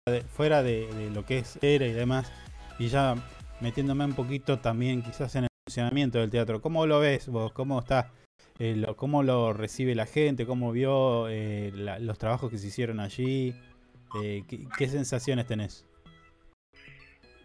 de, 0.08 0.22
fuera 0.22 0.64
de, 0.64 1.10
lo 1.14 1.26
que 1.26 1.40
es 1.40 1.58
era 1.62 1.86
y 1.86 1.92
demás, 1.94 2.32
y 2.80 2.88
ya 2.88 3.16
metiéndome 3.62 4.06
un 4.06 4.14
poquito 4.14 4.60
también 4.60 5.02
quizás 5.02 5.36
en 5.36 5.44
el 5.46 5.50
funcionamiento 5.68 6.20
del 6.20 6.30
teatro, 6.30 6.62
¿cómo 6.62 6.86
lo 6.86 7.00
ves 7.00 7.28
vos? 7.28 7.52
¿Cómo 7.54 7.80
está? 7.80 8.12
eh, 8.60 8.76
lo- 8.76 8.96
¿Cómo 8.96 9.22
lo 9.24 9.54
recibe 9.54 9.94
la 9.96 10.06
gente? 10.06 10.46
¿Cómo 10.46 10.72
vio 10.72 11.28
eh, 11.30 11.72
los 11.74 12.18
trabajos 12.18 12.50
que 12.52 12.58
se 12.58 12.68
hicieron 12.68 13.00
allí? 13.00 13.56
Eh, 14.24 14.44
¿qué, 14.78 14.88
sensaciones 14.88 15.46
tenés? 15.48 15.86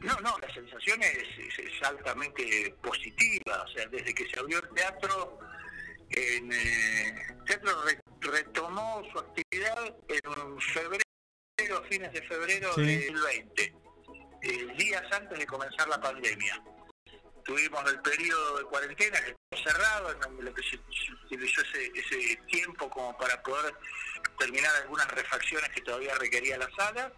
No, 0.00 0.14
no, 0.20 0.36
la 0.38 0.52
sensación 0.54 1.00
es- 1.02 1.58
es 1.58 1.82
altamente 1.88 2.74
positiva. 2.82 3.62
O 3.64 3.68
sea, 3.68 3.86
desde 3.88 4.14
que 4.14 4.26
se 4.28 4.38
abrió 4.40 4.58
el 4.62 4.68
teatro, 4.74 5.38
en, 6.12 6.52
eh, 6.52 7.26
teatro 7.46 7.82
re- 7.84 8.00
retomó 8.20 9.02
su 9.12 9.18
actividad 9.18 9.94
en 10.08 10.60
febrero, 10.60 11.84
fines 11.88 12.12
de 12.12 12.22
febrero 12.22 12.72
Sí. 12.74 12.82
del 12.96 13.20
20, 13.22 13.74
eh, 14.42 14.66
días 14.76 15.02
antes 15.12 15.38
de 15.38 15.46
comenzar 15.46 15.88
la 15.88 16.00
pandemia. 16.00 16.62
Tuvimos 17.44 17.90
el 17.90 18.00
periodo 18.02 18.58
de 18.58 18.64
cuarentena 18.64 19.18
que 19.20 19.30
estuvo 19.32 19.70
cerrado, 19.72 20.10
en 20.12 20.44
lo 20.44 20.54
que 20.54 20.62
se, 20.62 20.70
se 20.76 21.12
utilizó 21.26 21.60
ese, 21.62 21.90
ese 21.94 22.36
tiempo 22.48 22.88
como 22.88 23.16
para 23.18 23.42
poder 23.42 23.74
terminar 24.38 24.74
algunas 24.76 25.08
refacciones 25.08 25.68
que 25.70 25.80
todavía 25.82 26.14
requería 26.16 26.56
la 26.58 26.70
sala 26.76 27.12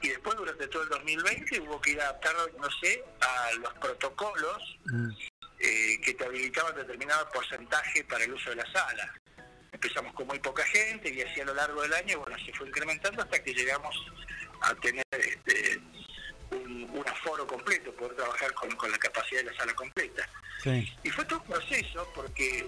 y 0.00 0.08
después 0.08 0.36
durante 0.36 0.66
todo 0.68 0.82
el 0.82 0.88
2020 0.88 1.60
hubo 1.60 1.80
que 1.80 1.90
ir 1.92 2.00
adaptándose 2.00 3.04
a 3.20 3.52
los 3.60 3.72
protocolos 3.74 4.78
eh, 5.62 6.00
que 6.00 6.14
te 6.14 6.24
habilitaban 6.24 6.74
determinado 6.74 7.28
porcentaje 7.30 8.04
para 8.04 8.24
el 8.24 8.32
uso 8.32 8.50
de 8.50 8.56
la 8.56 8.72
sala. 8.72 9.12
Empezamos 9.70 10.12
con 10.14 10.26
muy 10.26 10.38
poca 10.40 10.64
gente 10.64 11.12
y 11.12 11.22
así 11.22 11.40
a 11.40 11.44
lo 11.44 11.54
largo 11.54 11.82
del 11.82 11.94
año, 11.94 12.18
bueno, 12.18 12.36
se 12.44 12.52
fue 12.52 12.66
incrementando 12.66 13.22
hasta 13.22 13.42
que 13.42 13.54
llegamos 13.54 13.94
a 14.62 14.74
tener 14.76 15.04
este, 15.12 15.80
un, 16.50 16.90
un 16.92 17.08
aforo 17.08 17.46
completo, 17.46 17.92
poder 17.94 18.16
trabajar 18.16 18.52
con, 18.54 18.70
con 18.72 18.90
la 18.90 18.98
capacidad 18.98 19.40
de 19.40 19.50
la 19.50 19.56
sala 19.56 19.72
completa. 19.74 20.28
Sí. 20.62 20.92
Y 21.04 21.10
fue 21.10 21.24
todo 21.24 21.40
un 21.40 21.46
proceso 21.46 22.10
porque 22.14 22.66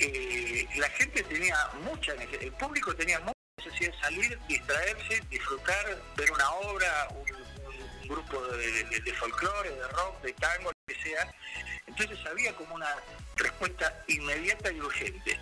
eh, 0.00 0.66
la 0.76 0.88
gente 0.90 1.22
tenía 1.22 1.56
mucha 1.82 2.14
el 2.14 2.52
público 2.52 2.94
tenía 2.96 3.20
mucha 3.20 3.32
necesidad 3.58 3.92
de 3.92 4.00
salir, 4.00 4.38
distraerse, 4.48 5.22
disfrutar, 5.30 6.02
ver 6.16 6.32
una 6.32 6.50
obra, 6.50 7.08
un, 7.10 7.53
grupo 8.08 8.40
de, 8.46 8.84
de, 8.84 9.00
de 9.00 9.14
folclore, 9.14 9.70
de 9.70 9.88
rock, 9.88 10.22
de 10.22 10.32
tango, 10.34 10.70
lo 10.70 10.94
que 10.94 11.02
sea. 11.02 11.32
Entonces 11.86 12.18
había 12.26 12.54
como 12.54 12.74
una 12.74 12.88
respuesta 13.36 14.04
inmediata 14.08 14.72
y 14.72 14.80
urgente. 14.80 15.38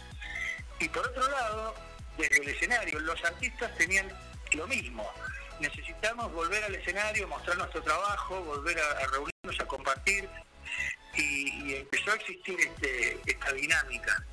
Y 0.78 0.88
por 0.88 1.06
otro 1.06 1.28
lado, 1.30 1.74
desde 2.18 2.42
el 2.42 2.48
escenario, 2.48 3.00
los 3.00 3.24
artistas 3.24 3.74
tenían 3.76 4.08
lo 4.52 4.66
mismo. 4.66 5.08
Necesitamos 5.60 6.32
volver 6.32 6.64
al 6.64 6.74
escenario, 6.74 7.28
mostrar 7.28 7.56
nuestro 7.56 7.82
trabajo, 7.82 8.40
volver 8.42 8.78
a, 8.78 9.06
reunirnos, 9.06 9.60
a 9.60 9.66
compartir. 9.66 10.28
Y, 11.14 11.70
y 11.70 11.74
empezó 11.76 12.10
a 12.10 12.14
existir 12.14 12.58
este, 12.58 13.20
esta 13.26 13.52
dinámica. 13.52 14.24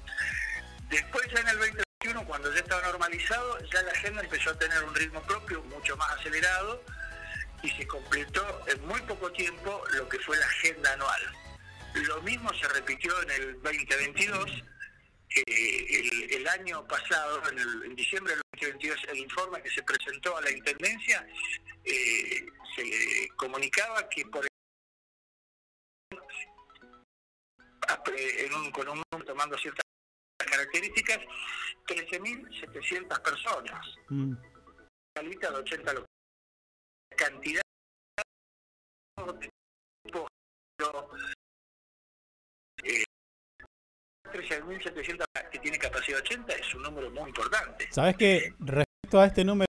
Después 0.90 1.28
ya 1.32 1.42
en 1.42 1.50
el 1.50 1.58
2021, 1.58 2.26
cuando 2.26 2.52
ya 2.54 2.62
estaba 2.62 2.82
normalizado, 2.82 3.60
ya 3.72 3.82
la 3.84 3.92
agenda 3.92 4.22
empezó 4.24 4.52
a 4.52 4.58
tener 4.58 4.84
un 4.84 4.96
ritmo 4.96 5.22
propio 5.24 5.62
mucho 5.64 5.96
más 5.98 6.10
acelerado 6.12 6.82
y 7.64 7.70
se 7.72 7.86
completó 7.88 8.68
en 8.68 8.86
muy 8.88 9.02
poco 9.02 9.32
tiempo 9.32 9.84
lo 9.94 10.08
que 10.10 10.20
fue 10.20 10.38
la 10.38 10.46
agenda 10.46 10.94
anual. 10.94 11.22
Lo 11.96 12.22
mismo 12.22 12.54
se 12.54 12.68
repitió 12.70 13.22
en 13.24 13.32
el 13.32 13.62
2022. 13.62 14.64
eh, 15.36 15.44
el, 15.46 16.34
el 16.34 16.48
año 16.48 16.88
pasado, 16.88 17.40
en, 17.52 17.60
el- 17.60 17.84
en 17.84 17.96
diciembre 17.96 18.34
del 18.34 18.42
2022, 18.54 19.00
el 19.10 19.18
informe 19.20 19.62
que 19.62 19.70
se 19.70 19.84
presentó 19.84 20.36
a 20.36 20.42
la 20.42 20.50
Intendencia 20.50 21.28
eh, 21.84 22.48
se 22.76 23.28
comunicaba 23.36 24.10
que 24.10 24.26
por 24.26 24.48
apre- 27.88 28.46
en 28.46 28.54
un- 28.56 28.72
con 28.72 28.88
un 28.90 29.04
tomando 29.26 29.56
ciertas 29.58 29.84
características, 30.38 31.20
13.700 31.86 33.20
personas, 33.22 33.86
Mm. 34.10 34.34
una 35.16 35.24
lista 35.30 35.52
de 35.52 35.58
80 35.58 35.94
locales. 35.94 36.09
Cantidad 37.16 37.62
de 39.18 39.50
grupos, 40.06 40.30
eh, 42.84 43.04
13.700 44.32 45.26
que 45.52 45.60
tiene 45.60 45.78
capacidad 45.78 46.20
80 46.20 46.54
es 46.54 46.76
un 46.76 46.84
número 46.84 47.10
muy 47.12 47.30
importante. 47.30 47.88
Sabes 47.92 48.16
que 48.16 48.54
respecto 48.60 49.20
a 49.20 49.26
este 49.26 49.44
número, 49.44 49.66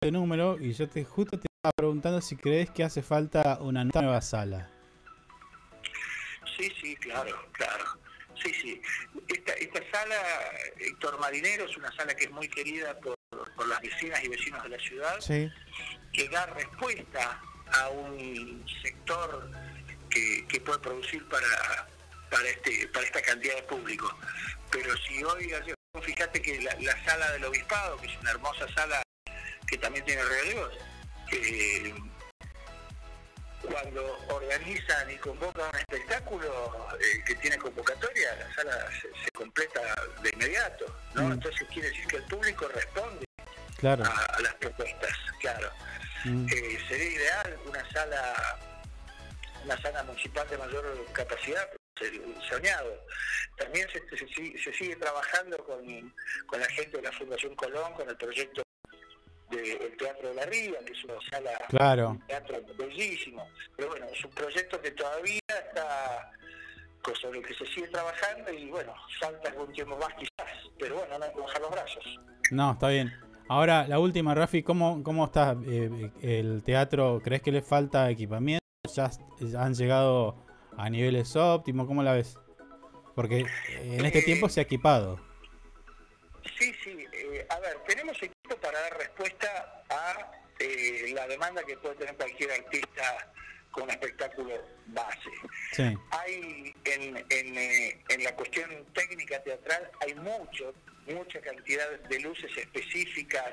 este 0.00 0.12
número, 0.12 0.58
y 0.60 0.72
yo 0.72 0.88
te 0.88 1.04
justo 1.04 1.38
te 1.38 1.46
estaba 1.46 1.72
preguntando 1.76 2.20
si 2.20 2.36
crees 2.36 2.70
que 2.70 2.84
hace 2.84 3.02
falta 3.02 3.58
una 3.60 3.84
nueva 3.84 4.20
sala. 4.20 4.70
Sí, 6.56 6.70
sí, 6.80 6.96
claro, 6.96 7.36
claro. 7.52 7.84
Sí, 8.42 8.52
sí. 8.60 8.82
Esta, 9.28 9.52
esta 9.54 9.80
sala, 9.90 10.16
Héctor 10.78 11.18
Marinero, 11.20 11.64
es 11.64 11.76
una 11.76 11.92
sala 11.92 12.14
que 12.14 12.24
es 12.24 12.30
muy 12.30 12.48
querida 12.48 12.98
por, 13.00 13.16
por 13.54 13.68
las 13.68 13.80
vecinas 13.80 14.22
y 14.24 14.28
vecinos 14.28 14.62
de 14.64 14.68
la 14.70 14.78
ciudad, 14.78 15.20
Sí. 15.20 15.48
que 16.12 16.28
da 16.28 16.46
respuesta 16.46 17.40
a 17.72 17.88
un 17.90 18.64
sector 18.82 19.50
que, 20.10 20.44
que 20.48 20.60
puede 20.60 20.78
producir 20.80 21.26
para, 21.28 21.88
para, 22.30 22.48
este, 22.48 22.88
para 22.88 23.06
esta 23.06 23.22
cantidad 23.22 23.54
de 23.56 23.62
público. 23.62 24.14
Pero 24.70 24.96
si 25.06 25.22
hoy, 25.24 25.52
fíjate 26.02 26.42
que 26.42 26.60
la, 26.62 26.74
la 26.80 27.04
sala 27.04 27.30
del 27.32 27.44
obispado, 27.44 27.96
que 27.98 28.06
es 28.08 28.18
una 28.20 28.30
hermosa 28.32 28.66
sala 28.74 29.02
que 29.68 29.78
también 29.78 30.04
tiene 30.04 30.22
relevos, 30.24 30.72
eh, 31.32 31.94
cuando 33.62 34.18
organizan 34.28 35.10
y 35.10 35.16
convocan 35.16 35.68
un 35.72 35.76
espectáculo 35.80 36.88
eh, 37.00 37.22
que 37.26 37.34
tiene 37.36 37.56
convocatoria, 37.58 38.34
la 38.36 38.54
sala 38.54 38.88
se, 39.00 39.08
se 39.24 39.30
completa 39.32 39.80
de 40.22 40.30
inmediato, 40.30 40.84
¿no? 41.14 41.22
Mm. 41.24 41.32
Entonces 41.32 41.66
quiere 41.72 41.88
decir 41.88 42.06
que 42.06 42.16
el 42.16 42.24
público 42.24 42.68
responde 42.68 43.24
Claro. 43.78 44.04
a, 44.04 44.08
a 44.36 44.40
las 44.40 44.54
propuestas, 44.54 45.16
claro. 45.40 45.70
Mm. 46.24 46.46
Eh, 46.52 46.78
sería 46.88 47.10
ideal 47.10 47.58
una 47.66 47.90
sala, 47.90 48.58
una 49.64 49.80
sala 49.80 50.02
municipal 50.04 50.48
de 50.48 50.58
mayor 50.58 51.06
capacidad, 51.12 51.68
soñado. 52.48 53.04
También 53.56 53.88
se, 53.90 54.00
se, 54.16 54.26
sigue- 54.34 54.62
se 54.62 54.72
sigue 54.72 54.96
trabajando 54.96 55.56
con, 55.64 56.14
con 56.46 56.60
la 56.60 56.66
gente 56.70 56.96
de 56.96 57.02
la 57.02 57.12
Fundación 57.12 57.54
Colón, 57.54 57.92
con 57.94 58.08
el 58.08 58.16
proyecto 58.16 58.62
del 59.56 59.96
Teatro 59.96 60.28
de 60.30 60.34
la 60.34 60.46
Ría, 60.46 60.78
que 60.84 60.92
es 60.92 61.04
una 61.04 61.14
sala 61.30 61.50
Claro. 61.68 62.10
un 62.10 62.26
teatro 62.26 62.56
bellísimo. 62.78 63.46
Pero 63.76 63.88
bueno, 63.90 64.06
es 64.06 64.24
un 64.24 64.30
proyecto 64.32 64.80
que 64.80 64.90
todavía 64.92 65.40
está 65.48 66.30
sobre 67.20 67.40
el 67.40 67.44
que 67.46 67.54
se 67.54 67.66
sigue 67.66 67.88
trabajando 67.88 68.52
y 68.52 68.70
bueno, 68.70 68.94
falta 69.20 69.48
algún 69.50 69.72
tiempo 69.72 69.96
más 69.98 70.14
quizás, 70.14 70.52
pero 70.78 70.96
bueno, 70.96 71.18
no 71.18 71.24
hay 71.24 71.32
que 71.32 71.40
bajar 71.40 71.60
los 71.60 71.70
brazos. 71.70 72.04
No, 72.52 72.72
está 72.72 72.88
bien. 72.88 73.12
Ahora, 73.48 73.86
la 73.88 73.98
última, 73.98 74.34
Rafi, 74.34 74.62
¿cómo, 74.62 75.02
cómo 75.02 75.24
está 75.24 75.56
eh, 75.66 76.10
el 76.22 76.62
teatro? 76.62 77.20
¿Crees 77.22 77.42
que 77.42 77.50
le 77.52 77.60
falta 77.60 78.08
equipamiento? 78.10 78.64
¿Ya 78.94 79.10
han 79.58 79.74
llegado 79.74 80.36
a 80.76 80.88
niveles 80.88 81.34
óptimos? 81.36 81.86
¿Cómo 81.86 82.02
la 82.02 82.12
ves? 82.14 82.38
Porque 83.14 83.44
en 83.80 84.04
este 84.04 84.22
tiempo 84.22 84.48
se 84.48 84.60
ha 84.60 84.62
equipado. 84.62 85.18
Sí, 86.58 86.72
sí. 86.84 87.01
Eh, 87.42 87.46
a 87.48 87.58
ver, 87.60 87.78
tenemos 87.86 88.16
equipo 88.22 88.56
para 88.60 88.80
dar 88.80 88.98
respuesta 88.98 89.84
a 89.88 90.32
eh, 90.58 91.12
la 91.14 91.26
demanda 91.26 91.62
que 91.64 91.76
puede 91.76 91.96
tener 91.96 92.14
cualquier 92.16 92.52
artista 92.52 93.32
con 93.70 93.88
espectáculo 93.90 94.62
base. 94.86 95.30
Sí. 95.72 95.96
Hay 96.10 96.74
en, 96.84 97.16
en, 97.16 97.58
eh, 97.58 98.00
en 98.08 98.24
la 98.24 98.34
cuestión 98.36 98.70
técnica 98.92 99.42
teatral 99.42 99.90
hay 100.00 100.14
mucho, 100.14 100.74
mucha 101.06 101.40
cantidad 101.40 101.90
de 101.90 102.20
luces 102.20 102.50
específicas, 102.56 103.50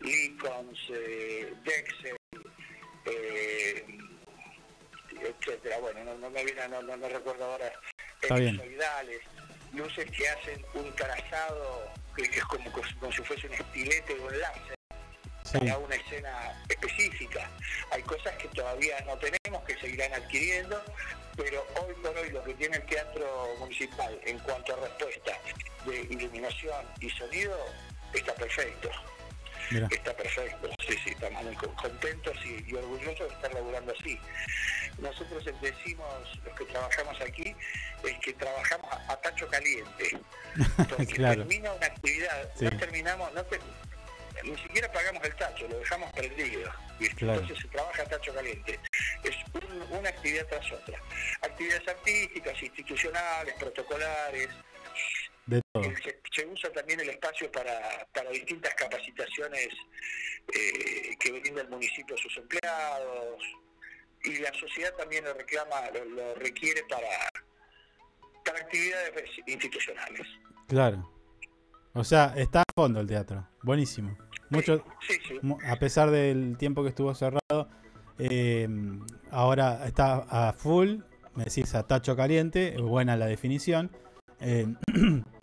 Lincolns, 0.00 0.78
eh, 0.90 1.52
Dexel, 1.64 2.16
etcétera. 5.20 5.78
Bueno, 5.78 6.04
no, 6.04 6.18
no 6.18 6.30
me 6.30 6.44
viene, 6.44 6.68
no, 6.68 6.82
no, 6.82 6.96
no 6.96 7.08
recuerdo 7.08 7.44
ahora. 7.44 7.72
Está 8.22 8.36
bien. 8.36 8.60
luces 9.72 10.08
que 10.12 10.28
hacen 10.28 10.64
un 10.74 10.94
trazado 10.94 11.92
que, 12.14 12.22
es 12.22 12.44
como, 12.44 12.70
como 12.72 13.12
si 13.12 13.22
fuese 13.22 13.46
un 13.46 13.54
estilete 13.54 14.14
o 14.20 14.26
un 14.26 14.40
láser 14.40 14.74
para 15.52 15.78
una 15.78 15.94
escena 15.94 16.62
específica. 16.68 17.48
Hay 17.92 18.02
cosas 18.02 18.34
que 18.36 18.48
todavía 18.48 19.00
no 19.06 19.16
tenemos, 19.18 19.62
que 19.66 19.78
seguirán 19.78 20.12
adquiriendo, 20.14 20.82
pero 21.36 21.64
hoy 21.80 21.94
por 22.02 22.16
hoy 22.16 22.30
lo 22.30 22.42
que 22.44 22.54
tiene 22.54 22.76
el 22.76 22.86
teatro 22.86 23.54
municipal 23.58 24.18
en 24.24 24.38
cuanto 24.40 24.74
a 24.74 24.80
respuesta 24.80 25.38
de 25.86 26.00
iluminación 26.10 26.86
y 27.00 27.10
sonido 27.10 27.56
está 28.12 28.34
perfecto. 28.34 28.90
Mira. 29.70 29.88
Está 29.90 30.14
perfecto, 30.16 30.68
sí, 30.86 30.94
sí, 31.04 31.10
estamos 31.10 31.42
muy 31.42 31.54
con- 31.56 31.74
contentos 31.74 32.36
y, 32.44 32.64
y 32.70 32.74
orgullosos 32.74 33.28
de 33.28 33.34
estar 33.34 33.54
laburando 33.54 33.92
así. 33.98 34.18
Nosotros 34.98 35.44
decimos, 35.60 36.06
los 36.44 36.54
que 36.56 36.64
trabajamos 36.66 37.20
aquí, 37.20 37.54
es 38.04 38.18
que 38.20 38.32
trabajamos 38.34 38.92
a, 38.92 39.12
a 39.12 39.20
tacho 39.20 39.48
caliente. 39.48 40.18
Porque 40.88 41.06
Claro. 41.14 41.38
termina 41.46 41.72
una 41.72 41.86
actividad, 41.86 42.50
Sí. 42.56 42.64
no 42.66 42.76
terminamos, 42.78 43.32
no 43.34 43.44
te- 43.44 43.58
ni 44.42 44.56
siquiera 44.58 44.90
pagamos 44.92 45.24
el 45.24 45.34
tacho, 45.36 45.66
lo 45.68 45.78
dejamos 45.78 46.12
prendido. 46.12 46.70
Claro. 47.16 47.40
Entonces 47.40 47.58
se 47.62 47.68
trabaja 47.68 48.02
a 48.02 48.06
tacho 48.06 48.34
caliente. 48.34 48.78
Es 49.24 49.34
un- 49.54 49.98
una 49.98 50.08
actividad 50.10 50.46
tras 50.46 50.70
otra. 50.72 50.98
Actividades 51.42 51.88
artísticas, 51.88 52.62
institucionales, 52.62 53.54
protocolares. 53.58 54.48
De 55.46 55.60
todo. 55.72 55.84
Se, 55.84 56.20
se 56.32 56.46
usa 56.46 56.70
también 56.72 57.00
el 57.00 57.10
espacio 57.10 57.50
para, 57.52 58.06
para 58.12 58.30
distintas 58.30 58.74
capacitaciones 58.74 59.68
eh, 60.54 61.16
que 61.18 61.32
brinda 61.32 61.62
el 61.62 61.68
municipio 61.68 62.14
a 62.14 62.18
sus 62.18 62.36
empleados. 62.36 63.42
Y 64.24 64.38
la 64.38 64.52
sociedad 64.54 64.94
también 64.96 65.24
lo 65.24 65.34
reclama, 65.34 65.90
lo, 65.92 66.04
lo 66.04 66.34
requiere 66.36 66.82
para, 66.88 67.28
para 68.44 68.58
actividades 68.58 69.30
institucionales. 69.46 70.26
Claro. 70.66 71.10
O 71.92 72.02
sea, 72.02 72.32
está 72.36 72.62
a 72.62 72.64
fondo 72.74 73.00
el 73.00 73.06
teatro. 73.06 73.46
Buenísimo. 73.62 74.16
Mucho, 74.50 74.84
Sí, 75.06 75.18
a 75.66 75.76
pesar 75.76 76.10
del 76.10 76.56
tiempo 76.58 76.82
que 76.82 76.88
estuvo 76.90 77.14
cerrado, 77.14 77.68
eh, 78.18 78.68
ahora 79.30 79.86
está 79.86 80.26
a 80.28 80.52
full. 80.52 80.98
Me 81.34 81.44
decís 81.44 81.74
a 81.74 81.86
tacho 81.86 82.16
caliente. 82.16 82.76
Buena 82.80 83.16
la 83.16 83.26
definición. 83.26 83.90
Eh, 84.40 84.66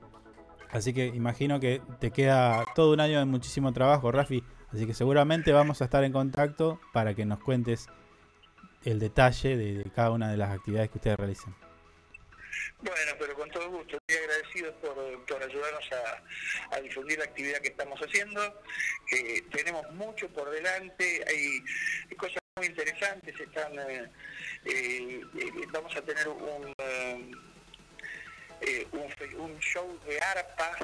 así 0.71 0.93
que 0.93 1.07
imagino 1.07 1.59
que 1.59 1.81
te 1.99 2.11
queda 2.11 2.65
todo 2.75 2.93
un 2.93 2.99
año 2.99 3.19
de 3.19 3.25
muchísimo 3.25 3.71
trabajo, 3.73 4.11
Rafi. 4.11 4.43
Así 4.73 4.87
que 4.87 4.93
seguramente 4.93 5.51
vamos 5.51 5.81
a 5.81 5.85
estar 5.85 6.03
en 6.03 6.13
contacto 6.13 6.79
para 6.93 7.13
que 7.13 7.25
nos 7.25 7.39
cuentes 7.39 7.87
el 8.85 8.99
detalle 8.99 9.57
de, 9.57 9.91
cada 9.91 10.11
una 10.11 10.31
de 10.31 10.37
las 10.37 10.51
actividades 10.51 10.89
que 10.89 10.97
ustedes 10.97 11.17
realizan. 11.17 11.55
Bueno, 12.79 13.11
pero 13.19 13.35
con 13.35 13.49
todo 13.49 13.69
gusto. 13.69 13.97
Estoy 13.97 14.23
agradecido 14.23 14.73
por, 14.75 15.43
ayudarnos 15.43 15.89
a, 15.91 16.75
a 16.75 16.81
difundir 16.81 17.19
la 17.19 17.25
actividad 17.25 17.59
que 17.59 17.69
estamos 17.69 17.99
haciendo. 17.99 18.41
Eh, 19.11 19.41
tenemos 19.51 19.89
mucho 19.91 20.27
por 20.29 20.49
delante, 20.49 21.23
hay 21.27 22.15
cosas 22.15 22.41
muy 22.57 22.67
interesantes. 22.67 23.39
Están, 23.39 23.77
eh, 23.79 24.11
eh, 24.65 25.21
eh, 25.35 25.51
vamos 25.71 25.95
a 25.95 26.01
tener 26.01 26.27
un, 26.27 26.73
eh, 26.77 27.31
eh, 28.61 28.87
un, 28.91 29.39
un 29.39 29.59
show 29.59 29.99
de 30.05 30.19
arpa 30.19 30.77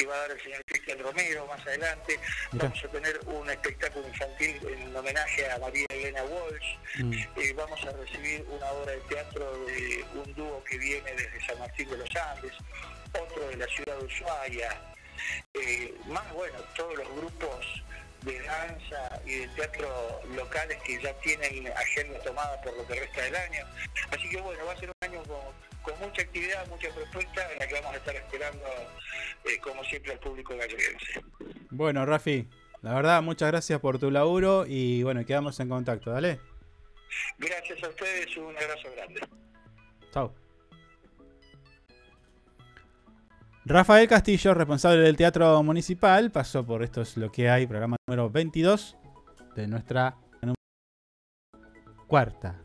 que 0.00 0.06
va 0.06 0.14
a 0.14 0.18
dar 0.20 0.30
el 0.30 0.42
señor 0.42 0.64
Cristian 0.64 0.98
Romero 0.98 1.46
más 1.46 1.60
adelante. 1.66 2.18
Vamos 2.52 2.84
a 2.84 2.88
tener 2.88 3.20
un 3.26 3.50
espectáculo 3.50 4.08
infantil 4.08 4.56
en 4.68 4.96
homenaje 4.96 5.50
a 5.50 5.58
María 5.58 5.86
Elena 5.90 6.22
Walsh. 6.24 6.76
Mm. 6.98 7.12
Eh, 7.12 7.52
vamos 7.54 7.84
a 7.84 7.92
recibir 7.92 8.44
una 8.48 8.70
obra 8.72 8.92
de 8.92 9.00
teatro 9.00 9.66
de 9.66 10.04
un 10.14 10.34
dúo 10.34 10.62
que 10.64 10.78
viene 10.78 11.10
desde 11.12 11.46
San 11.46 11.58
Martín 11.58 11.90
de 11.90 11.98
los 11.98 12.16
Andes, 12.16 12.52
otro 13.12 13.48
de 13.48 13.56
la 13.56 13.66
ciudad 13.66 13.98
de 13.98 14.04
Ushuaia, 14.04 14.80
eh, 15.54 15.94
más 16.06 16.32
bueno, 16.32 16.58
todos 16.76 16.96
los 16.96 17.08
grupos 17.16 17.82
de 18.22 18.38
danza 18.40 19.20
y 19.24 19.36
de 19.36 19.48
teatro 19.48 20.20
locales 20.34 20.78
que 20.82 21.00
ya 21.02 21.12
tienen 21.20 21.72
agenda 21.76 22.18
tomada 22.20 22.60
por 22.62 22.76
lo 22.76 22.86
que 22.86 23.00
resta 23.00 23.22
del 23.22 23.36
año. 23.36 23.66
Así 24.10 24.28
que 24.28 24.40
bueno, 24.40 24.64
va 24.66 24.72
a 24.72 24.76
ser 24.78 24.90
un 24.90 25.08
año 25.08 25.22
con, 25.24 25.40
con 25.82 25.98
mucha 26.00 26.22
actividad, 26.22 26.66
mucha 26.68 26.88
propuesta 26.90 27.52
en 27.52 27.58
la 27.58 27.66
que 27.66 27.74
vamos 27.74 27.92
a 27.92 27.96
estar 27.96 28.16
esperando, 28.16 28.64
eh, 29.44 29.58
como 29.62 29.84
siempre, 29.84 30.12
al 30.12 30.18
público 30.18 30.56
galleguense. 30.56 31.22
Bueno, 31.70 32.04
Rafi, 32.06 32.48
la 32.82 32.94
verdad, 32.94 33.22
muchas 33.22 33.50
gracias 33.50 33.80
por 33.80 33.98
tu 33.98 34.10
laburo 34.10 34.64
y 34.66 35.02
bueno, 35.02 35.24
quedamos 35.24 35.58
en 35.60 35.68
contacto, 35.68 36.10
dale. 36.10 36.40
Gracias 37.38 37.82
a 37.82 37.88
ustedes, 37.88 38.36
un 38.36 38.56
abrazo 38.56 38.88
grande. 38.94 39.20
Chao. 40.12 40.34
Rafael 43.64 44.08
Castillo, 44.08 44.54
responsable 44.54 45.02
del 45.02 45.16
Teatro 45.16 45.62
Municipal, 45.62 46.30
pasó 46.30 46.64
por 46.64 46.82
Esto 46.82 47.02
es 47.02 47.16
lo 47.16 47.30
que 47.30 47.50
hay, 47.50 47.66
programa 47.66 47.96
número 48.08 48.30
22 48.30 48.96
de 49.54 49.66
nuestra 49.66 50.16
cuarta. 52.10 52.60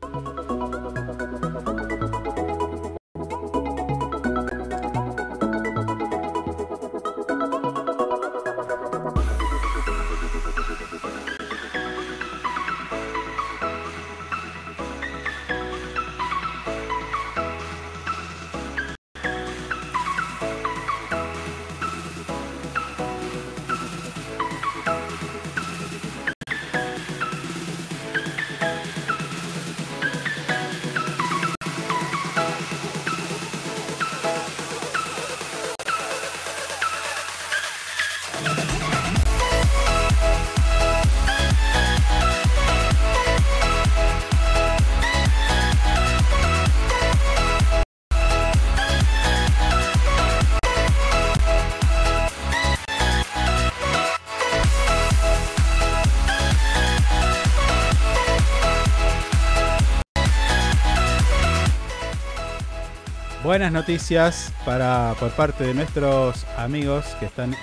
Buenas 63.56 63.72
noticias 63.72 64.52
para 64.66 65.16
por 65.18 65.32
parte 65.32 65.64
de 65.64 65.74
nuestros 65.74 66.44
amigos 66.58 67.06
que 67.22 67.28
están 67.28 67.54
en 67.54 67.60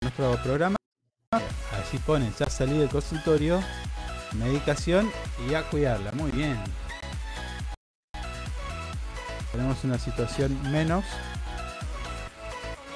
nuestro 0.00 0.40
programa. 0.40 0.76
Allí 1.32 1.98
ponen, 2.06 2.32
ya 2.38 2.46
salí 2.48 2.78
del 2.78 2.88
consultorio, 2.88 3.60
medicación 4.34 5.10
y 5.50 5.54
a 5.54 5.64
cuidarla. 5.64 6.12
Muy 6.12 6.30
bien. 6.30 6.56
Tenemos 9.50 9.82
una 9.82 9.98
situación 9.98 10.56
menos. 10.70 11.04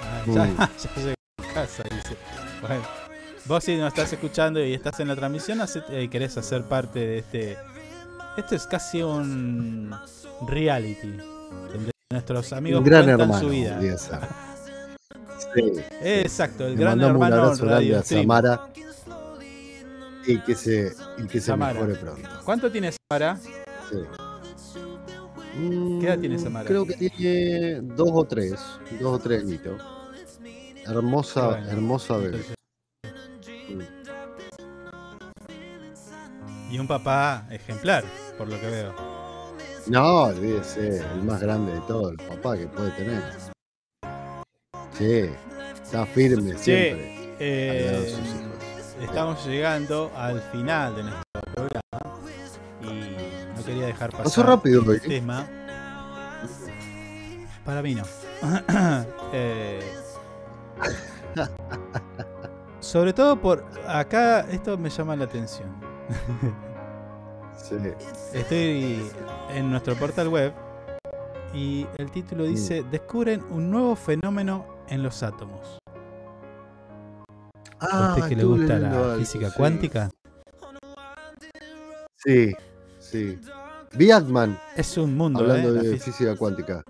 Ah, 0.00 0.22
ya, 0.28 0.46
ya 0.78 0.94
llegué 0.94 1.14
a 1.50 1.52
casa, 1.52 1.82
dice. 1.82 2.16
Bueno, 2.60 2.84
vos 3.46 3.64
si 3.64 3.74
nos 3.76 3.88
estás 3.88 4.12
escuchando 4.12 4.64
y 4.64 4.72
estás 4.72 5.00
en 5.00 5.08
la 5.08 5.16
transmisión, 5.16 5.60
hace- 5.62 5.82
eh, 5.88 6.08
querés 6.08 6.38
hacer 6.38 6.62
parte 6.62 7.00
de 7.00 7.18
este. 7.18 7.58
Esto 8.36 8.54
es 8.54 8.68
casi 8.68 9.02
un 9.02 9.92
reality. 10.46 11.16
Donde 11.72 11.95
nuestros 12.12 12.52
amigos 12.52 12.78
Un 12.80 12.84
gran 12.84 13.04
cuentan 13.04 13.20
hermano, 13.20 13.40
su 13.42 13.48
vida. 13.48 13.80
Sí, 15.54 15.60
Exacto, 16.02 16.66
el 16.66 16.74
Le 16.74 16.80
gran 16.80 16.98
mandamos 16.98 17.16
un 17.16 17.22
hermano 17.22 17.42
abrazo 17.44 17.66
grande 17.66 17.96
a. 17.96 18.02
Samara 18.02 18.68
y 20.26 20.38
que 20.40 20.54
se, 20.54 20.92
y 21.18 21.26
que 21.26 21.40
se 21.40 21.56
mejore 21.56 21.94
pronto. 21.94 22.28
¿Cuánto 22.44 22.70
tiene 22.70 22.92
Samara? 22.92 23.36
Sí. 23.90 23.98
Mm, 25.58 26.00
¿Qué 26.00 26.06
edad 26.06 26.18
tiene 26.18 26.38
Samara? 26.38 26.66
Creo 26.66 26.84
que 26.84 26.94
tiene 26.94 27.80
dos 27.82 28.08
o 28.12 28.24
tres, 28.24 28.54
dos 29.00 29.14
o 29.14 29.18
tres 29.18 29.42
añitos. 29.42 29.80
Hermosa, 30.86 31.48
Bueno, 31.48 31.70
hermosa 31.70 32.16
bebé. 32.18 32.36
entonces- 32.38 32.56
Y 36.70 36.78
un 36.78 36.86
papá 36.88 37.46
ejemplar, 37.50 38.04
por 38.36 38.48
lo 38.48 38.60
que 38.60 38.66
veo. 38.66 39.15
No, 39.88 40.24
olvídese, 40.24 40.98
el 40.98 41.22
más 41.22 41.40
grande 41.40 41.72
de 41.72 41.80
todos, 41.82 42.10
el 42.12 42.16
papá 42.16 42.56
que 42.56 42.66
puede 42.66 42.90
tener. 42.92 43.22
Sí, 44.92 45.30
está 45.80 46.04
firme 46.06 46.56
siempre. 46.58 47.36
Che, 47.38 47.70
al 47.70 47.86
lado 47.86 48.00
de 48.02 48.08
eh, 48.08 48.10
sus 48.10 48.18
hijos. 48.18 49.08
estamos 49.08 49.46
llegando 49.46 50.10
al 50.16 50.40
final 50.50 50.96
de 50.96 51.02
nuestro 51.04 51.22
programa 51.54 52.20
y 52.82 53.56
no 53.56 53.64
quería 53.64 53.86
dejar 53.86 54.10
pasar 54.10 54.24
Pasó 54.24 54.42
rápido 54.42 54.82
el 54.82 54.88
hoy. 54.88 55.00
tema. 55.00 55.46
Para 57.64 57.82
mí 57.82 57.94
no. 57.94 58.04
Eh, 59.32 59.80
sobre 62.80 63.12
todo 63.12 63.40
por 63.40 63.64
acá, 63.88 64.46
esto 64.50 64.78
me 64.78 64.88
llama 64.88 65.16
la 65.16 65.24
atención. 65.24 65.68
Sí. 67.56 67.74
Estoy 68.32 69.10
en 69.50 69.70
nuestro 69.70 69.94
portal 69.96 70.28
web 70.28 70.52
y 71.54 71.86
el 71.98 72.10
título 72.10 72.44
dice 72.44 72.84
Descubren 72.90 73.42
un 73.50 73.70
nuevo 73.70 73.96
fenómeno 73.96 74.66
en 74.88 75.02
los 75.02 75.22
átomos. 75.22 75.78
¿A 77.78 77.86
Ah, 77.90 78.14
usted 78.16 78.28
que 78.30 78.36
le 78.36 78.44
gusta 78.44 78.78
la 78.78 78.90
algo, 78.90 79.18
física 79.18 79.50
sí. 79.50 79.56
cuántica? 79.56 80.10
Sí, 82.16 82.52
sí. 82.98 83.38
Biatman, 83.94 84.58
Es 84.76 84.96
un 84.98 85.16
mundo, 85.16 85.40
hablando 85.40 85.68
¿eh? 85.68 85.72
De 85.72 85.80
física- 85.92 86.04
física 86.04 86.36
cuántica. 86.36 86.82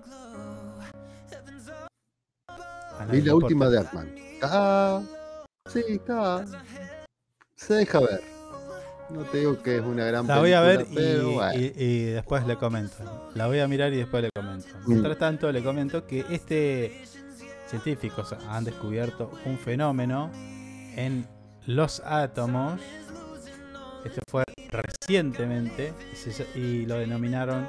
a 2.99 3.05
Vi 3.05 3.21
la 3.21 3.35
última 3.35 3.69
de 3.69 3.79
Atman. 3.79 4.07
Está. 4.17 5.01
Sí, 5.67 5.83
está. 5.87 6.43
Se 7.55 7.73
deja 7.75 7.99
ver. 7.99 8.21
No 9.09 9.21
te 9.23 9.37
digo 9.37 9.61
que 9.61 9.77
es 9.77 9.81
una 9.83 10.05
gran 10.05 10.27
La 10.27 10.39
voy 10.39 10.53
a 10.53 10.61
ver 10.61 10.85
y, 10.91 10.95
pero 10.95 11.31
bueno. 11.31 11.59
y- 11.59 11.73
y 11.83 12.03
después 12.05 12.45
le 12.45 12.57
comento. 12.57 12.95
La 13.35 13.47
voy 13.47 13.59
a 13.59 13.67
mirar 13.67 13.93
y 13.93 13.97
después 13.97 14.23
le 14.23 14.29
comento. 14.35 14.67
Mm. 14.85 14.89
Mientras 14.89 15.17
tanto, 15.17 15.51
le 15.51 15.63
comento 15.63 16.05
que 16.05 16.25
este 16.29 17.03
científicos 17.67 18.33
han 18.49 18.63
descubierto 18.63 19.31
un 19.45 19.57
fenómeno 19.57 20.31
en 20.95 21.25
los 21.65 22.01
átomos. 22.05 22.79
Este 24.05 24.21
fue 24.29 24.43
recientemente 24.69 25.93
y, 26.55 26.85
lo 26.85 26.95
denominaron 26.95 27.67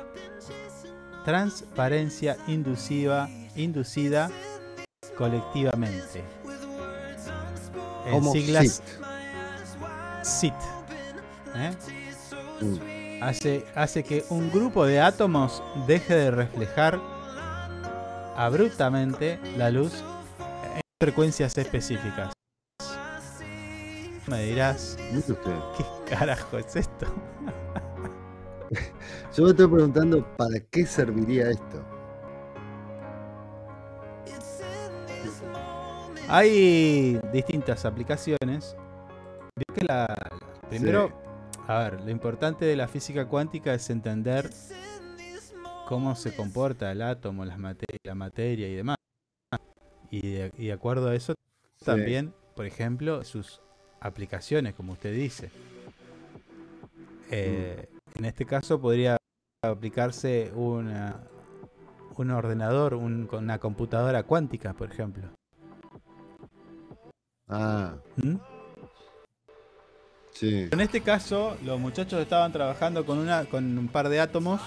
transparencia 1.25 2.37
induciva, 2.47 3.29
inducida 3.57 4.31
colectivamente. 5.17 6.23
En 8.07 8.25
siglas 8.33 8.83
SIT. 10.23 10.55
¿Eh? 11.59 11.73
Mm. 12.61 13.23
hace, 13.23 13.65
hace 13.75 14.03
que 14.03 14.25
un 14.31 14.51
grupo 14.51 14.85
de 14.87 15.01
átomos 15.01 15.63
deje 15.87 16.15
de 16.15 16.31
reflejar 16.31 17.01
abruptamente 18.37 19.39
la 19.57 19.71
luz 19.71 20.05
en 20.75 20.81
frecuencias 21.03 21.59
específicas. 21.59 22.33
Me 24.29 24.45
dirás. 24.45 24.97
¿qué 25.77 25.85
carajo 26.15 26.59
es 26.59 26.77
esto? 26.77 27.07
Yo 29.35 29.45
me 29.45 29.51
estoy 29.51 29.67
preguntando 29.67 30.25
para 30.37 30.61
qué 30.71 30.85
serviría 30.87 31.51
esto. 31.51 31.85
Hay 36.29 37.19
distintas 37.33 37.85
aplicaciones. 37.85 38.77
Que 39.75 39.85
la. 39.85 40.15
Primero, 40.69 41.11
a 41.69 41.79
ver, 41.81 42.01
lo 42.01 42.11
importante 42.11 42.65
de 42.65 42.77
la 42.77 42.89
física 42.89 43.27
cuántica 43.29 43.75
es 43.75 43.89
entender 43.91 44.51
cómo 45.87 46.15
se 46.15 46.35
comporta 46.35 46.91
el 46.91 47.03
átomo, 47.03 47.45
las 47.45 47.59
la 48.05 48.15
materia 48.15 48.69
y 48.69 48.75
demás. 48.75 48.97
Y 50.11 50.21
de, 50.33 50.53
y 50.57 50.67
de 50.67 50.73
acuerdo 50.73 51.09
a 51.09 51.15
eso, 51.15 51.35
también, 51.85 52.35
por 52.57 52.65
ejemplo, 52.67 53.23
sus 53.25 53.61
aplicaciones, 54.01 54.75
como 54.75 54.93
usted 54.95 55.15
dice. 55.15 55.51
Eh, 57.31 57.87
En 58.15 58.25
este 58.25 58.47
caso 58.47 58.81
podría 58.81 59.19
aplicarse 59.63 60.51
una, 60.55 61.21
un 62.17 62.31
ordenador, 62.31 62.95
un- 62.95 63.29
una 63.31 63.59
computadora 63.59 64.23
cuántica, 64.23 64.73
por 64.73 64.91
ejemplo. 64.91 65.29
Ah, 67.49 67.97
¿Mm? 68.17 68.37
Sí. 70.39 70.69
En 70.71 70.81
este 70.81 71.01
caso, 71.01 71.57
los 71.65 71.79
muchachos 71.81 72.21
estaban 72.21 72.53
trabajando 72.53 73.05
con 73.07 73.19
una 73.19 73.45
con 73.47 73.77
un 73.79 73.89
par 73.89 74.09
de 74.09 74.21
átomos. 74.21 74.61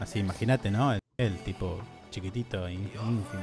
Así, 0.00 0.18
imagínate, 0.20 0.70
¿no? 0.70 0.92
El, 0.92 1.00
el 1.18 1.38
tipo 1.38 1.80
chiquitito, 2.10 2.68
in- 2.68 2.90
ínfimo. 2.94 3.42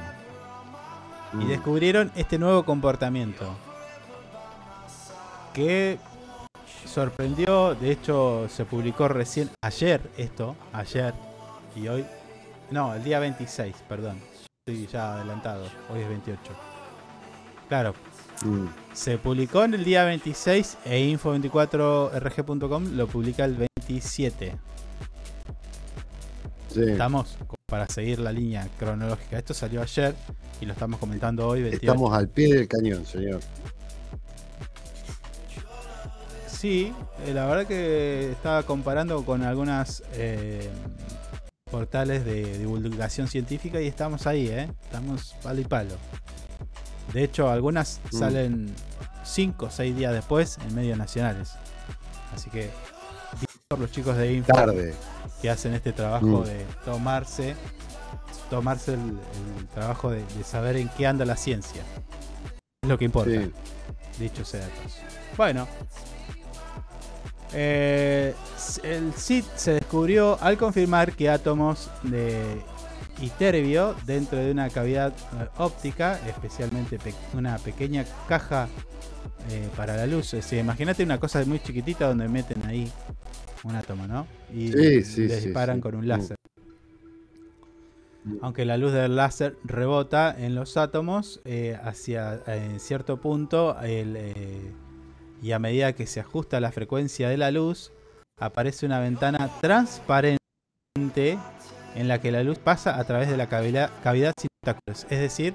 Y 1.34 1.36
Mm. 1.36 1.48
descubrieron 1.48 2.12
este 2.14 2.38
nuevo 2.38 2.64
comportamiento. 2.64 3.54
Que 5.54 5.98
sorprendió, 6.86 7.74
de 7.74 7.92
hecho 7.92 8.46
se 8.48 8.64
publicó 8.64 9.08
recién 9.08 9.50
ayer 9.62 10.00
esto, 10.16 10.56
ayer 10.72 11.14
y 11.76 11.88
hoy. 11.88 12.04
No, 12.70 12.94
el 12.94 13.04
día 13.04 13.18
26, 13.18 13.74
perdón. 13.88 14.18
Estoy 14.66 14.86
ya 14.86 15.14
adelantado, 15.14 15.66
hoy 15.92 16.00
es 16.00 16.08
28. 16.08 16.40
Claro, 17.68 17.94
Mm. 18.44 18.66
se 18.92 19.18
publicó 19.18 19.64
en 19.64 19.74
el 19.74 19.84
día 19.84 20.04
26 20.04 20.78
e 20.84 21.12
info24rg.com 21.12 22.96
lo 22.96 23.06
publica 23.06 23.44
el 23.44 23.56
27. 23.78 24.56
Sí. 26.68 26.82
Estamos 26.82 27.36
para 27.66 27.86
seguir 27.88 28.18
la 28.18 28.32
línea 28.32 28.68
cronológica. 28.78 29.38
Esto 29.38 29.54
salió 29.54 29.82
ayer 29.82 30.14
y 30.60 30.66
lo 30.66 30.72
estamos 30.72 30.98
comentando 30.98 31.46
hoy 31.46 31.62
28. 31.62 31.84
Estamos 31.84 32.12
al 32.12 32.28
pie 32.28 32.54
del 32.54 32.68
cañón, 32.68 33.06
señor. 33.06 33.40
Sí, 36.46 36.92
eh, 37.26 37.34
la 37.34 37.46
verdad 37.46 37.66
que 37.66 38.30
estaba 38.30 38.62
comparando 38.62 39.24
con 39.24 39.42
algunas 39.42 40.02
eh, 40.14 40.70
portales 41.70 42.24
de 42.24 42.58
divulgación 42.58 43.26
científica 43.26 43.80
y 43.80 43.88
estamos 43.88 44.26
ahí, 44.26 44.46
¿eh? 44.48 44.68
Estamos 44.84 45.34
palo 45.42 45.60
y 45.60 45.64
palo. 45.64 45.94
De 47.12 47.24
hecho, 47.24 47.50
algunas 47.50 48.00
Mm. 48.12 48.18
salen 48.18 48.74
5 49.24 49.66
o 49.66 49.70
6 49.70 49.94
días 49.96 50.12
después 50.12 50.58
en 50.66 50.74
medios 50.74 50.96
nacionales. 50.98 51.54
Así 52.34 52.48
que, 52.50 52.70
por 53.68 53.78
los 53.78 53.90
chicos 53.90 54.16
de 54.16 54.32
Info 54.34 54.52
Tarde. 54.52 54.94
que 55.40 55.50
hacen 55.50 55.74
este 55.74 55.92
trabajo 55.92 56.26
Mm. 56.26 56.44
de 56.44 56.64
tomarse 56.84 57.56
tomarse 58.50 58.92
el, 58.94 59.00
el 59.58 59.66
trabajo 59.74 60.10
de, 60.10 60.22
de 60.36 60.44
saber 60.44 60.76
en 60.76 60.88
qué 60.90 61.06
anda 61.06 61.24
la 61.24 61.36
ciencia. 61.36 61.82
Es 62.82 62.88
lo 62.88 62.98
que 62.98 63.06
importa. 63.06 63.30
Sí. 63.30 63.50
Dicho 64.18 64.44
sea. 64.44 64.68
Bueno. 65.38 65.66
Eh, 67.54 68.34
el 68.82 69.12
SIT 69.14 69.44
se 69.56 69.72
descubrió 69.74 70.38
al 70.40 70.56
confirmar 70.56 71.12
que 71.12 71.28
átomos 71.28 71.90
de 72.02 72.62
iterbio 73.22 73.94
dentro 74.04 74.38
de 74.38 74.50
una 74.50 74.68
cavidad 74.68 75.12
eh, 75.40 75.48
óptica, 75.58 76.18
especialmente 76.28 76.98
pe- 76.98 77.14
una 77.34 77.56
pequeña 77.58 78.04
caja 78.28 78.68
eh, 79.50 79.68
para 79.76 79.96
la 79.96 80.06
luz. 80.06 80.32
Decir, 80.32 80.58
imagínate 80.58 81.02
una 81.04 81.18
cosa 81.18 81.44
muy 81.44 81.60
chiquitita 81.60 82.08
donde 82.08 82.28
meten 82.28 82.62
ahí 82.66 82.90
un 83.64 83.74
átomo, 83.76 84.06
¿no? 84.06 84.26
Y 84.52 84.72
Sí, 84.72 85.02
sí, 85.04 85.22
disparan 85.28 85.76
sí. 85.76 85.82
con 85.82 85.94
un 85.94 86.04
Mm. 86.04 86.08
láser. 86.08 86.36
Aunque 88.40 88.64
la 88.64 88.76
luz 88.76 88.92
del 88.92 89.16
láser 89.16 89.56
rebota 89.64 90.34
en 90.38 90.54
los 90.54 90.76
átomos, 90.76 91.40
eh, 91.44 91.76
hacia 91.82 92.40
en 92.46 92.78
cierto 92.78 93.16
punto, 93.20 93.76
el, 93.80 94.14
eh, 94.16 94.72
y 95.42 95.50
a 95.50 95.58
medida 95.58 95.92
que 95.94 96.06
se 96.06 96.20
ajusta 96.20 96.60
la 96.60 96.70
frecuencia 96.70 97.28
de 97.28 97.36
la 97.36 97.50
luz, 97.50 97.90
aparece 98.38 98.86
una 98.86 99.00
ventana 99.00 99.50
transparente 99.60 100.38
en 101.94 102.08
la 102.08 102.20
que 102.20 102.30
la 102.32 102.42
luz 102.42 102.58
pasa 102.58 102.98
a 102.98 103.04
través 103.04 103.28
de 103.28 103.36
la 103.36 103.48
cavidad, 103.48 103.90
cavidad 104.02 104.32
sin 104.38 104.48
obstáculos. 104.62 105.06
Es 105.10 105.20
decir, 105.20 105.54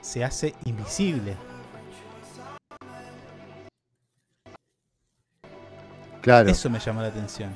se 0.00 0.24
hace 0.24 0.54
invisible. 0.64 1.36
Claro. 6.20 6.48
Eso 6.48 6.70
me 6.70 6.78
llamó 6.78 7.02
la 7.02 7.08
atención. 7.08 7.50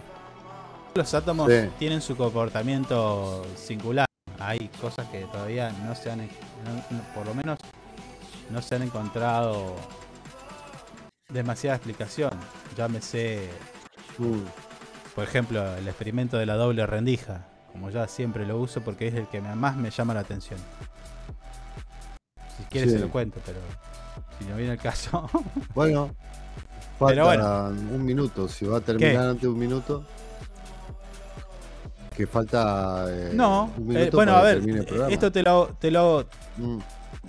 Los 0.95 1.15
átomos 1.15 1.51
Sí. 1.51 1.69
tienen 1.79 2.03
su 2.03 2.17
comportamiento 2.17 3.47
singular. 3.57 4.07
Hay 4.39 4.69
cosas 4.81 5.07
que 5.09 5.21
todavía 5.27 5.71
no 5.87 5.95
se 5.95 6.11
han, 6.11 6.19
no- 6.21 7.03
por 7.15 7.27
lo 7.27 7.35
menos 7.35 7.59
no 8.51 8.61
se 8.63 8.75
han 8.77 8.83
encontrado 8.83 9.75
demasiada 11.29 11.77
explicación. 11.77 12.31
Llámese, 12.77 13.49
Mm. 14.19 14.41
por 15.15 15.25
ejemplo, 15.25 15.77
el 15.77 15.87
experimento 15.89 16.37
de 16.39 16.47
la 16.47 16.55
doble 16.55 16.87
rendija, 16.87 17.48
como 17.73 17.91
ya 17.91 18.07
siempre 18.09 18.47
lo 18.47 18.59
uso 18.59 18.81
porque 18.81 19.09
es 19.09 19.15
el 19.15 19.27
que 19.29 19.41
más 19.41 19.77
me 19.77 19.91
llama 19.91 20.15
la 20.15 20.21
atención. 20.21 20.59
Si 22.57 22.65
quieres 22.65 22.91
Sí. 22.93 22.97
se 22.99 23.03
lo 23.05 23.11
cuento, 23.11 23.41
pero 23.47 23.59
si 24.39 24.45
no 24.47 24.57
viene 24.57 24.73
el 24.73 24.79
caso. 24.79 25.29
Bueno, 25.75 26.11
falta 26.99 27.25
bueno. 27.25 27.67
un 27.69 28.05
minuto. 28.05 28.49
Si 28.49 28.67
va 28.67 28.79
a 28.79 28.81
terminar 28.81 29.13
¿Qué? 29.13 29.19
antes 29.19 29.43
de 29.43 29.49
un 29.49 29.59
minuto. 29.59 30.05
Que 32.17 32.27
falta 32.27 33.05
eh, 33.09 33.31
no, 33.33 33.71
un 33.77 33.95
eh, 33.95 33.99
minuto 34.01 34.17
bueno, 34.17 34.33
para 34.33 34.41
a 34.41 34.53
ver, 34.55 34.57
el 34.59 34.79
eh, 34.81 35.07
esto 35.11 35.31
te 35.31 35.43
lo, 35.43 35.51
hago- 35.51 35.77
te 35.79 35.91
lo 35.91 36.27
Mm. 36.57 36.79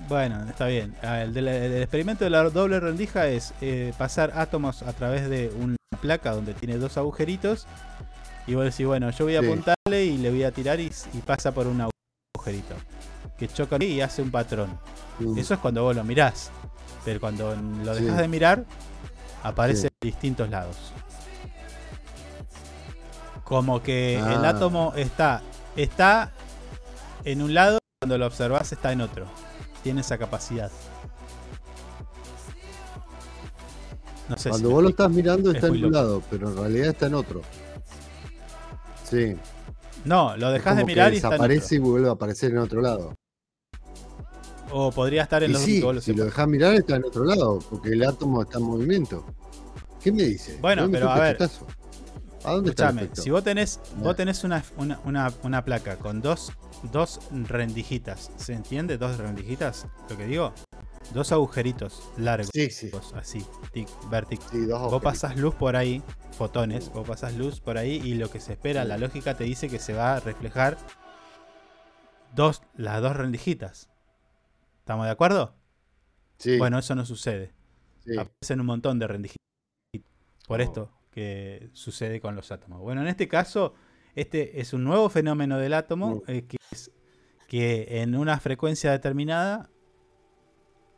Bueno, 0.07 0.43
está 0.49 0.65
bien. 0.65 0.95
El, 1.03 1.31
del- 1.35 1.47
el 1.49 1.81
experimento 1.83 2.23
de 2.23 2.31
la 2.31 2.41
doble 2.49 2.79
rendija 2.79 3.27
es 3.27 3.53
eh, 3.61 3.93
pasar 3.95 4.31
átomos 4.33 4.81
a 4.81 4.93
través 4.93 5.29
de 5.29 5.53
una 5.59 5.75
placa 6.01 6.31
donde 6.31 6.55
tiene 6.55 6.77
dos 6.77 6.97
agujeritos. 6.97 7.67
Y 8.49 8.55
vos 8.55 8.65
decís, 8.65 8.85
bueno, 8.87 9.11
yo 9.11 9.25
voy 9.25 9.35
a 9.35 9.41
Sí. 9.41 9.45
apuntarle 9.45 10.05
y 10.05 10.17
le 10.17 10.31
voy 10.31 10.43
a 10.43 10.51
tirar 10.51 10.79
y, 10.79 10.91
y 11.13 11.17
pasa 11.19 11.51
por 11.53 11.67
un 11.67 11.81
agujerito. 12.35 12.73
Que 13.37 13.47
choca 13.47 13.77
y 13.83 14.01
hace 14.01 14.23
un 14.23 14.31
patrón. 14.31 14.75
Mm. 15.19 15.37
Eso 15.37 15.53
es 15.53 15.59
cuando 15.59 15.83
vos 15.83 15.95
lo 15.95 16.03
mirás. 16.03 16.49
Pero 17.05 17.19
cuando 17.19 17.55
lo 17.55 17.93
dejas 17.93 18.15
Sí. 18.15 18.21
de 18.23 18.27
mirar, 18.27 18.65
aparece 19.43 19.85
en 19.87 19.93
distintos 20.09 20.49
lados. 20.49 20.75
Como 23.43 23.83
que 23.83 24.15
el 24.17 24.43
Ah. 24.45 24.49
átomo 24.49 24.93
está, 24.95 25.43
está 25.75 26.31
en 27.23 27.43
un 27.43 27.53
lado, 27.53 27.77
cuando 28.01 28.17
lo 28.17 28.25
observas 28.25 28.71
está 28.71 28.91
en 28.91 29.01
otro. 29.01 29.25
Tiene 29.83 30.01
esa 30.01 30.17
capacidad. 30.17 30.71
No 34.27 34.37
sé 34.37 34.43
si 34.43 34.49
Cuando 34.49 34.69
vos 34.71 34.83
lo 34.83 34.89
estás 34.89 35.09
mirando 35.11 35.49
Es 35.51 35.55
está 35.57 35.67
en 35.67 35.85
un 35.85 35.91
lado, 35.91 36.23
pero 36.31 36.49
en 36.49 36.57
realidad 36.57 36.87
está 36.89 37.05
en 37.07 37.13
otro. 37.13 37.41
Sí. 39.09 39.35
No, 40.05 40.37
lo 40.37 40.51
dejas 40.51 40.77
de 40.77 40.83
que 40.83 40.85
mirar 40.87 41.11
y 41.11 41.15
desaparece 41.15 41.75
y 41.75 41.79
vuelve 41.79 42.09
a 42.09 42.11
aparecer 42.11 42.51
en 42.51 42.59
otro 42.59 42.81
lado. 42.81 43.15
O 44.71 44.91
podría 44.91 45.23
estar 45.23 45.43
en 45.43 45.49
Y 45.49 45.53
los 45.53 45.61
sí, 45.63 45.83
si 46.01 46.13
lo 46.13 46.25
dejas 46.25 46.47
mirar 46.47 46.75
está 46.75 46.95
en 46.95 47.05
otro 47.05 47.25
lado, 47.25 47.59
porque 47.69 47.89
el 47.89 48.03
átomo 48.03 48.41
está 48.43 48.59
en 48.59 48.65
movimiento. 48.65 49.25
¿Qué 50.01 50.11
me 50.11 50.23
dice? 50.23 50.57
Bueno, 50.61 50.83
¿Dónde 50.83 50.99
pero 50.99 51.09
a 51.09 51.19
ver. 51.19 51.37
¿A 52.45 52.51
dónde 52.53 52.69
está 52.69 52.93
si 53.13 53.29
vos 53.31 53.43
tenés, 53.43 53.79
No. 53.97 54.03
vos 54.03 54.15
tenés 54.15 54.43
una, 54.43 54.63
una, 54.77 54.99
una, 55.03 55.33
una 55.43 55.65
placa 55.65 55.97
con 55.97 56.21
dos, 56.21 56.53
dos 56.91 57.19
rendijitas, 57.31 58.31
¿se 58.37 58.53
entiende? 58.53 58.97
Dos 58.97 59.17
rendijitas, 59.17 59.87
lo 60.09 60.17
que 60.17 60.25
digo. 60.25 60.53
Dos 61.13 61.31
agujeritos 61.31 62.03
largos, 62.17 62.49
Sí, 62.53 62.69
sí. 62.69 62.91
así, 63.15 63.45
tic, 63.71 63.87
vertic. 64.09 64.39
Sí, 64.51 64.65
dos 64.65 64.91
Vos 64.91 65.01
pasás 65.01 65.35
luz 65.37 65.55
por 65.55 65.75
ahí, 65.75 66.03
fotones, 66.37 66.89
vos 66.93 67.07
pasás 67.07 67.35
luz 67.35 67.59
por 67.59 67.77
ahí 67.77 67.95
y 68.03 68.13
lo 68.13 68.29
que 68.29 68.39
se 68.39 68.53
espera, 68.53 68.85
la 68.85 68.97
lógica 68.97 69.35
te 69.35 69.43
dice 69.43 69.69
que 69.69 69.79
se 69.79 69.93
va 69.93 70.15
a 70.17 70.19
reflejar 70.19 70.77
dos, 72.35 72.61
las 72.75 73.01
dos 73.01 73.15
rendijitas. 73.15 73.89
¿Estamos 74.79 75.05
de 75.05 75.11
acuerdo? 75.11 75.55
Sí. 76.37 76.57
Bueno, 76.57 76.77
eso 76.79 76.95
no 76.95 77.05
sucede. 77.05 77.53
Sí. 78.05 78.17
Aparecen 78.17 78.59
un 78.59 78.65
montón 78.67 78.99
de 78.99 79.07
rendijitas. 79.07 79.37
Por 80.47 80.59
Oh. 80.59 80.63
esto 80.63 80.91
que 81.11 81.69
sucede 81.73 82.19
con 82.21 82.35
los 82.35 82.51
átomos. 82.51 82.81
Bueno, 82.81 83.01
en 83.01 83.07
este 83.07 83.27
caso, 83.27 83.73
este 84.15 84.59
es 84.61 84.73
un 84.73 84.83
nuevo 84.83 85.09
fenómeno 85.09 85.57
del 85.57 85.73
átomo 85.73 86.21
eh, 86.27 86.45
que 86.45 86.57
es 86.71 86.91
que 87.47 88.01
en 88.01 88.15
una 88.15 88.39
frecuencia 88.39 88.91
determinada 88.91 89.69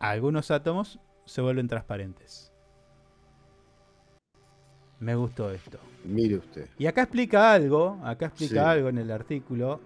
algunos 0.01 0.51
átomos 0.51 0.99
se 1.25 1.41
vuelven 1.41 1.67
transparentes. 1.67 2.51
Me 4.99 5.15
gustó 5.15 5.49
esto. 5.51 5.79
Mire 6.05 6.35
usted. 6.37 6.67
Y 6.77 6.85
acá 6.85 7.03
explica 7.03 7.53
algo, 7.53 7.99
acá 8.03 8.27
explica 8.27 8.53
Sí. 8.53 8.59
algo 8.59 8.89
en 8.89 8.97
el 8.99 9.11
artículo 9.11 9.79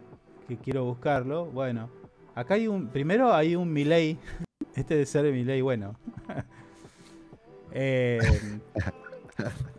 que 0.47 0.57
quiero 0.57 0.83
buscarlo. 0.85 1.45
Bueno, 1.45 1.89
acá 2.33 2.55
hay 2.55 2.67
un, 2.67 2.87
primero 2.87 3.33
hay 3.33 3.55
un 3.55 3.71
Milei, 3.71 4.17
este 4.75 4.95
de 4.95 5.05
ser 5.05 5.31
Milei, 5.31 5.61
bueno. 5.61 5.95
Eh, 7.77 8.19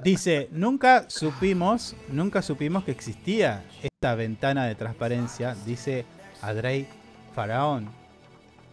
dice, 0.04 0.50
nunca 0.52 1.08
supimos, 1.08 1.96
nunca 2.10 2.42
supimos 2.42 2.84
que 2.84 2.90
existía 2.90 3.64
esta 3.82 4.14
ventana 4.14 4.66
de 4.66 4.74
transparencia, 4.74 5.54
dice 5.64 6.04
Adrey 6.42 6.86
Faraón. 7.34 7.88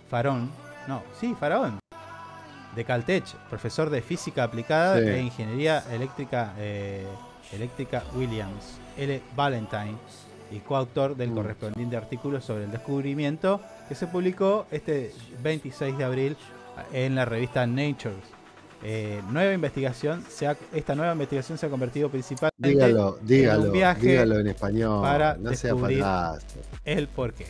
Farón, 0.10 0.52
no, 0.88 1.04
sí, 1.20 1.36
Faraón. 1.40 1.80
De 2.76 2.84
Caltech, 2.86 3.26
profesor 3.50 3.90
de 3.90 4.02
física 4.02 4.44
aplicada 4.44 5.00
Sí. 5.00 5.08
e 5.08 5.22
ingeniería 5.22 5.84
eléctrica, 5.92 6.54
eh, 6.58 7.06
eléctrica 7.52 8.04
Williams, 8.16 8.78
L. 8.98 9.22
Valentine, 9.36 9.96
y 10.52 10.60
coautor 10.60 11.16
del 11.16 11.32
Mm. 11.32 11.36
correspondiente 11.36 11.98
artículo 11.98 12.40
sobre 12.42 12.66
el 12.66 12.72
descubrimiento 12.72 13.60
que 13.88 13.96
se 13.96 14.08
publicó 14.08 14.66
este 14.72 15.12
26 15.42 15.98
de 15.98 16.04
abril 16.04 16.38
en 16.92 17.16
la 17.16 17.26
revista 17.26 17.66
Nature. 17.66 18.16
Eh, 18.86 19.22
nueva 19.30 19.54
investigación, 19.54 20.24
se 20.30 20.46
ha- 20.48 20.58
esta 20.74 20.94
nueva 20.94 21.14
investigación 21.14 21.58
se 21.58 21.66
ha 21.68 21.70
convertido 21.70 22.10
principalmente 22.10 22.52
Dígalo, 22.70 23.18
en 23.20 23.26
dígalo, 23.28 23.64
un 23.64 23.72
viaje 23.72 24.08
dígalo 24.08 24.40
en 24.40 24.48
español. 24.48 25.02
para 25.02 25.36
no 25.38 25.50
descubrir 25.52 26.04
el 26.86 27.08
porqué. 27.08 27.48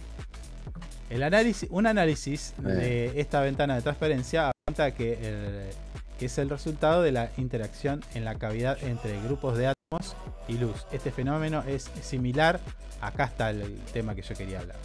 El 1.13 1.21
análisis, 1.21 1.69
un 1.69 1.85
análisis 1.85 2.55
de 2.57 3.19
esta 3.21 3.39
ventana 3.41 3.75
de 3.75 3.83
transparencia 3.83 4.49
apunta 4.49 4.95
que, 4.95 5.13
el- 5.13 5.69
que 6.17 6.25
es 6.25 6.37
el 6.39 6.49
resultado 6.49 7.03
de 7.03 7.11
la 7.11 7.29
interacción 7.37 8.03
en 8.15 8.25
la 8.25 8.33
cavidad 8.33 8.83
entre 8.83 9.21
grupos 9.21 9.55
de 9.55 9.67
átomos 9.67 10.15
y 10.47 10.57
luz. 10.57 10.87
Este 10.91 11.11
fenómeno 11.11 11.61
es 11.67 11.91
similar, 12.01 12.59
acá 12.99 13.25
está 13.25 13.51
el, 13.51 13.77
tema 13.93 14.15
que 14.15 14.23
yo 14.23 14.33
quería 14.33 14.61
hablar. 14.61 14.77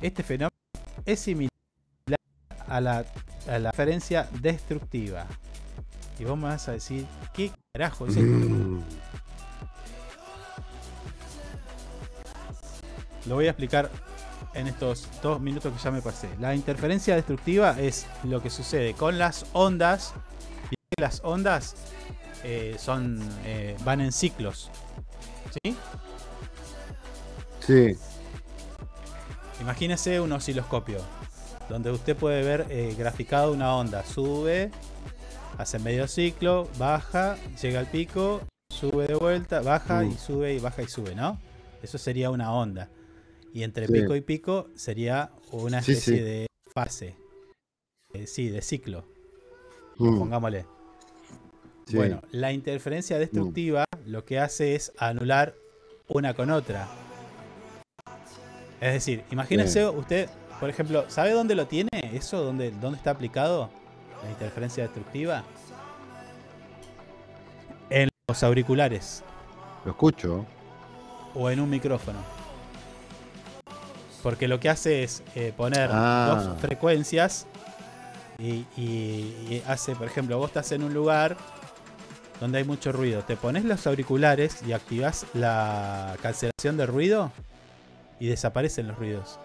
Este 0.00 0.22
fenómeno 0.22 0.56
es 1.04 1.20
similar 1.20 1.50
a 2.66 2.80
la, 2.80 3.04
a 3.50 3.58
la 3.58 3.70
diferencia 3.70 4.30
destructiva. 4.40 5.26
Y 6.18 6.24
vos 6.24 6.38
me 6.38 6.44
vas 6.44 6.66
a 6.68 6.72
decir, 6.72 7.04
¿qué 7.34 7.50
carajo 7.74 8.06
es 8.06 8.16
esto? 8.16 8.22
Mm. 8.30 8.82
Lo 13.26 13.34
voy 13.34 13.46
a 13.46 13.50
explicar 13.50 13.90
en 14.54 14.66
estos 14.66 15.08
dos 15.22 15.40
minutos 15.40 15.72
que 15.72 15.78
ya 15.82 15.90
me 15.90 16.02
pasé. 16.02 16.28
La 16.40 16.54
interferencia 16.54 17.14
destructiva 17.14 17.78
es 17.78 18.06
lo 18.24 18.42
que 18.42 18.50
sucede 18.50 18.94
con 18.94 19.18
las 19.18 19.46
ondas. 19.52 20.14
Y 20.70 21.00
las 21.00 21.20
ondas 21.24 21.74
eh, 22.44 22.76
son 22.78 23.20
eh, 23.44 23.76
van 23.84 24.00
en 24.00 24.12
ciclos. 24.12 24.70
¿Sí? 25.62 25.76
Sí, 27.60 27.96
Imagínese 29.60 30.20
un 30.20 30.32
osciloscopio 30.32 30.98
donde 31.68 31.92
usted 31.92 32.16
puede 32.16 32.42
ver 32.42 32.66
eh, 32.68 32.94
graficado 32.98 33.52
una 33.52 33.74
onda. 33.76 34.04
Sube, 34.04 34.70
hace 35.58 35.78
medio 35.78 36.08
ciclo, 36.08 36.68
baja, 36.78 37.36
llega 37.62 37.78
al 37.78 37.86
pico, 37.86 38.40
sube 38.70 39.06
de 39.06 39.14
vuelta, 39.14 39.60
baja 39.60 40.04
y 40.04 40.08
Mm. 40.08 40.18
sube 40.18 40.54
y 40.54 40.58
baja 40.58 40.82
y 40.82 40.88
sube, 40.88 41.14
¿no? 41.14 41.38
Eso 41.82 41.96
sería 41.98 42.30
una 42.30 42.52
onda. 42.52 42.88
Y 43.52 43.62
entre 43.64 43.86
Sí. 43.86 43.92
pico 43.92 44.16
y 44.16 44.20
pico 44.20 44.68
sería 44.74 45.30
una 45.50 45.80
especie 45.80 46.16
sí. 46.16 46.22
de 46.22 46.46
fase. 46.74 47.16
Eh, 48.14 48.26
sí, 48.26 48.48
de 48.48 48.62
ciclo. 48.62 49.04
Mm. 49.98 50.18
Pongámosle. 50.18 50.66
Bueno, 51.92 52.22
la 52.30 52.52
interferencia 52.52 53.18
destructiva 53.18 53.84
lo 54.06 54.24
que 54.24 54.38
hace 54.38 54.74
es 54.74 54.92
anular 54.98 55.54
una 56.08 56.32
con 56.34 56.50
otra. 56.50 56.88
Es 58.80 58.94
decir, 58.94 59.24
imagínese 59.30 59.86
usted, 59.88 60.28
por 60.58 60.70
ejemplo, 60.70 61.04
¿sabe 61.08 61.32
dónde 61.32 61.54
lo 61.54 61.66
tiene? 61.66 61.90
¿Eso? 62.12 62.42
¿Dónde, 62.42 62.70
dónde 62.70 62.96
está 62.96 63.10
aplicado? 63.10 63.70
La 64.24 64.30
interferencia 64.30 64.84
destructiva. 64.84 65.44
En 67.90 68.08
los 68.28 68.42
auriculares 68.42 69.22
lo 69.84 69.90
escucho. 69.90 70.46
o 71.34 71.50
en 71.50 71.60
un 71.60 71.68
micrófono. 71.70 72.18
Porque 74.22 74.46
lo 74.48 74.60
que 74.60 74.68
hace 74.68 75.02
es 75.02 75.22
eh, 75.34 75.52
poner 75.56 75.90
Ah. 75.92 76.44
dos 76.46 76.60
frecuencias 76.60 77.46
y, 78.38 78.64
y- 78.76 79.36
y 79.50 79.62
hace, 79.66 79.94
por 79.96 80.06
ejemplo, 80.06 80.38
vos 80.38 80.48
estás 80.50 80.70
en 80.72 80.82
un 80.84 80.94
lugar 80.94 81.36
donde 82.40 82.58
hay 82.58 82.64
mucho 82.64 82.92
ruido. 82.92 83.22
Te 83.22 83.36
pones 83.36 83.64
los 83.64 83.86
auriculares 83.86 84.62
y 84.66 84.72
activas 84.72 85.26
la 85.34 86.16
cancelación 86.22 86.76
de 86.76 86.86
ruido 86.86 87.30
y 88.20 88.28
desaparecen 88.28 88.88
los 88.88 88.96
ruidos. 88.98 89.38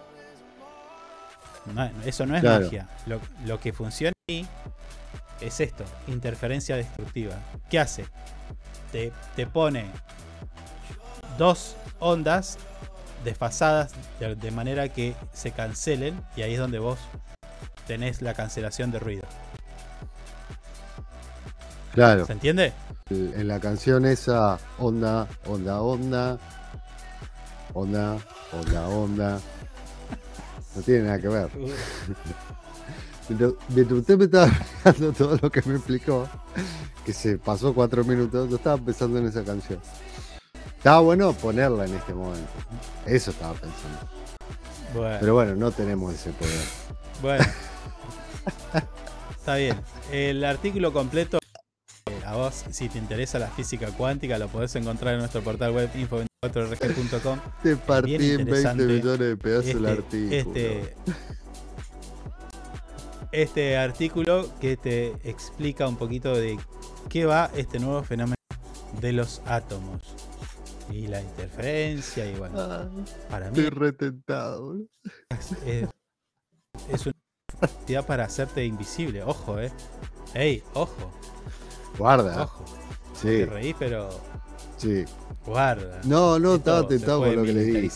No, 1.74 1.84
eso 2.04 2.24
no 2.26 2.34
es 2.36 2.40
Claro. 2.40 2.64
magia. 2.64 2.88
Lo, 3.06 3.20
lo 3.44 3.60
que 3.60 3.72
funciona 3.72 4.12
ahí 4.28 4.46
es 5.40 5.60
esto, 5.60 5.84
interferencia 6.06 6.76
destructiva. 6.76 7.34
¿Qué 7.68 7.78
hace? 7.78 8.04
Te, 8.90 9.12
te 9.36 9.46
pone 9.46 9.86
dos 11.36 11.76
ondas 12.00 12.58
desfasadas 13.24 13.92
de, 14.20 14.34
de 14.34 14.50
manera 14.50 14.88
que 14.88 15.14
se 15.32 15.52
cancelen 15.52 16.20
y 16.36 16.42
ahí 16.42 16.54
es 16.54 16.60
donde 16.60 16.78
vos 16.78 16.98
tenés 17.86 18.22
la 18.22 18.34
cancelación 18.34 18.90
de 18.90 18.98
ruido. 18.98 19.24
Claro. 21.94 22.26
¿Se 22.26 22.32
entiende? 22.32 22.72
En 23.10 23.48
la 23.48 23.58
canción 23.58 24.04
esa, 24.04 24.58
onda, 24.78 25.26
onda, 25.46 25.80
onda, 25.80 26.38
onda, 27.72 28.18
onda, 28.52 28.88
onda. 28.88 29.40
No 30.76 30.82
tiene 30.82 31.04
nada 31.04 31.18
que 31.18 31.28
ver. 31.28 31.48
Mientras 33.28 33.52
mientras 33.68 34.00
usted 34.00 34.16
me 34.16 34.24
estaba 34.24 34.46
explicando 34.46 35.12
todo 35.12 35.38
lo 35.42 35.50
que 35.50 35.60
me 35.66 35.74
explicó, 35.74 36.26
que 37.04 37.12
se 37.12 37.36
pasó 37.36 37.74
cuatro 37.74 38.02
minutos, 38.02 38.48
yo 38.48 38.56
estaba 38.56 38.78
pensando 38.78 39.18
en 39.18 39.26
esa 39.26 39.44
canción. 39.44 39.78
Estaba 40.78 41.00
bueno 41.00 41.32
ponerla 41.32 41.86
en 41.86 41.94
este 41.96 42.14
momento. 42.14 42.48
Eso 43.04 43.32
estaba 43.32 43.52
pensando. 43.54 43.98
Bueno, 44.94 45.16
Pero 45.20 45.34
bueno, 45.34 45.54
no 45.56 45.72
tenemos 45.72 46.14
ese 46.14 46.30
poder. 46.30 46.60
bueno. 47.20 47.44
Está 49.38 49.56
bien. 49.56 49.80
El 50.12 50.44
artículo 50.44 50.92
completo, 50.92 51.38
eh, 52.06 52.20
a 52.24 52.36
vos, 52.36 52.64
si 52.70 52.88
te 52.88 52.98
interesa 52.98 53.40
la 53.40 53.48
física 53.48 53.88
cuántica, 53.88 54.38
lo 54.38 54.46
podés 54.48 54.76
encontrar 54.76 55.14
en 55.14 55.20
nuestro 55.20 55.42
portal 55.42 55.72
web 55.72 55.90
info24rg.com. 55.94 57.38
Te 57.62 57.76
partí 57.76 58.14
en 58.14 58.20
20 58.20 58.42
interesante 58.42 58.84
millones 58.84 59.18
de 59.18 59.36
pedazos 59.36 59.70
el 59.70 59.84
este- 59.84 59.90
artículo. 59.90 60.36
Este, 60.36 60.96
este 63.32 63.76
artículo 63.76 64.48
que 64.60 64.76
te 64.76 65.08
explica 65.24 65.88
un 65.88 65.96
poquito 65.96 66.34
de 66.36 66.56
qué 67.08 67.24
va 67.26 67.50
este 67.56 67.80
nuevo 67.80 68.02
fenómeno 68.04 68.36
de 69.00 69.12
los 69.12 69.42
átomos 69.44 70.02
y 70.90 71.06
la 71.06 71.20
interferencia 71.20 72.26
y 72.26 72.34
bueno, 72.36 72.58
Ah, 72.60 72.88
para 73.30 73.50
mí 73.50 73.58
Estoy 73.58 73.70
retentado. 73.70 74.62
boludo. 74.66 74.86
es, 75.30 75.88
es- 76.90 77.06
una 77.06 77.14
actividad 77.62 78.06
para 78.06 78.24
hacerte 78.24 78.64
invisible, 78.64 79.22
ojo, 79.24 79.58
eh. 79.58 79.72
Ey, 80.34 80.62
ojo, 80.74 81.10
Guarda. 81.98 82.42
ojo. 82.44 82.64
Sí, 83.14 83.26
Te 83.26 83.46
reís, 83.46 83.74
pero 83.78 84.08
sí. 84.76 85.04
guarda. 85.44 86.00
No, 86.04 86.38
no, 86.38 86.54
Esto 86.54 86.56
estaba 86.56 86.88
tentado 86.88 87.20
con 87.20 87.34
lo 87.36 87.42
que 87.42 87.52
le 87.52 87.64
dije. 87.64 87.90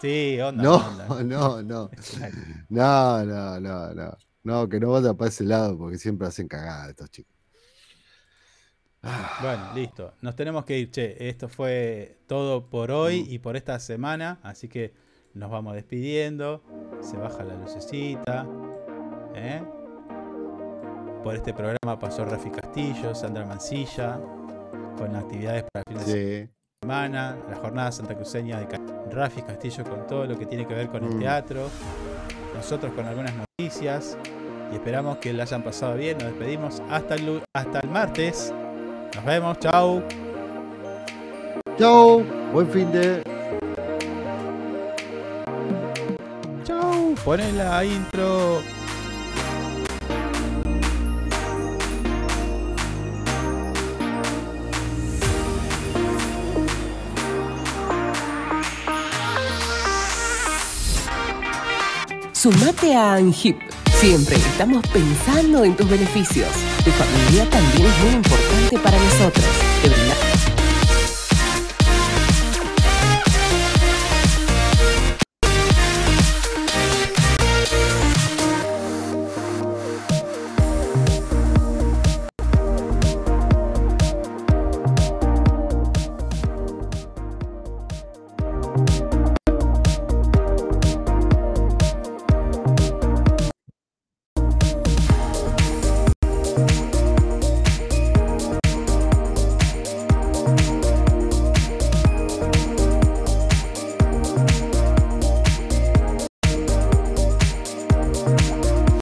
Sí, 0.00 0.40
onda. 0.40 0.62
No, 0.62 0.76
onda. 0.76 1.06
no, 1.24 1.62
no. 1.62 1.90
No, 2.70 3.24
no, 3.24 3.60
no, 3.60 3.94
no. 3.94 4.16
No, 4.42 4.68
que 4.68 4.80
no 4.80 4.90
vaya 4.90 5.12
para 5.14 5.28
ese 5.28 5.44
lado 5.44 5.76
porque 5.76 5.98
siempre 5.98 6.26
hacen 6.26 6.48
cagada 6.48 6.88
estos 6.90 7.10
chicos. 7.10 7.34
Bueno, 9.02 9.72
listo. 9.74 10.12
Nos 10.20 10.36
tenemos 10.36 10.64
que 10.64 10.78
ir, 10.78 10.90
che. 10.90 11.28
Esto 11.28 11.48
fue 11.48 12.18
todo 12.26 12.66
por 12.68 12.90
hoy 12.90 13.26
y 13.30 13.38
por 13.38 13.56
esta 13.56 13.78
semana. 13.80 14.38
Así 14.42 14.68
que 14.68 14.92
nos 15.34 15.50
vamos 15.50 15.74
despidiendo. 15.74 16.62
Se 17.00 17.16
baja 17.16 17.42
la 17.44 17.54
lucecita. 17.54 18.46
¿eh? 19.34 19.62
Por 21.24 21.34
este 21.34 21.54
programa 21.54 21.98
pasó 21.98 22.24
Rafi 22.24 22.50
Castillo, 22.50 23.14
Sandra 23.14 23.46
Mancilla. 23.46 24.20
Con 24.98 25.16
actividades 25.16 25.64
para 25.72 25.82
el 25.88 25.98
fin 25.98 26.14
de 26.14 26.50
semana. 26.82 27.38
La 27.48 27.56
jornada 27.56 27.92
santa 27.92 28.14
cruceña 28.14 28.60
de 28.60 28.66
Rafi 29.10 29.40
Castillo 29.42 29.84
con 29.84 30.06
todo 30.06 30.26
lo 30.26 30.38
que 30.38 30.44
tiene 30.44 30.66
que 30.66 30.74
ver 30.74 30.88
con 30.88 31.04
el 31.04 31.14
Mm. 31.14 31.20
teatro. 31.20 31.70
Nosotros 32.54 32.92
con 32.92 33.06
algunas 33.06 33.32
noticias. 33.34 34.18
Y 34.70 34.74
esperamos 34.74 35.16
que 35.16 35.32
la 35.32 35.44
hayan 35.44 35.62
pasado 35.64 35.96
bien. 35.96 36.18
Nos 36.18 36.28
despedimos 36.28 36.82
hasta 36.90 37.14
el, 37.14 37.42
hasta 37.54 37.80
el 37.80 37.88
martes. 37.88 38.52
Nos 39.14 39.24
vemos, 39.24 39.58
chau. 39.58 40.02
Chau, 41.78 42.24
buen 42.52 42.66
fin 42.70 42.90
de. 42.92 43.22
Chau. 46.64 47.14
Ponen 47.24 47.58
la 47.58 47.84
intro. 47.84 48.62
Sumate 62.32 62.94
a 62.94 63.14
ANGIP. 63.16 63.79
Siempre 64.00 64.36
estamos 64.36 64.82
pensando 64.86 65.62
en 65.62 65.76
tus 65.76 65.86
beneficios. 65.90 66.48
Tu 66.82 66.90
familia 66.90 67.44
también 67.50 67.86
es 67.86 67.98
muy 68.02 68.14
importante 68.14 68.78
para 68.78 68.98
nosotros. 68.98 69.69